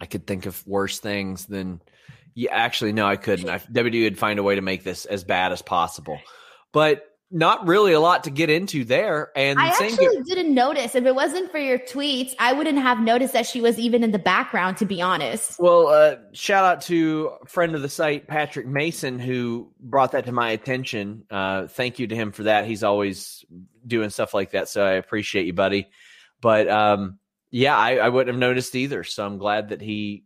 I 0.00 0.06
could 0.06 0.26
think 0.26 0.46
of 0.46 0.66
worse 0.66 1.00
things 1.00 1.46
than 1.46 1.80
yeah, 2.34 2.50
actually, 2.52 2.92
no, 2.92 3.06
I 3.06 3.16
couldn't. 3.16 3.48
I, 3.48 3.58
WWE 3.58 4.04
would 4.04 4.18
find 4.18 4.38
a 4.38 4.42
way 4.42 4.54
to 4.54 4.62
make 4.62 4.84
this 4.84 5.04
as 5.04 5.24
bad 5.24 5.52
as 5.52 5.62
possible, 5.62 6.18
but 6.72 7.04
not 7.30 7.66
really 7.66 7.94
a 7.94 8.00
lot 8.00 8.24
to 8.24 8.30
get 8.30 8.50
into 8.50 8.84
there. 8.84 9.32
And 9.34 9.58
I 9.58 9.68
actually 9.68 10.22
didn't 10.24 10.54
notice. 10.54 10.94
If 10.94 11.04
it 11.04 11.14
wasn't 11.14 11.50
for 11.50 11.58
your 11.58 11.78
tweets, 11.78 12.34
I 12.38 12.52
wouldn't 12.52 12.78
have 12.78 13.00
noticed 13.00 13.32
that 13.32 13.46
she 13.46 13.60
was 13.60 13.78
even 13.78 14.04
in 14.04 14.12
the 14.12 14.18
background. 14.18 14.76
To 14.78 14.86
be 14.86 15.00
honest. 15.00 15.58
Well, 15.58 15.88
uh, 15.88 16.16
shout 16.32 16.64
out 16.64 16.82
to 16.82 17.32
friend 17.46 17.74
of 17.74 17.82
the 17.82 17.88
site 17.88 18.28
Patrick 18.28 18.66
Mason 18.66 19.18
who 19.18 19.72
brought 19.80 20.12
that 20.12 20.26
to 20.26 20.32
my 20.32 20.50
attention. 20.50 21.24
Uh, 21.30 21.66
thank 21.66 21.98
you 21.98 22.06
to 22.06 22.14
him 22.14 22.32
for 22.32 22.44
that. 22.44 22.66
He's 22.66 22.82
always 22.82 23.44
doing 23.86 24.10
stuff 24.10 24.34
like 24.34 24.50
that, 24.52 24.68
so 24.68 24.84
I 24.84 24.92
appreciate 24.92 25.46
you, 25.46 25.54
buddy. 25.54 25.88
But 26.40 26.68
um, 26.68 27.18
yeah, 27.50 27.76
I, 27.76 27.96
I 27.96 28.08
wouldn't 28.10 28.34
have 28.34 28.40
noticed 28.40 28.74
either. 28.74 29.04
So 29.04 29.24
I'm 29.24 29.38
glad 29.38 29.70
that 29.70 29.80
he 29.80 30.24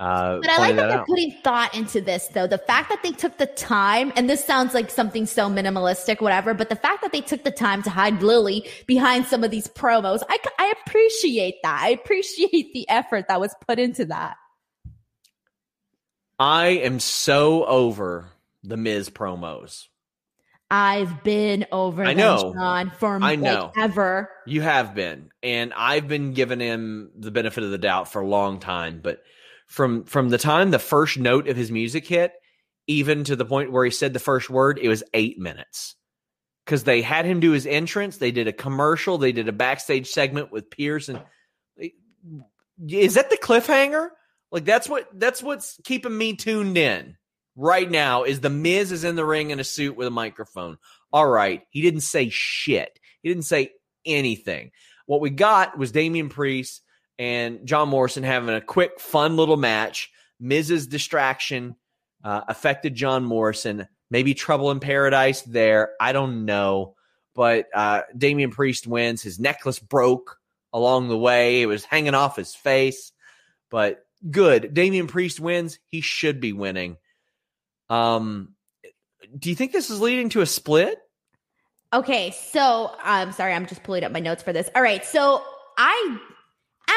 uh, 0.00 0.38
but 0.40 0.48
I 0.48 0.56
like 0.56 0.76
that, 0.76 0.88
that 0.88 0.88
they're 0.88 1.04
putting 1.04 1.30
thought 1.44 1.74
into 1.76 2.00
this, 2.00 2.28
though. 2.28 2.46
The 2.46 2.56
fact 2.56 2.88
that 2.88 3.02
they 3.02 3.12
took 3.12 3.36
the 3.36 3.44
time, 3.44 4.14
and 4.16 4.30
this 4.30 4.42
sounds 4.42 4.72
like 4.72 4.90
something 4.90 5.26
so 5.26 5.50
minimalistic, 5.50 6.22
whatever, 6.22 6.54
but 6.54 6.70
the 6.70 6.76
fact 6.76 7.02
that 7.02 7.12
they 7.12 7.20
took 7.20 7.44
the 7.44 7.50
time 7.50 7.82
to 7.82 7.90
hide 7.90 8.22
Lily 8.22 8.66
behind 8.86 9.26
some 9.26 9.44
of 9.44 9.50
these 9.50 9.68
promos, 9.68 10.22
I, 10.26 10.38
I 10.58 10.72
appreciate 10.80 11.56
that. 11.62 11.82
I 11.82 11.90
appreciate 11.90 12.72
the 12.72 12.88
effort 12.88 13.26
that 13.28 13.40
was 13.40 13.54
put 13.68 13.78
into 13.78 14.06
that. 14.06 14.36
I 16.38 16.68
am 16.68 16.98
so 16.98 17.66
over 17.66 18.24
the 18.62 18.78
Miz 18.78 19.10
promos. 19.10 19.86
I've 20.70 21.22
been 21.22 21.66
over 21.72 22.04
I 22.04 22.14
know. 22.14 22.54
John 22.54 22.90
for 22.98 23.18
I 23.20 23.36
know. 23.36 23.72
Like 23.76 23.84
ever. 23.84 24.30
You 24.46 24.62
have 24.62 24.94
been. 24.94 25.30
And 25.42 25.74
I've 25.74 26.08
been 26.08 26.32
giving 26.32 26.60
him 26.60 27.10
the 27.18 27.30
benefit 27.30 27.64
of 27.64 27.70
the 27.70 27.76
doubt 27.76 28.10
for 28.10 28.22
a 28.22 28.26
long 28.26 28.60
time, 28.60 29.00
but– 29.02 29.22
from 29.70 30.02
from 30.02 30.28
the 30.28 30.36
time 30.36 30.72
the 30.72 30.80
first 30.80 31.16
note 31.16 31.48
of 31.48 31.56
his 31.56 31.70
music 31.70 32.04
hit 32.06 32.32
even 32.88 33.22
to 33.22 33.36
the 33.36 33.44
point 33.44 33.70
where 33.70 33.84
he 33.84 33.90
said 33.90 34.12
the 34.12 34.18
first 34.18 34.50
word 34.50 34.80
it 34.82 34.88
was 34.88 35.04
eight 35.14 35.38
minutes. 35.38 35.94
Because 36.66 36.82
they 36.84 37.02
had 37.02 37.24
him 37.24 37.38
do 37.38 37.52
his 37.52 37.66
entrance 37.66 38.16
they 38.16 38.32
did 38.32 38.48
a 38.48 38.52
commercial 38.52 39.16
they 39.16 39.30
did 39.30 39.48
a 39.48 39.52
backstage 39.52 40.08
segment 40.08 40.50
with 40.50 40.70
Pearce 40.70 41.08
and 41.08 41.22
eh, 41.80 41.88
is 42.88 43.14
that 43.14 43.30
the 43.30 43.36
cliffhanger? 43.36 44.08
Like 44.50 44.64
that's 44.64 44.88
what 44.88 45.08
that's 45.14 45.40
what's 45.40 45.80
keeping 45.84 46.18
me 46.18 46.34
tuned 46.34 46.76
in 46.76 47.16
right 47.54 47.88
now 47.88 48.24
is 48.24 48.40
the 48.40 48.50
miz 48.50 48.90
is 48.90 49.04
in 49.04 49.14
the 49.14 49.24
ring 49.24 49.50
in 49.50 49.60
a 49.60 49.64
suit 49.64 49.96
with 49.96 50.08
a 50.08 50.10
microphone. 50.10 50.78
All 51.12 51.28
right 51.28 51.62
he 51.70 51.80
didn't 51.80 52.00
say 52.00 52.28
shit. 52.28 52.98
He 53.22 53.28
didn't 53.28 53.44
say 53.44 53.70
anything. 54.04 54.72
What 55.06 55.20
we 55.20 55.30
got 55.30 55.78
was 55.78 55.92
damian 55.92 56.28
priest 56.28 56.82
and 57.20 57.66
John 57.66 57.90
Morrison 57.90 58.22
having 58.22 58.54
a 58.54 58.62
quick, 58.62 58.98
fun 58.98 59.36
little 59.36 59.58
match. 59.58 60.10
Miz's 60.40 60.86
distraction 60.86 61.76
uh, 62.24 62.40
affected 62.48 62.94
John 62.94 63.24
Morrison. 63.24 63.86
Maybe 64.10 64.32
trouble 64.32 64.70
in 64.70 64.80
paradise 64.80 65.42
there. 65.42 65.90
I 66.00 66.12
don't 66.12 66.46
know. 66.46 66.94
But 67.34 67.66
uh, 67.74 68.02
Damian 68.16 68.50
Priest 68.50 68.86
wins. 68.86 69.20
His 69.20 69.38
necklace 69.38 69.78
broke 69.78 70.38
along 70.72 71.08
the 71.08 71.18
way, 71.18 71.60
it 71.60 71.66
was 71.66 71.84
hanging 71.84 72.14
off 72.14 72.36
his 72.36 72.54
face. 72.54 73.12
But 73.70 74.06
good. 74.30 74.72
Damian 74.72 75.06
Priest 75.06 75.40
wins. 75.40 75.78
He 75.88 76.00
should 76.00 76.40
be 76.40 76.54
winning. 76.54 76.96
Um, 77.90 78.54
do 79.38 79.50
you 79.50 79.56
think 79.56 79.72
this 79.72 79.90
is 79.90 80.00
leading 80.00 80.30
to 80.30 80.40
a 80.40 80.46
split? 80.46 80.98
Okay, 81.92 82.30
so 82.30 82.94
I'm 83.02 83.32
sorry, 83.32 83.52
I'm 83.52 83.66
just 83.66 83.82
pulling 83.82 84.04
up 84.04 84.12
my 84.12 84.20
notes 84.20 84.42
for 84.42 84.54
this. 84.54 84.70
All 84.74 84.82
right, 84.82 85.04
so 85.04 85.42
I 85.76 86.18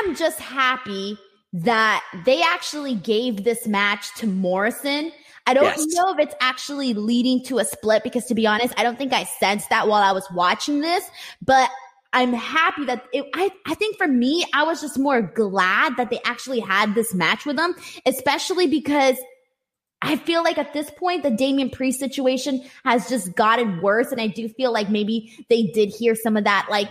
am 0.06 0.16
just 0.16 0.40
happy 0.40 1.18
that 1.54 2.04
they 2.26 2.42
actually 2.42 2.96
gave 2.96 3.44
this 3.44 3.68
match 3.68 4.14
to 4.16 4.28
Morrison. 4.28 5.12
I 5.46 5.54
don't 5.54 5.76
Yes. 5.78 5.86
know 5.94 6.14
if 6.14 6.20
it's 6.20 6.36
actually 6.42 6.94
leading 6.94 7.44
to 7.46 7.60
a 7.60 7.66
split 7.66 8.04
because 8.04 8.26
to 8.26 8.36
be 8.36 8.48
honest, 8.48 8.74
I 8.78 8.84
don't 8.84 8.98
think 8.98 9.14
I 9.14 9.26
sensed 9.26 9.70
that 9.70 9.88
while 9.88 10.02
I 10.02 10.12
was 10.14 10.26
watching 10.34 10.82
this, 10.82 11.04
but 11.42 11.70
I'm 12.14 12.34
happy 12.34 12.86
that 12.86 13.04
it, 13.12 13.26
I, 13.36 13.52
I 13.66 13.74
think 13.76 13.98
for 13.98 14.08
me, 14.08 14.46
I 14.54 14.64
was 14.64 14.82
just 14.82 14.98
more 15.00 15.22
glad 15.22 15.98
that 15.98 16.10
they 16.10 16.20
actually 16.24 16.60
had 16.60 16.96
this 16.96 17.14
match 17.14 17.46
with 17.46 17.58
them, 17.58 17.76
especially 18.06 18.68
because 18.68 19.18
I 20.02 20.18
feel 20.18 20.44
like 20.44 20.58
at 20.58 20.74
this 20.74 20.92
point, 20.92 21.24
the 21.24 21.32
Damian 21.32 21.70
Priest 21.70 22.00
situation 22.00 22.64
has 22.84 23.10
just 23.10 23.36
gotten 23.36 23.82
worse. 23.82 24.12
And 24.12 24.20
I 24.22 24.28
do 24.28 24.50
feel 24.50 24.72
like 24.72 24.90
maybe 24.90 25.34
they 25.50 25.64
did 25.68 25.90
hear 25.90 26.14
some 26.16 26.38
of 26.38 26.44
that 26.44 26.68
like 26.70 26.90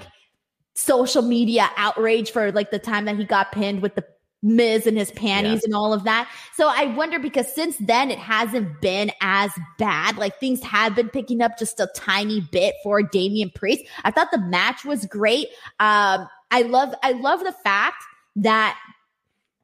social 0.75 1.23
media 1.23 1.71
outrage 1.77 2.31
for 2.31 2.51
like 2.53 2.71
the 2.71 2.79
time 2.79 3.05
that 3.05 3.17
he 3.17 3.25
got 3.25 3.53
pinned 3.53 3.83
with 3.83 3.95
the 3.95 4.05
Miz 4.45 4.89
and 4.89 4.99
his 4.99 5.13
panties 5.13 5.61
Yeah. 5.63 5.67
and 5.67 5.75
all 5.75 5.93
of 5.93 6.03
that. 6.05 6.29
So 6.57 6.67
I 6.69 6.87
wonder 6.97 7.21
because 7.21 7.55
since 7.55 7.77
then 7.79 8.11
it 8.11 8.19
hasn't 8.19 8.81
been 8.81 9.13
as 9.21 9.53
bad. 9.79 10.17
Like 10.17 10.41
things 10.41 10.61
have 10.65 10.97
been 10.97 11.11
picking 11.11 11.43
up 11.43 11.57
just 11.59 11.79
a 11.79 11.89
tiny 11.95 12.41
bit 12.41 12.75
for 12.83 13.03
Damian 13.05 13.51
Priest. 13.55 13.85
I 14.03 14.11
thought 14.11 14.33
the 14.33 14.41
match 14.41 14.85
was 14.85 15.07
great. 15.07 15.47
Um, 15.79 16.27
I 16.51 16.63
love 16.63 16.93
I 17.05 17.13
love 17.13 17.41
the 17.45 17.55
fact 17.63 18.03
that 18.37 18.77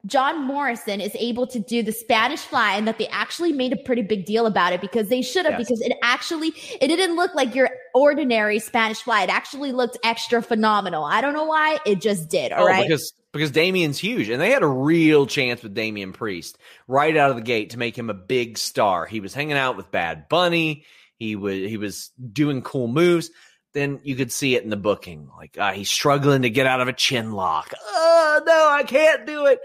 John 0.07 0.45
Morrison 0.45 1.01
is 1.01 1.15
able 1.19 1.47
to 1.49 1.59
do 1.59 1.83
the 1.83 1.91
Spanish 1.91 2.41
fly 2.41 2.77
and 2.77 2.87
that 2.87 2.99
they 2.99 3.09
actually 3.09 3.53
made 3.53 3.73
a 3.73 3.77
pretty 3.77 4.03
big 4.03 4.27
deal 4.27 4.47
about 4.47 4.73
it 4.73 4.81
because 4.81 5.09
they 5.09 5.23
should 5.23 5.45
have 5.45 5.59
Yes. 5.59 5.67
because 5.67 5.81
it 5.81 5.93
actually 6.05 6.53
it 6.81 6.87
didn't 6.87 7.17
look 7.17 7.35
like 7.35 7.53
your 7.55 7.69
ordinary 7.99 8.59
Spanish 8.59 9.03
fly. 9.03 9.23
It 9.23 9.31
actually 9.31 9.73
looked 9.73 9.99
extra 10.05 10.43
phenomenal. 10.43 11.05
I 11.05 11.21
don't 11.21 11.35
know 11.35 11.45
why, 11.45 11.79
it 11.85 12.01
just 12.01 12.29
did. 12.29 12.53
All 12.53 12.65
oh, 12.65 12.67
right. 12.67 12.87
because 12.87 13.13
because 13.33 13.51
Damian's 13.51 13.99
huge, 13.99 14.29
and 14.29 14.41
they 14.41 14.51
had 14.51 14.63
a 14.63 14.69
real 14.69 15.27
chance 15.27 15.63
with 15.63 15.75
Damian 15.75 16.13
Priest 16.13 16.59
right 16.87 17.17
out 17.17 17.31
of 17.31 17.37
the 17.37 17.43
gate 17.43 17.71
to 17.71 17.79
make 17.79 17.97
him 17.97 18.11
a 18.11 18.15
big 18.15 18.57
star. 18.57 19.07
He 19.07 19.21
was 19.21 19.35
hanging 19.35 19.57
out 19.57 19.77
with 19.77 19.91
Bad 19.91 20.29
Bunny. 20.29 20.85
He 21.19 21.37
was 21.37 21.55
he 21.55 21.77
was 21.77 22.11
doing 22.33 22.63
cool 22.63 22.89
moves. 22.89 23.31
Then 23.75 24.01
you 24.03 24.17
could 24.17 24.33
see 24.33 24.57
it 24.57 24.65
in 24.65 24.71
the 24.71 24.77
booking, 24.77 25.29
like 25.37 25.59
uh, 25.59 25.73
he's 25.73 25.91
struggling 25.91 26.43
to 26.43 26.51
get 26.51 26.67
out 26.67 26.81
of 26.81 26.89
a 26.89 26.93
chin 26.93 27.33
lock. 27.33 27.73
Oh 27.87 28.43
no, 28.47 28.69
I 28.71 28.83
can't 28.85 29.27
do 29.27 29.47
it. 29.47 29.61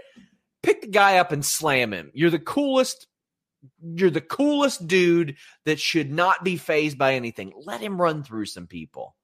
Pick 0.62 0.82
the 0.82 0.88
guy 0.88 1.18
up 1.18 1.32
and 1.32 1.44
slam 1.44 1.92
him. 1.92 2.10
You're 2.14 2.30
the 2.30 2.38
coolest. 2.38 3.06
You're 3.82 4.10
the 4.10 4.20
coolest 4.20 4.86
dude 4.86 5.36
that 5.64 5.80
should 5.80 6.12
not 6.12 6.44
be 6.44 6.56
phased 6.56 6.98
by 6.98 7.14
anything. 7.14 7.52
Let 7.64 7.80
him 7.80 8.00
run 8.00 8.22
through 8.22 8.46
some 8.46 8.66
people. 8.66 9.16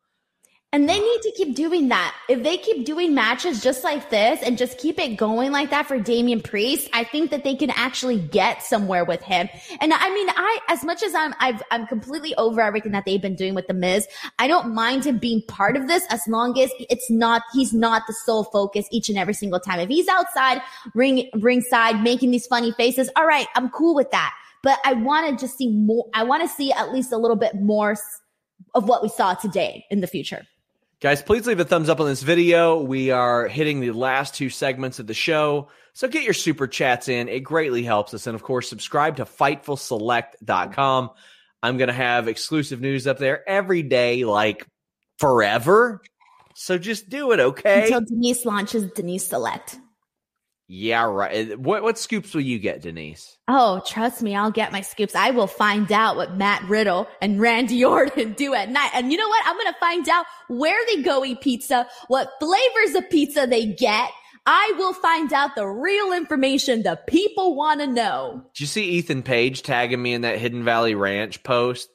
And 0.72 0.88
they 0.88 1.00
need 1.00 1.22
to 1.22 1.32
keep 1.32 1.56
doing 1.56 1.88
that. 1.88 2.14
If 2.28 2.44
they 2.44 2.56
keep 2.56 2.86
doing 2.86 3.12
matches 3.12 3.60
just 3.60 3.82
like 3.82 4.08
this 4.08 4.40
and 4.40 4.56
just 4.56 4.78
keep 4.78 5.00
it 5.00 5.16
going 5.16 5.50
like 5.50 5.70
that 5.70 5.86
for 5.86 5.98
Damian 5.98 6.40
Priest, 6.40 6.88
I 6.92 7.02
think 7.02 7.32
that 7.32 7.42
they 7.42 7.56
can 7.56 7.70
actually 7.70 8.20
get 8.20 8.62
somewhere 8.62 9.04
with 9.04 9.20
him. 9.20 9.48
And 9.80 9.92
I 9.92 10.14
mean, 10.14 10.28
I, 10.30 10.58
as 10.68 10.84
much 10.84 11.02
as 11.02 11.12
I'm, 11.12 11.34
I've, 11.40 11.60
I'm 11.72 11.88
completely 11.88 12.36
over 12.36 12.60
everything 12.60 12.92
that 12.92 13.04
they've 13.04 13.20
been 13.20 13.34
doing 13.34 13.56
with 13.56 13.66
the 13.66 13.74
Miz. 13.74 14.06
I 14.38 14.46
don't 14.46 14.72
mind 14.72 15.06
him 15.06 15.18
being 15.18 15.42
part 15.48 15.76
of 15.76 15.88
this 15.88 16.06
as 16.08 16.22
long 16.28 16.56
as 16.60 16.70
it's 16.78 17.10
not, 17.10 17.42
he's 17.52 17.72
not 17.72 18.02
the 18.06 18.14
sole 18.24 18.44
focus 18.44 18.86
each 18.92 19.08
and 19.08 19.18
every 19.18 19.34
single 19.34 19.58
time. 19.58 19.80
If 19.80 19.88
he's 19.88 20.06
outside 20.06 20.62
ring, 20.94 21.28
ringside 21.40 22.00
making 22.00 22.30
these 22.30 22.46
funny 22.46 22.70
faces, 22.70 23.10
all 23.16 23.26
right, 23.26 23.48
I'm 23.56 23.70
cool 23.70 23.96
with 23.96 24.12
that. 24.12 24.32
But 24.62 24.78
I 24.84 24.92
want 24.92 25.36
to 25.36 25.44
just 25.44 25.58
see 25.58 25.68
more, 25.68 26.06
I 26.14 26.22
want 26.22 26.42
to 26.42 26.48
see 26.48 26.70
at 26.70 26.92
least 26.92 27.10
a 27.10 27.16
little 27.16 27.36
bit 27.36 27.56
more 27.56 27.96
of 28.72 28.88
what 28.88 29.02
we 29.02 29.08
saw 29.08 29.34
today 29.34 29.84
in 29.90 30.00
the 30.00 30.06
future. 30.06 30.46
Guys, 31.00 31.22
please 31.22 31.46
leave 31.46 31.58
a 31.58 31.64
thumbs 31.64 31.88
up 31.88 31.98
on 31.98 32.06
this 32.06 32.22
video. 32.22 32.82
We 32.82 33.10
are 33.10 33.48
hitting 33.48 33.80
the 33.80 33.92
last 33.92 34.34
two 34.34 34.50
segments 34.50 34.98
of 34.98 35.06
the 35.06 35.14
show. 35.14 35.68
So 35.94 36.08
get 36.08 36.24
your 36.24 36.34
super 36.34 36.66
chats 36.66 37.08
in. 37.08 37.26
It 37.30 37.40
greatly 37.40 37.82
helps 37.82 38.12
us. 38.12 38.26
And 38.26 38.34
of 38.34 38.42
course, 38.42 38.68
subscribe 38.68 39.16
to 39.16 39.24
FightfulSelect.com. 39.24 41.10
I'm 41.62 41.78
going 41.78 41.88
to 41.88 41.94
have 41.94 42.28
exclusive 42.28 42.82
news 42.82 43.06
up 43.06 43.16
there 43.16 43.48
every 43.48 43.82
day, 43.82 44.26
like 44.26 44.66
forever. 45.18 46.02
So 46.54 46.76
just 46.76 47.08
do 47.08 47.32
it, 47.32 47.40
okay? 47.40 47.84
Until 47.84 48.02
Denise 48.02 48.44
launches 48.44 48.84
Denise 48.92 49.26
Select. 49.26 49.78
Yeah, 50.72 51.02
right. 51.02 51.58
What, 51.58 51.82
what 51.82 51.98
scoops 51.98 52.32
will 52.32 52.42
you 52.42 52.60
get, 52.60 52.82
Denise? 52.82 53.36
Oh, 53.48 53.82
trust 53.84 54.22
me, 54.22 54.36
I'll 54.36 54.52
get 54.52 54.70
my 54.70 54.82
scoops. 54.82 55.16
I 55.16 55.32
will 55.32 55.48
find 55.48 55.90
out 55.90 56.14
what 56.14 56.36
Matt 56.36 56.62
Riddle 56.68 57.08
and 57.20 57.40
Randy 57.40 57.84
Orton 57.84 58.32
do 58.36 58.54
at 58.54 58.70
night. 58.70 58.90
And 58.94 59.10
you 59.10 59.18
know 59.18 59.26
what? 59.26 59.44
I'm 59.48 59.56
going 59.56 59.72
to 59.72 59.80
find 59.80 60.08
out 60.08 60.26
where 60.46 60.80
they 60.86 61.02
go 61.02 61.24
eat 61.24 61.40
pizza, 61.40 61.88
what 62.06 62.30
flavors 62.38 62.94
of 62.94 63.10
pizza 63.10 63.48
they 63.48 63.66
get. 63.66 64.10
I 64.46 64.72
will 64.78 64.92
find 64.92 65.32
out 65.32 65.56
the 65.56 65.66
real 65.66 66.12
information 66.12 66.84
the 66.84 67.00
people 67.08 67.56
want 67.56 67.80
to 67.80 67.88
know. 67.88 68.44
Did 68.54 68.60
you 68.60 68.66
see 68.68 68.90
Ethan 68.90 69.24
Page 69.24 69.64
tagging 69.64 70.00
me 70.00 70.14
in 70.14 70.20
that 70.20 70.38
Hidden 70.38 70.62
Valley 70.62 70.94
Ranch 70.94 71.42
post? 71.42 71.88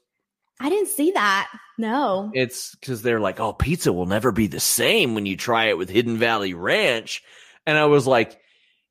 I 0.60 0.68
didn't 0.68 0.90
see 0.90 1.12
that. 1.12 1.50
No. 1.78 2.30
It's 2.34 2.76
because 2.76 3.04
they're 3.04 3.22
like, 3.22 3.40
oh, 3.40 3.54
pizza 3.54 3.94
will 3.94 4.06
never 4.06 4.34
be 4.34 4.48
the 4.48 4.60
same 4.60 5.16
when 5.16 5.26
you 5.26 5.38
try 5.38 5.68
it 5.68 5.78
with 5.78 5.90
Hidden 5.90 6.18
Valley 6.18 6.54
Ranch. 6.54 7.24
And 7.66 7.78
I 7.78 7.86
was 7.86 8.06
like, 8.06 8.38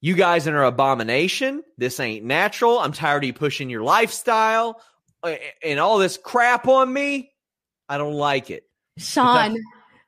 you 0.05 0.13
guys 0.13 0.47
are 0.47 0.61
an 0.61 0.69
abomination. 0.69 1.63
This 1.79 1.99
ain't 1.99 2.27
natural. 2.27 2.79
I'm 2.79 2.93
tired 2.93 3.25
of 3.25 3.27
you 3.27 3.33
pushing 3.33 3.71
your 3.71 3.83
lifestyle 3.83 4.79
uh, 5.23 5.37
and 5.63 5.81
all 5.81 5.97
this 5.97 6.19
crap 6.19 6.69
on 6.69 6.93
me. 6.93 7.33
I 7.89 7.97
don't 7.97 8.13
like 8.13 8.51
it. 8.51 8.65
Sean, 8.99 9.57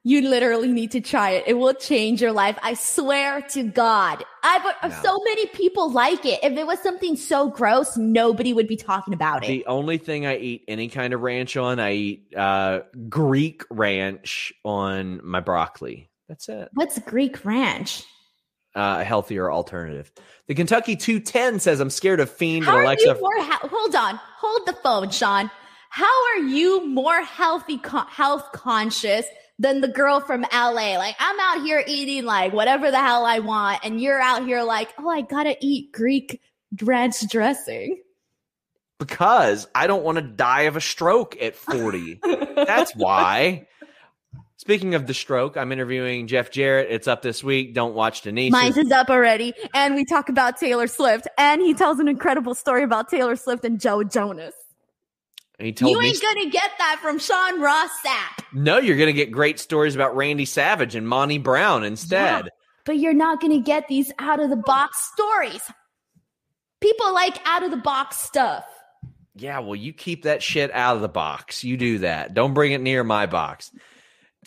you 0.05 0.29
literally 0.29 0.69
need 0.69 0.91
to 0.91 1.01
try 1.01 1.31
it. 1.31 1.45
It 1.47 1.55
will 1.55 1.73
change 1.73 2.21
your 2.21 2.33
life. 2.33 2.59
I 2.63 2.75
swear 2.75 3.41
to 3.53 3.63
God. 3.63 4.23
I've 4.43 4.65
No. 4.83 4.97
so 5.03 5.19
many 5.25 5.47
people 5.47 5.91
like 5.91 6.27
it. 6.27 6.41
If 6.43 6.59
it 6.59 6.67
was 6.67 6.79
something 6.81 7.17
so 7.17 7.49
gross, 7.49 7.97
nobody 7.97 8.53
would 8.53 8.69
be 8.69 8.77
talking 8.77 9.15
about 9.15 9.45
it. 9.45 9.47
The 9.47 9.65
only 9.65 9.97
thing 9.97 10.27
I 10.27 10.37
eat 10.37 10.65
any 10.69 10.89
kind 10.89 11.15
of 11.15 11.23
ranch 11.23 11.57
on, 11.57 11.81
I 11.81 11.93
eat 11.95 12.37
uh, 12.37 12.81
Greek 13.09 13.63
ranch 13.71 14.53
on 14.63 15.23
my 15.25 15.41
broccoli. 15.41 16.11
That's 16.29 16.51
it. 16.51 16.69
What's 16.75 16.99
Greek 16.99 17.43
ranch? 17.47 18.05
Uh, 18.77 18.99
a 19.01 19.05
healthier 19.05 19.51
alternative. 19.51 20.13
The 20.49 20.55
Kentucky 20.55 20.95
210 20.97 21.61
says, 21.61 21.81
I'm 21.81 21.89
scared 21.91 22.21
of 22.21 22.31
Fiend 22.31 22.67
How 22.67 22.73
and 22.73 22.81
are 22.81 22.85
Alexa. 22.85 23.07
you 23.07 23.21
more? 23.21 23.37
he- 23.37 23.69
hold 23.69 23.95
on, 23.97 24.21
hold 24.39 24.67
the 24.67 24.75
phone, 24.75 25.11
Sean. 25.11 25.51
How 25.89 26.05
are 26.35 26.41
you 26.43 26.87
more 26.87 27.23
healthy, 27.23 27.81
health 28.11 28.53
conscious 28.53 29.25
than 29.59 29.81
the 29.81 29.89
girl 29.89 30.21
from 30.21 30.43
LA? 30.53 30.99
Like 30.99 31.17
I'm 31.19 31.41
out 31.41 31.65
here 31.65 31.83
eating 31.87 32.25
like 32.27 32.53
whatever 32.53 32.91
the 32.91 32.99
hell 33.01 33.25
I 33.25 33.39
want, 33.39 33.81
and 33.83 33.99
you're 33.99 34.21
out 34.21 34.45
here 34.45 34.63
like, 34.63 34.93
oh, 34.99 35.09
I 35.09 35.23
gotta 35.23 35.57
eat 35.63 35.93
Greek 35.93 36.43
ranch 36.83 37.27
dressing. 37.31 37.99
because 38.99 39.67
I 39.75 39.87
don't 39.87 40.03
want 40.05 40.17
to 40.17 40.23
die 40.23 40.63
of 40.63 40.77
a 40.77 40.81
stroke 40.81 41.37
at 41.41 41.57
40. 41.57 42.21
That's 42.57 42.93
why. 42.95 43.67
Speaking 44.59 44.95
of 44.95 45.07
the 45.07 45.13
stroke, 45.15 45.57
I'm 45.57 45.71
interviewing 45.71 46.27
Jeff 46.27 46.51
Jarrett. 46.51 46.89
It's 46.91 47.07
up 47.07 47.21
this 47.23 47.45
week. 47.45 47.75
Don't 47.75 47.95
watch 47.95 48.23
Denise. 48.23 48.51
Mine 48.51 48.77
is 48.77 48.91
up 48.91 49.11
already, 49.11 49.53
and 49.75 49.95
we 49.95 50.05
talk 50.05 50.29
about 50.31 50.57
Taylor 50.57 50.87
Swift, 50.87 51.27
and 51.37 51.61
he 51.61 51.75
tells 51.75 51.99
an 52.01 52.09
incredible 52.09 52.55
story 52.55 52.83
about 52.83 53.09
Taylor 53.11 53.37
Swift 53.37 53.65
and 53.67 53.79
Joe 53.79 54.03
Jonas. 54.03 54.55
He 55.59 55.73
told 55.73 55.93
You 55.93 56.01
me, 56.01 56.09
ain't 56.09 56.23
gonna 56.23 56.49
get 56.51 56.71
that 56.79 56.99
from 57.03 57.19
Sean 57.19 57.61
Ross 57.61 57.91
Sapp. 58.05 58.45
no, 58.53 58.79
you're 58.79 58.97
going 58.97 59.07
to 59.09 59.13
get 59.15 59.31
great 59.31 59.59
stories 59.59 59.95
about 59.95 60.15
Randy 60.17 60.45
Savage 60.45 60.95
and 60.95 61.07
Monty 61.09 61.39
Brown 61.39 61.83
instead. 61.85 62.51
but 62.85 62.99
you're 62.99 63.15
not 63.15 63.41
going 63.41 63.53
to 63.53 63.61
get 63.63 63.89
these 63.89 64.13
out 64.19 64.39
of 64.41 64.51
the 64.51 64.57
box 64.57 65.11
stories. 65.13 65.63
People 66.81 67.13
like 67.15 67.39
out 67.47 67.63
of 67.63 67.71
the 67.71 67.77
box 67.79 68.17
stuff. 68.19 68.65
Yeah, 69.35 69.59
well, 69.61 69.77
you 69.77 69.93
keep 69.93 70.23
that 70.25 70.43
shit 70.43 70.71
out 70.73 70.97
of 70.97 71.03
the 71.03 71.09
box. 71.09 71.65
You 71.65 71.77
do 71.77 71.99
that. 71.99 72.33
Don't 72.35 72.55
bring 72.55 72.73
it 72.73 72.81
near 72.81 73.03
my 73.05 73.27
box. 73.27 73.71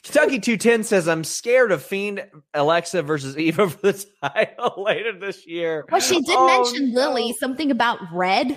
Kentucky 0.03 0.39
210 0.39 0.83
says, 0.83 1.07
I'm 1.07 1.23
scared 1.23 1.71
of 1.71 1.83
Fiend 1.83 2.25
Alexa 2.53 3.03
versus 3.03 3.37
Eva 3.37 3.69
for 3.69 3.81
the 3.91 4.05
title 4.23 4.83
later 4.83 5.17
this 5.17 5.45
year. 5.45 5.85
Well, 5.91 6.01
she 6.01 6.21
did 6.21 6.35
Oh, 6.37 6.47
mention 6.47 6.93
no. 6.93 7.09
Lily 7.09 7.33
something 7.39 7.71
about 7.71 7.99
red. 8.13 8.47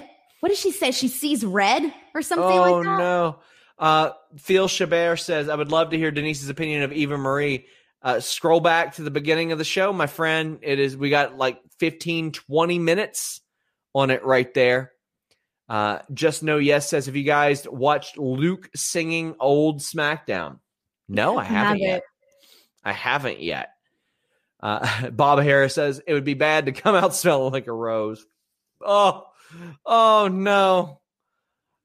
What 0.40 0.48
did 0.48 0.58
she 0.58 0.70
say? 0.72 0.90
She 0.90 1.08
sees 1.08 1.44
red 1.44 1.92
or 2.14 2.22
something 2.22 2.46
Oh 2.48 2.72
like 2.72 2.84
that. 2.84 2.90
Oh, 2.90 2.98
no. 2.98 3.38
Uh, 3.78 4.10
Phil 4.38 4.68
Chabert 4.68 5.20
says, 5.20 5.48
I 5.48 5.54
would 5.54 5.70
love 5.72 5.90
to 5.90 5.98
hear 5.98 6.10
Denise's 6.10 6.48
opinion 6.48 6.82
of 6.82 6.92
Eva 6.92 7.16
Marie. 7.18 7.66
Uh, 8.02 8.20
scroll 8.20 8.60
back 8.60 8.94
to 8.96 9.02
the 9.02 9.10
beginning 9.10 9.52
of 9.52 9.58
the 9.58 9.64
show, 9.64 9.92
my 9.92 10.06
friend. 10.06 10.58
It 10.62 10.78
is, 10.78 10.96
we 10.96 11.10
got 11.10 11.36
like 11.38 11.60
15, 11.78 12.32
20 12.32 12.78
minutes 12.78 13.40
on 13.94 14.10
it 14.10 14.24
right 14.24 14.52
there. 14.54 14.92
Uh, 15.68 16.00
Just 16.12 16.42
Know 16.42 16.58
Yes 16.58 16.88
says, 16.88 17.06
Have 17.06 17.16
you 17.16 17.22
guys 17.22 17.66
watched 17.68 18.18
Luke 18.18 18.68
singing 18.74 19.34
old 19.40 19.80
SmackDown? 19.80 20.58
No, 21.08 21.38
I 21.38 21.44
haven't 21.44 21.64
Haven't. 21.66 21.80
yet. 21.80 22.02
I 22.84 22.92
haven't 22.92 23.40
yet. 23.40 23.70
Uh, 24.60 25.10
Bob 25.10 25.40
Harris 25.40 25.74
says 25.74 26.00
it 26.06 26.14
would 26.14 26.24
be 26.24 26.34
bad 26.34 26.66
to 26.66 26.72
come 26.72 26.94
out 26.94 27.14
smelling 27.14 27.52
like 27.52 27.66
a 27.66 27.72
rose. 27.72 28.24
Oh, 28.80 29.26
oh 29.84 30.28
no. 30.28 31.00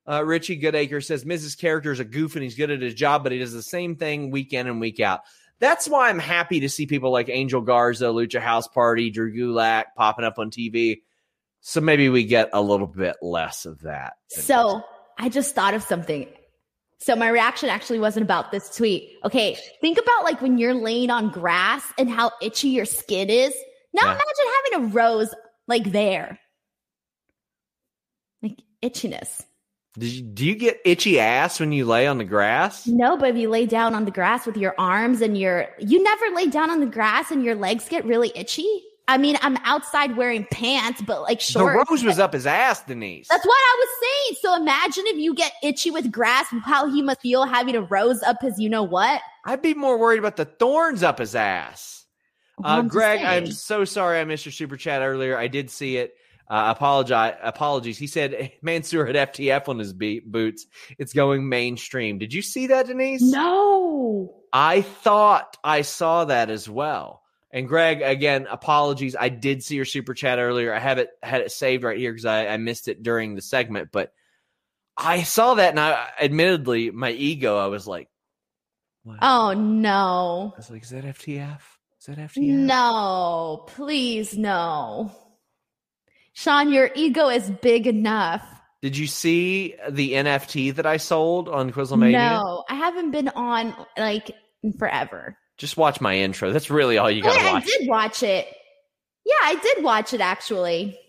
Uh, 0.09 0.23
Richie 0.23 0.59
Goodacre 0.61 1.03
says 1.03 1.25
Miz's 1.25 1.55
character 1.55 1.91
is 1.91 1.99
a 1.99 2.05
goof 2.05 2.35
and 2.35 2.43
he's 2.43 2.55
good 2.55 2.71
at 2.71 2.81
his 2.81 2.93
job, 2.93 3.23
but 3.23 3.33
he 3.33 3.39
does 3.39 3.51
the 3.51 3.61
same 3.61 3.97
thing 3.97 4.31
week 4.31 4.53
in 4.53 4.67
and 4.67 4.79
week 4.79 5.01
out. 5.01 5.21
That's 5.59 5.87
why 5.87 6.09
I'm 6.09 6.19
happy 6.19 6.61
to 6.61 6.69
see 6.69 6.85
people 6.85 7.11
like 7.11 7.29
Angel 7.29 7.61
Garza, 7.61 8.05
Lucha 8.05 8.39
House 8.39 8.67
Party, 8.67 9.09
Drew 9.09 9.33
Gulak 9.33 9.85
popping 9.97 10.23
up 10.23 10.39
on 10.39 10.49
TV. 10.49 11.01
So 11.59 11.81
maybe 11.81 12.07
we 12.07 12.23
get 12.23 12.51
a 12.53 12.61
little 12.61 12.87
bit 12.87 13.17
less 13.21 13.65
of 13.65 13.81
that. 13.81 14.13
So 14.29 14.81
I 15.17 15.27
just 15.29 15.55
thought 15.55 15.73
of 15.73 15.83
something. 15.83 16.27
So 16.99 17.15
my 17.15 17.29
reaction 17.29 17.69
actually 17.69 17.99
wasn't 17.99 18.23
about 18.23 18.51
this 18.51 18.75
tweet. 18.75 19.17
Okay, 19.23 19.57
think 19.81 19.97
about 19.97 20.23
like 20.23 20.41
when 20.41 20.57
you're 20.57 20.73
laying 20.73 21.09
on 21.09 21.29
grass 21.29 21.83
and 21.97 22.09
how 22.09 22.31
itchy 22.41 22.69
your 22.69 22.85
skin 22.85 23.29
is. 23.29 23.53
Now 23.93 24.05
Yeah. 24.05 24.11
imagine 24.13 24.53
having 24.73 24.89
a 24.89 24.93
rose 24.93 25.33
like 25.67 25.91
there. 25.91 26.39
Like 28.41 28.59
itchiness. 28.81 29.43
Did 29.97 30.11
you, 30.11 30.21
do 30.21 30.45
you 30.45 30.55
get 30.55 30.79
itchy 30.85 31.19
ass 31.19 31.59
when 31.59 31.71
you 31.71 31.85
lay 31.85 32.05
on 32.05 32.19
the 32.19 32.23
grass? 32.23 32.85
No, 32.85 33.17
but 33.17 33.29
if 33.29 33.35
you 33.35 33.49
lay 33.49 33.65
down 33.65 33.95
on 33.95 34.05
the 34.05 34.11
grass 34.11 34.45
with 34.45 34.55
your 34.55 34.75
arms 34.77 35.21
and 35.21 35.35
your 35.37 35.69
you 35.79 36.01
never 36.03 36.29
lay 36.35 36.47
down 36.47 36.69
on 36.69 36.79
the 36.79 36.85
grass 36.85 37.31
and 37.31 37.43
your 37.43 37.55
legs 37.55 37.89
get 37.89 38.05
really 38.05 38.31
itchy. 38.35 38.83
I 39.09 39.17
mean, 39.17 39.37
I'm 39.41 39.57
outside 39.63 40.17
wearing 40.17 40.45
pants, 40.51 41.01
but 41.01 41.21
like 41.21 41.39
shorts. 41.39 41.87
The 41.87 41.91
rose 41.91 42.03
was 42.03 42.19
up 42.19 42.33
his 42.33 42.45
ass, 42.45 42.83
Denise. 42.83 43.27
That's 43.29 43.45
what 43.45 43.53
I 43.55 43.75
was 43.79 43.89
saying. 44.01 44.37
So 44.41 44.61
imagine 44.61 45.03
if 45.07 45.17
you 45.17 45.33
get 45.33 45.53
itchy 45.63 45.91
with 45.91 46.11
grass, 46.11 46.47
how 46.65 46.91
he 46.91 47.01
must 47.01 47.21
feel 47.21 47.45
having 47.45 47.75
a 47.75 47.81
rose 47.81 48.21
up 48.23 48.41
his 48.41 48.59
you 48.59 48.69
know 48.69 48.83
what. 48.83 49.21
I'd 49.45 49.61
be 49.61 49.73
more 49.73 49.97
worried 49.97 50.19
about 50.19 50.35
the 50.35 50.45
thorns 50.45 51.03
up 51.03 51.19
his 51.19 51.35
ass. 51.35 52.05
Uh, 52.63 52.81
Greg, 52.81 53.21
I'm 53.21 53.51
so 53.51 53.85
sorry 53.85 54.19
I 54.19 54.25
missed 54.25 54.45
your 54.45 54.51
super 54.51 54.77
chat 54.77 55.01
earlier. 55.01 55.37
I 55.37 55.47
did 55.47 55.69
see 55.69 55.97
it. 55.97 56.15
Uh, 56.49 56.73
apologize. 56.75 57.35
Apologies. 57.43 57.97
He 57.97 58.07
said 58.07 58.51
Mansoor 58.61 59.05
had 59.05 59.15
FTF 59.33 59.69
on 59.69 59.79
his 59.79 59.93
be- 59.93 60.21
boots. 60.21 60.65
It's 60.97 61.13
going 61.13 61.47
mainstream. 61.47 62.17
Did 62.17 62.33
you 62.33 62.41
see 62.41 62.67
that, 62.67 62.87
Denise? 62.87 63.21
No. 63.21 64.33
I 64.53 64.81
thought 64.81 65.57
I 65.63 65.81
saw 65.81 66.25
that 66.25 66.49
as 66.49 66.69
well. 66.69 67.21
And 67.57 67.67
Greg, 67.67 68.03
again, 68.03 68.45
apologies. 68.47 69.15
I 69.19 69.29
did 69.29 69.63
see 69.63 69.77
your 69.77 69.85
super 69.85 70.13
chat 70.13 70.37
earlier. 70.37 70.71
I 70.71 70.77
have 70.77 70.99
it 70.99 71.09
had 71.23 71.41
it 71.41 71.51
saved 71.51 71.83
right 71.83 71.97
here 71.97 72.11
because 72.11 72.25
I, 72.25 72.45
I 72.45 72.57
missed 72.57 72.87
it 72.87 73.01
during 73.01 73.33
the 73.33 73.41
segment. 73.41 73.89
But 73.91 74.13
I 74.95 75.23
saw 75.23 75.55
that, 75.55 75.71
and 75.71 75.79
I 75.79 76.07
admittedly, 76.21 76.91
my 76.91 77.09
ego, 77.09 77.57
I 77.57 77.65
was 77.65 77.87
like, 77.87 78.09
what? 79.01 79.17
Oh 79.23 79.53
no. 79.53 80.53
I 80.53 80.57
was 80.57 80.69
like, 80.69 80.83
is 80.83 80.91
that 80.91 81.03
FTF? 81.03 81.61
Is 81.99 82.05
that 82.05 82.19
FTF? 82.19 82.37
No, 82.37 83.63
please 83.65 84.37
no. 84.37 85.11
Sean, 86.33 86.71
your 86.71 86.91
ego 86.93 87.27
is 87.27 87.49
big 87.49 87.87
enough. 87.87 88.47
Did 88.83 88.95
you 88.95 89.07
see 89.07 89.73
the 89.89 90.13
NFT 90.13 90.75
that 90.75 90.85
I 90.85 90.97
sold 90.97 91.49
on 91.49 91.71
Quizlemania? 91.71 92.11
No, 92.11 92.65
I 92.69 92.75
haven't 92.75 93.09
been 93.09 93.29
on 93.29 93.73
like 93.97 94.29
in 94.61 94.73
forever. 94.73 95.39
Just 95.57 95.77
watch 95.77 96.01
my 96.01 96.17
intro. 96.17 96.51
That's 96.51 96.69
really 96.69 96.97
all 96.97 97.09
you 97.09 97.23
got 97.23 97.33
to 97.33 97.39
yeah, 97.43 97.53
I 97.53 97.59
did 97.61 97.87
watch 97.87 98.23
it. 98.23 98.47
Yeah, 99.25 99.33
I 99.43 99.55
did 99.55 99.83
watch 99.83 100.13
it 100.13 100.21
actually. 100.21 100.99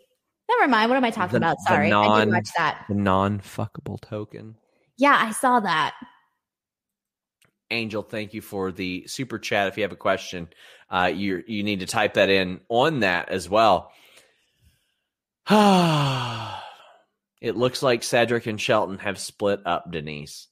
Never 0.49 0.69
mind. 0.69 0.91
What 0.91 0.97
am 0.97 1.05
I 1.05 1.11
talking 1.11 1.33
The- 1.33 1.37
about? 1.39 1.59
Sorry, 1.67 1.93
I 1.93 2.25
did 2.25 2.33
watch 2.33 2.49
that. 2.57 2.85
The 2.89 2.95
non-fuckable 2.95 4.01
token. 4.01 4.55
Yeah, 4.97 5.19
I 5.21 5.33
saw 5.33 5.61
that. 5.61 5.95
Angel, 7.71 8.03
thank 8.03 8.33
you 8.33 8.41
for 8.41 8.73
the 8.73 9.07
super 9.07 9.39
chat. 9.39 9.69
If 9.69 9.77
you 9.77 9.83
have 9.83 9.93
a 9.93 9.97
question, 9.97 10.49
uh, 10.91 11.13
you 11.15 11.45
you 11.47 11.63
need 11.63 11.81
to 11.81 11.87
type 11.87 12.15
that 12.15 12.31
in 12.31 12.61
on 12.71 13.01
that 13.01 13.29
as 13.29 13.47
well. 13.49 13.93
it 15.51 15.57
looks 17.57 17.83
like 17.83 18.03
Cedric 18.03 18.47
and 18.47 18.61
Shelton 18.61 18.99
have 18.99 19.19
split 19.19 19.61
up, 19.67 19.91
Denise. 19.93 20.49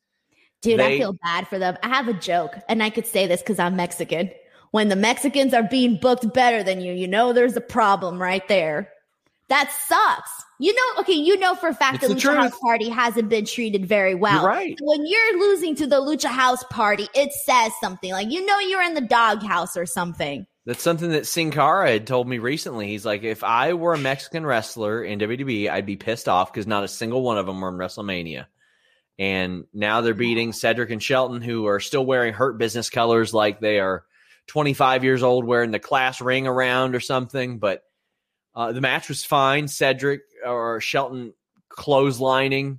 Dude, 0.63 0.81
They- 0.81 0.97
I 0.97 0.99
feel 0.99 1.17
bad 1.23 1.49
for 1.49 1.59
them. 1.59 1.77
I 1.83 1.89
have 1.89 2.09
a 2.09 2.13
joke, 2.13 2.57
and 2.69 2.83
I 2.83 2.91
could 2.91 3.07
say 3.07 3.27
this 3.27 3.41
because 3.41 3.59
I'm 3.59 3.77
Mexican. 3.77 4.31
When 4.73 4.89
the 4.89 4.97
Mexicans 4.97 5.55
are 5.55 5.63
being 5.63 5.99
booked 6.01 6.33
better 6.35 6.63
than 6.63 6.81
you, 6.81 6.93
you 6.93 7.07
know 7.09 7.33
there's 7.33 7.57
a 7.57 7.61
problem 7.61 8.21
right 8.21 8.47
there. 8.49 8.91
That 9.49 9.71
sucks. 9.87 10.31
You 10.59 10.75
know, 10.75 11.01
okay, 11.01 11.13
you 11.13 11.39
know 11.39 11.55
for 11.55 11.69
a 11.69 11.75
fact 11.75 12.01
that 12.01 12.11
Lucha 12.11 12.35
House. 12.35 12.59
Party 12.59 12.89
hasn't 12.89 13.29
been 13.29 13.45
treated 13.45 13.87
very 13.87 14.15
well. 14.15 14.41
You're 14.41 14.49
right. 14.49 14.77
When 14.81 15.07
you're 15.07 15.39
losing 15.39 15.75
to 15.77 15.87
the 15.87 16.01
Lucha 16.01 16.31
House 16.31 16.65
Party, 16.65 17.07
it 17.15 17.33
says 17.33 17.73
something. 17.81 18.11
Like 18.11 18.31
you 18.31 18.45
know 18.45 18.59
you're 18.59 18.83
in 18.83 18.95
the 18.95 19.03
doghouse 19.03 19.77
or 19.77 19.87
something. 19.87 20.47
That's 20.65 20.83
something 20.83 21.11
that 21.11 21.27
Sin 21.27 21.53
Cara 21.53 21.89
had 21.89 22.09
told 22.09 22.27
me 22.27 22.39
recently. 22.39 22.89
He's 22.89 23.07
like, 23.07 23.23
if 23.23 23.45
I 23.45 23.75
were 23.75 23.95
a 23.95 23.99
Mexican 23.99 24.45
wrestler 24.45 25.05
in 25.05 25.21
WWE, 25.21 25.71
I'd 25.71 25.87
be 25.87 25.95
pissed 25.95 26.29
off 26.29 26.53
because 26.53 26.67
not 26.67 26.83
a 26.83 26.89
single 26.89 27.23
one 27.23 27.39
of 27.39 27.47
them 27.47 27.61
were 27.61 27.69
in 27.69 27.77
WrestleMania. 27.77 28.47
And 29.19 29.64
now 29.73 30.01
they're 30.03 30.14
beating 30.14 30.53
Cedric 30.53 30.91
and 30.91 31.03
Shelton, 31.03 31.41
who 31.41 31.67
are 31.67 31.81
still 31.81 32.05
wearing 32.05 32.35
Hurt 32.35 32.59
Business 32.59 32.91
colors 32.91 33.33
like 33.33 33.61
they 33.61 33.81
are 33.81 34.05
25 34.49 35.05
years 35.05 35.23
old, 35.23 35.45
wearing 35.45 35.71
the 35.71 35.79
class 35.79 36.21
ring 36.21 36.47
around 36.47 36.95
or 36.95 37.01
something. 37.01 37.59
But 37.59 37.83
uh, 38.55 38.73
the 38.73 38.81
match 38.81 39.09
was 39.09 39.25
fine. 39.25 39.69
Cedric 39.69 40.21
or 40.45 40.81
Shelton 40.81 41.33
clotheslining, 41.71 42.79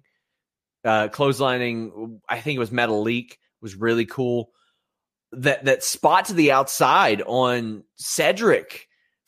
uh, 0.85 1.07
clotheslining, 1.09 2.19
I 2.29 2.39
think 2.39 2.55
it 2.55 2.59
was 2.59 2.69
Metalik, 2.69 3.33
was 3.61 3.75
really 3.75 4.05
cool 4.05 4.51
that 5.33 5.65
that 5.65 5.83
spot 5.83 6.25
to 6.25 6.33
the 6.33 6.51
outside 6.51 7.21
on 7.25 7.83
Cedric 7.97 8.86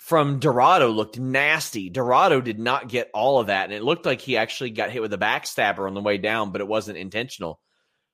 from 0.09 0.39
Dorado 0.39 0.89
looked 0.89 1.19
nasty. 1.19 1.87
Dorado 1.91 2.41
did 2.41 2.57
not 2.57 2.89
get 2.89 3.11
all 3.13 3.39
of 3.39 3.47
that, 3.47 3.65
and 3.65 3.73
it 3.73 3.83
looked 3.83 4.07
like 4.07 4.19
he 4.19 4.37
actually 4.37 4.71
got 4.71 4.89
hit 4.89 5.03
with 5.03 5.13
a 5.13 5.19
backstabber 5.19 5.87
on 5.87 5.93
the 5.93 6.01
way 6.01 6.17
down, 6.17 6.51
but 6.51 6.61
it 6.61 6.67
wasn't 6.67 6.97
intentional. 6.97 7.59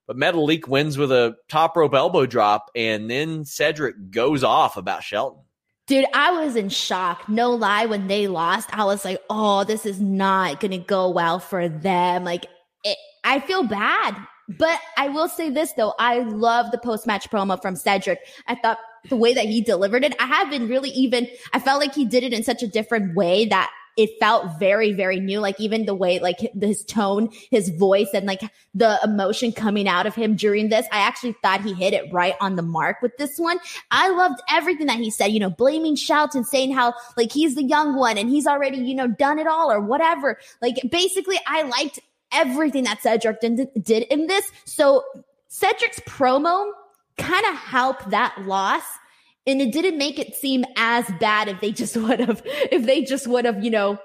But 0.06 0.18
Metalik 0.18 0.68
wins 0.68 0.98
with 0.98 1.14
a 1.14 1.38
top 1.48 1.78
rope 1.78 1.93
elbow 1.93 2.26
drop, 2.26 2.70
and 2.76 3.10
then 3.10 3.46
Cedric 3.46 4.12
goes 4.12 4.43
off 4.43 4.76
about 4.76 5.04
Shelton. 5.04 5.41
Dude, 5.88 6.06
I 6.14 6.32
was 6.32 6.58
in 6.58 6.68
shock. 6.68 7.30
No 7.30 7.52
lie, 7.52 7.86
when 7.86 8.08
they 8.08 8.28
lost, 8.28 8.78
I 8.78 8.84
was 8.84 9.06
like, 9.06 9.22
oh, 9.30 9.64
this 9.64 9.86
is 9.86 10.02
not 10.02 10.60
going 10.60 10.72
to 10.72 10.78
go 10.78 11.10
well 11.10 11.39
for 11.39 11.70
them. 11.70 12.26
Like, 12.26 12.46
it, 12.84 12.98
I 13.24 13.39
feel 13.39 13.64
bad. 13.64 14.18
But 14.60 14.80
I 14.98 15.08
will 15.08 15.30
say 15.30 15.50
this, 15.50 15.72
though. 15.74 15.93
I 15.98 16.20
love 16.20 16.72
the 16.72 16.78
post 16.78 17.08
match 17.08 17.30
promo 17.30 17.60
from 17.62 17.78
Cedric. 17.78 18.20
I 18.48 18.56
thought 18.56 18.80
the 19.10 19.16
way 19.16 19.34
that 19.34 19.45
he 19.45 19.62
delivered 19.62 20.03
it, 20.03 20.16
I 20.20 20.26
have 20.26 20.49
been 20.49 20.68
really 20.68 20.89
even, 20.89 21.28
I 21.53 21.60
felt 21.60 21.80
like 21.80 21.93
he 21.93 22.06
did 22.06 22.24
it 22.24 22.34
in 22.34 22.43
such 22.43 22.64
a 22.64 22.68
different 22.68 23.16
way 23.16 23.45
that 23.45 23.72
it 23.97 24.10
felt 24.20 24.60
very, 24.60 24.91
very 24.91 25.22
new. 25.22 25.39
Like, 25.39 25.58
even 25.58 25.86
the 25.86 25.95
way, 25.95 26.20
like, 26.20 26.39
his 26.60 26.84
tone, 26.84 27.30
his 27.49 27.70
voice, 27.70 28.10
and 28.14 28.26
like 28.26 28.41
the 28.74 28.99
emotion 29.03 29.53
coming 29.53 29.88
out 29.88 30.06
of 30.06 30.14
him 30.14 30.36
during 30.36 30.68
this, 30.68 30.86
I 30.91 30.99
actually 30.99 31.34
thought 31.41 31.62
he 31.62 31.74
hit 31.74 31.93
it 31.93 32.12
right 32.12 32.36
on 32.41 32.58
the 32.58 32.62
mark 32.62 33.01
with 33.01 33.16
this 33.18 33.38
one. 33.38 33.58
I 33.91 34.10
loved 34.10 34.41
everything 34.51 34.88
that 34.88 34.97
he 34.97 35.10
said, 35.10 35.28
you 35.28 35.39
know, 35.39 35.49
blaming 35.49 35.95
Shelton, 35.95 36.43
saying 36.43 36.74
how 36.74 36.93
like 37.16 37.32
he's 37.32 37.56
the 37.56 37.64
young 37.64 37.95
one 37.95 38.18
and 38.18 38.30
he's 38.30 38.47
already, 38.47 38.80
you 38.80 38.95
know, 38.95 39.08
done 39.08 39.39
it 39.39 39.47
all 39.47 39.72
or 39.72 39.80
whatever. 39.80 40.39
Like 40.62 40.76
basically, 40.91 41.39
I 41.47 41.62
liked 41.64 42.01
everything 42.34 42.84
that 42.84 43.01
Cedric 43.01 43.39
did, 43.39 43.70
did 43.82 44.03
in 44.03 44.28
this. 44.28 44.51
So 44.66 45.06
Cedric's 45.47 46.01
promo 46.01 46.70
kind 47.18 47.45
of 47.47 47.55
help 47.55 48.09
that 48.11 48.36
loss. 48.45 48.84
And 49.47 49.61
it 49.61 49.72
didn't 49.72 49.97
make 49.97 50.18
it 50.18 50.36
seem 50.36 50.66
as 50.76 51.05
bad 51.20 51.47
if 51.47 51.61
they 51.61 51.72
just 51.72 51.95
would 51.97 52.20
have, 52.20 52.41
if 52.45 52.86
they 52.86 53.03
just 53.03 53.28
would 53.28 53.45
have, 53.45 53.63
you 53.63 53.72
know, 53.72 53.99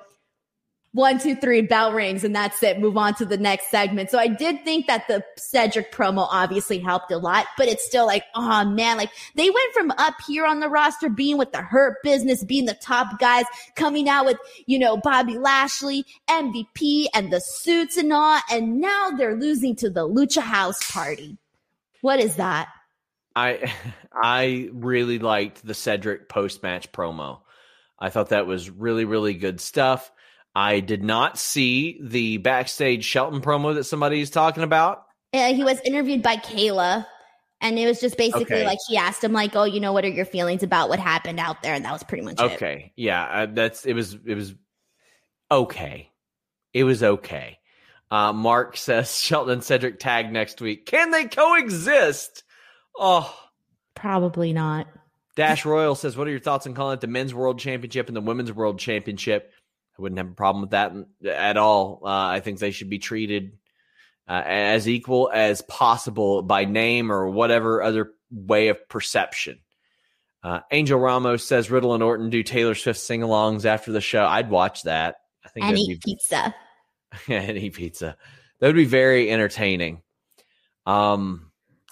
one, 0.92 1.20
two, 1.20 1.36
three, 1.36 1.62
bell 1.62 1.92
rings, 1.92 2.24
and 2.24 2.34
that's 2.34 2.60
it. 2.64 2.80
Move 2.80 2.96
on 2.96 3.14
to 3.14 3.24
the 3.24 3.36
next 3.36 3.70
segment. 3.70 4.10
So 4.10 4.18
I 4.18 4.26
did 4.26 4.64
think 4.64 4.88
that 4.88 5.06
the 5.06 5.22
Cedric 5.36 5.92
promo 5.92 6.26
obviously 6.28 6.80
helped 6.80 7.12
a 7.12 7.18
lot, 7.18 7.46
but 7.56 7.68
it's 7.68 7.86
still 7.86 8.06
like, 8.06 8.24
oh 8.34 8.64
man, 8.64 8.96
like 8.96 9.10
they 9.36 9.48
went 9.48 9.72
from 9.72 9.92
up 9.92 10.14
here 10.26 10.44
on 10.44 10.58
the 10.58 10.68
roster 10.68 11.08
being 11.08 11.38
with 11.38 11.52
the 11.52 11.62
hurt 11.62 11.98
business, 12.02 12.42
being 12.42 12.64
the 12.64 12.74
top 12.74 13.20
guys, 13.20 13.44
coming 13.76 14.08
out 14.08 14.26
with, 14.26 14.38
you 14.66 14.80
know, 14.80 14.96
Bobby 14.96 15.38
Lashley, 15.38 16.04
MVP, 16.28 17.06
and 17.14 17.32
the 17.32 17.40
suits 17.40 17.96
and 17.96 18.12
all, 18.12 18.40
and 18.50 18.80
now 18.80 19.10
they're 19.10 19.36
losing 19.36 19.76
to 19.76 19.90
the 19.90 20.08
Lucha 20.08 20.42
House 20.42 20.90
Party. 20.90 21.38
What 22.00 22.18
is 22.18 22.34
that? 22.36 22.68
I 23.34 23.72
I 24.12 24.68
really 24.72 25.18
liked 25.18 25.66
the 25.66 25.74
Cedric 25.74 26.28
post 26.28 26.62
match 26.62 26.92
promo. 26.92 27.40
I 27.98 28.10
thought 28.10 28.30
that 28.30 28.46
was 28.46 28.70
really 28.70 29.04
really 29.04 29.34
good 29.34 29.60
stuff. 29.60 30.10
I 30.54 30.80
did 30.80 31.04
not 31.04 31.38
see 31.38 32.00
the 32.02 32.38
backstage 32.38 33.04
Shelton 33.04 33.40
promo 33.40 33.74
that 33.74 33.84
somebody 33.84 34.20
is 34.20 34.30
talking 34.30 34.64
about. 34.64 35.04
Uh, 35.32 35.54
he 35.54 35.62
was 35.62 35.80
interviewed 35.84 36.22
by 36.22 36.36
Kayla. 36.36 37.06
And 37.62 37.78
it 37.78 37.86
was 37.86 38.00
just 38.00 38.16
basically 38.16 38.56
Okay. 38.56 38.64
like 38.64 38.78
she 38.88 38.96
asked 38.96 39.22
him, 39.22 39.32
like, 39.34 39.54
"Oh, 39.54 39.64
you 39.64 39.80
know, 39.80 39.92
what 39.92 40.02
are 40.06 40.08
your 40.08 40.24
feelings 40.24 40.62
about 40.62 40.88
what 40.88 40.98
happened 40.98 41.38
out 41.38 41.62
there?" 41.62 41.74
And 41.74 41.84
that 41.84 41.92
was 41.92 42.02
pretty 42.02 42.24
much 42.24 42.40
it. 42.40 42.52
Okay, 42.54 42.92
yeah, 42.96 43.22
uh, 43.22 43.46
that's 43.52 43.84
it 43.84 43.92
was 43.92 44.16
it 44.24 44.34
was 44.34 44.54
okay. 45.50 46.10
It 46.72 46.84
was 46.84 47.02
okay. 47.02 47.58
Uh, 48.10 48.32
Mark 48.32 48.76
says 48.78 49.18
Shelton 49.18 49.52
and 49.52 49.64
Cedric 49.64 49.98
tag 49.98 50.32
next 50.32 50.62
week. 50.62 50.86
Can 50.86 51.10
they 51.10 51.26
coexist? 51.26 52.44
Oh, 53.00 53.34
Probably 54.00 54.52
not. 54.52 54.86
Dash 55.36 55.64
Royal 55.64 55.94
says, 55.94 56.16
"What 56.16 56.26
are 56.26 56.30
your 56.30 56.40
thoughts 56.40 56.66
on 56.66 56.74
calling 56.74 56.94
it 56.94 57.00
the 57.00 57.06
men's 57.06 57.34
world 57.34 57.58
championship 57.58 58.08
and 58.08 58.16
the 58.16 58.22
women's 58.22 58.52
world 58.52 58.78
championship?" 58.78 59.52
I 59.98 60.02
wouldn't 60.02 60.18
have 60.18 60.30
a 60.30 60.34
problem 60.34 60.62
with 60.62 60.70
that 60.70 60.92
at 61.26 61.56
all. 61.58 62.00
Uh, 62.02 62.08
I 62.08 62.40
think 62.40 62.58
they 62.58 62.70
should 62.70 62.88
be 62.88 62.98
treated 62.98 63.58
uh, 64.26 64.42
as 64.44 64.88
equal 64.88 65.30
as 65.32 65.60
possible 65.62 66.42
by 66.42 66.64
name 66.64 67.12
or 67.12 67.28
whatever 67.28 67.82
other 67.82 68.12
way 68.30 68.68
of 68.68 68.88
perception. 68.88 69.58
Uh, 70.42 70.60
Angel 70.70 70.98
Ramos 70.98 71.46
says 71.46 71.70
Riddle 71.70 71.92
and 71.92 72.02
Orton 72.02 72.30
do 72.30 72.42
Taylor 72.42 72.74
Swift 72.74 72.98
sing-alongs 72.98 73.66
after 73.66 73.92
the 73.92 74.00
show. 74.00 74.24
I'd 74.24 74.48
watch 74.48 74.84
that. 74.84 75.16
I 75.44 75.50
think 75.50 75.66
and 75.66 75.78
eat 75.78 76.00
be, 76.02 76.12
pizza. 76.14 76.54
and 77.28 77.58
eat 77.58 77.74
pizza. 77.74 78.16
That 78.60 78.68
would 78.68 78.76
be 78.76 78.86
very 78.86 79.30
entertaining. 79.30 80.00
Um, 80.86 81.49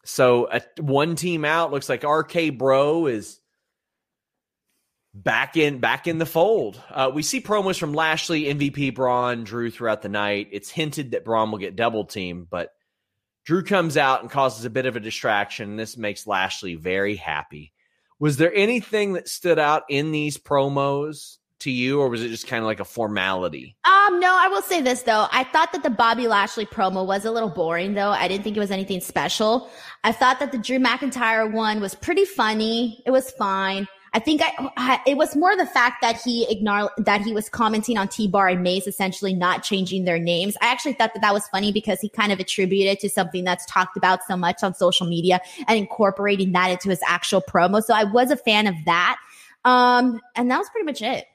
so 0.09 0.49
a, 0.51 0.63
one 0.81 1.17
team 1.17 1.45
out 1.45 1.71
looks 1.71 1.87
like 1.87 2.03
RK 2.03 2.57
Bro 2.57 3.09
is 3.09 3.41
back 5.13 5.59
in 5.59 5.81
back 5.81 6.07
in 6.07 6.17
the 6.17 6.25
fold. 6.25 6.81
Uh, 6.91 7.11
we 7.13 7.23
see 7.23 7.43
promos 7.43 7.79
from 7.79 7.93
Lashley, 7.93 8.45
MVP 8.45 8.95
Braun, 8.95 9.45
Drew 9.45 9.71
throughout 9.71 10.01
the 10.01 10.09
night. 10.09 10.49
It's 10.51 10.71
hinted 10.71 11.11
that 11.11 11.27
Braun 11.27 11.51
will 11.51 11.59
get 11.59 11.77
double 11.77 12.07
teamed, 12.07 12.49
but 12.49 12.71
Drew 13.45 13.63
comes 13.63 13.99
out 13.99 14.23
and 14.23 14.31
causes 14.31 14.65
a 14.65 14.71
bit 14.71 14.87
of 14.87 14.97
a 14.97 15.01
distraction. 15.01 15.77
This 15.77 15.99
makes 15.99 16.27
Lashley 16.27 16.75
very 16.75 17.17
happy. 17.17 17.75
Was 18.19 18.39
there 18.39 18.55
anything 18.55 19.13
that 19.13 19.29
stood 19.29 19.59
out 19.59 19.83
in 19.91 20.11
these 20.11 20.39
promos 20.39 21.37
to 21.61 21.71
you, 21.71 22.01
or 22.01 22.09
was 22.09 22.23
it 22.23 22.29
just 22.29 22.47
kind 22.47 22.63
of 22.63 22.67
like 22.67 22.81
a 22.81 22.85
formality? 22.85 23.77
Um, 23.85 24.21
no, 24.21 24.37
I 24.39 24.49
will 24.49 24.63
say 24.63 24.81
this 24.81 25.03
though. 25.03 25.27
I 25.33 25.45
thought 25.45 25.73
that 25.73 25.83
the 25.83 25.91
Bobby 25.91 26.29
Lashley 26.29 26.67
promo 26.67 27.07
was 27.07 27.25
a 27.25 27.31
little 27.31 27.49
boring 27.49 27.95
though. 27.95 28.11
I 28.11 28.29
didn't 28.29 28.45
think 28.45 28.57
it 28.57 28.61
was 28.61 28.71
anything 28.71 29.01
special. 29.01 29.71
I 30.05 30.13
thought 30.13 30.41
that 30.41 30.53
the 30.53 30.59
Drew 30.59 30.79
McIntyre 30.79 31.51
one 31.51 31.81
was 31.81 31.95
pretty 31.95 32.25
funny. 32.25 33.03
It 33.07 33.11
was 33.11 33.31
fine. 33.33 33.87
I 34.15 34.21
think 34.21 34.41
I, 34.43 34.71
I, 34.77 35.01
it 35.07 35.17
was 35.17 35.37
more 35.37 35.55
the 35.57 35.67
fact 35.67 36.01
that 36.01 36.17
he 36.17 36.51
ignored 36.51 36.91
that 36.97 37.21
he 37.21 37.35
was 37.35 37.49
commenting 37.49 37.99
on 37.99 38.09
T 38.09 38.27
Bar 38.27 38.49
and 38.49 38.63
Mace 38.63 38.87
essentially 38.87 39.35
not 39.35 39.63
changing 39.63 40.05
their 40.05 40.19
names. 40.19 40.57
I 40.63 40.69
actually 40.69 40.95
thought 40.95 41.13
that 41.15 41.21
that 41.21 41.35
was 41.35 41.47
funny 41.49 41.73
because 41.73 42.01
he 42.01 42.09
kind 42.09 42.33
of 42.33 42.41
attributed 42.41 43.01
to 43.01 43.11
something 43.11 43.45
that's 43.45 43.67
talked 43.67 43.97
about 43.97 44.21
so 44.27 44.37
much 44.37 44.63
on 44.63 44.75
social 44.75 45.07
media 45.07 45.41
and 45.67 45.79
incorporating 45.79 46.53
that 46.53 46.71
into 46.71 46.89
his 46.89 47.01
actual 47.07 47.43
promo. 47.43 47.83
So 47.83 47.95
I 47.95 48.05
was 48.05 48.31
a 48.31 48.37
fan 48.37 48.67
of 48.67 48.75
that. 48.87 49.19
Um, 49.65 50.21
and 50.37 50.51
that 50.51 50.59
was 50.59 50.71
pretty 50.71 50.87
much 50.87 51.03
it. 51.03 51.27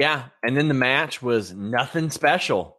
Yeah, 0.00 0.24
and 0.42 0.56
then 0.56 0.68
the 0.68 0.74
match 0.74 1.22
was 1.22 1.52
nothing 1.52 2.10
special. 2.10 2.76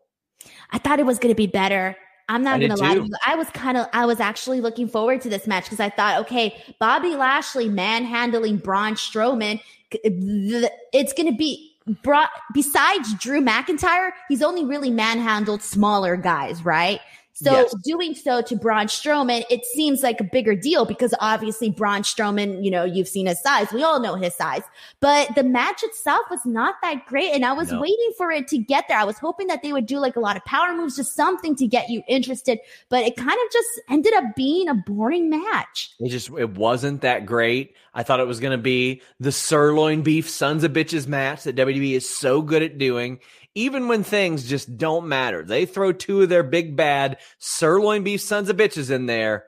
I 0.71 0.77
thought 0.77 0.99
it 0.99 1.05
was 1.05 1.19
going 1.19 1.33
to 1.33 1.37
be 1.37 1.47
better. 1.47 1.95
I'm 2.29 2.43
not 2.43 2.61
gonna 2.61 2.77
lie 2.77 2.95
to 2.95 3.03
you. 3.03 3.13
I 3.25 3.35
was 3.35 3.49
kind 3.49 3.77
of, 3.77 3.87
I 3.91 4.05
was 4.05 4.21
actually 4.21 4.61
looking 4.61 4.87
forward 4.87 5.19
to 5.21 5.29
this 5.29 5.47
match 5.47 5.65
because 5.65 5.81
I 5.81 5.89
thought, 5.89 6.21
okay, 6.21 6.55
Bobby 6.79 7.15
Lashley 7.15 7.67
manhandling 7.67 8.57
Braun 8.57 8.93
Strowman, 8.93 9.59
it's 9.91 11.11
gonna 11.11 11.33
be 11.33 11.75
brought 12.03 12.29
besides 12.53 13.13
Drew 13.15 13.41
McIntyre, 13.41 14.11
he's 14.29 14.41
only 14.41 14.63
really 14.63 14.89
manhandled 14.89 15.61
smaller 15.61 16.15
guys, 16.15 16.63
right? 16.63 17.01
So 17.43 17.51
yes. 17.51 17.73
doing 17.83 18.13
so 18.13 18.41
to 18.43 18.55
Braun 18.55 18.85
Strowman, 18.85 19.43
it 19.49 19.65
seems 19.65 20.03
like 20.03 20.21
a 20.21 20.23
bigger 20.23 20.55
deal 20.55 20.85
because 20.85 21.13
obviously 21.19 21.71
Braun 21.71 22.03
Strowman, 22.03 22.63
you 22.63 22.69
know, 22.69 22.83
you've 22.83 23.07
seen 23.07 23.25
his 23.25 23.41
size. 23.41 23.71
We 23.73 23.81
all 23.81 23.99
know 23.99 24.13
his 24.13 24.35
size, 24.35 24.61
but 24.99 25.33
the 25.33 25.43
match 25.43 25.81
itself 25.81 26.21
was 26.29 26.45
not 26.45 26.75
that 26.83 27.07
great. 27.07 27.31
And 27.33 27.43
I 27.43 27.53
was 27.53 27.71
no. 27.71 27.81
waiting 27.81 28.11
for 28.15 28.29
it 28.29 28.47
to 28.49 28.59
get 28.59 28.87
there. 28.87 28.99
I 28.99 29.05
was 29.05 29.17
hoping 29.17 29.47
that 29.47 29.63
they 29.63 29.73
would 29.73 29.87
do 29.87 29.97
like 29.97 30.15
a 30.15 30.19
lot 30.19 30.37
of 30.37 30.45
power 30.45 30.75
moves, 30.75 30.97
just 30.97 31.15
something 31.15 31.55
to 31.55 31.65
get 31.65 31.89
you 31.89 32.03
interested, 32.07 32.59
but 32.89 33.03
it 33.03 33.15
kind 33.17 33.29
of 33.31 33.51
just 33.51 33.69
ended 33.89 34.13
up 34.13 34.35
being 34.35 34.69
a 34.69 34.75
boring 34.75 35.29
match. 35.29 35.93
It 35.99 36.09
just, 36.09 36.29
it 36.29 36.51
wasn't 36.51 37.01
that 37.01 37.25
great. 37.25 37.75
I 37.93 38.03
thought 38.03 38.19
it 38.19 38.27
was 38.27 38.39
going 38.39 38.57
to 38.57 38.61
be 38.61 39.01
the 39.19 39.31
sirloin 39.31 40.03
beef 40.03 40.29
sons 40.29 40.63
of 40.63 40.73
bitches 40.73 41.07
match 41.07 41.43
that 41.43 41.55
WWE 41.55 41.93
is 41.93 42.07
so 42.07 42.41
good 42.41 42.61
at 42.61 42.77
doing 42.77 43.19
even 43.55 43.87
when 43.87 44.03
things 44.03 44.47
just 44.47 44.77
don't 44.77 45.07
matter. 45.07 45.43
They 45.43 45.65
throw 45.65 45.91
two 45.91 46.21
of 46.21 46.29
their 46.29 46.43
big 46.43 46.75
bad 46.75 47.17
sirloin 47.39 48.03
beef 48.03 48.21
sons 48.21 48.49
of 48.49 48.57
bitches 48.57 48.91
in 48.91 49.05
there 49.05 49.45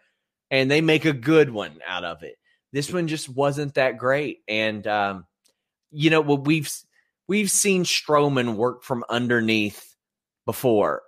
and 0.51 0.69
they 0.69 0.81
make 0.81 1.05
a 1.05 1.13
good 1.13 1.49
one 1.49 1.79
out 1.85 2.03
of 2.03 2.23
it. 2.23 2.35
This 2.71 2.91
one 2.91 3.07
just 3.07 3.29
wasn't 3.29 3.75
that 3.75 3.97
great. 3.97 4.39
And, 4.47 4.85
um, 4.87 5.25
you 5.91 6.09
know, 6.09 6.21
what 6.21 6.45
we've, 6.45 6.71
we've 7.27 7.51
seen 7.51 7.83
Strowman 7.83 8.55
work 8.55 8.83
from 8.83 9.05
underneath 9.09 9.95
before. 10.45 11.03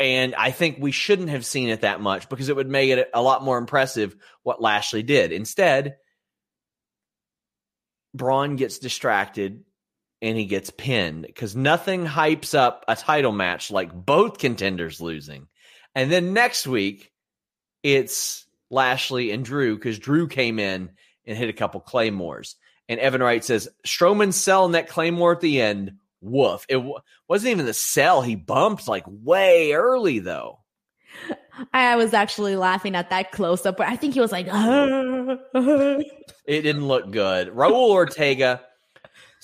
And 0.00 0.34
I 0.34 0.50
think 0.50 0.76
we 0.78 0.90
shouldn't 0.90 1.30
have 1.30 1.46
seen 1.46 1.68
it 1.68 1.82
that 1.82 2.00
much 2.00 2.28
because 2.28 2.48
it 2.48 2.56
would 2.56 2.68
make 2.68 2.90
it 2.90 3.08
a 3.14 3.22
lot 3.22 3.44
more 3.44 3.58
impressive 3.58 4.16
what 4.42 4.60
Lashley 4.60 5.02
did. 5.02 5.32
Instead, 5.32 5.96
Braun 8.12 8.56
gets 8.56 8.78
distracted 8.78 9.64
and 10.24 10.38
he 10.38 10.46
gets 10.46 10.70
pinned 10.70 11.26
because 11.26 11.54
nothing 11.54 12.06
hypes 12.06 12.54
up 12.54 12.82
a 12.88 12.96
title 12.96 13.30
match 13.30 13.70
like 13.70 13.92
both 13.92 14.38
contenders 14.38 14.98
losing. 14.98 15.48
And 15.94 16.10
then 16.10 16.32
next 16.32 16.66
week, 16.66 17.12
it's 17.82 18.46
Lashley 18.70 19.32
and 19.32 19.44
Drew 19.44 19.76
because 19.76 19.98
Drew 19.98 20.26
came 20.26 20.58
in 20.58 20.88
and 21.26 21.36
hit 21.36 21.50
a 21.50 21.52
couple 21.52 21.80
claymores. 21.80 22.56
And 22.88 22.98
Evan 22.98 23.22
Wright 23.22 23.44
says 23.44 23.68
Strowman 23.86 24.32
selling 24.32 24.72
that 24.72 24.88
claymore 24.88 25.32
at 25.32 25.42
the 25.42 25.60
end. 25.60 25.98
Woof! 26.22 26.64
It 26.70 26.76
w- 26.76 26.96
wasn't 27.28 27.50
even 27.50 27.66
the 27.66 27.74
sell. 27.74 28.22
He 28.22 28.34
bumped 28.34 28.88
like 28.88 29.04
way 29.06 29.74
early 29.74 30.20
though. 30.20 30.60
I 31.74 31.96
was 31.96 32.14
actually 32.14 32.56
laughing 32.56 32.96
at 32.96 33.10
that 33.10 33.30
close 33.30 33.66
up. 33.66 33.76
but 33.76 33.88
I 33.88 33.96
think 33.96 34.14
he 34.14 34.20
was 34.20 34.32
like, 34.32 34.46
it 34.50 36.06
didn't 36.46 36.88
look 36.88 37.10
good. 37.10 37.48
Raul 37.48 37.90
Ortega 37.90 38.62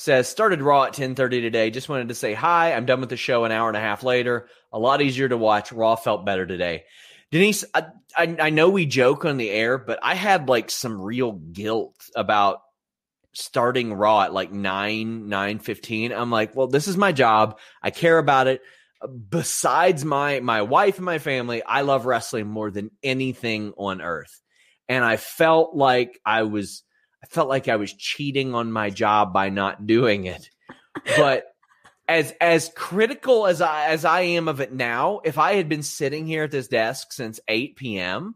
says 0.01 0.27
started 0.29 0.63
Raw 0.63 0.85
at 0.85 0.95
10:30 0.95 1.43
today. 1.43 1.71
Just 1.71 1.91
wanted 1.91 2.09
to 2.09 2.15
say 2.15 2.33
hi. 2.33 2.73
I'm 2.73 2.87
done 2.87 3.01
with 3.01 3.11
the 3.11 3.19
show 3.19 3.45
an 3.45 3.53
hour 3.53 3.69
and 3.69 3.77
a 3.77 3.81
half 3.81 4.03
later. 4.03 4.49
A 4.73 4.79
lot 4.79 5.03
easier 5.03 5.29
to 5.29 5.37
watch. 5.37 5.73
Raw 5.73 5.95
felt 5.95 6.25
better 6.25 6.47
today. 6.47 6.85
Denise, 7.31 7.67
I, 7.75 7.85
I, 8.17 8.37
I 8.41 8.51
know 8.51 8.71
we 8.71 8.87
joke 8.87 9.27
on 9.27 9.37
the 9.37 9.51
air, 9.51 9.77
but 9.77 9.99
I 10.03 10.15
had 10.15 10.49
like 10.49 10.71
some 10.71 11.03
real 11.03 11.33
guilt 11.33 11.95
about 12.17 12.63
starting 13.35 13.93
Raw 13.93 14.23
at 14.23 14.33
like 14.33 14.51
nine 14.51 15.29
nine 15.29 15.59
fifteen. 15.59 16.13
I'm 16.13 16.31
like, 16.31 16.57
well, 16.57 16.67
this 16.67 16.89
is 16.89 16.97
my 16.97 17.13
job. 17.13 17.59
I 17.83 17.91
care 17.91 18.17
about 18.17 18.47
it. 18.47 18.63
Besides 19.29 20.03
my 20.03 20.41
my 20.41 20.63
wife 20.63 20.97
and 20.97 21.05
my 21.05 21.19
family, 21.19 21.63
I 21.63 21.83
love 21.83 22.07
wrestling 22.07 22.47
more 22.47 22.71
than 22.71 22.91
anything 23.03 23.75
on 23.77 24.01
earth, 24.01 24.41
and 24.89 25.05
I 25.05 25.19
felt 25.19 25.77
like 25.77 26.19
I 26.25 26.45
was 26.45 26.85
I 27.23 27.27
felt 27.27 27.49
like 27.49 27.69
I 27.69 27.77
was 27.77 27.93
cheating 27.93 28.55
on 28.55 28.73
my 28.73 28.91
job 28.91 29.33
by 29.33 29.51
not 29.51 29.87
doing 29.87 30.25
it. 30.25 30.51
But 31.17 31.45
as 32.09 32.35
as 32.41 32.71
critical 32.75 33.47
as 33.47 33.61
I 33.61 33.87
as 33.87 34.05
I 34.05 34.23
am 34.23 34.49
of 34.49 34.61
it 34.61 34.73
now, 34.73 35.21
if 35.25 35.39
I 35.39 35.55
had 35.55 35.69
been 35.69 35.83
sitting 35.83 36.27
here 36.27 36.45
at 36.45 36.51
this 36.51 36.69
desk 36.69 37.13
since 37.13 37.39
8 37.47 37.77
p.m., 37.77 38.35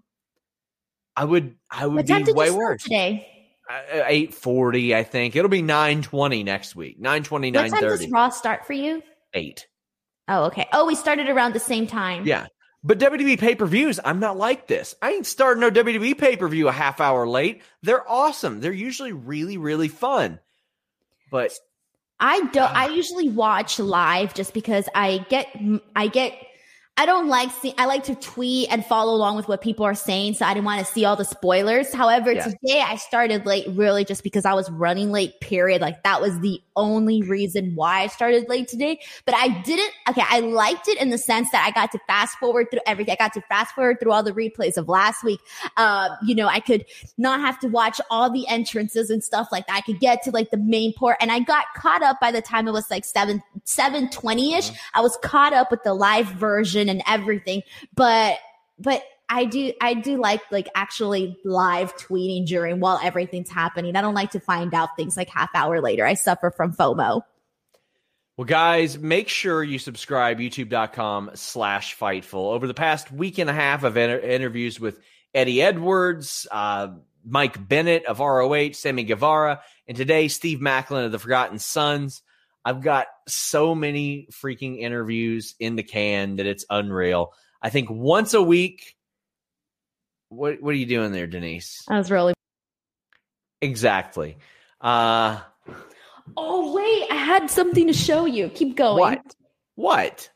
I 1.16 1.24
would 1.24 1.56
I 1.70 1.86
would 1.86 2.06
be 2.06 2.32
way 2.32 2.50
worse 2.50 2.82
today. 2.82 3.28
Uh, 3.68 3.72
uh, 3.72 4.04
eight 4.08 4.34
forty, 4.34 4.94
I 4.94 5.04
think 5.04 5.36
it'll 5.36 5.48
be 5.48 5.62
nine 5.62 6.02
twenty 6.02 6.42
next 6.42 6.76
week. 6.76 7.00
Nine 7.00 7.22
twenty, 7.22 7.50
nine 7.50 7.70
thirty. 7.70 7.84
What 7.86 7.90
time 7.90 7.98
does 7.98 8.10
Raw 8.12 8.28
start 8.28 8.66
for 8.66 8.74
you? 8.74 9.02
Eight. 9.32 9.66
Oh, 10.28 10.44
okay. 10.44 10.66
Oh, 10.72 10.86
we 10.86 10.94
started 10.94 11.28
around 11.28 11.54
the 11.54 11.60
same 11.60 11.86
time. 11.86 12.26
Yeah, 12.26 12.46
but 12.84 12.98
WWE 12.98 13.38
pay 13.38 13.54
per 13.54 13.64
views, 13.64 13.98
I'm 14.04 14.20
not 14.20 14.36
like 14.36 14.66
this. 14.66 14.94
I 15.00 15.12
ain't 15.12 15.26
starting 15.26 15.62
no 15.62 15.70
WWE 15.70 16.18
pay 16.18 16.36
per 16.36 16.46
view 16.48 16.68
a 16.68 16.72
half 16.72 17.00
hour 17.00 17.26
late. 17.26 17.62
They're 17.82 18.08
awesome. 18.08 18.60
They're 18.60 18.72
usually 18.72 19.12
really, 19.12 19.56
really 19.56 19.88
fun. 19.88 20.38
But 21.30 21.52
I 22.20 22.40
don't. 22.40 22.56
Uh, 22.58 22.72
I 22.74 22.88
usually 22.88 23.30
watch 23.30 23.78
live 23.78 24.34
just 24.34 24.52
because 24.52 24.86
I 24.94 25.24
get 25.30 25.48
I 25.96 26.08
get 26.08 26.34
I 26.96 27.06
don't 27.06 27.26
like 27.26 27.50
see 27.50 27.74
I 27.76 27.86
like 27.86 28.04
to 28.04 28.14
tweet 28.14 28.68
and 28.70 28.86
follow 28.86 29.14
along 29.14 29.34
with 29.34 29.48
what 29.48 29.60
people 29.60 29.84
are 29.84 29.96
saying. 29.96 30.34
So 30.34 30.46
I 30.46 30.54
didn't 30.54 30.64
want 30.64 30.86
to 30.86 30.92
see 30.92 31.04
all 31.04 31.16
the 31.16 31.24
spoilers. 31.24 31.92
However, 31.92 32.32
yeah. 32.32 32.44
today 32.44 32.84
I 32.86 32.96
started 32.96 33.44
late 33.46 33.66
really 33.70 34.04
just 34.04 34.22
because 34.22 34.44
I 34.44 34.54
was 34.54 34.70
running 34.70 35.10
late, 35.10 35.40
period. 35.40 35.80
Like 35.80 36.04
that 36.04 36.20
was 36.20 36.38
the 36.38 36.62
only 36.76 37.22
reason 37.22 37.72
why 37.74 38.02
I 38.02 38.06
started 38.06 38.48
late 38.48 38.68
today. 38.68 39.00
But 39.24 39.34
I 39.34 39.48
didn't 39.62 39.90
okay, 40.08 40.22
I 40.24 40.38
liked 40.38 40.86
it 40.86 41.00
in 41.00 41.10
the 41.10 41.18
sense 41.18 41.50
that 41.50 41.64
I 41.66 41.72
got 41.72 41.90
to 41.92 41.98
fast 42.06 42.38
forward 42.38 42.68
through 42.70 42.80
everything. 42.86 43.16
I 43.20 43.24
got 43.24 43.32
to 43.34 43.40
fast 43.48 43.74
forward 43.74 43.98
through 43.98 44.12
all 44.12 44.22
the 44.22 44.32
replays 44.32 44.76
of 44.76 44.88
last 44.88 45.24
week. 45.24 45.40
Uh, 45.76 46.10
you 46.24 46.36
know, 46.36 46.46
I 46.46 46.60
could 46.60 46.84
not 47.18 47.40
have 47.40 47.58
to 47.60 47.68
watch 47.68 48.00
all 48.08 48.30
the 48.30 48.46
entrances 48.46 49.10
and 49.10 49.22
stuff 49.22 49.48
like 49.50 49.66
that. 49.66 49.74
I 49.74 49.80
could 49.80 49.98
get 49.98 50.22
to 50.24 50.30
like 50.30 50.52
the 50.52 50.58
main 50.58 50.92
port 50.92 51.16
and 51.20 51.32
I 51.32 51.40
got 51.40 51.64
caught 51.74 52.04
up 52.04 52.20
by 52.20 52.30
the 52.30 52.40
time 52.40 52.68
it 52.68 52.72
was 52.72 52.88
like 52.88 53.04
seven 53.04 53.42
seven 53.64 54.08
twenty 54.10 54.54
ish. 54.54 54.68
Mm-hmm. 54.68 54.98
I 54.98 55.00
was 55.00 55.18
caught 55.24 55.52
up 55.52 55.72
with 55.72 55.82
the 55.82 55.94
live 55.94 56.26
version 56.26 56.83
and 56.88 57.02
everything. 57.06 57.62
But 57.94 58.36
but 58.78 59.02
I 59.28 59.44
do 59.44 59.72
I 59.80 59.94
do 59.94 60.18
like 60.18 60.42
like 60.50 60.68
actually 60.74 61.38
live 61.44 61.96
tweeting 61.96 62.46
during 62.46 62.80
while 62.80 63.00
everything's 63.02 63.50
happening. 63.50 63.96
I 63.96 64.00
don't 64.00 64.14
like 64.14 64.32
to 64.32 64.40
find 64.40 64.74
out 64.74 64.90
things 64.96 65.16
like 65.16 65.28
half 65.28 65.50
hour 65.54 65.80
later. 65.80 66.04
I 66.04 66.14
suffer 66.14 66.50
from 66.50 66.72
FOMO. 66.72 67.22
Well, 68.36 68.44
guys, 68.46 68.98
make 68.98 69.28
sure 69.28 69.62
you 69.62 69.78
subscribe 69.78 70.38
youtube.com 70.38 71.30
slash 71.34 71.96
fightful. 71.96 72.52
Over 72.52 72.66
the 72.66 72.74
past 72.74 73.12
week 73.12 73.38
and 73.38 73.48
a 73.48 73.52
half 73.52 73.84
of 73.84 73.96
inter- 73.96 74.18
interviews 74.18 74.80
with 74.80 74.98
Eddie 75.32 75.62
Edwards, 75.62 76.46
uh, 76.50 76.88
Mike 77.24 77.68
Bennett 77.68 78.06
of 78.06 78.18
ROH, 78.18 78.72
Sammy 78.72 79.04
Guevara, 79.04 79.62
and 79.86 79.96
today 79.96 80.26
Steve 80.26 80.58
Maclin 80.58 81.06
of 81.06 81.12
the 81.12 81.18
Forgotten 81.18 81.60
Sons. 81.60 82.22
I've 82.64 82.80
got 82.80 83.06
so 83.28 83.74
many 83.74 84.26
freaking 84.32 84.78
interviews 84.78 85.54
in 85.60 85.76
the 85.76 85.82
can 85.82 86.36
that 86.36 86.46
it's 86.46 86.64
unreal. 86.70 87.32
I 87.62 87.70
think 87.70 87.90
once 87.90 88.34
a 88.34 88.42
week. 88.42 88.96
What 90.30 90.60
what 90.62 90.70
are 90.70 90.78
you 90.78 90.86
doing 90.86 91.12
there, 91.12 91.26
Denise? 91.26 91.84
I 91.88 91.98
was 91.98 92.10
really 92.10 92.34
Exactly. 93.60 94.36
Uh 94.80 95.40
Oh 96.36 96.72
wait, 96.74 97.10
I 97.10 97.16
had 97.16 97.50
something 97.50 97.86
to 97.86 97.92
show 97.92 98.24
you. 98.24 98.48
Keep 98.48 98.76
going. 98.76 98.98
what? 98.98 99.36
What? 99.76 100.30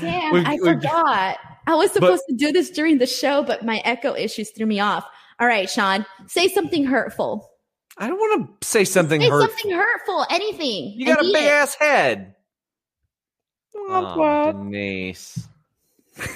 Damn, 0.00 0.32
We- 0.32 0.44
I 0.44 0.52
we- 0.54 0.58
forgot. 0.60 1.38
I 1.68 1.74
was 1.74 1.90
supposed 1.90 2.22
to 2.28 2.36
do 2.36 2.52
this 2.52 2.70
during 2.70 2.98
the 2.98 3.06
show, 3.06 3.42
but 3.42 3.64
my 3.64 3.78
echo 3.84 4.14
issues 4.14 4.50
threw 4.52 4.66
me 4.66 4.78
off. 4.78 5.04
All 5.40 5.48
right, 5.48 5.68
Sean, 5.68 6.06
say 6.28 6.46
something 6.48 6.84
hurtful. 6.84 7.50
I 7.98 8.08
don't 8.08 8.18
want 8.18 8.60
to 8.60 8.66
say 8.66 8.84
something 8.84 9.20
Say 9.20 9.28
hurtful. 9.28 9.48
something 9.56 9.70
hurtful. 9.76 10.26
Anything. 10.30 10.92
You 10.96 11.06
got 11.06 11.20
a 11.20 11.22
need 11.22 11.32
big 11.32 11.44
it. 11.44 11.50
ass 11.50 11.74
head. 11.74 12.34
Oh, 13.74 14.52
Denise. 14.52 15.48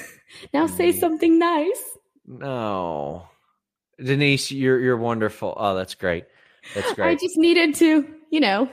Now 0.54 0.66
say 0.66 0.92
something 0.92 1.38
nice. 1.38 1.82
No. 2.26 3.28
Denise, 4.02 4.50
you're 4.50 4.80
you're 4.80 4.96
wonderful. 4.96 5.52
Oh, 5.54 5.74
that's 5.74 5.94
great. 5.94 6.24
That's 6.74 6.94
great. 6.94 7.08
I 7.10 7.14
just 7.14 7.36
needed 7.36 7.74
to, 7.76 8.06
you 8.30 8.40
know. 8.40 8.70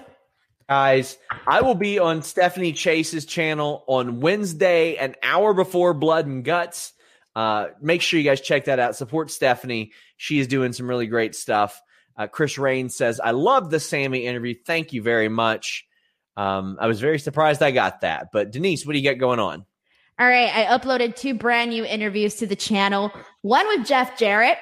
Guys, 0.69 1.17
I 1.45 1.61
will 1.61 1.75
be 1.75 1.99
on 1.99 2.21
Stephanie 2.23 2.71
Chase's 2.73 3.25
channel 3.25 3.83
on 3.87 4.21
Wednesday, 4.21 4.95
an 4.95 5.15
hour 5.23 5.53
before 5.53 5.93
Blood 5.93 6.25
and 6.25 6.45
Guts. 6.45 6.93
Uh, 7.35 7.67
make 7.81 8.01
sure 8.01 8.17
you 8.19 8.23
guys 8.29 8.39
check 8.39 8.65
that 8.65 8.79
out. 8.79 8.95
Support 8.95 9.29
Stephanie. 9.31 9.91
She 10.15 10.39
is 10.39 10.47
doing 10.47 10.71
some 10.73 10.87
really 10.89 11.07
great 11.07 11.35
stuff. 11.35 11.81
Uh, 12.17 12.27
Chris 12.27 12.57
Rain 12.57 12.89
says, 12.89 13.19
I 13.19 13.31
love 13.31 13.69
the 13.69 13.79
Sammy 13.79 14.25
interview. 14.25 14.55
Thank 14.65 14.93
you 14.93 15.01
very 15.01 15.29
much. 15.29 15.85
Um, 16.35 16.77
I 16.79 16.87
was 16.87 16.99
very 16.99 17.19
surprised 17.19 17.61
I 17.61 17.71
got 17.71 18.01
that. 18.01 18.27
But 18.31 18.51
Denise, 18.51 18.85
what 18.85 18.93
do 18.93 18.99
you 18.99 19.09
got 19.09 19.19
going 19.19 19.39
on? 19.39 19.65
All 20.19 20.27
right, 20.27 20.49
I 20.53 20.65
uploaded 20.77 21.15
two 21.15 21.35
brand 21.35 21.69
new 21.69 21.85
interviews 21.85 22.35
to 22.35 22.47
the 22.47 22.55
channel. 22.55 23.11
One 23.43 23.67
with 23.67 23.85
Jeff 23.85 24.17
Jarrett 24.17 24.57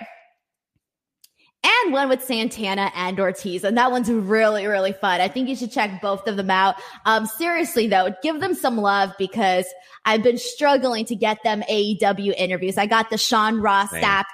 and 1.63 1.93
one 1.93 2.09
with 2.09 2.23
Santana 2.23 2.91
and 2.93 3.19
Ortiz. 3.19 3.63
And 3.63 3.77
that 3.77 3.91
one's 3.91 4.09
really, 4.09 4.67
really 4.67 4.91
fun. 4.91 5.21
I 5.21 5.27
think 5.29 5.47
you 5.47 5.55
should 5.55 5.71
check 5.71 6.01
both 6.01 6.27
of 6.27 6.35
them 6.35 6.51
out. 6.51 6.75
Um, 7.05 7.25
seriously 7.25 7.87
though, 7.87 8.13
give 8.21 8.41
them 8.41 8.53
some 8.53 8.77
love 8.77 9.11
because 9.17 9.65
I've 10.03 10.23
been 10.23 10.37
struggling 10.37 11.05
to 11.05 11.15
get 11.15 11.41
them 11.43 11.63
AEW 11.69 12.33
interviews. 12.37 12.77
I 12.77 12.85
got 12.85 13.09
the 13.09 13.17
Sean 13.17 13.59
Ross 13.61 13.91
Same. 13.91 14.03
Sapp 14.03 14.25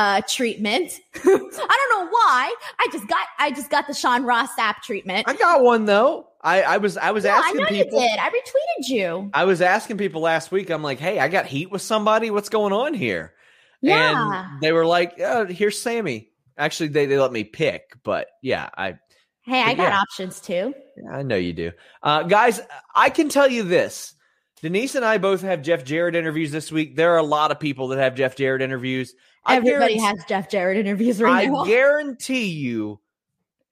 uh 0.00 0.22
treatment. 0.28 0.92
I 1.14 1.20
don't 1.24 1.60
know 1.60 2.10
why. 2.10 2.54
I 2.78 2.86
just 2.92 3.06
got 3.08 3.26
I 3.38 3.50
just 3.50 3.70
got 3.70 3.86
the 3.86 3.94
Sean 3.94 4.24
Ross 4.24 4.48
Sapp 4.58 4.76
treatment. 4.82 5.28
I 5.28 5.34
got 5.34 5.62
one 5.62 5.84
though. 5.84 6.26
I, 6.42 6.62
I 6.62 6.76
was 6.78 6.96
I 6.96 7.10
was 7.10 7.24
Yeah, 7.24 7.34
I 7.34 7.38
asking 7.40 7.60
know 7.60 7.66
people. 7.66 8.00
you 8.00 8.08
did. 8.08 8.18
I 8.18 8.30
retweeted 8.30 8.88
you. 8.88 9.30
I 9.34 9.44
was 9.44 9.60
asking 9.60 9.98
people 9.98 10.22
last 10.22 10.50
week. 10.50 10.70
I'm 10.70 10.82
like, 10.82 10.98
hey, 10.98 11.18
I 11.18 11.28
got 11.28 11.46
heat 11.46 11.70
with 11.70 11.82
somebody. 11.82 12.30
What's 12.30 12.48
going 12.48 12.72
on 12.72 12.94
here? 12.94 13.34
Yeah. 13.82 14.46
And 14.52 14.62
they 14.62 14.72
were 14.72 14.86
like, 14.86 15.20
oh, 15.20 15.44
here's 15.46 15.78
Sammy. 15.80 16.30
Actually, 16.56 16.88
they, 16.88 17.06
they 17.06 17.18
let 17.18 17.32
me 17.32 17.44
pick, 17.44 17.92
but 18.02 18.28
yeah, 18.42 18.68
I 18.76 18.98
Hey, 19.42 19.62
I 19.62 19.74
got 19.74 19.90
yeah. 19.90 20.00
options 20.00 20.40
too. 20.40 20.74
I 21.10 21.22
know 21.22 21.36
you 21.36 21.52
do. 21.52 21.72
Uh, 22.02 22.22
guys, 22.24 22.60
I 22.94 23.10
can 23.10 23.28
tell 23.28 23.50
you 23.50 23.62
this. 23.64 24.14
Denise 24.62 24.94
and 24.94 25.04
I 25.04 25.18
both 25.18 25.40
have 25.42 25.62
Jeff 25.62 25.84
Jarrett 25.84 26.14
interviews 26.14 26.52
this 26.52 26.70
week. 26.70 26.94
There 26.96 27.12
are 27.14 27.18
a 27.18 27.22
lot 27.22 27.50
of 27.50 27.58
people 27.58 27.88
that 27.88 27.98
have 27.98 28.14
Jeff 28.14 28.36
Jarrett 28.36 28.60
interviews. 28.62 29.14
I 29.44 29.56
Everybody 29.56 29.98
has 29.98 30.24
Jeff 30.28 30.50
Jarrett 30.50 30.76
interviews 30.76 31.20
right 31.20 31.46
I 31.46 31.50
now. 31.50 31.64
guarantee 31.66 32.48
you, 32.50 33.00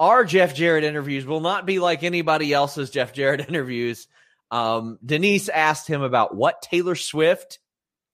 our 0.01 0.25
Jeff 0.25 0.55
Jarrett 0.55 0.85
interviews 0.85 1.27
will 1.27 1.41
not 1.41 1.67
be 1.67 1.79
like 1.79 2.03
anybody 2.03 2.53
else's 2.53 2.91
Jeff 2.91 3.13
Jarrett 3.13 3.41
interviews. 3.49 4.09
Um, 4.51 4.99
Denise 5.05 5.49
asked 5.49 5.87
him 5.87 6.03
about 6.03 6.35
what 6.35 6.63
Taylor 6.63 6.95
Swift. 6.95 7.59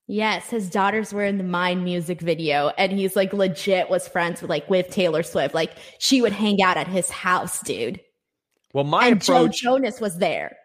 Yes, 0.06 0.50
his 0.50 0.68
daughters 0.68 1.14
were 1.14 1.24
in 1.24 1.38
the 1.38 1.44
Mine 1.44 1.82
music 1.82 2.20
video, 2.20 2.68
and 2.76 2.92
he's 2.92 3.16
like 3.16 3.32
legit 3.32 3.88
was 3.88 4.06
friends 4.06 4.42
with 4.42 4.50
like 4.50 4.68
with 4.68 4.90
Taylor 4.90 5.22
Swift. 5.22 5.54
Like 5.54 5.72
she 5.98 6.20
would 6.20 6.32
hang 6.32 6.60
out 6.60 6.76
at 6.76 6.88
his 6.88 7.08
house, 7.08 7.60
dude. 7.60 8.00
Well, 8.74 8.84
my 8.84 9.08
and 9.08 9.22
Joe. 9.22 9.48
Jonas 9.48 10.00
was 10.00 10.18
there. 10.18 10.56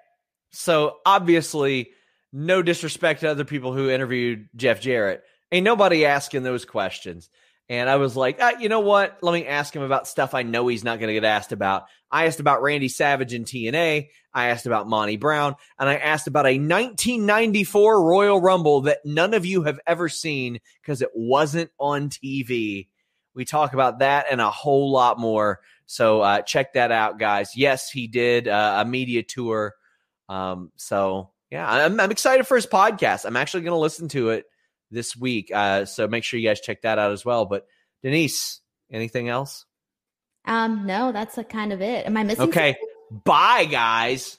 So 0.52 0.98
obviously, 1.06 1.92
no 2.34 2.62
disrespect 2.62 3.22
to 3.22 3.30
other 3.30 3.46
people 3.46 3.72
who 3.72 3.90
interviewed 3.90 4.50
Jeff 4.56 4.82
Jarrett. 4.82 5.24
Ain't 5.52 5.64
nobody 5.64 6.06
asking 6.06 6.44
those 6.44 6.66
questions. 6.66 7.30
And 7.70 7.88
I 7.88 7.98
was 7.98 8.16
like, 8.16 8.40
ah, 8.42 8.54
you 8.60 8.68
know 8.68 8.80
what? 8.80 9.20
Let 9.22 9.32
me 9.32 9.46
ask 9.46 9.76
him 9.76 9.84
about 9.84 10.08
stuff 10.08 10.34
I 10.34 10.42
know 10.42 10.68
he's 10.68 10.84
not 10.84 11.00
going 11.00 11.10
to 11.10 11.14
get 11.14 11.24
asked 11.24 11.52
about. 11.52 11.86
I 12.12 12.26
asked 12.26 12.40
about 12.40 12.64
Randy 12.64 12.88
Savage 12.88 13.32
in 13.32 13.46
TNA. 13.46 14.10
I 14.34 14.48
asked 14.48 14.66
about 14.66 14.88
Monty 14.88 15.18
Brown. 15.18 15.56
And 15.78 15.88
I 15.88 15.98
asked 15.98 16.26
about 16.26 16.48
a 16.48 16.58
1994 16.58 18.04
Royal 18.04 18.42
Rumble 18.42 18.82
that 18.82 19.06
none 19.06 19.36
of 19.36 19.46
you 19.46 19.64
have 19.64 19.80
ever 19.86 20.10
seen 20.10 20.60
because 20.82 21.04
it 21.04 21.12
wasn't 21.14 21.70
on 21.80 22.10
TV. 22.10 22.88
We 23.36 23.46
talk 23.46 23.74
about 23.74 24.00
that 24.00 24.26
and 24.32 24.42
a 24.42 24.50
whole 24.50 24.92
lot 24.92 25.20
more. 25.20 25.60
So 25.86 26.22
uh, 26.22 26.42
check 26.42 26.74
that 26.74 26.92
out, 26.92 27.20
guys. 27.20 27.56
Yes, 27.56 27.92
he 27.92 28.08
did 28.08 28.48
uh, 28.48 28.84
a 28.84 28.86
media 28.90 29.22
tour. 29.22 29.76
Um, 30.28 30.72
so 30.76 31.30
yeah, 31.52 31.70
I'm, 31.70 32.00
I'm 32.00 32.12
excited 32.12 32.48
for 32.48 32.56
his 32.56 32.66
podcast. 32.66 33.26
I'm 33.26 33.38
actually 33.38 33.62
going 33.62 33.76
to 33.76 33.80
listen 33.80 34.08
to 34.10 34.32
it 34.32 34.46
this 34.92 35.16
week. 35.16 35.52
Uh, 35.54 35.86
so 35.86 36.08
make 36.08 36.24
sure 36.24 36.40
you 36.40 36.50
guys 36.50 36.60
check 36.62 36.82
that 36.82 36.98
out 37.00 37.12
as 37.12 37.24
well. 37.24 37.46
But 37.46 37.68
Denise, 38.02 38.62
anything 38.92 39.30
else? 39.30 39.66
Um, 40.46 40.86
no, 40.88 41.12
that's 41.12 41.38
a 41.38 41.44
kind 41.44 41.72
of 41.72 41.82
it. 41.82 42.08
Am 42.08 42.18
I 42.18 42.24
missing? 42.24 42.50
Okay. 42.50 42.74
something? 42.74 43.22
Bye, 43.24 43.66
guys. 43.66 44.39